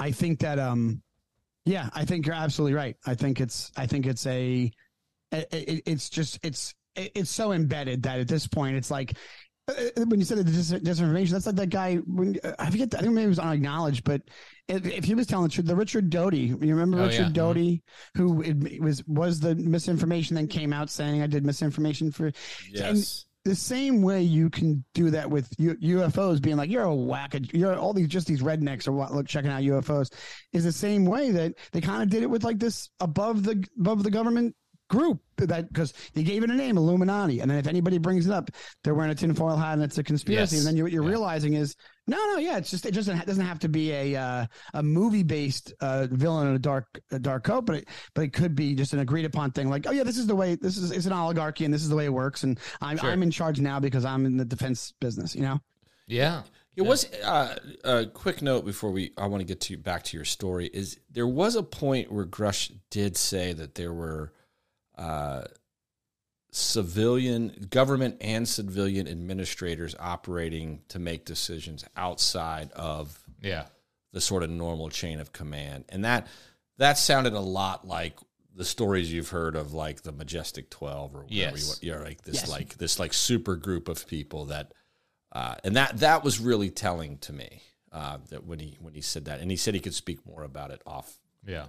i 0.00 0.10
think 0.10 0.40
that 0.40 0.58
um 0.58 1.02
yeah 1.64 1.88
i 1.94 2.04
think 2.04 2.26
you're 2.26 2.34
absolutely 2.34 2.74
right. 2.74 2.96
I 3.06 3.14
think 3.14 3.40
it's 3.40 3.70
i 3.76 3.86
think 3.86 4.06
it's 4.06 4.26
a 4.26 4.70
it, 5.30 5.48
it, 5.52 5.82
it's 5.86 6.10
just 6.10 6.38
it's 6.42 6.74
it, 6.96 7.12
it's 7.14 7.30
so 7.30 7.52
embedded 7.52 8.02
that 8.02 8.20
at 8.20 8.28
this 8.28 8.46
point 8.46 8.76
it's 8.76 8.90
like 8.90 9.16
when 9.96 10.18
you 10.18 10.24
said 10.24 10.38
the 10.38 10.44
dis- 10.44 10.72
disinformation, 10.72 11.30
that's 11.30 11.46
like 11.46 11.56
that 11.56 11.70
guy. 11.70 11.96
When 11.96 12.38
uh, 12.44 12.52
I 12.58 12.70
forget, 12.70 12.94
I 12.94 12.98
think 13.00 13.12
maybe 13.12 13.26
it 13.26 13.28
was 13.28 13.38
unacknowledged, 13.38 14.04
but 14.04 14.22
if, 14.68 14.86
if 14.86 15.04
he 15.04 15.14
was 15.14 15.26
telling 15.26 15.48
the 15.48 15.52
truth, 15.54 15.66
the 15.66 15.76
Richard 15.76 16.10
Doty, 16.10 16.38
you 16.38 16.56
remember 16.60 17.00
Oh, 17.00 17.06
Richard 17.06 17.28
yeah. 17.28 17.32
Doty, 17.32 17.82
who 18.16 18.42
it, 18.42 18.80
was 18.80 19.06
was 19.06 19.40
the 19.40 19.54
misinformation, 19.54 20.36
then 20.36 20.46
came 20.48 20.72
out 20.72 20.90
saying 20.90 21.22
I 21.22 21.26
did 21.26 21.44
misinformation 21.44 22.10
for. 22.12 22.32
Yes. 22.70 23.26
the 23.44 23.54
same 23.56 24.02
way 24.02 24.22
you 24.22 24.48
can 24.48 24.84
do 24.94 25.10
that 25.10 25.28
with 25.28 25.52
U- 25.58 25.76
UFOs, 25.76 26.40
being 26.40 26.56
like 26.56 26.70
you're 26.70 26.84
a 26.84 26.94
whack, 26.94 27.34
you're 27.52 27.76
all 27.76 27.92
these 27.92 28.06
just 28.06 28.28
these 28.28 28.40
rednecks 28.40 28.86
are 28.86 28.92
what, 28.92 29.12
look 29.12 29.26
checking 29.26 29.50
out 29.50 29.62
UFOs, 29.62 30.12
is 30.52 30.62
the 30.62 30.70
same 30.70 31.04
way 31.04 31.32
that 31.32 31.54
they 31.72 31.80
kind 31.80 32.02
of 32.04 32.08
did 32.08 32.22
it 32.22 32.30
with 32.30 32.44
like 32.44 32.60
this 32.60 32.88
above 33.00 33.42
the 33.42 33.64
above 33.80 34.04
the 34.04 34.10
government 34.12 34.54
group 34.96 35.20
that 35.38 35.66
because 35.68 35.92
they 36.14 36.22
gave 36.22 36.44
it 36.44 36.50
a 36.50 36.54
name, 36.54 36.76
Illuminati, 36.76 37.40
and 37.40 37.50
then 37.50 37.58
if 37.58 37.66
anybody 37.66 37.98
brings 37.98 38.26
it 38.26 38.32
up, 38.32 38.50
they're 38.84 38.94
wearing 38.94 39.10
a 39.10 39.14
tinfoil 39.14 39.56
hat 39.56 39.72
and 39.74 39.82
it's 39.82 39.98
a 39.98 40.02
conspiracy, 40.04 40.56
Yes. 40.56 40.60
and 40.64 40.68
then 40.68 40.76
you, 40.76 40.82
what 40.84 40.92
you're 40.92 41.02
realizing 41.02 41.54
is 41.54 41.74
no, 42.06 42.16
no, 42.16 42.36
yeah, 42.38 42.58
it's 42.58 42.70
just 42.70 42.84
it 42.84 42.92
just 42.92 43.08
doesn't, 43.08 43.26
doesn't 43.26 43.46
have 43.46 43.58
to 43.60 43.68
be 43.68 43.90
a 43.92 44.16
uh, 44.16 44.46
a 44.74 44.82
movie 44.82 45.22
based 45.22 45.72
uh, 45.80 46.06
villain 46.10 46.48
in 46.48 46.54
a 46.54 46.58
dark 46.58 46.86
a 47.10 47.18
dark 47.18 47.44
coat, 47.44 47.64
but 47.66 47.76
it, 47.76 47.88
but 48.14 48.22
it 48.22 48.32
could 48.32 48.54
be 48.54 48.74
just 48.74 48.92
an 48.92 48.98
agreed 49.00 49.24
upon 49.24 49.50
thing, 49.50 49.70
like 49.70 49.86
oh 49.88 49.92
yeah, 49.92 50.04
this 50.04 50.18
is 50.18 50.26
the 50.26 50.36
way 50.36 50.54
this 50.56 50.76
is 50.76 50.90
it's 50.90 51.06
an 51.06 51.12
oligarchy 51.12 51.64
and 51.64 51.72
this 51.72 51.82
is 51.82 51.88
the 51.88 51.96
way 51.96 52.04
it 52.04 52.12
works, 52.12 52.42
and 52.44 52.58
I'm 52.80 52.98
Sure. 52.98 53.10
I'm 53.10 53.22
in 53.22 53.30
charge 53.30 53.60
now 53.60 53.80
because 53.80 54.04
I'm 54.04 54.26
in 54.26 54.36
the 54.36 54.44
defense 54.44 54.92
business, 55.00 55.34
you 55.34 55.42
know. 55.42 55.58
Yeah. 56.06 56.42
It 56.74 56.82
was 56.82 57.04
uh, 57.22 57.56
a 57.84 58.06
quick 58.06 58.40
note 58.40 58.64
before 58.64 58.90
we. 58.90 59.12
I 59.18 59.26
want 59.26 59.42
to 59.42 59.44
get 59.46 59.60
to 59.62 59.76
back 59.76 60.04
to 60.04 60.16
your 60.16 60.24
story. 60.24 60.70
Is 60.72 60.98
there 61.10 61.26
was 61.26 61.54
a 61.54 61.62
point 61.62 62.10
where 62.10 62.24
Grusch 62.24 62.72
did 62.90 63.14
say 63.16 63.52
that 63.52 63.74
there 63.74 63.92
were 63.92 64.32
uh, 64.96 65.44
civilian 66.50 67.66
government 67.70 68.16
and 68.20 68.46
civilian 68.46 69.08
administrators 69.08 69.94
operating 69.98 70.82
to 70.88 70.98
make 70.98 71.24
decisions 71.24 71.84
outside 71.96 72.70
of 72.72 73.18
Yeah. 73.40 73.66
the 74.12 74.20
sort 74.20 74.42
of 74.42 74.50
normal 74.50 74.90
chain 74.90 75.18
of 75.20 75.32
command, 75.32 75.84
and 75.88 76.04
that 76.04 76.26
that 76.78 76.98
sounded 76.98 77.32
a 77.32 77.40
lot 77.40 77.86
like 77.86 78.18
the 78.54 78.64
stories 78.64 79.10
you've 79.12 79.28
heard 79.30 79.56
of 79.56 79.72
like 79.72 80.02
the 80.02 80.12
Majestic 80.12 80.68
Twelve 80.68 81.14
or 81.14 81.20
whatever 81.22 81.34
Yes. 81.34 81.60
you 81.62 81.68
want. 81.68 81.82
You're 81.82 82.04
like 82.04 82.22
this 82.22 82.34
Yes. 82.36 82.48
like 82.50 82.76
this 82.76 82.98
like 82.98 83.14
super 83.14 83.56
group 83.56 83.88
of 83.88 84.06
people 84.06 84.46
that 84.46 84.72
uh, 85.32 85.54
and 85.64 85.76
that 85.76 85.98
that 86.00 86.22
was 86.22 86.38
really 86.38 86.68
telling 86.70 87.16
to 87.18 87.32
me 87.32 87.62
uh, 87.92 88.18
that 88.28 88.44
when 88.44 88.58
he 88.58 88.76
when 88.80 88.92
he 88.92 89.00
said 89.00 89.24
that, 89.24 89.40
and 89.40 89.50
he 89.50 89.56
said 89.56 89.72
he 89.74 89.80
could 89.80 89.94
speak 89.94 90.26
more 90.26 90.42
about 90.44 90.70
it 90.70 90.82
off. 90.86 91.18
Yeah. 91.46 91.66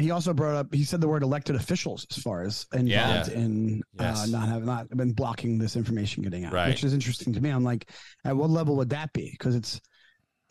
He 0.00 0.10
also 0.10 0.32
brought 0.34 0.56
up. 0.56 0.74
He 0.74 0.84
said 0.84 1.00
the 1.00 1.08
word 1.08 1.22
elected 1.22 1.56
officials 1.56 2.06
as 2.10 2.22
far 2.22 2.42
as 2.42 2.66
involved 2.72 2.88
Yeah. 2.88 3.28
in 3.38 3.82
Yes. 3.98 4.24
uh, 4.24 4.26
not 4.26 4.48
have 4.48 4.64
not 4.64 4.88
been 4.90 5.12
blocking 5.12 5.58
this 5.58 5.76
information 5.76 6.22
getting 6.22 6.44
out, 6.44 6.52
Right. 6.52 6.68
which 6.68 6.82
is 6.84 6.94
interesting 6.94 7.32
to 7.34 7.40
me. 7.40 7.50
I'm 7.50 7.64
like, 7.64 7.90
at 8.24 8.36
what 8.36 8.50
level 8.50 8.76
would 8.76 8.90
that 8.90 9.12
be? 9.12 9.30
Because 9.30 9.54
it's 9.54 9.80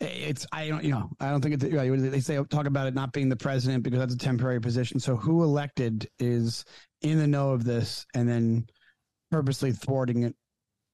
it's 0.00 0.46
I 0.50 0.68
don't 0.68 0.82
you 0.82 0.92
know 0.92 1.10
I 1.20 1.28
don't 1.30 1.42
think 1.42 1.62
it's 1.62 2.10
they 2.10 2.20
say 2.20 2.42
talk 2.44 2.64
about 2.66 2.86
it 2.86 2.94
not 2.94 3.12
being 3.12 3.28
the 3.28 3.36
president 3.36 3.82
because 3.82 3.98
that's 3.98 4.14
a 4.14 4.18
temporary 4.18 4.60
position. 4.60 4.98
So 4.98 5.14
who 5.16 5.42
elected 5.42 6.08
is 6.18 6.64
in 7.02 7.18
the 7.18 7.26
know 7.26 7.50
of 7.50 7.64
this 7.64 8.06
and 8.14 8.26
then 8.28 8.66
purposely 9.30 9.72
thwarting 9.72 10.22
it, 10.24 10.34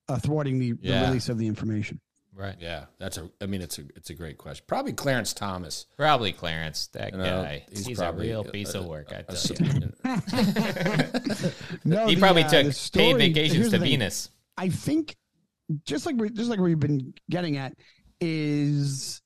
uh, 0.09 0.19
thwarting 0.19 0.59
the, 0.59 0.75
Yeah. 0.81 1.01
the 1.03 1.07
release 1.09 1.29
of 1.29 1.39
the 1.39 1.47
information. 1.47 2.01
Right. 2.37 2.55
Yeah, 2.61 2.85
that's 2.99 3.17
a. 3.17 3.31
I 3.41 3.47
mean, 3.47 3.63
it's 3.63 3.79
a 3.79 3.83
it's 3.97 4.11
a 4.11 4.15
great 4.15 4.37
question. 4.37 4.63
Probably 4.69 4.93
Clarence 4.93 5.33
Thomas. 5.33 5.87
Probably 5.97 6.33
Clarence, 6.33 6.89
that 6.89 7.13
You 7.13 7.19
know, 7.19 7.43
guy. 7.43 7.65
he's 7.71 7.87
He's, 7.87 7.99
a 7.99 8.13
real 8.13 8.43
a- 8.43 8.51
piece 8.53 8.75
a- 8.75 8.81
of 8.81 8.85
work, 8.87 9.11
I 9.11 9.21
a 9.21 9.23
tell 9.23 9.37
sup- 9.37 9.59
you. 9.61 9.71
No, 11.85 12.07
he 12.07 12.15
the, 12.15 12.21
probably 12.21 12.43
uh, 12.45 12.49
took 12.51 12.67
the 12.67 12.91
paid 12.99 13.17
vacations 13.17 13.71
to. 13.71 13.79
Venus. 13.79 14.29
I 14.59 14.69
think 14.69 15.17
just 15.85 16.05
like 16.07 16.17
we 16.17 16.29
just 16.31 16.51
like 16.51 16.61
we've 16.61 16.79
been 16.79 17.15
getting 17.31 17.57
at 17.57 17.73
is 18.21 19.23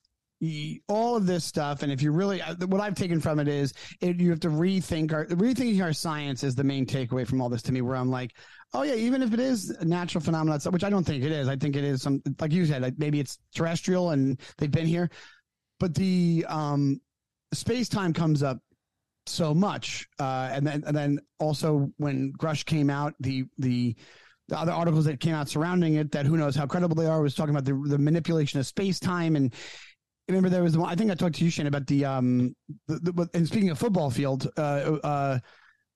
all 0.87 1.15
of 1.15 1.27
this 1.27 1.45
stuff 1.45 1.83
and 1.83 1.91
if 1.91 2.01
you 2.01 2.11
really 2.11 2.41
uh, 2.41 2.55
what 2.65 2.81
i've 2.81 2.95
taken 2.95 3.19
from 3.19 3.37
it 3.37 3.47
is 3.47 3.73
it, 4.01 4.19
you 4.19 4.31
have 4.31 4.39
to 4.39 4.47
rethink 4.47 5.13
our 5.13 5.25
rethinking 5.27 5.83
our 5.83 5.93
science 5.93 6.43
is 6.43 6.55
the 6.55 6.63
main 6.63 6.83
takeaway 6.83 7.27
from 7.27 7.39
all 7.41 7.49
this 7.49 7.61
to 7.61 7.71
me 7.71 7.81
where 7.81 7.95
i'm 7.95 8.09
like 8.09 8.31
oh 8.73 8.81
yeah 8.81 8.95
even 8.95 9.21
if 9.21 9.33
it 9.33 9.39
is 9.39 9.69
a 9.69 9.85
natural 9.85 10.23
phenomenon 10.23 10.59
which 10.71 10.83
i 10.83 10.89
don't 10.89 11.03
think 11.03 11.23
it 11.23 11.31
is. 11.31 11.47
I 11.47 11.55
think 11.55 11.75
it 11.75 11.83
is 11.83 12.01
some 12.01 12.23
like 12.39 12.51
you 12.51 12.65
said 12.65 12.81
like 12.81 12.97
maybe 12.97 13.19
it's 13.19 13.37
terrestrial 13.55 14.11
and 14.11 14.39
they've 14.57 14.71
been 14.71 14.87
here 14.87 15.11
but 15.79 15.93
the 15.93 16.43
um 16.49 16.99
space 17.53 17.87
time 17.87 18.11
comes 18.11 18.41
up 18.41 18.57
so 19.27 19.53
much 19.53 20.07
uh 20.19 20.49
and 20.51 20.65
then 20.65 20.83
and 20.87 20.97
then 20.97 21.19
also 21.39 21.91
when 21.97 22.33
Grusch 22.33 22.65
came 22.65 22.89
out 22.89 23.13
the 23.19 23.45
the 23.59 23.95
the 24.47 24.59
other 24.59 24.71
articles 24.71 25.05
that 25.05 25.19
came 25.19 25.35
out 25.35 25.47
surrounding 25.47 25.95
it 25.95 26.11
that 26.11 26.25
who 26.25 26.35
knows 26.35 26.55
how 26.55 26.65
credible 26.65 26.95
they 26.95 27.05
are 27.05 27.21
was 27.21 27.35
talking 27.35 27.55
about 27.55 27.63
the, 27.63 27.73
the 27.87 27.97
manipulation 27.97 28.59
of 28.59 28.65
space 28.65 28.99
time 28.99 29.35
and 29.35 29.53
remember 30.31 30.49
there 30.49 30.63
was 30.63 30.77
one 30.77 30.89
I 30.89 30.95
think 30.95 31.11
I 31.11 31.15
talked 31.15 31.35
to 31.35 31.43
you 31.43 31.51
Shane 31.51 31.67
about 31.67 31.87
the 31.87 32.05
um 32.05 32.55
the, 32.87 32.99
the, 32.99 33.29
and 33.33 33.47
speaking 33.47 33.69
of 33.69 33.79
football 33.79 34.09
field 34.09 34.49
uh 34.57 34.97
uh 35.03 35.39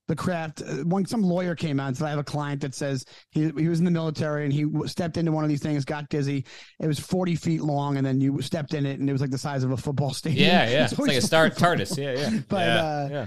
the 0.07 0.15
craft 0.15 0.61
uh, 0.61 0.83
one 0.83 1.05
some 1.05 1.23
lawyer 1.23 1.55
came 1.55 1.79
out 1.79 1.87
and 1.87 1.97
said 1.97 2.05
I 2.05 2.09
have 2.11 2.19
a 2.19 2.23
client 2.23 2.61
that 2.61 2.75
says 2.75 3.05
he 3.31 3.51
he 3.57 3.67
was 3.67 3.79
in 3.79 3.85
the 3.85 3.91
military 3.91 4.43
and 4.43 4.53
he 4.53 4.65
stepped 4.85 5.17
into 5.17 5.31
one 5.31 5.43
of 5.43 5.49
these 5.49 5.61
things 5.61 5.83
got 5.85 6.09
dizzy 6.09 6.45
it 6.79 6.87
was 6.87 6.99
40 6.99 7.35
feet 7.35 7.61
long 7.61 7.97
and 7.97 8.05
then 8.05 8.21
you 8.21 8.41
stepped 8.41 8.73
in 8.73 8.85
it 8.85 8.99
and 8.99 9.09
it 9.09 9.11
was 9.11 9.21
like 9.21 9.31
the 9.31 9.37
size 9.37 9.63
of 9.63 9.71
a 9.71 9.77
football 9.77 10.13
stadium 10.13 10.47
Yeah, 10.47 10.69
yeah. 10.69 10.83
It's 10.85 10.99
always 10.99 11.13
like 11.13 11.23
a 11.23 11.25
star 11.25 11.49
TARDIS. 11.49 11.97
Yeah, 11.97 12.13
yeah. 12.13 12.39
but 12.49 12.67
Yeah, 12.67 12.83
uh 12.83 13.07
yeah. 13.11 13.25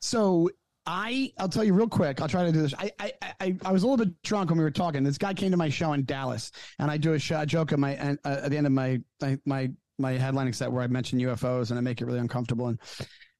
so 0.00 0.48
I, 0.86 1.32
I'll 1.38 1.48
tell 1.48 1.62
you 1.62 1.74
real 1.74 1.88
quick. 1.88 2.20
I'll 2.20 2.28
try 2.28 2.44
to 2.44 2.52
do 2.52 2.60
this. 2.60 2.74
I, 2.76 2.90
I, 2.98 3.12
I, 3.40 3.56
I 3.64 3.72
was 3.72 3.84
a 3.84 3.86
little 3.86 4.04
bit 4.04 4.20
drunk 4.22 4.50
when 4.50 4.58
we 4.58 4.64
were 4.64 4.70
talking. 4.70 5.04
This 5.04 5.18
guy 5.18 5.32
came 5.32 5.52
to 5.52 5.56
my 5.56 5.68
show 5.68 5.92
in 5.92 6.04
Dallas, 6.04 6.50
and 6.78 6.90
I 6.90 6.96
do 6.96 7.12
a, 7.12 7.18
show, 7.18 7.40
a 7.40 7.46
joke 7.46 7.72
at 7.72 7.78
my 7.78 7.96
uh, 7.96 8.16
at 8.24 8.50
the 8.50 8.56
end 8.56 8.66
of 8.66 8.72
my 8.72 9.00
my 9.44 9.70
my, 10.02 10.18
headlining 10.18 10.54
set 10.54 10.70
where 10.70 10.82
I 10.82 10.86
mention 10.88 11.18
UFOs 11.20 11.70
and 11.70 11.78
I 11.78 11.82
make 11.82 12.00
it 12.02 12.04
really 12.06 12.18
uncomfortable. 12.18 12.68
And 12.68 12.78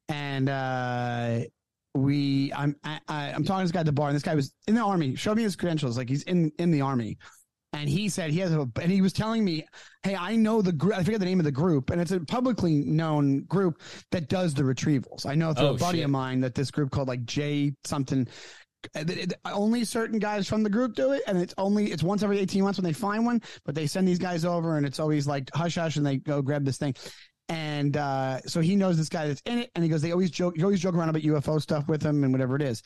and 0.09 0.49
uh, 0.49 1.41
we, 1.95 2.53
I'm 2.55 2.75
I, 2.85 3.01
I, 3.09 3.33
I'm 3.33 3.45
talking 3.45 3.61
to 3.61 3.65
this 3.65 3.73
guy 3.73 3.81
at 3.81 3.87
the 3.87 3.93
bar, 3.93 4.09
and 4.09 4.17
this 4.17 4.23
guy 4.23 4.35
was 4.35 4.55
in 4.67 4.75
the 4.75 4.81
army. 4.83 5.15
Showed 5.15 5.37
me 5.37 5.43
his 5.43 5.57
credentials, 5.57 5.97
like 5.99 6.09
he's 6.09 6.23
in 6.25 6.51
in 6.59 6.71
the 6.71 6.81
army. 6.81 7.19
And 7.75 7.89
he 7.89 8.11
said 8.11 8.31
he 8.31 8.41
has 8.41 8.53
a, 8.53 8.69
and 8.83 8.93
he 8.93 9.01
was 9.01 9.15
telling 9.15 9.43
me, 9.47 9.65
hey, 10.03 10.15
I 10.15 10.37
know 10.37 10.61
the 10.61 10.73
group. 10.73 10.95
I 10.95 11.03
forget 11.05 11.21
the 11.21 11.27
name 11.27 11.41
of 11.41 11.45
the 11.45 11.51
group, 11.53 11.89
and 11.89 12.01
it's 12.03 12.11
a 12.11 12.21
publicly 12.21 12.85
known 12.85 13.45
group 13.45 13.81
that 14.11 14.29
does 14.29 14.53
the 14.53 14.63
retrievals. 14.63 15.25
I 15.25 15.35
know 15.35 15.55
through 15.55 15.69
Oh, 15.69 15.75
a 15.75 15.79
buddy 15.79 15.99
shit. 15.99 16.05
of 16.05 16.11
mine 16.11 16.41
that 16.41 16.55
this 16.55 16.71
group 16.71 16.91
called 16.91 17.09
like 17.09 17.25
J 17.25 17.73
something. 17.85 18.29
Only 19.45 19.85
certain 19.85 20.19
guys 20.19 20.49
from 20.49 20.63
the 20.63 20.71
group 20.71 20.95
do 20.95 21.13
it, 21.13 21.23
and 21.27 21.39
it's 21.39 21.55
only 21.59 21.93
it's 21.93 22.03
once 22.03 22.23
every 22.23 22.39
eighteen 22.39 22.63
months 22.65 22.79
when 22.79 22.85
they 22.85 22.93
find 22.93 23.25
one. 23.25 23.41
But 23.65 23.75
they 23.75 23.87
send 23.87 24.07
these 24.07 24.19
guys 24.19 24.45
over, 24.45 24.77
and 24.77 24.87
it's 24.87 25.01
always 25.01 25.27
like 25.27 25.51
hush 25.55 25.77
hush, 25.77 25.97
and 25.97 26.07
they 26.07 26.17
go 26.17 26.43
grab 26.43 26.65
this 26.65 26.79
thing. 26.79 26.95
And 27.49 27.97
uh, 27.97 28.41
so 28.47 28.61
he 28.61 28.77
knows 28.77 28.97
this 28.97 29.09
guy 29.09 29.29
that's 29.29 29.43
in 29.45 29.59
it, 29.59 29.71
and 29.75 29.85
he 29.85 29.91
goes, 29.91 30.01
they 30.01 30.13
always 30.13 30.31
joke, 30.31 30.57
you 30.57 30.65
always 30.65 30.81
joke 30.81 30.95
around 30.95 31.11
about 31.11 31.23
UFO 31.23 31.61
stuff 31.61 31.87
with 31.87 32.03
him 32.03 32.25
and 32.25 32.33
whatever 32.33 32.57
it 32.57 32.63
is. 32.63 32.83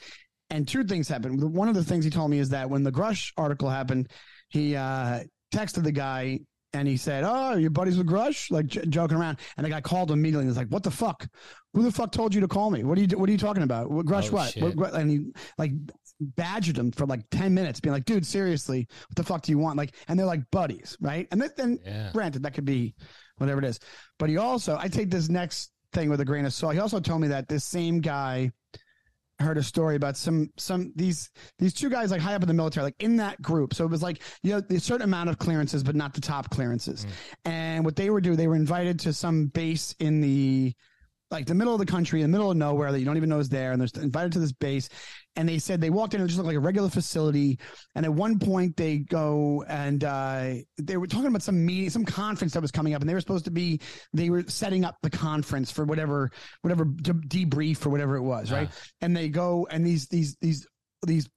And 0.51 0.67
two 0.67 0.83
things 0.83 1.09
happened. 1.09 1.41
One 1.55 1.69
of 1.69 1.75
the 1.75 1.85
things 1.85 2.05
he 2.05 2.11
told 2.11 2.31
me 2.31 2.39
is 2.39 2.49
that 2.49 2.69
when 2.69 2.83
the 2.83 2.91
Grusch 2.91 3.33
article 3.37 3.69
happened, 3.69 4.11
he 4.49 4.75
uh, 4.75 5.21
texted 5.55 5.85
the 5.85 5.93
guy 5.93 6.41
and 6.77 6.87
he 6.89 6.97
said, 6.97 7.25
"Oh, 7.27 7.55
your 7.57 7.71
buddies 7.71 7.99
with 7.99 8.07
Grusch?" 8.07 8.51
Like 8.51 8.67
j- 8.67 8.87
joking 8.87 9.17
around, 9.17 9.39
and 9.57 9.65
the 9.67 9.71
guy 9.71 9.81
called 9.81 10.11
him 10.11 10.19
immediately. 10.19 10.43
and 10.43 10.49
was 10.51 10.57
like, 10.57 10.69
"What 10.69 10.83
the 10.83 10.91
fuck? 10.91 11.27
Who 11.75 11.83
the 11.83 11.93
fuck 11.93 12.13
told 12.13 12.35
you 12.35 12.41
to 12.41 12.49
call 12.49 12.71
me? 12.71 12.85
What 12.85 12.99
are 12.99 13.01
you 13.03 13.19
What 13.19 13.29
are 13.29 13.33
you 13.33 13.39
talking 13.39 13.63
about? 13.63 13.91
What, 13.91 14.07
Grusch? 14.07 14.31
Oh, 14.31 14.35
what? 14.35 14.55
what? 14.57 14.77
What?" 14.77 14.95
And 14.95 15.11
he 15.11 15.27
like 15.59 15.73
badgered 16.21 16.79
him 16.79 16.91
for 16.93 17.07
like 17.07 17.23
ten 17.31 17.53
minutes, 17.55 17.81
being 17.81 17.93
like, 17.93 18.05
"Dude, 18.05 18.25
seriously, 18.27 18.87
what 19.09 19.17
the 19.17 19.25
fuck 19.25 19.43
do 19.43 19.53
you 19.53 19.59
want?" 19.59 19.77
Like, 19.77 19.95
and 20.09 20.19
they're 20.19 20.27
like 20.27 20.43
buddies, 20.51 20.97
right? 21.01 21.27
And 21.31 21.41
then, 21.41 21.51
then 21.57 21.79
Yeah. 21.85 22.11
granted, 22.13 22.43
that 22.45 22.55
could 22.55 22.65
be 22.65 22.95
whatever 23.39 23.59
it 23.61 23.65
is, 23.67 23.79
but 24.19 24.29
he 24.31 24.37
also, 24.39 24.79
I 24.81 24.89
take 24.89 25.11
this 25.11 25.29
next 25.29 25.73
thing 25.93 26.09
with 26.09 26.21
a 26.21 26.25
grain 26.25 26.47
of 26.47 26.53
salt. 26.55 26.73
He 26.75 26.81
also 26.81 27.01
told 27.01 27.21
me 27.21 27.29
that 27.29 27.49
this 27.49 27.65
same 27.65 28.01
guy 28.01 28.51
heard 29.39 29.59
a 29.59 29.63
story 29.63 29.97
about 29.97 30.17
some 30.17 30.51
some 30.57 30.93
these 30.97 31.31
these 31.59 31.75
two 31.75 31.91
guys 31.91 32.11
like 32.11 32.21
high 32.21 32.35
up 32.35 32.43
in 32.43 32.49
the 32.49 32.55
military 32.55 32.85
like 32.85 32.97
in 33.01 33.17
that 33.17 33.41
group. 33.43 33.75
So 33.75 33.85
it 33.85 33.91
was 33.91 34.03
like 34.03 34.23
you 34.43 34.53
know 34.53 34.63
a 34.71 34.81
certain 34.81 35.05
amount 35.05 35.29
of 35.29 35.39
clearances 35.39 35.83
but 35.83 35.95
not 35.95 36.15
the 36.15 36.21
top 36.21 36.51
clearances. 36.51 37.05
Mm. 37.05 37.11
And 37.45 37.85
what 37.85 37.97
they 37.97 38.11
were 38.11 38.21
doing 38.21 38.37
they 38.37 38.49
were 38.49 38.57
invited 38.57 38.99
to 39.01 39.13
some 39.13 39.47
base 39.47 39.95
in 40.01 40.21
the 40.21 40.75
like 41.31 41.47
the 41.47 41.55
middle 41.55 41.73
of 41.73 41.81
the 41.81 41.87
country 41.87 42.23
in 42.23 42.31
the 42.31 42.37
middle 42.37 42.51
of 42.51 42.57
nowhere 42.57 42.93
that 42.93 42.99
you 42.99 43.05
don't 43.05 43.17
even 43.17 43.29
know 43.29 43.39
is 43.39 43.49
there 43.49 43.73
and 43.73 43.81
they're 43.81 44.03
invited 44.03 44.33
to 44.33 44.39
this 44.39 44.53
base 44.53 44.89
and 45.35 45.49
they 45.49 45.59
said 45.59 45.81
they 45.81 45.91
walked 45.91 46.15
in 46.15 46.21
and 46.21 46.29
it 46.29 46.31
just 46.31 46.39
looked 46.39 46.47
like 46.47 46.57
a 46.57 46.61
regular 46.61 46.89
facility 46.89 47.59
and 47.95 48.07
at 48.07 48.13
one 48.13 48.39
point 48.39 48.77
they 48.77 48.99
go 48.99 49.65
and 49.69 50.05
uh, 50.05 50.55
they 50.79 50.97
were 50.97 51.07
talking 51.07 51.27
about 51.27 51.43
some 51.43 51.65
meeting 51.65 51.91
some 51.91 52.05
conference 52.05 52.53
that 52.53 52.63
was 52.63 52.71
coming 52.71 52.95
up 52.95 53.01
and 53.01 53.09
they 53.09 53.15
were 53.15 53.21
supposed 53.21 53.45
to 53.45 53.51
be 53.51 53.81
they 54.13 54.31
were 54.31 54.45
setting 54.47 54.85
up 54.85 54.97
the 55.03 55.11
conference 55.11 55.71
for 55.71 55.85
whatever 55.85 56.31
whatever 56.63 56.85
de- 56.85 57.13
debrief 57.13 57.85
or 57.85 57.91
whatever 57.91 58.17
it 58.17 58.23
was 58.23 58.53
right? 58.53 58.71
And 59.01 59.17
they 59.17 59.29
go 59.29 59.67
and 59.71 59.87
these 59.87 60.07
these 60.07 60.37
these 60.41 60.67
these 61.07 61.29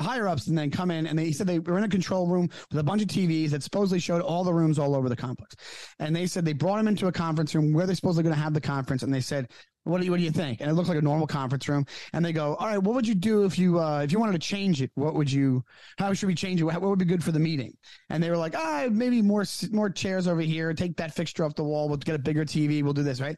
higher 0.00 0.28
ups 0.28 0.46
and 0.46 0.56
then 0.56 0.70
come 0.70 0.90
in 0.90 1.06
and 1.06 1.18
they 1.18 1.32
said 1.32 1.46
they 1.46 1.58
were 1.58 1.78
in 1.78 1.84
a 1.84 1.88
control 1.88 2.26
room 2.26 2.48
with 2.70 2.78
a 2.78 2.82
bunch 2.82 3.02
of 3.02 3.08
TVs 3.08 3.50
that 3.50 3.62
supposedly 3.62 3.98
showed 3.98 4.22
all 4.22 4.44
the 4.44 4.52
rooms 4.52 4.78
all 4.78 4.94
over 4.94 5.08
the 5.08 5.16
complex. 5.16 5.56
And 5.98 6.14
they 6.14 6.26
said 6.26 6.44
they 6.44 6.52
brought 6.52 6.76
them 6.76 6.88
into 6.88 7.06
a 7.06 7.12
conference 7.12 7.54
room 7.54 7.72
where 7.72 7.86
they're 7.86 7.94
supposedly 7.94 8.24
going 8.24 8.34
to 8.34 8.40
have 8.40 8.54
the 8.54 8.60
conference. 8.60 9.02
And 9.02 9.12
they 9.12 9.20
said, 9.20 9.48
what 9.86 10.00
do 10.00 10.04
you 10.04 10.10
what 10.10 10.18
do 10.18 10.24
you 10.24 10.30
think? 10.30 10.60
And 10.60 10.68
it 10.68 10.74
looked 10.74 10.88
like 10.88 10.98
a 10.98 11.02
normal 11.02 11.26
conference 11.26 11.68
room. 11.68 11.86
And 12.12 12.24
they 12.24 12.32
go, 12.32 12.56
all 12.56 12.66
right, 12.66 12.78
what 12.78 12.94
would 12.94 13.06
you 13.06 13.14
do 13.14 13.44
if 13.44 13.58
you 13.58 13.80
uh, 13.80 14.00
if 14.00 14.10
you 14.10 14.18
wanted 14.18 14.32
to 14.32 14.38
change 14.38 14.82
it? 14.82 14.90
What 14.94 15.14
would 15.14 15.30
you? 15.30 15.64
How 15.96 16.12
should 16.12 16.26
we 16.26 16.34
change 16.34 16.60
it? 16.60 16.64
What 16.64 16.82
would 16.82 16.98
be 16.98 17.04
good 17.04 17.22
for 17.22 17.32
the 17.32 17.38
meeting? 17.38 17.72
And 18.10 18.22
they 18.22 18.28
were 18.28 18.36
like, 18.36 18.56
ah, 18.56 18.88
maybe 18.90 19.22
more 19.22 19.44
more 19.70 19.88
chairs 19.88 20.26
over 20.26 20.40
here. 20.40 20.74
Take 20.74 20.96
that 20.96 21.14
fixture 21.14 21.44
off 21.44 21.54
the 21.54 21.64
wall. 21.64 21.88
We'll 21.88 21.98
get 21.98 22.16
a 22.16 22.18
bigger 22.18 22.44
TV. 22.44 22.82
We'll 22.82 22.94
do 22.94 23.04
this, 23.04 23.20
right? 23.20 23.36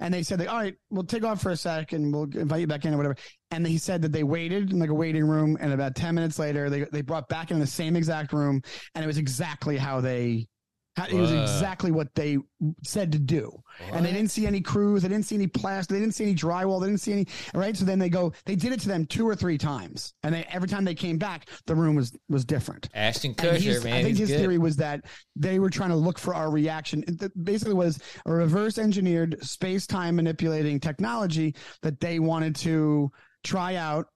And 0.00 0.12
they 0.12 0.22
said, 0.22 0.44
all 0.46 0.58
right, 0.58 0.74
we'll 0.90 1.04
take 1.04 1.24
off 1.24 1.40
for 1.40 1.50
a 1.50 1.56
sec 1.56 1.92
and 1.92 2.12
we'll 2.12 2.24
invite 2.36 2.60
you 2.60 2.66
back 2.66 2.84
in 2.84 2.92
or 2.92 2.96
whatever. 2.96 3.16
And 3.50 3.66
he 3.66 3.78
said 3.78 4.02
that 4.02 4.12
they 4.12 4.24
waited 4.24 4.72
in 4.72 4.78
like 4.78 4.90
a 4.90 4.94
waiting 4.94 5.24
room. 5.24 5.56
And 5.60 5.72
about 5.72 5.94
10 5.94 6.14
minutes 6.14 6.38
later, 6.38 6.68
they, 6.68 6.84
they 6.84 7.02
brought 7.02 7.28
back 7.28 7.50
in 7.50 7.60
the 7.60 7.66
same 7.66 7.94
exact 7.94 8.32
room. 8.32 8.60
And 8.94 9.04
it 9.04 9.06
was 9.06 9.18
exactly 9.18 9.76
how 9.76 10.00
they, 10.00 10.48
it 10.96 11.14
was 11.14 11.32
exactly 11.32 11.90
what 11.90 12.14
they 12.14 12.38
said 12.82 13.12
to 13.12 13.18
do. 13.18 13.50
And 13.92 14.04
they 14.04 14.12
didn't 14.12 14.30
see 14.30 14.46
any 14.46 14.60
crews. 14.60 15.02
They 15.02 15.08
didn't 15.08 15.24
see 15.24 15.34
any 15.34 15.48
plastic. 15.48 15.94
They 15.94 16.00
didn't 16.00 16.14
see 16.14 16.24
any 16.24 16.34
drywall. 16.34 16.80
They 16.80 16.86
didn't 16.86 17.00
see 17.00 17.12
any, 17.12 17.26
right? 17.52 17.76
So 17.76 17.84
then 17.84 17.98
they 17.98 18.08
go, 18.08 18.32
they 18.44 18.54
did 18.54 18.72
it 18.72 18.80
to 18.80 18.88
them 18.88 19.04
two 19.06 19.28
or 19.28 19.34
three 19.34 19.58
times. 19.58 20.14
And 20.22 20.34
they, 20.34 20.44
every 20.44 20.68
time 20.68 20.84
they 20.84 20.94
came 20.94 21.18
back, 21.18 21.48
the 21.66 21.74
room 21.74 21.96
was, 21.96 22.16
was 22.28 22.44
different. 22.44 22.88
Ashton 22.94 23.34
Kutcher, 23.34 23.82
man, 23.82 23.94
I 23.94 24.02
think 24.02 24.18
his 24.18 24.30
good. 24.30 24.38
theory 24.38 24.58
was 24.58 24.76
that 24.76 25.04
they 25.34 25.58
were 25.58 25.70
trying 25.70 25.90
to 25.90 25.96
look 25.96 26.18
for 26.18 26.34
our 26.34 26.50
reaction. 26.50 27.04
It 27.08 27.44
basically, 27.44 27.74
was 27.74 27.98
a 28.26 28.32
reverse 28.32 28.78
engineered 28.78 29.42
space 29.44 29.86
time 29.86 30.16
manipulating 30.16 30.78
technology 30.78 31.56
that 31.82 31.98
they 31.98 32.20
wanted 32.20 32.54
to 32.56 33.10
try 33.42 33.74
out 33.74 34.06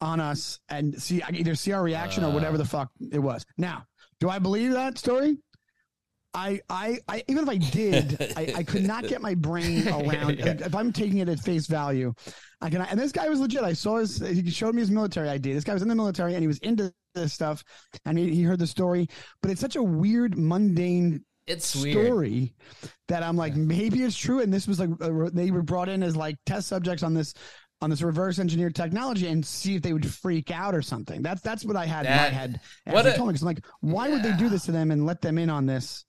on 0.00 0.20
us 0.20 0.60
and 0.68 1.00
see 1.00 1.22
either 1.22 1.54
see 1.54 1.72
our 1.72 1.82
reaction 1.82 2.24
or 2.24 2.30
whatever 2.30 2.54
uh. 2.54 2.58
the 2.58 2.64
fuck 2.64 2.90
it 3.10 3.18
was. 3.18 3.44
Now, 3.56 3.84
do 4.20 4.28
I 4.28 4.38
believe 4.38 4.72
that 4.72 4.98
story? 4.98 5.38
I, 6.34 6.60
I, 6.68 6.98
I, 7.08 7.24
even 7.28 7.42
if 7.44 7.48
I 7.48 7.56
did, 7.56 8.32
I, 8.36 8.52
I 8.58 8.62
could 8.62 8.84
not 8.86 9.06
get 9.08 9.20
my 9.22 9.34
brain 9.34 9.88
around. 9.88 10.38
Yeah. 10.38 10.56
If 10.60 10.74
I'm 10.74 10.92
taking 10.92 11.18
it 11.18 11.28
at 11.28 11.40
face 11.40 11.66
value, 11.66 12.12
I 12.60 12.70
can. 12.70 12.82
And 12.82 13.00
this 13.00 13.12
guy 13.12 13.28
was 13.28 13.40
legit. 13.40 13.62
I 13.64 13.72
saw 13.72 13.96
his. 13.96 14.18
He 14.18 14.48
showed 14.50 14.74
me 14.74 14.82
his 14.82 14.90
military 14.90 15.28
ID. 15.30 15.52
This 15.52 15.64
guy 15.64 15.72
was 15.72 15.82
in 15.82 15.88
the 15.88 15.94
military 15.94 16.34
and 16.34 16.42
he 16.42 16.46
was 16.46 16.58
into 16.58 16.92
this 17.14 17.32
stuff, 17.32 17.64
and 18.04 18.18
he, 18.18 18.34
he 18.34 18.42
heard 18.42 18.58
the 18.58 18.66
story. 18.66 19.08
But 19.42 19.50
it's 19.50 19.60
such 19.60 19.76
a 19.76 19.82
weird, 19.82 20.36
mundane. 20.38 21.24
It's 21.46 21.74
weird. 21.74 22.04
story 22.06 22.54
that 23.08 23.22
I'm 23.22 23.36
like, 23.38 23.56
maybe 23.56 24.02
it's 24.02 24.16
true. 24.16 24.40
And 24.42 24.52
this 24.52 24.68
was 24.68 24.78
like 24.78 24.90
uh, 25.00 25.30
they 25.32 25.50
were 25.50 25.62
brought 25.62 25.88
in 25.88 26.02
as 26.02 26.14
like 26.14 26.36
test 26.44 26.68
subjects 26.68 27.02
on 27.02 27.14
this 27.14 27.32
on 27.80 27.88
this 27.88 28.02
reverse 28.02 28.38
engineered 28.38 28.74
technology 28.74 29.28
and 29.28 29.46
see 29.46 29.76
if 29.76 29.82
they 29.82 29.92
would 29.94 30.04
freak 30.06 30.50
out 30.50 30.74
or 30.74 30.82
something. 30.82 31.22
That's 31.22 31.40
that's 31.40 31.64
what 31.64 31.74
I 31.76 31.86
had 31.86 32.04
in 32.04 32.12
my 32.12 32.16
head. 32.28 32.60
As 32.86 32.92
what 32.92 33.06
a- 33.06 33.12
told 33.16 33.28
me, 33.28 33.32
'Cause 33.34 33.42
I'm 33.42 33.46
like, 33.46 33.64
why 33.80 34.08
would 34.10 34.22
they 34.22 34.36
do 34.36 34.50
this 34.50 34.64
to 34.66 34.72
them 34.72 34.90
and 34.90 35.06
let 35.06 35.22
them 35.22 35.38
in 35.38 35.48
on 35.48 35.64
this? 35.64 36.04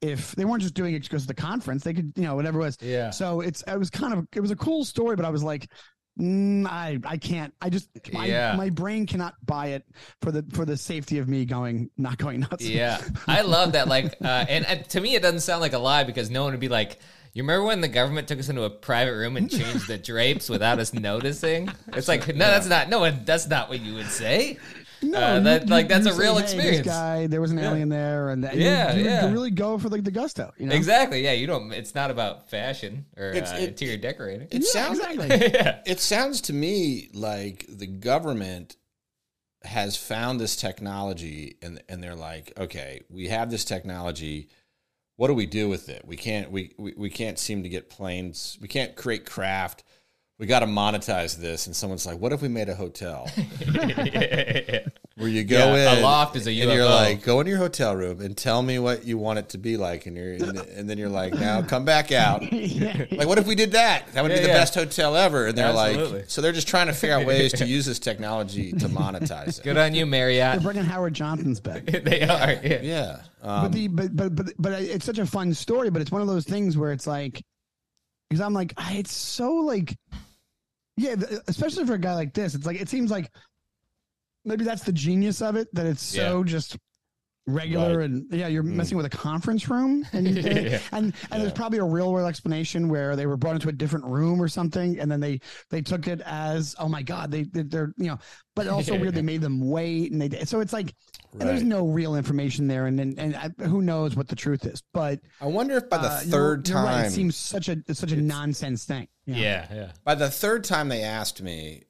If 0.00 0.34
they 0.34 0.44
weren't 0.44 0.62
just 0.62 0.74
doing 0.74 0.94
it 0.94 1.02
because 1.02 1.22
of 1.22 1.28
the 1.28 1.34
conference, 1.34 1.84
they 1.84 1.92
could, 1.92 2.12
you 2.16 2.22
know, 2.22 2.34
whatever 2.34 2.60
it 2.60 2.64
was. 2.64 2.78
Yeah. 2.80 3.10
So 3.10 3.40
it's, 3.40 3.62
it 3.66 3.78
was 3.78 3.90
kind 3.90 4.14
of, 4.14 4.26
it 4.34 4.40
was 4.40 4.50
a 4.50 4.56
cool 4.56 4.84
story, 4.84 5.14
but 5.14 5.24
I 5.26 5.30
was 5.30 5.42
like, 5.42 5.68
mm, 6.18 6.66
I, 6.66 6.98
I 7.04 7.16
can't, 7.18 7.52
I 7.60 7.68
just, 7.68 7.88
my, 8.12 8.24
Yeah. 8.26 8.54
my 8.56 8.70
brain 8.70 9.06
cannot 9.06 9.34
buy 9.44 9.68
it 9.68 9.84
for 10.22 10.32
the, 10.32 10.44
for 10.52 10.64
the 10.64 10.76
safety 10.76 11.18
of 11.18 11.28
me 11.28 11.44
going, 11.44 11.90
not 11.98 12.16
going 12.18 12.40
nuts. 12.40 12.66
Yeah, 12.66 13.00
I 13.26 13.42
love 13.42 13.72
that. 13.72 13.88
Like, 13.88 14.14
uh, 14.22 14.46
and, 14.48 14.64
and 14.66 14.88
to 14.90 15.00
me, 15.00 15.14
it 15.16 15.22
doesn't 15.22 15.40
sound 15.40 15.60
like 15.60 15.74
a 15.74 15.78
lie 15.78 16.04
because 16.04 16.30
no 16.30 16.44
one 16.44 16.52
would 16.52 16.60
be 16.60 16.68
like, 16.68 16.98
"You 17.34 17.42
remember 17.42 17.66
when 17.66 17.80
the 17.80 17.88
government 17.88 18.26
took 18.26 18.38
us 18.38 18.48
into 18.48 18.62
a 18.64 18.70
private 18.70 19.12
room 19.14 19.36
and 19.36 19.50
changed 19.50 19.86
the 19.86 19.98
drapes 19.98 20.48
without 20.48 20.78
us 20.78 20.92
noticing?" 20.94 21.70
It's 21.94 22.08
like, 22.08 22.26
no, 22.28 22.46
that's 22.46 22.66
not. 22.66 22.88
No 22.88 23.00
one. 23.00 23.22
That's 23.24 23.46
not 23.48 23.68
what 23.68 23.80
you 23.80 23.94
would 23.94 24.08
say. 24.08 24.58
No, 25.02 25.18
Uh, 25.18 25.40
that 25.40 25.62
you- 25.64 25.68
like 25.70 25.88
that's 25.88 26.04
you 26.06 26.12
a 26.12 26.14
say, 26.14 26.20
real 26.20 26.36
"Hey, 26.36 26.56
this 26.56 26.80
guy, 26.82 27.26
there 27.26 27.40
was 27.40 27.50
an 27.50 27.58
Yeah. 27.58 27.70
alien 27.70 27.88
there, 27.88 28.30
and 28.30 28.44
that, 28.44 28.56
Yeah, 28.56 28.92
you, 28.92 28.98
you, 29.00 29.04
yeah. 29.08 29.26
you 29.26 29.32
really 29.32 29.50
go 29.50 29.78
for 29.78 29.88
like 29.88 30.04
the 30.04 30.10
gusto. 30.10 30.52
You 30.58 30.66
know? 30.66 30.74
Exactly. 30.74 31.22
Yeah. 31.22 31.32
You 31.32 31.46
don't. 31.46 31.72
It's 31.72 31.94
not 31.94 32.10
about 32.10 32.50
fashion 32.50 33.06
or 33.16 33.30
It's- 33.30 33.52
uh, 33.52 33.56
it- 33.56 33.68
interior 33.70 33.96
decorating. 33.96 34.48
It 34.50 34.64
sounds 34.64 34.98
yeah. 35.18 35.80
it 35.86 36.00
sounds 36.00 36.40
to 36.42 36.52
me 36.52 37.08
like 37.14 37.64
the 37.68 37.86
government 37.86 38.76
has 39.62 39.96
found 39.96 40.40
this 40.40 40.56
technology 40.56 41.56
and 41.62 41.82
and 41.88 42.02
they're 42.02 42.14
like, 42.14 42.52
okay, 42.58 43.02
we 43.10 43.28
have 43.28 43.50
this 43.50 43.64
technology. 43.64 44.48
What 45.16 45.28
do 45.28 45.34
we 45.34 45.44
do 45.46 45.68
with 45.68 45.88
it? 45.90 46.02
We 46.06 46.16
can't 46.16 46.50
we, 46.50 46.72
we, 46.78 46.94
we 46.96 47.10
can't 47.10 47.38
seem 47.38 47.62
to 47.62 47.68
get 47.68 47.90
planes. 47.90 48.56
We 48.60 48.68
can't 48.68 48.96
create 48.96 49.26
craft. 49.26 49.84
We 50.40 50.46
got 50.46 50.60
to 50.60 50.66
monetize 50.66 51.36
this. 51.36 51.66
And 51.66 51.76
someone's 51.76 52.06
like, 52.06 52.18
what 52.18 52.32
if 52.32 52.40
we 52.40 52.48
made 52.48 52.70
a 52.70 52.74
hotel? 52.74 53.30
Where 55.16 55.28
you 55.28 55.44
go 55.44 55.74
Yeah, 55.74 56.00
a 56.00 56.00
loft 56.00 56.34
is 56.36 56.46
a 56.46 56.50
and 56.50 56.70
you're 56.72 56.86
like, 56.86 57.22
go 57.22 57.40
in 57.40 57.46
your 57.46 57.58
hotel 57.58 57.94
room 57.94 58.22
and 58.22 58.34
tell 58.34 58.62
me 58.62 58.78
what 58.78 59.04
you 59.04 59.18
want 59.18 59.38
it 59.38 59.50
to 59.50 59.58
be 59.58 59.76
like, 59.76 60.06
and 60.06 60.16
you're, 60.16 60.32
and, 60.32 60.56
and 60.58 60.88
then 60.88 60.96
you're 60.96 61.10
like, 61.10 61.34
now 61.34 61.60
come 61.60 61.84
back 61.84 62.10
out. 62.10 62.42
Like, 62.50 63.26
what 63.28 63.36
if 63.38 63.46
we 63.46 63.54
did 63.54 63.72
that? 63.72 64.10
That 64.14 64.22
would 64.22 64.30
Yeah, 64.30 64.38
be 64.38 64.42
the 64.44 64.48
yeah. 64.48 64.54
best 64.58 64.74
hotel 64.74 65.14
ever. 65.14 65.48
And 65.48 65.58
they're 65.58 65.66
Absolutely. 65.66 66.20
like, 66.20 66.30
so 66.30 66.40
they're 66.40 66.52
just 66.52 66.68
trying 66.68 66.86
to 66.86 66.92
figure 66.94 67.16
out 67.16 67.26
ways 67.32 67.52
to 67.54 67.66
use 67.66 67.84
this 67.84 67.98
technology 67.98 68.72
to 68.72 68.88
monetize 68.88 69.58
it. 69.58 69.64
Good 69.64 69.76
on 69.76 69.94
you, 69.94 70.06
Marriott. 70.06 70.52
They're 70.54 70.72
bringing 70.72 70.84
Howard 70.88 71.12
Johnson's 71.12 71.60
back. 71.60 71.84
they 71.84 72.22
are. 72.22 72.52
Yeah. 72.64 72.80
Yeah. 72.80 73.20
but 73.42 73.48
Um, 73.66 73.72
the 73.72 73.88
but 73.88 74.16
but 74.16 74.34
but 74.34 74.46
but 74.58 74.72
it's 74.80 75.04
such 75.04 75.18
a 75.18 75.26
fun 75.26 75.52
story. 75.52 75.90
But 75.90 76.00
it's 76.00 76.10
one 76.10 76.22
of 76.22 76.28
those 76.28 76.44
things 76.44 76.78
where 76.78 76.92
it's 76.92 77.06
like, 77.06 77.42
because 78.30 78.40
I'm 78.40 78.54
like, 78.54 78.72
it's 78.92 79.12
so 79.12 79.52
like, 79.56 79.94
yeah, 81.00 81.14
especially 81.48 81.86
for 81.86 81.94
a 81.94 81.98
guy 81.98 82.14
like 82.14 82.34
this, 82.34 82.54
it's 82.54 82.66
like 82.66 82.80
it 82.80 82.88
seems 82.88 83.10
like 83.10 83.30
maybe 84.44 84.64
that's 84.64 84.82
the 84.84 84.92
genius 84.92 85.40
of 85.42 85.56
it 85.56 85.68
that 85.74 85.86
it's 85.86 86.02
so 86.02 86.44
just 86.44 86.76
regular 87.46 87.98
Right. 87.98 88.04
and 88.10 88.26
yeah 88.30 88.46
you're 88.48 88.62
mm. 88.62 88.74
messing 88.74 88.96
with 88.96 89.06
a 89.06 89.10
conference 89.10 89.68
room 89.68 90.06
and 90.12 90.28
you, 90.28 90.42
Yeah. 90.70 90.78
and, 90.92 91.12
and 91.32 91.42
there's 91.42 91.52
probably 91.52 91.78
a 91.78 91.84
real 91.84 92.12
world 92.12 92.28
explanation 92.28 92.88
where 92.88 93.16
they 93.16 93.26
were 93.26 93.36
brought 93.36 93.54
into 93.54 93.68
a 93.68 93.72
different 93.72 94.04
room 94.04 94.40
or 94.40 94.46
something 94.46 95.00
and 95.00 95.10
then 95.10 95.20
they 95.20 95.40
they 95.70 95.80
took 95.82 96.06
it 96.06 96.20
as 96.26 96.76
oh 96.78 96.88
my 96.88 97.02
god 97.02 97.30
they 97.30 97.44
they- 97.44 97.62
they're 97.62 97.92
you 97.96 98.06
know 98.08 98.18
but 98.54 98.68
also 98.68 98.96
weird 99.00 99.14
they 99.14 99.22
made 99.22 99.40
them 99.40 99.68
wait 99.68 100.12
and 100.12 100.20
they 100.20 100.28
did 100.28 100.48
so 100.48 100.60
it's 100.60 100.72
like 100.72 100.94
and 101.32 101.42
there's 101.48 101.62
no 101.62 101.86
real 101.86 102.16
information 102.16 102.66
there 102.66 102.86
and 102.86 102.98
and, 102.98 103.18
and 103.18 103.36
I, 103.36 103.50
who 103.64 103.82
knows 103.82 104.16
what 104.16 104.28
the 104.28 104.36
truth 104.36 104.66
is 104.66 104.82
but 104.92 105.20
I 105.40 105.46
wonder 105.46 105.76
if 105.76 105.88
by 105.88 105.98
the 105.98 106.08
uh, 106.08 106.20
you're- 106.24 106.56
3rd 106.56 106.68
you're 106.68 106.76
right, 106.82 106.92
time, 106.92 107.04
it 107.06 107.10
seems 107.10 107.36
such 107.36 107.68
a 107.68 107.76
such 107.94 108.12
a 108.12 108.16
nonsense 108.16 108.84
thing 108.84 109.06
you 109.26 109.34
know? 109.34 109.40
Yeah. 109.40 109.66
Yeah. 109.72 109.92
by 110.04 110.14
the 110.16 110.30
third 110.30 110.64
time 110.64 110.88
they 110.88 111.02
asked 111.02 111.40
me, 111.42 111.84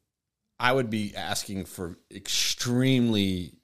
I 0.58 0.72
would 0.72 0.90
be 0.90 1.14
asking 1.16 1.64
for 1.64 1.96
extremely 2.14 3.54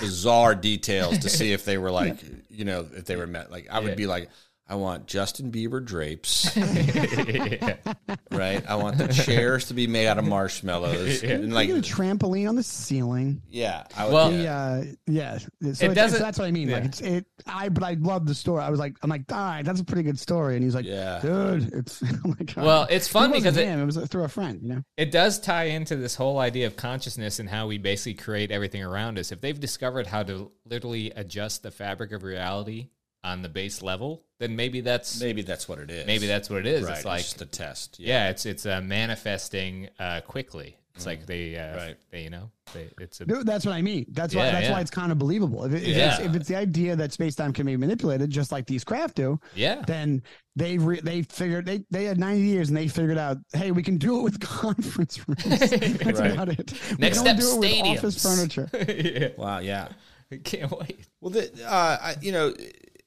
bizarre 0.00 0.54
details 0.54 1.18
to 1.18 1.28
see 1.28 1.52
if 1.52 1.64
they 1.64 1.78
were 1.78 1.90
like, 2.02 2.18
you 2.50 2.64
know, 2.64 2.86
if 2.96 3.04
they 3.06 3.16
were 3.16 3.26
met. 3.26 3.50
Like, 3.50 3.68
I 3.70 3.78
would 3.80 3.90
Yeah. 3.90 3.94
be 3.94 4.06
like, 4.06 4.28
I 4.70 4.76
want 4.76 5.06
Justin 5.06 5.50
Bieber 5.50 5.84
drapes, 5.84 6.56
yeah. 6.56 7.76
right? 8.30 8.64
I 8.70 8.76
want 8.76 8.98
the 8.98 9.08
chairs 9.08 9.66
to 9.66 9.74
be 9.74 9.88
made 9.88 10.06
out 10.06 10.16
of 10.18 10.24
marshmallows, 10.24 11.22
Yeah. 11.24 11.30
and 11.32 11.52
like 11.52 11.68
like, 11.70 11.78
a 11.78 11.82
trampoline 11.82 12.48
on 12.48 12.54
the 12.54 12.62
ceiling 12.62 13.42
yeah, 13.50 13.82
I 13.96 14.04
would, 14.04 14.12
Well- 14.14 14.30
the, 14.30 14.36
yeah. 14.44 14.58
uh, 14.60 14.84
yeah. 15.08 15.38
So 15.38 15.48
It 15.60 15.68
it's- 15.80 15.94
doesn't- 15.94 16.20
that's 16.20 16.38
what 16.38 16.44
I 16.46 16.52
mean. 16.52 16.70
Like 16.70 16.84
it's 16.84 17.00
it. 17.00 17.26
I 17.46 17.68
but 17.68 17.82
I 17.82 17.94
love 17.94 18.26
the 18.26 18.34
story. 18.34 18.62
I 18.62 18.70
was 18.70 18.78
like, 18.78 18.96
I'm 19.02 19.10
like, 19.10 19.24
all 19.32 19.38
right, 19.38 19.64
that's 19.64 19.80
a 19.80 19.84
pretty 19.84 20.04
good 20.04 20.18
story. 20.20 20.54
And 20.54 20.62
he's 20.62 20.74
like, 20.76 20.84
Yeah. 20.86 21.18
dude, 21.20 21.72
it's 21.74 22.00
oh 22.04 22.28
my 22.28 22.44
god. 22.44 22.64
Well, 22.64 22.86
it's 22.88 23.08
fun 23.08 23.30
it 23.30 23.34
because 23.38 23.56
it- 23.56 23.66
him. 23.66 23.80
It, 23.80 23.86
was 23.86 23.96
through 24.08 24.24
a 24.24 24.28
friend. 24.28 24.60
You 24.62 24.68
know. 24.76 24.82
It 24.96 25.10
does 25.10 25.40
tie 25.40 25.64
into 25.64 25.96
this 25.96 26.14
whole 26.14 26.38
idea 26.38 26.68
of 26.68 26.76
consciousness 26.76 27.40
and 27.40 27.48
how 27.48 27.66
we 27.66 27.78
basically 27.78 28.14
create 28.14 28.52
everything 28.52 28.84
around 28.84 29.18
us. 29.18 29.32
If 29.32 29.40
they've 29.40 29.58
discovered 29.58 30.06
how 30.06 30.22
to 30.22 30.52
literally 30.64 31.10
adjust 31.10 31.64
the 31.64 31.72
fabric 31.72 32.12
of 32.12 32.22
reality 32.22 32.90
on 33.22 33.42
the 33.42 33.48
base 33.48 33.82
level, 33.82 34.24
then 34.38 34.56
maybe 34.56 34.80
that's 34.80 35.20
maybe 35.20 35.42
that's 35.42 35.68
what 35.68 35.78
it 35.78 35.90
is. 35.90 36.06
maybe 36.06 36.26
that's 36.26 36.48
what 36.48 36.60
it 36.60 36.66
is. 36.66 36.84
right. 36.84 36.96
It's 36.96 37.04
like 37.04 37.22
just 37.22 37.42
a 37.42 37.46
test. 37.46 37.98
yeah. 38.00 38.30
it's 38.30 38.46
it's 38.46 38.64
uh, 38.66 38.80
manifesting 38.80 39.88
uh, 39.98 40.20
quickly. 40.22 40.76
It's 40.96 41.06
like 41.06 41.24
they, 41.24 41.56
uh, 41.56 41.76
Right. 41.76 41.96
they, 42.10 42.24
you 42.24 42.30
know, 42.30 42.50
they, 42.74 42.90
it's 43.00 43.20
a 43.22 43.24
Dude, 43.24 43.46
that's 43.46 43.64
what 43.64 43.74
I 43.74 43.80
mean. 43.80 44.04
That's 44.10 44.34
why. 44.34 44.50
That's 44.50 44.66
yeah. 44.66 44.72
why 44.72 44.80
it's 44.82 44.90
kind 44.90 45.10
of 45.12 45.18
believable. 45.18 45.64
If, 45.64 45.72
it, 45.72 45.82
if, 45.84 45.96
Yeah. 45.96 46.16
it's, 46.16 46.26
if 46.26 46.34
it's 46.34 46.48
the 46.48 46.56
idea 46.56 46.94
that 46.96 47.12
space 47.12 47.34
time 47.36 47.54
can 47.54 47.64
be 47.64 47.74
manipulated, 47.76 48.28
just 48.28 48.52
like 48.52 48.66
these 48.66 48.84
craft 48.84 49.14
do, 49.14 49.40
yeah. 49.54 49.82
then 49.86 50.22
they 50.56 50.76
re- 50.76 51.00
they 51.00 51.22
figured 51.22 51.64
they 51.64 51.84
they 51.90 52.04
had 52.04 52.18
90 52.18 52.42
years 52.42 52.68
and 52.68 52.76
they 52.76 52.88
figured 52.88 53.16
out, 53.16 53.38
hey, 53.54 53.70
we 53.70 53.82
can 53.82 53.96
do 53.96 54.18
it 54.18 54.22
with 54.24 54.40
conference 54.64 55.26
rooms. 55.26 55.42
That's 55.46 56.20
Right. 56.20 56.32
about 56.32 56.48
it. 56.50 56.72
Next 56.98 57.20
we 57.20 57.24
don't 57.24 57.36
step, 57.36 57.36
do 57.38 57.62
it 57.62 57.82
with 57.82 57.98
office 57.98 58.22
furniture. 58.22 58.68
yeah. 58.92 59.28
Wow. 59.38 59.60
Yeah. 59.60 59.88
I 60.32 60.36
can't 60.36 60.70
wait. 60.72 61.06
Well, 61.20 61.30
the, 61.30 61.50
uh, 61.66 61.98
I, 62.02 62.16
you 62.20 62.32
know, 62.32 62.52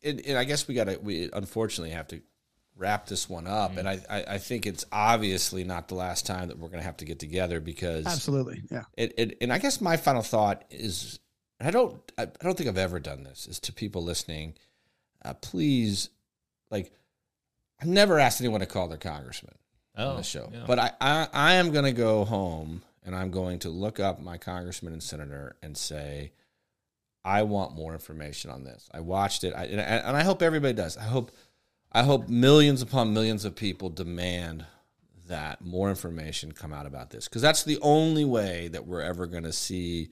and, 0.04 0.22
and 0.26 0.38
I 0.38 0.44
guess 0.44 0.68
we 0.68 0.76
got 0.76 0.86
to, 0.86 0.98
we 0.98 1.30
unfortunately 1.32 1.92
have 1.92 2.08
to 2.10 2.22
wrap 2.76 3.06
this 3.08 3.30
one 3.30 3.46
up. 3.48 3.78
And 3.78 3.88
I, 3.88 4.00
I, 4.10 4.24
I 4.28 4.38
think 4.38 4.66
it's 4.66 4.86
obviously 4.92 5.64
not 5.64 5.88
the 5.88 5.96
last 5.96 6.26
time 6.26 6.48
that 6.48 6.58
we're 6.58 6.70
going 6.70 6.80
to 6.80 6.86
have 6.86 6.98
to 6.98 7.06
get 7.06 7.20
together 7.20 7.60
because 7.60 8.06
Absolutely, 8.06 8.64
yeah. 8.72 8.84
it, 8.98 9.14
it, 9.18 9.38
and 9.42 9.54
I 9.54 9.60
guess 9.60 9.80
my 9.80 9.98
final 9.98 10.22
thought 10.24 10.64
is, 10.72 11.20
I 11.60 11.72
don't, 11.72 12.00
I, 12.18 12.24
I 12.24 12.44
don't 12.44 12.58
think 12.58 12.68
I've 12.70 12.78
ever 12.78 13.00
done 13.00 13.24
this 13.24 13.48
is 13.48 13.60
to 13.62 13.74
people 13.74 14.04
listening, 14.04 14.56
uh, 15.24 15.34
please, 15.36 16.10
like, 16.72 16.92
I've 17.80 17.88
never 17.88 18.20
asked 18.20 18.42
anyone 18.42 18.62
to 18.62 18.66
call 18.66 18.88
their 18.88 18.98
congressman 18.98 19.56
on 19.96 20.08
Oh, 20.08 20.18
the 20.18 20.24
show, 20.24 20.50
yeah. 20.52 20.64
but 20.66 20.80
I, 20.80 20.92
I, 21.00 21.28
I 21.32 21.54
am 21.54 21.72
going 21.72 21.86
to 21.86 21.92
go 21.92 22.26
home 22.26 22.82
and 23.06 23.16
I'm 23.16 23.30
going 23.32 23.60
to 23.60 23.70
look 23.70 24.00
up 24.00 24.20
my 24.20 24.38
congressman 24.38 24.94
and 24.94 25.04
senator 25.04 25.56
and 25.62 25.78
say, 25.78 26.32
I 27.26 27.44
want 27.44 27.76
more 27.76 27.94
information 27.94 28.52
on 28.52 28.64
this. 28.64 28.90
I 28.94 29.00
watched 29.00 29.44
it, 29.44 29.54
I, 29.56 29.66
and, 29.66 29.80
I, 29.80 29.84
and 29.84 30.18
I 30.18 30.24
hope 30.24 30.42
everybody 30.42 30.74
does. 30.74 30.98
I 30.98 31.04
hope, 31.04 31.32
I 31.92 32.04
hope 32.04 32.28
millions 32.28 32.82
upon 32.82 33.14
millions 33.14 33.46
of 33.46 33.56
people 33.56 33.90
demand 33.90 34.66
that 35.28 35.64
more 35.64 35.90
information 35.90 36.52
come 36.52 36.74
out 36.74 36.86
about 36.86 37.12
this 37.12 37.28
because 37.28 37.42
that's 37.42 37.64
the 37.64 37.80
only 37.82 38.26
way 38.26 38.68
that 38.68 38.86
we're 38.86 39.02
ever 39.02 39.26
going 39.26 39.44
to 39.44 39.54
see 39.54 40.10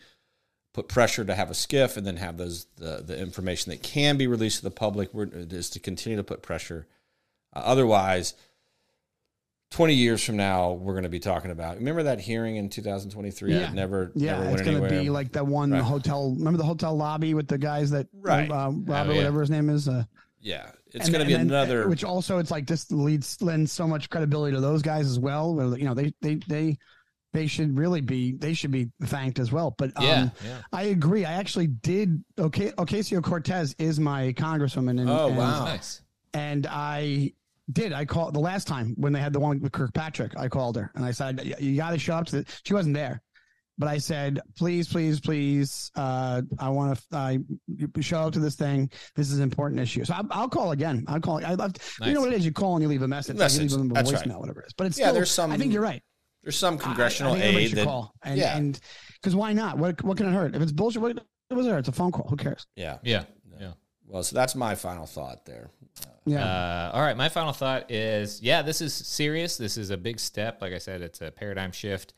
put 0.74 0.88
pressure 0.88 1.26
to 1.26 1.36
have 1.36 1.50
a 1.50 1.54
SCIF 1.54 1.98
and 1.98 2.08
then 2.08 2.18
have 2.18 2.38
those 2.38 2.68
the, 2.78 3.04
the 3.06 3.20
information 3.20 3.72
that 3.72 3.84
can 3.84 4.18
be 4.18 4.28
released 4.28 4.58
to 4.58 4.64
the 4.64 4.72
public 4.72 5.10
is 5.14 5.70
to 5.70 5.80
continue 5.80 6.18
to 6.18 6.24
put 6.24 6.42
pressure 6.42 6.88
uh, 7.54 7.60
otherwise 7.60 8.36
20 9.72 9.94
years 9.94 10.24
from 10.24 10.36
now 10.38 10.74
we're 10.74 10.94
going 10.94 11.04
to 11.04 11.10
be 11.10 11.20
talking 11.20 11.50
about 11.52 11.78
remember 11.78 12.04
that 12.04 12.20
hearing 12.20 12.58
in 12.58 12.70
2023 12.70 13.54
that 13.54 13.74
never 13.74 14.12
yeah, 14.16 14.38
never 14.40 14.52
it's 14.52 14.62
going 14.62 14.82
to 14.84 14.90
be 14.90 15.10
like 15.10 15.32
that 15.32 15.48
one 15.48 15.72
Right. 15.72 15.82
hotel. 15.82 16.32
Remember 16.38 16.58
the 16.58 16.66
hotel 16.66 16.96
lobby 16.96 17.34
with 17.34 17.48
the 17.48 17.58
guys 17.58 17.90
that 17.92 18.08
Right. 18.14 18.50
uh, 18.52 18.72
Robert, 18.74 19.12
yeah. 19.14 19.18
whatever 19.18 19.40
his 19.42 19.50
name 19.50 19.70
is. 19.70 19.88
Uh, 19.88 20.04
yeah 20.44 20.72
it's 20.94 21.08
going 21.08 21.22
to 21.22 21.26
be 21.28 21.34
and 21.34 21.50
then- 21.50 21.56
another 21.58 21.88
which 21.88 22.04
also 22.04 22.38
it's 22.40 22.52
like 22.52 22.68
this 22.68 22.92
leads 22.92 23.42
lends 23.42 23.72
so 23.72 23.88
much 23.88 24.10
credibility 24.10 24.54
to 24.56 24.62
those 24.62 24.82
guys 24.82 25.08
as 25.08 25.18
well. 25.20 25.54
where, 25.56 25.78
You 25.78 25.86
know, 25.86 25.94
they 25.94 26.14
they 26.22 26.36
they 26.48 26.78
they 27.34 27.48
should 27.48 27.78
really 27.78 28.02
be 28.02 28.34
they 28.34 28.54
should 28.54 28.72
be 28.72 28.90
thanked 29.04 29.40
as 29.40 29.54
well. 29.54 29.74
But 29.78 29.92
um, 29.96 30.04
Yeah, 30.04 30.30
yeah. 30.46 30.58
I 30.74 30.84
agree. 30.84 31.24
I 31.24 31.32
actually 31.34 31.68
did. 31.68 32.22
Okay, 32.38 32.72
Ocasio 32.72 33.24
Cortez 33.24 33.74
is 33.80 34.02
my 34.02 34.34
congresswoman. 34.34 35.00
And, 35.00 35.10
Oh, 35.10 35.28
and- 35.30 35.38
wow. 35.38 35.64
Nice. 35.64 36.02
and 36.34 36.68
I 36.70 37.32
did. 37.72 37.94
I 37.94 38.06
called 38.06 38.34
the 38.34 38.40
last 38.40 38.68
time 38.68 38.94
when 38.98 39.14
they 39.14 39.20
had 39.20 39.34
the 39.34 39.40
one 39.40 39.60
with 39.62 39.72
Kirkpatrick. 39.72 40.38
I 40.38 40.48
called 40.48 40.76
her 40.76 40.92
and 40.96 41.06
I 41.06 41.12
said, 41.12 41.56
"You 41.60 41.76
got 41.78 41.92
to 41.92 41.98
show 42.00 42.16
up 42.16 42.26
to 42.28 42.38
the." 42.42 42.46
She 42.66 42.74
wasn't 42.74 42.96
there, 42.96 43.22
but 43.78 43.88
I 43.88 43.98
said, 43.98 44.40
"Please, 44.58 44.88
please, 44.88 45.20
please, 45.20 45.92
uh, 45.96 46.42
I 46.60 46.70
want 46.70 47.00
to 47.12 47.18
uh, 47.18 47.38
show 48.02 48.22
up 48.22 48.34
to 48.34 48.40
this 48.40 48.56
thing. 48.56 48.90
This 49.16 49.30
is 49.32 49.38
an 49.38 49.44
important 49.44 49.80
issue." 49.82 50.04
So 50.06 50.14
I'll, 50.14 50.28
I'll 50.32 50.50
call 50.50 50.72
again. 50.72 51.04
I'll 51.08 51.20
call. 51.20 51.44
I 51.46 51.54
love. 51.56 51.74
You 52.02 52.14
know 52.14 52.22
what 52.22 52.34
it 52.34 52.36
is? 52.38 52.46
You 52.46 52.52
call 52.52 52.76
and 52.76 52.84
you 52.84 52.90
leave 52.90 53.02
a 53.02 53.08
message. 53.08 53.38
Message. 53.38 53.62
Like 53.64 53.72
you 53.72 53.78
leave 53.78 53.90
them 53.90 53.92
a 53.98 54.04
That's 54.04 54.12
voicemail, 54.12 54.32
right. 54.32 54.40
whatever 54.40 54.62
it 54.62 54.68
is. 54.68 54.74
But 54.74 54.88
it's 54.88 54.98
Yeah, 55.00 55.06
still, 55.06 55.14
there's 55.16 55.32
some- 55.32 55.52
I 55.52 55.58
think 55.58 55.74
you're 55.74 55.82
right. 55.84 56.02
there's 56.44 56.58
some 56.58 56.78
congressional 56.78 57.34
I, 57.34 57.38
I 57.38 57.42
think 57.42 57.58
aid 57.60 57.72
that 57.74 57.86
call. 57.86 58.14
And, 58.24 58.38
yeah 58.40 58.58
and 58.58 58.80
because 59.22 59.36
why 59.36 59.54
not? 59.54 59.78
What 59.78 60.02
what 60.04 60.18
can 60.18 60.28
it 60.28 60.32
hurt? 60.34 60.56
If 60.56 60.62
it's 60.62 60.72
bullshit, 60.72 61.02
what, 61.02 61.16
what 61.16 61.58
was 61.58 61.66
there? 61.66 61.78
It's 61.78 61.88
a 61.90 61.92
phone 61.92 62.12
call. 62.12 62.28
Who 62.30 62.36
cares? 62.36 62.66
yeah 62.76 62.98
Yeah. 63.04 63.24
Yeah. 64.12 64.16
well 64.16 64.24
so 64.24 64.36
that's 64.36 64.56
my 64.56 64.76
final 64.76 65.06
thought 65.06 65.46
there 65.46 65.70
Yeah. 66.26 66.44
Uh, 66.46 66.92
all 66.94 67.02
right. 67.02 67.18
My 67.18 67.30
final 67.30 67.54
thought 67.54 67.90
is 67.92 68.42
yeah, 68.42 68.62
this 68.62 68.82
is 68.82 68.94
serious. 68.94 69.58
This 69.58 69.78
is 69.78 69.90
a 69.90 69.98
big 69.98 70.20
step. 70.20 70.62
Like 70.62 70.74
I 70.74 70.78
said, 70.78 71.02
it's 71.02 71.22
a 71.22 71.32
paradigm 71.32 71.72
shift. 71.72 72.14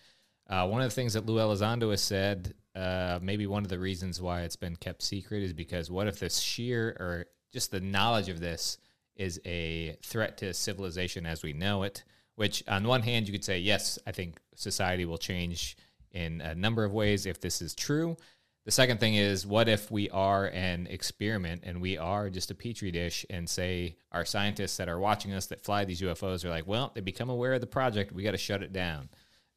Uh, 0.50 0.68
one 0.68 0.82
of 0.82 0.90
the 0.90 0.96
things 0.96 1.14
that 1.14 1.26
Lou 1.26 1.38
Elizondo 1.38 1.90
has 1.92 2.02
said, 2.02 2.54
uh, 2.76 3.20
maybe 3.22 3.48
one 3.48 3.64
of 3.64 3.70
the 3.70 3.80
reasons 3.80 4.22
why 4.22 4.42
it's 4.42 4.58
been 4.58 4.76
kept 4.76 5.02
secret 5.02 5.42
is 5.42 5.54
because 5.54 5.90
what 5.90 6.08
if 6.08 6.20
the 6.20 6.30
sheer 6.30 6.90
or 7.00 7.26
just 7.54 7.72
the 7.72 7.80
knowledge 7.80 8.30
of 8.30 8.40
this 8.40 8.78
is 9.16 9.40
a 9.46 9.96
threat 10.04 10.38
to 10.40 10.54
civilization 10.54 11.26
as 11.26 11.44
we 11.44 11.54
know 11.54 11.84
it? 11.84 12.04
Which, 12.36 12.64
on 12.68 12.84
one 12.84 13.04
hand, 13.04 13.28
you 13.28 13.32
could 13.32 13.46
say, 13.46 13.60
yes, 13.60 14.00
I 14.08 14.12
think 14.12 14.40
society 14.56 15.06
will 15.06 15.20
change 15.20 15.78
in 16.12 16.42
a 16.42 16.56
number 16.56 16.84
of 16.84 16.92
ways 16.92 17.26
if 17.26 17.40
this 17.40 17.62
is 17.62 17.74
true. 17.76 18.18
The 18.66 18.72
second 18.72 19.00
thing 19.00 19.16
is, 19.16 19.46
what 19.46 19.68
if 19.68 19.92
we 19.92 20.10
are 20.10 20.46
an 20.46 20.88
experiment 20.88 21.64
and 21.66 21.82
we 21.82 21.98
are 21.98 22.30
just 22.30 22.50
a 22.50 22.56
petri 22.56 22.92
dish, 22.92 23.26
and 23.30 23.50
say 23.50 23.98
our 24.12 24.24
scientists 24.24 24.78
that 24.78 24.88
are 24.88 25.00
watching 25.00 25.34
us 25.34 25.48
that 25.48 25.62
fly 25.62 25.84
these 25.84 26.02
UFOs 26.02 26.46
are 26.46 26.50
like, 26.50 26.66
well, 26.66 26.92
they 26.96 27.02
become 27.02 27.30
aware 27.30 27.54
of 27.54 27.62
the 27.62 27.68
project, 27.68 28.14
we 28.14 28.24
got 28.24 28.32
to 28.32 28.38
shut 28.38 28.64
it 28.64 28.72
down. 28.72 29.10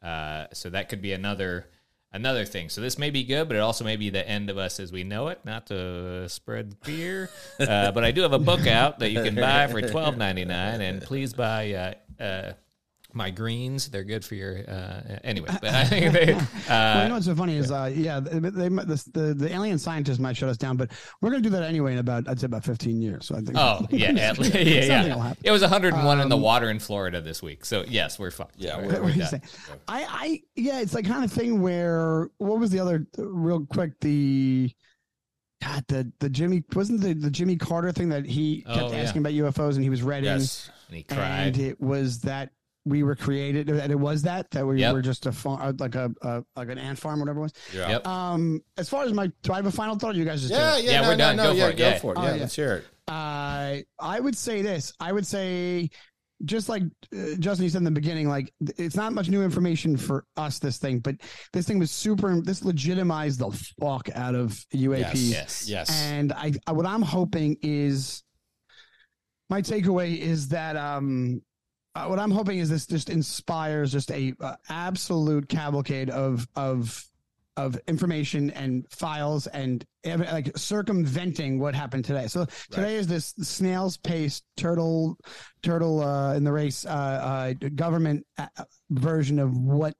Uh, 0.02 0.46
so 0.52 0.70
that 0.70 0.88
could 0.88 1.00
be 1.00 1.12
another 1.12 1.68
another 2.12 2.44
thing. 2.44 2.68
So 2.68 2.80
this 2.80 2.98
may 2.98 3.10
be 3.10 3.22
good, 3.24 3.46
but 3.46 3.56
it 3.56 3.60
also 3.60 3.84
may 3.84 3.96
be 3.96 4.10
the 4.10 4.26
end 4.28 4.50
of 4.50 4.58
us 4.58 4.80
as 4.80 4.90
we 4.90 5.04
know 5.04 5.28
it. 5.28 5.40
Not 5.44 5.66
to 5.68 6.28
spread 6.28 6.74
fear, 6.82 7.30
uh, 7.60 7.92
but 7.92 8.02
I 8.04 8.10
do 8.10 8.22
have 8.22 8.32
a 8.32 8.38
book 8.38 8.66
out 8.66 8.98
that 8.98 9.10
you 9.10 9.22
can 9.22 9.34
buy 9.36 9.68
for 9.68 9.80
twelve 9.82 10.16
ninety 10.16 10.44
nine, 10.44 10.80
and 10.80 11.00
please 11.00 11.32
buy. 11.32 11.72
Uh, 11.72 12.22
uh, 12.22 12.52
my 13.16 13.30
greens, 13.30 13.88
they're 13.88 14.04
good 14.04 14.24
for 14.24 14.34
your. 14.34 14.58
Uh, 14.68 15.18
anyway, 15.24 15.48
but 15.60 15.64
I 15.74 15.84
think 15.84 16.12
they. 16.12 16.34
Uh, 16.34 16.44
well, 16.68 17.02
you 17.02 17.08
know 17.08 17.14
what's 17.14 17.26
so 17.26 17.34
funny 17.34 17.56
is, 17.56 17.72
uh, 17.72 17.90
yeah, 17.92 18.20
they, 18.20 18.38
they, 18.38 18.68
the, 18.68 19.10
the 19.14 19.34
the 19.34 19.52
alien 19.54 19.78
scientists 19.78 20.18
might 20.18 20.36
shut 20.36 20.48
us 20.50 20.56
down, 20.58 20.76
but 20.76 20.90
we're 21.20 21.30
going 21.30 21.42
to 21.42 21.48
do 21.48 21.52
that 21.56 21.62
anyway 21.62 21.92
in 21.92 21.98
about 21.98 22.28
I'd 22.28 22.38
say 22.38 22.44
about 22.46 22.64
fifteen 22.64 23.00
years. 23.00 23.26
So 23.26 23.34
I 23.34 23.38
think. 23.38 23.52
Oh 23.56 23.86
yeah, 23.90 24.08
at, 24.10 24.16
yeah, 24.18 24.34
Something 24.36 24.62
yeah. 24.64 25.14
will 25.14 25.22
happen. 25.22 25.42
It 25.42 25.50
was 25.50 25.62
101 25.62 26.20
in 26.20 26.28
the 26.28 26.36
Um, 26.36 26.42
water 26.42 26.70
in 26.70 26.78
Florida 26.78 27.20
this 27.20 27.42
week. 27.42 27.64
So 27.64 27.84
yes, 27.88 28.18
we're 28.18 28.30
fucked. 28.30 28.56
Yeah, 28.58 28.76
we're, 28.76 28.84
What 28.86 28.94
we're 28.96 29.02
were 29.02 29.12
done. 29.12 29.42
I, 29.88 30.04
I, 30.08 30.42
yeah, 30.54 30.80
it's 30.80 30.92
like 30.94 31.06
kind 31.06 31.24
of 31.24 31.32
thing 31.32 31.62
where 31.62 32.28
what 32.38 32.60
was 32.60 32.70
the 32.70 32.80
other 32.80 33.06
real 33.16 33.64
quick 33.66 33.98
the. 34.00 34.70
God, 35.62 35.84
the 35.88 36.12
the 36.20 36.28
Jimmy 36.28 36.62
wasn't 36.74 37.00
the, 37.00 37.14
the 37.14 37.30
Jimmy 37.30 37.56
Carter 37.56 37.90
thing 37.90 38.10
that 38.10 38.26
he 38.26 38.60
kept 38.60 38.78
Oh, 38.78 38.90
yeah. 38.92 38.98
asking 38.98 39.22
about 39.22 39.32
UFOs 39.32 39.74
and 39.76 39.82
he 39.82 39.88
was 39.88 40.02
read 40.02 40.22
yes 40.22 40.70
And 40.88 40.96
he 40.98 41.02
cried. 41.02 41.18
and 41.46 41.58
it 41.58 41.80
was 41.80 42.20
that 42.20 42.50
we 42.86 43.02
were 43.02 43.16
created 43.16 43.68
and 43.68 43.90
it 43.92 43.98
was 43.98 44.22
that 44.22 44.48
that 44.52 44.64
we 44.66 44.80
Yep. 44.80 44.94
were 44.94 45.02
just 45.02 45.26
a 45.26 45.32
farm 45.32 45.76
like 45.78 45.96
a, 45.96 46.10
a 46.22 46.42
like 46.54 46.68
an 46.68 46.78
ant 46.78 46.98
farm 46.98 47.18
whatever 47.20 47.40
it 47.40 47.42
was. 47.42 47.52
yeah 47.74 47.88
Yep. 47.90 48.06
Um, 48.06 48.60
as 48.78 48.88
far 48.88 49.04
as 49.04 49.12
my, 49.12 49.26
do 49.42 49.52
I 49.52 49.56
have 49.56 49.66
a 49.66 49.72
final 49.72 49.98
thought? 49.98 50.14
Or 50.14 50.18
you 50.18 50.24
guys 50.24 50.40
just 50.40 50.52
yeah 50.54 50.76
yeah, 50.78 50.90
Yeah, 50.92 51.00
no, 51.02 51.08
we're 51.08 51.14
no, 51.16 51.18
done. 51.18 51.36
no, 51.36 51.42
Go 51.44 51.52
yeah, 51.52 51.64
for 51.66 51.70
it. 51.72 51.76
go 51.76 51.98
for 51.98 52.12
it 52.12 52.18
Oh, 52.18 52.22
yeah, 52.22 52.34
yeah. 52.36 52.40
let's 52.40 52.56
hear 52.56 52.72
it 52.76 52.84
Uh, 53.08 53.76
I 54.00 54.20
would 54.20 54.36
say 54.36 54.62
this. 54.62 54.92
I 55.00 55.12
would 55.12 55.26
say, 55.26 55.90
just 56.44 56.68
like 56.68 56.82
uh, 57.16 57.34
Justin, 57.38 57.64
you 57.64 57.70
said 57.70 57.78
in 57.78 57.84
the 57.84 57.90
beginning, 57.90 58.28
like 58.28 58.52
it's 58.78 58.94
not 58.96 59.12
much 59.14 59.28
new 59.30 59.42
information 59.42 59.96
for 59.96 60.24
us. 60.36 60.58
This 60.58 60.76
thing, 60.78 60.98
but 61.00 61.14
this 61.52 61.66
thing 61.66 61.78
was 61.78 61.90
super. 61.90 62.40
This 62.40 62.62
legitimized 62.64 63.38
the 63.40 63.50
fuck 63.80 64.08
out 64.14 64.34
of 64.34 64.50
UAPs. 64.74 65.30
Yes. 65.30 65.68
yes 65.68 65.88
And 66.12 66.32
I, 66.32 66.52
I, 66.66 66.72
what 66.72 66.84
I'm 66.86 67.00
hoping 67.02 67.56
is, 67.62 68.22
my 69.48 69.62
takeaway 69.62 70.18
is 70.18 70.48
that 70.48 70.76
um, 70.76 71.40
uh, 71.96 72.06
what 72.08 72.18
I'm 72.18 72.30
hoping 72.30 72.58
is 72.58 72.68
this 72.68 72.86
just 72.86 73.08
inspires 73.08 73.90
just 73.92 74.10
a 74.10 74.34
uh, 74.40 74.56
absolute 74.68 75.48
cavalcade 75.48 76.10
of 76.10 76.46
of 76.54 77.02
of 77.56 77.78
information 77.88 78.50
and 78.50 78.84
files 78.90 79.46
and 79.46 79.82
like 80.04 80.54
circumventing 80.58 81.58
what 81.58 81.74
happened 81.74 82.04
today. 82.04 82.26
So 82.26 82.46
today 82.70 82.96
is 82.96 83.06
this 83.06 83.32
snail's 83.40 83.96
pace 83.96 84.42
turtle 84.58 85.16
turtle 85.62 86.02
uh, 86.02 86.34
in 86.34 86.44
the 86.44 86.52
race 86.52 86.84
uh, 86.84 86.88
uh, 86.90 87.68
government 87.74 88.26
uh, 88.36 88.46
version 88.90 89.38
of 89.38 89.56
what 89.56 89.94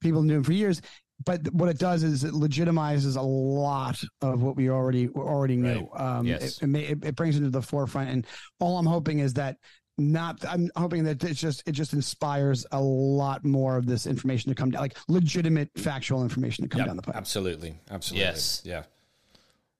people 0.00 0.22
knew 0.22 0.42
for 0.42 0.52
years. 0.52 0.80
But 1.24 1.52
what 1.52 1.68
it 1.68 1.78
does 1.78 2.02
is 2.02 2.24
it 2.24 2.32
legitimizes 2.32 3.16
a 3.16 3.22
lot 3.22 4.02
of 4.20 4.42
what 4.42 4.56
we 4.56 4.70
already 4.70 5.08
already 5.10 5.56
knew. 5.56 5.88
Um, 5.94 6.26
Yes. 6.26 6.56
it, 6.56 6.62
it, 6.64 6.66
may, 6.66 6.80
it, 6.80 7.04
it 7.04 7.16
brings 7.16 7.36
it 7.36 7.40
to 7.40 7.50
the 7.50 7.62
forefront, 7.62 8.10
and 8.10 8.26
all 8.60 8.78
I'm 8.78 8.86
hoping 8.86 9.20
is 9.20 9.34
that 9.34 9.58
not. 9.98 10.44
I'm 10.48 10.70
hoping 10.76 11.04
that 11.04 11.22
it's 11.24 11.40
just 11.40 11.62
it 11.66 11.72
just 11.72 11.92
inspires 11.92 12.66
a 12.72 12.80
lot 12.80 13.44
more 13.44 13.76
of 13.76 13.86
this 13.86 14.06
information 14.06 14.50
to 14.50 14.54
come 14.54 14.70
down, 14.70 14.80
like 14.82 14.96
legitimate 15.08 15.70
factual 15.76 16.22
information 16.22 16.64
to 16.64 16.68
come 16.68 16.80
Yep, 16.80 16.86
down 16.88 16.96
the 16.96 17.02
pipe. 17.02 17.16
absolutely 17.16 17.78
absolutely 17.90 18.24
Yes. 18.26 18.62
yeah 18.64 18.82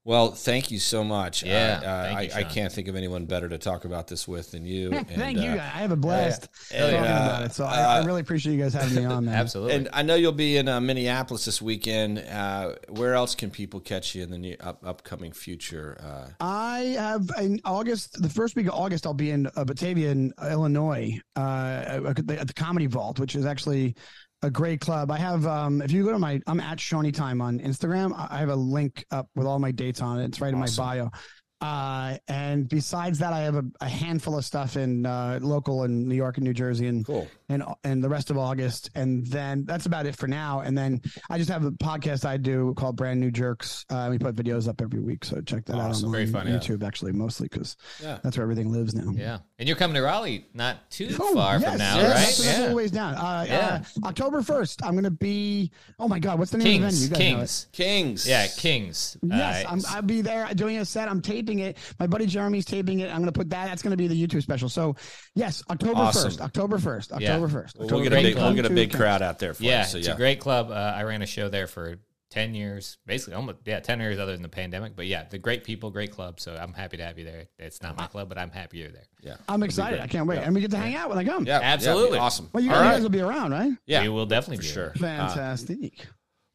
well 0.05 0.33
thank 0.33 0.71
you 0.71 0.79
so 0.79 1.03
much 1.03 1.43
Yeah, 1.43 1.81
uh, 1.83 1.87
uh, 1.87 2.03
thank 2.05 2.19
I, 2.19 2.23
you, 2.23 2.31
I 2.35 2.43
Sean. 2.43 2.51
can't 2.51 2.73
think 2.73 2.89
of 2.89 2.97
anyone 2.97 3.25
better 3.27 3.49
to 3.49 3.59
talk 3.59 3.85
about 3.85 4.07
this 4.09 4.29
with 4.29 4.51
than 4.51 4.65
you 4.67 4.91
and, 4.93 5.09
Thank 5.09 5.39
you. 5.39 5.51
uh, 5.51 5.57
guys. 5.57 5.73
I 5.75 5.79
have 5.79 5.93
a 5.93 5.97
blast 5.97 6.49
yeah. 6.71 6.81
talking 6.81 6.97
uh, 6.97 7.03
about 7.03 7.43
it. 7.45 7.53
So 7.53 7.65
I, 7.65 7.81
I 7.81 7.99
uh, 7.99 8.05
really 8.05 8.21
appreciate 8.21 8.55
you 8.55 8.63
guys 8.63 8.75
having 8.75 8.95
me 8.95 9.05
on, 9.05 9.25
man. 9.25 9.35
Absolutely. 9.45 9.75
And 9.75 9.89
I 9.93 10.03
know 10.03 10.15
you'll 10.15 10.33
be 10.33 10.57
in 10.57 10.69
uh, 10.69 10.81
Minneapolis 10.81 11.45
this 11.45 11.61
weekend. 11.63 12.19
Uh, 12.19 12.75
where 12.89 13.15
else 13.15 13.35
can 13.35 13.51
people 13.51 13.81
catch 13.81 14.15
you 14.15 14.23
in 14.23 14.31
the 14.31 14.39
near, 14.39 14.57
up, 14.61 14.85
upcoming 14.85 15.33
future? 15.33 15.99
Uh, 16.03 16.31
I 16.41 16.97
have 16.99 17.31
in 17.41 17.61
August, 17.65 18.21
the 18.21 18.29
first 18.29 18.57
week 18.57 18.67
of 18.67 18.75
August, 18.75 19.07
I'll 19.07 19.15
be 19.15 19.31
in 19.31 19.49
uh, 19.57 19.65
Batavia, 19.65 20.11
in 20.11 20.33
Illinois, 20.43 21.19
uh, 21.37 22.03
at 22.09 22.27
the, 22.27 22.41
at 22.41 22.47
the 22.47 22.55
Comedy 22.55 22.87
Vault, 22.87 23.19
which 23.19 23.35
is 23.35 23.47
actually 23.47 23.95
a 24.45 24.51
great 24.51 24.81
club. 24.81 25.11
I 25.11 25.19
have, 25.19 25.47
um, 25.47 25.83
if 25.83 25.91
you 25.91 26.05
go 26.05 26.13
to 26.13 26.19
my, 26.19 26.41
I'm 26.47 26.61
at 26.61 26.79
Seanytime 26.79 27.43
on 27.43 27.59
Instagram. 27.61 28.13
I 28.31 28.39
have 28.39 28.49
a 28.51 28.57
link 28.57 29.05
up 29.11 29.29
with 29.35 29.47
all 29.47 29.59
my 29.59 29.71
dates 29.73 30.01
on 30.01 30.21
it. 30.21 30.27
It's 30.27 30.41
right 30.41 30.55
Awesome. 30.55 30.83
in 30.83 30.89
my 30.89 30.97
bio. 31.05 31.11
Uh, 31.61 32.19
and 32.29 32.69
besides 32.69 33.21
that, 33.21 33.33
I 33.33 33.41
have 33.41 33.55
a, 33.55 33.65
a 33.81 33.89
handful 33.89 34.37
of 34.37 34.45
stuff 34.45 34.77
in 34.77 35.07
uh, 35.07 35.39
local 35.41 35.85
in 35.85 36.07
New 36.07 36.15
York 36.17 36.37
and 36.37 36.45
New 36.45 36.53
Jersey, 36.53 36.89
and 36.89 37.07
cool. 37.07 37.27
and 37.49 37.63
and 37.85 38.05
the 38.05 38.09
rest 38.09 38.31
of 38.31 38.37
August, 38.37 38.91
and 38.95 39.25
then 39.29 39.65
that's 39.65 39.87
about 39.87 40.05
it 40.05 40.15
for 40.15 40.27
now. 40.29 40.61
And 40.61 40.77
then 40.77 41.01
I 41.31 41.39
just 41.39 41.49
have 41.49 41.65
a 41.65 41.71
podcast 41.71 42.27
I 42.27 42.37
do 42.37 42.75
called 42.77 42.97
Brand 42.97 43.19
New 43.19 43.31
Jerks. 43.31 43.87
Uh, 43.89 44.09
we 44.11 44.19
put 44.19 44.35
videos 44.37 44.69
up 44.69 44.83
every 44.83 45.01
week, 45.01 45.25
so 45.25 45.41
check 45.41 45.65
that 45.67 45.77
Awesome. 45.77 46.05
out 46.05 46.09
on 46.09 46.13
Very 46.13 46.27
funny. 46.27 46.51
YouTube. 46.51 46.83
Actually, 46.85 47.13
mostly 47.13 47.49
because 47.51 47.77
Yeah. 48.03 48.19
that's 48.23 48.37
where 48.37 48.43
everything 48.43 48.71
lives 48.71 48.95
now. 48.95 49.13
yeah. 49.15 49.39
And 49.65 49.69
you're 49.69 49.79
coming 49.79 49.95
to 49.95 50.03
Raleigh 50.03 50.45
not 50.53 50.91
too 50.91 51.09
Oh, 51.19 51.35
far 51.35 51.59
yes, 51.59 51.71
from 51.71 51.79
now, 51.79 51.97
yes, 51.97 52.05
right? 52.05 52.15
That's, 52.17 52.45
that's 52.59 52.73
a 52.73 52.75
ways 52.75 52.91
down. 52.91 53.15
Uh, 53.15 53.47
Yeah. 53.49 53.83
uh, 54.03 54.07
October 54.09 54.43
first, 54.43 54.85
I'm 54.85 54.93
going 54.93 55.05
to 55.05 55.11
be. 55.11 55.71
Oh 55.99 56.07
my 56.07 56.19
God, 56.19 56.39
what's 56.39 56.51
the 56.51 56.59
name 56.59 56.83
of 56.85 56.91
the 56.93 57.09
venue? 57.09 57.09
Kings. 57.09 57.09
You 57.09 57.09
guys 57.09 57.19
know 57.33 57.41
it. 57.41 57.47
Kings. 57.73 58.25
Kings. 58.25 58.29
Yeah, 58.29 58.47
Kings. 58.59 59.17
Yes, 59.23 59.65
Uh, 59.65 59.69
I'm, 59.71 59.81
I'll 59.89 60.03
be 60.03 60.21
there 60.21 60.47
doing 60.55 60.77
a 60.79 60.85
set. 60.85 61.09
I'm 61.09 61.23
taping 61.23 61.45
taping 61.45 61.61
it. 61.61 61.79
My 61.99 62.07
buddy 62.07 62.27
Jeremy's 62.27 62.65
taping 62.65 63.01
it. 63.01 63.11
I'm 63.11 63.17
going 63.17 63.27
to 63.27 63.33
put 63.33 63.51
that. 63.51 63.67
That's 63.67 63.83
going 63.83 63.91
to 63.93 63.97
be 63.97 64.07
the 64.07 64.27
YouTube 64.27 64.43
special. 64.43 64.69
So, 64.69 64.97
yes, 65.35 65.63
October 65.71 66.01
Awesome. 66.01 66.31
1st. 66.31 66.41
October 66.41 66.79
1st. 66.79 67.21
Yeah. 67.21 67.33
October 67.33 67.49
1st. 67.49 67.79
We'll 67.79 67.87
October 67.87 68.03
get 68.05 68.13
a 68.13 68.23
big, 68.23 68.35
we'll 68.37 68.55
get 68.55 68.67
a 68.67 68.71
big 68.71 68.93
crowd 68.93 69.23
out 69.23 69.39
there 69.39 69.55
for 69.55 69.63
yeah, 69.63 69.83
it. 69.83 69.87
So 69.87 69.99
it's 69.99 70.09
yeah, 70.09 70.15
a 70.15 70.17
great 70.17 70.41
club. 70.41 70.71
Uh, 70.71 70.75
I 70.75 71.03
ran 71.05 71.23
a 71.23 71.27
show 71.27 71.49
there 71.49 71.67
for 71.67 71.97
ten 72.35 72.53
years, 72.53 72.99
basically 73.07 73.35
almost 73.35 73.59
yeah, 73.65 73.79
ten 73.79 74.01
years 74.01 74.19
other 74.19 74.33
than 74.33 74.43
the 74.43 74.49
pandemic. 74.49 74.97
But 74.97 75.07
yeah, 75.07 75.25
the 75.25 75.39
great 75.39 75.63
people, 75.63 75.91
great 75.91 76.11
club. 76.11 76.41
So 76.41 76.57
I'm 76.57 76.73
happy 76.73 76.97
to 76.97 77.05
have 77.05 77.17
you 77.17 77.25
there. 77.25 77.45
It's 77.59 77.81
not 77.81 77.97
my 77.97 78.07
club, 78.07 78.29
but 78.29 78.39
I'm 78.39 78.51
happy 78.51 78.79
you're 78.79 78.91
there. 78.91 79.07
Yeah, 79.23 79.37
I'm 79.49 79.63
excited. 79.63 80.01
I 80.01 80.09
can't 80.09 80.27
wait. 80.27 80.39
And 80.39 80.55
we 80.55 80.61
get 80.61 80.73
to 80.73 80.77
hang 80.77 80.97
out 80.97 81.09
when 81.09 81.19
I 81.19 81.25
come. 81.25 81.47
Yeah, 81.47 81.61
Absolutely. 81.63 82.19
yeah, 82.19 82.25
awesome. 82.25 82.51
Well, 82.53 82.63
you 82.63 82.71
All 82.71 82.77
guys, 82.77 82.83
you 82.83 82.89
right. 82.89 82.95
guys 82.95 83.03
will 83.03 83.11
be 83.11 83.21
around, 83.21 83.53
right? 83.53 83.73
Yeah, 83.87 84.03
we 84.03 84.09
will 84.09 84.27
definitely 84.27 84.57
for 84.57 84.63
be 84.63 84.69
sure. 84.69 84.93
Fantastic. 84.97 86.07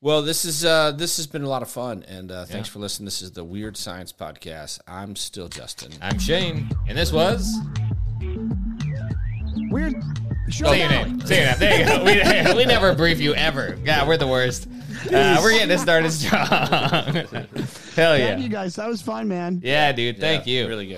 Well, 0.01 0.21
this 0.21 0.43
is 0.45 0.65
uh, 0.65 0.91
this 0.91 1.17
has 1.17 1.27
been 1.27 1.43
a 1.43 1.49
lot 1.49 1.61
of 1.61 1.69
fun, 1.69 2.03
and 2.07 2.31
uh, 2.31 2.45
thanks 2.45 2.67
for 2.67 2.79
listening. 2.79 3.05
This 3.05 3.21
is 3.21 3.31
the 3.31 3.43
Weird 3.43 3.77
Science 3.77 4.11
Podcast. 4.11 4.79
I'm 4.87 5.15
still 5.15 5.47
Justin. 5.47 5.93
I'm 6.01 6.19
Shane, 6.19 6.69
and 6.87 6.97
this 6.97 7.13
was 7.13 7.57
Weird. 9.69 9.95
Say 10.49 10.79
your 10.79 10.89
name. 10.89 11.21
Say 11.21 11.43
your 11.43 11.51
name. 11.51 11.59
There 11.59 11.79
you 11.79 11.85
go. 11.85 12.03
We, 12.03 12.53
we 12.57 12.65
never 12.65 12.95
brief 12.95 13.19
you 13.19 13.35
ever. 13.35 13.77
God, 13.85 14.07
we're 14.07 14.17
the 14.17 14.27
worst. 14.27 14.67
Uh, 15.11 15.39
we're 15.41 15.51
getting 15.51 15.69
this 15.69 15.81
started 15.81 16.11
strong. 16.13 16.47
Hell 16.49 18.17
yeah. 18.17 18.27
Thank 18.27 18.41
you 18.43 18.49
guys. 18.49 18.75
That 18.75 18.87
was 18.89 19.01
fun, 19.01 19.27
man. 19.27 19.61
Yeah, 19.63 19.91
dude. 19.91 20.19
Thank 20.19 20.45
Yeah, 20.45 20.61
you. 20.63 20.67
Really 20.67 20.87
good. 20.87 20.97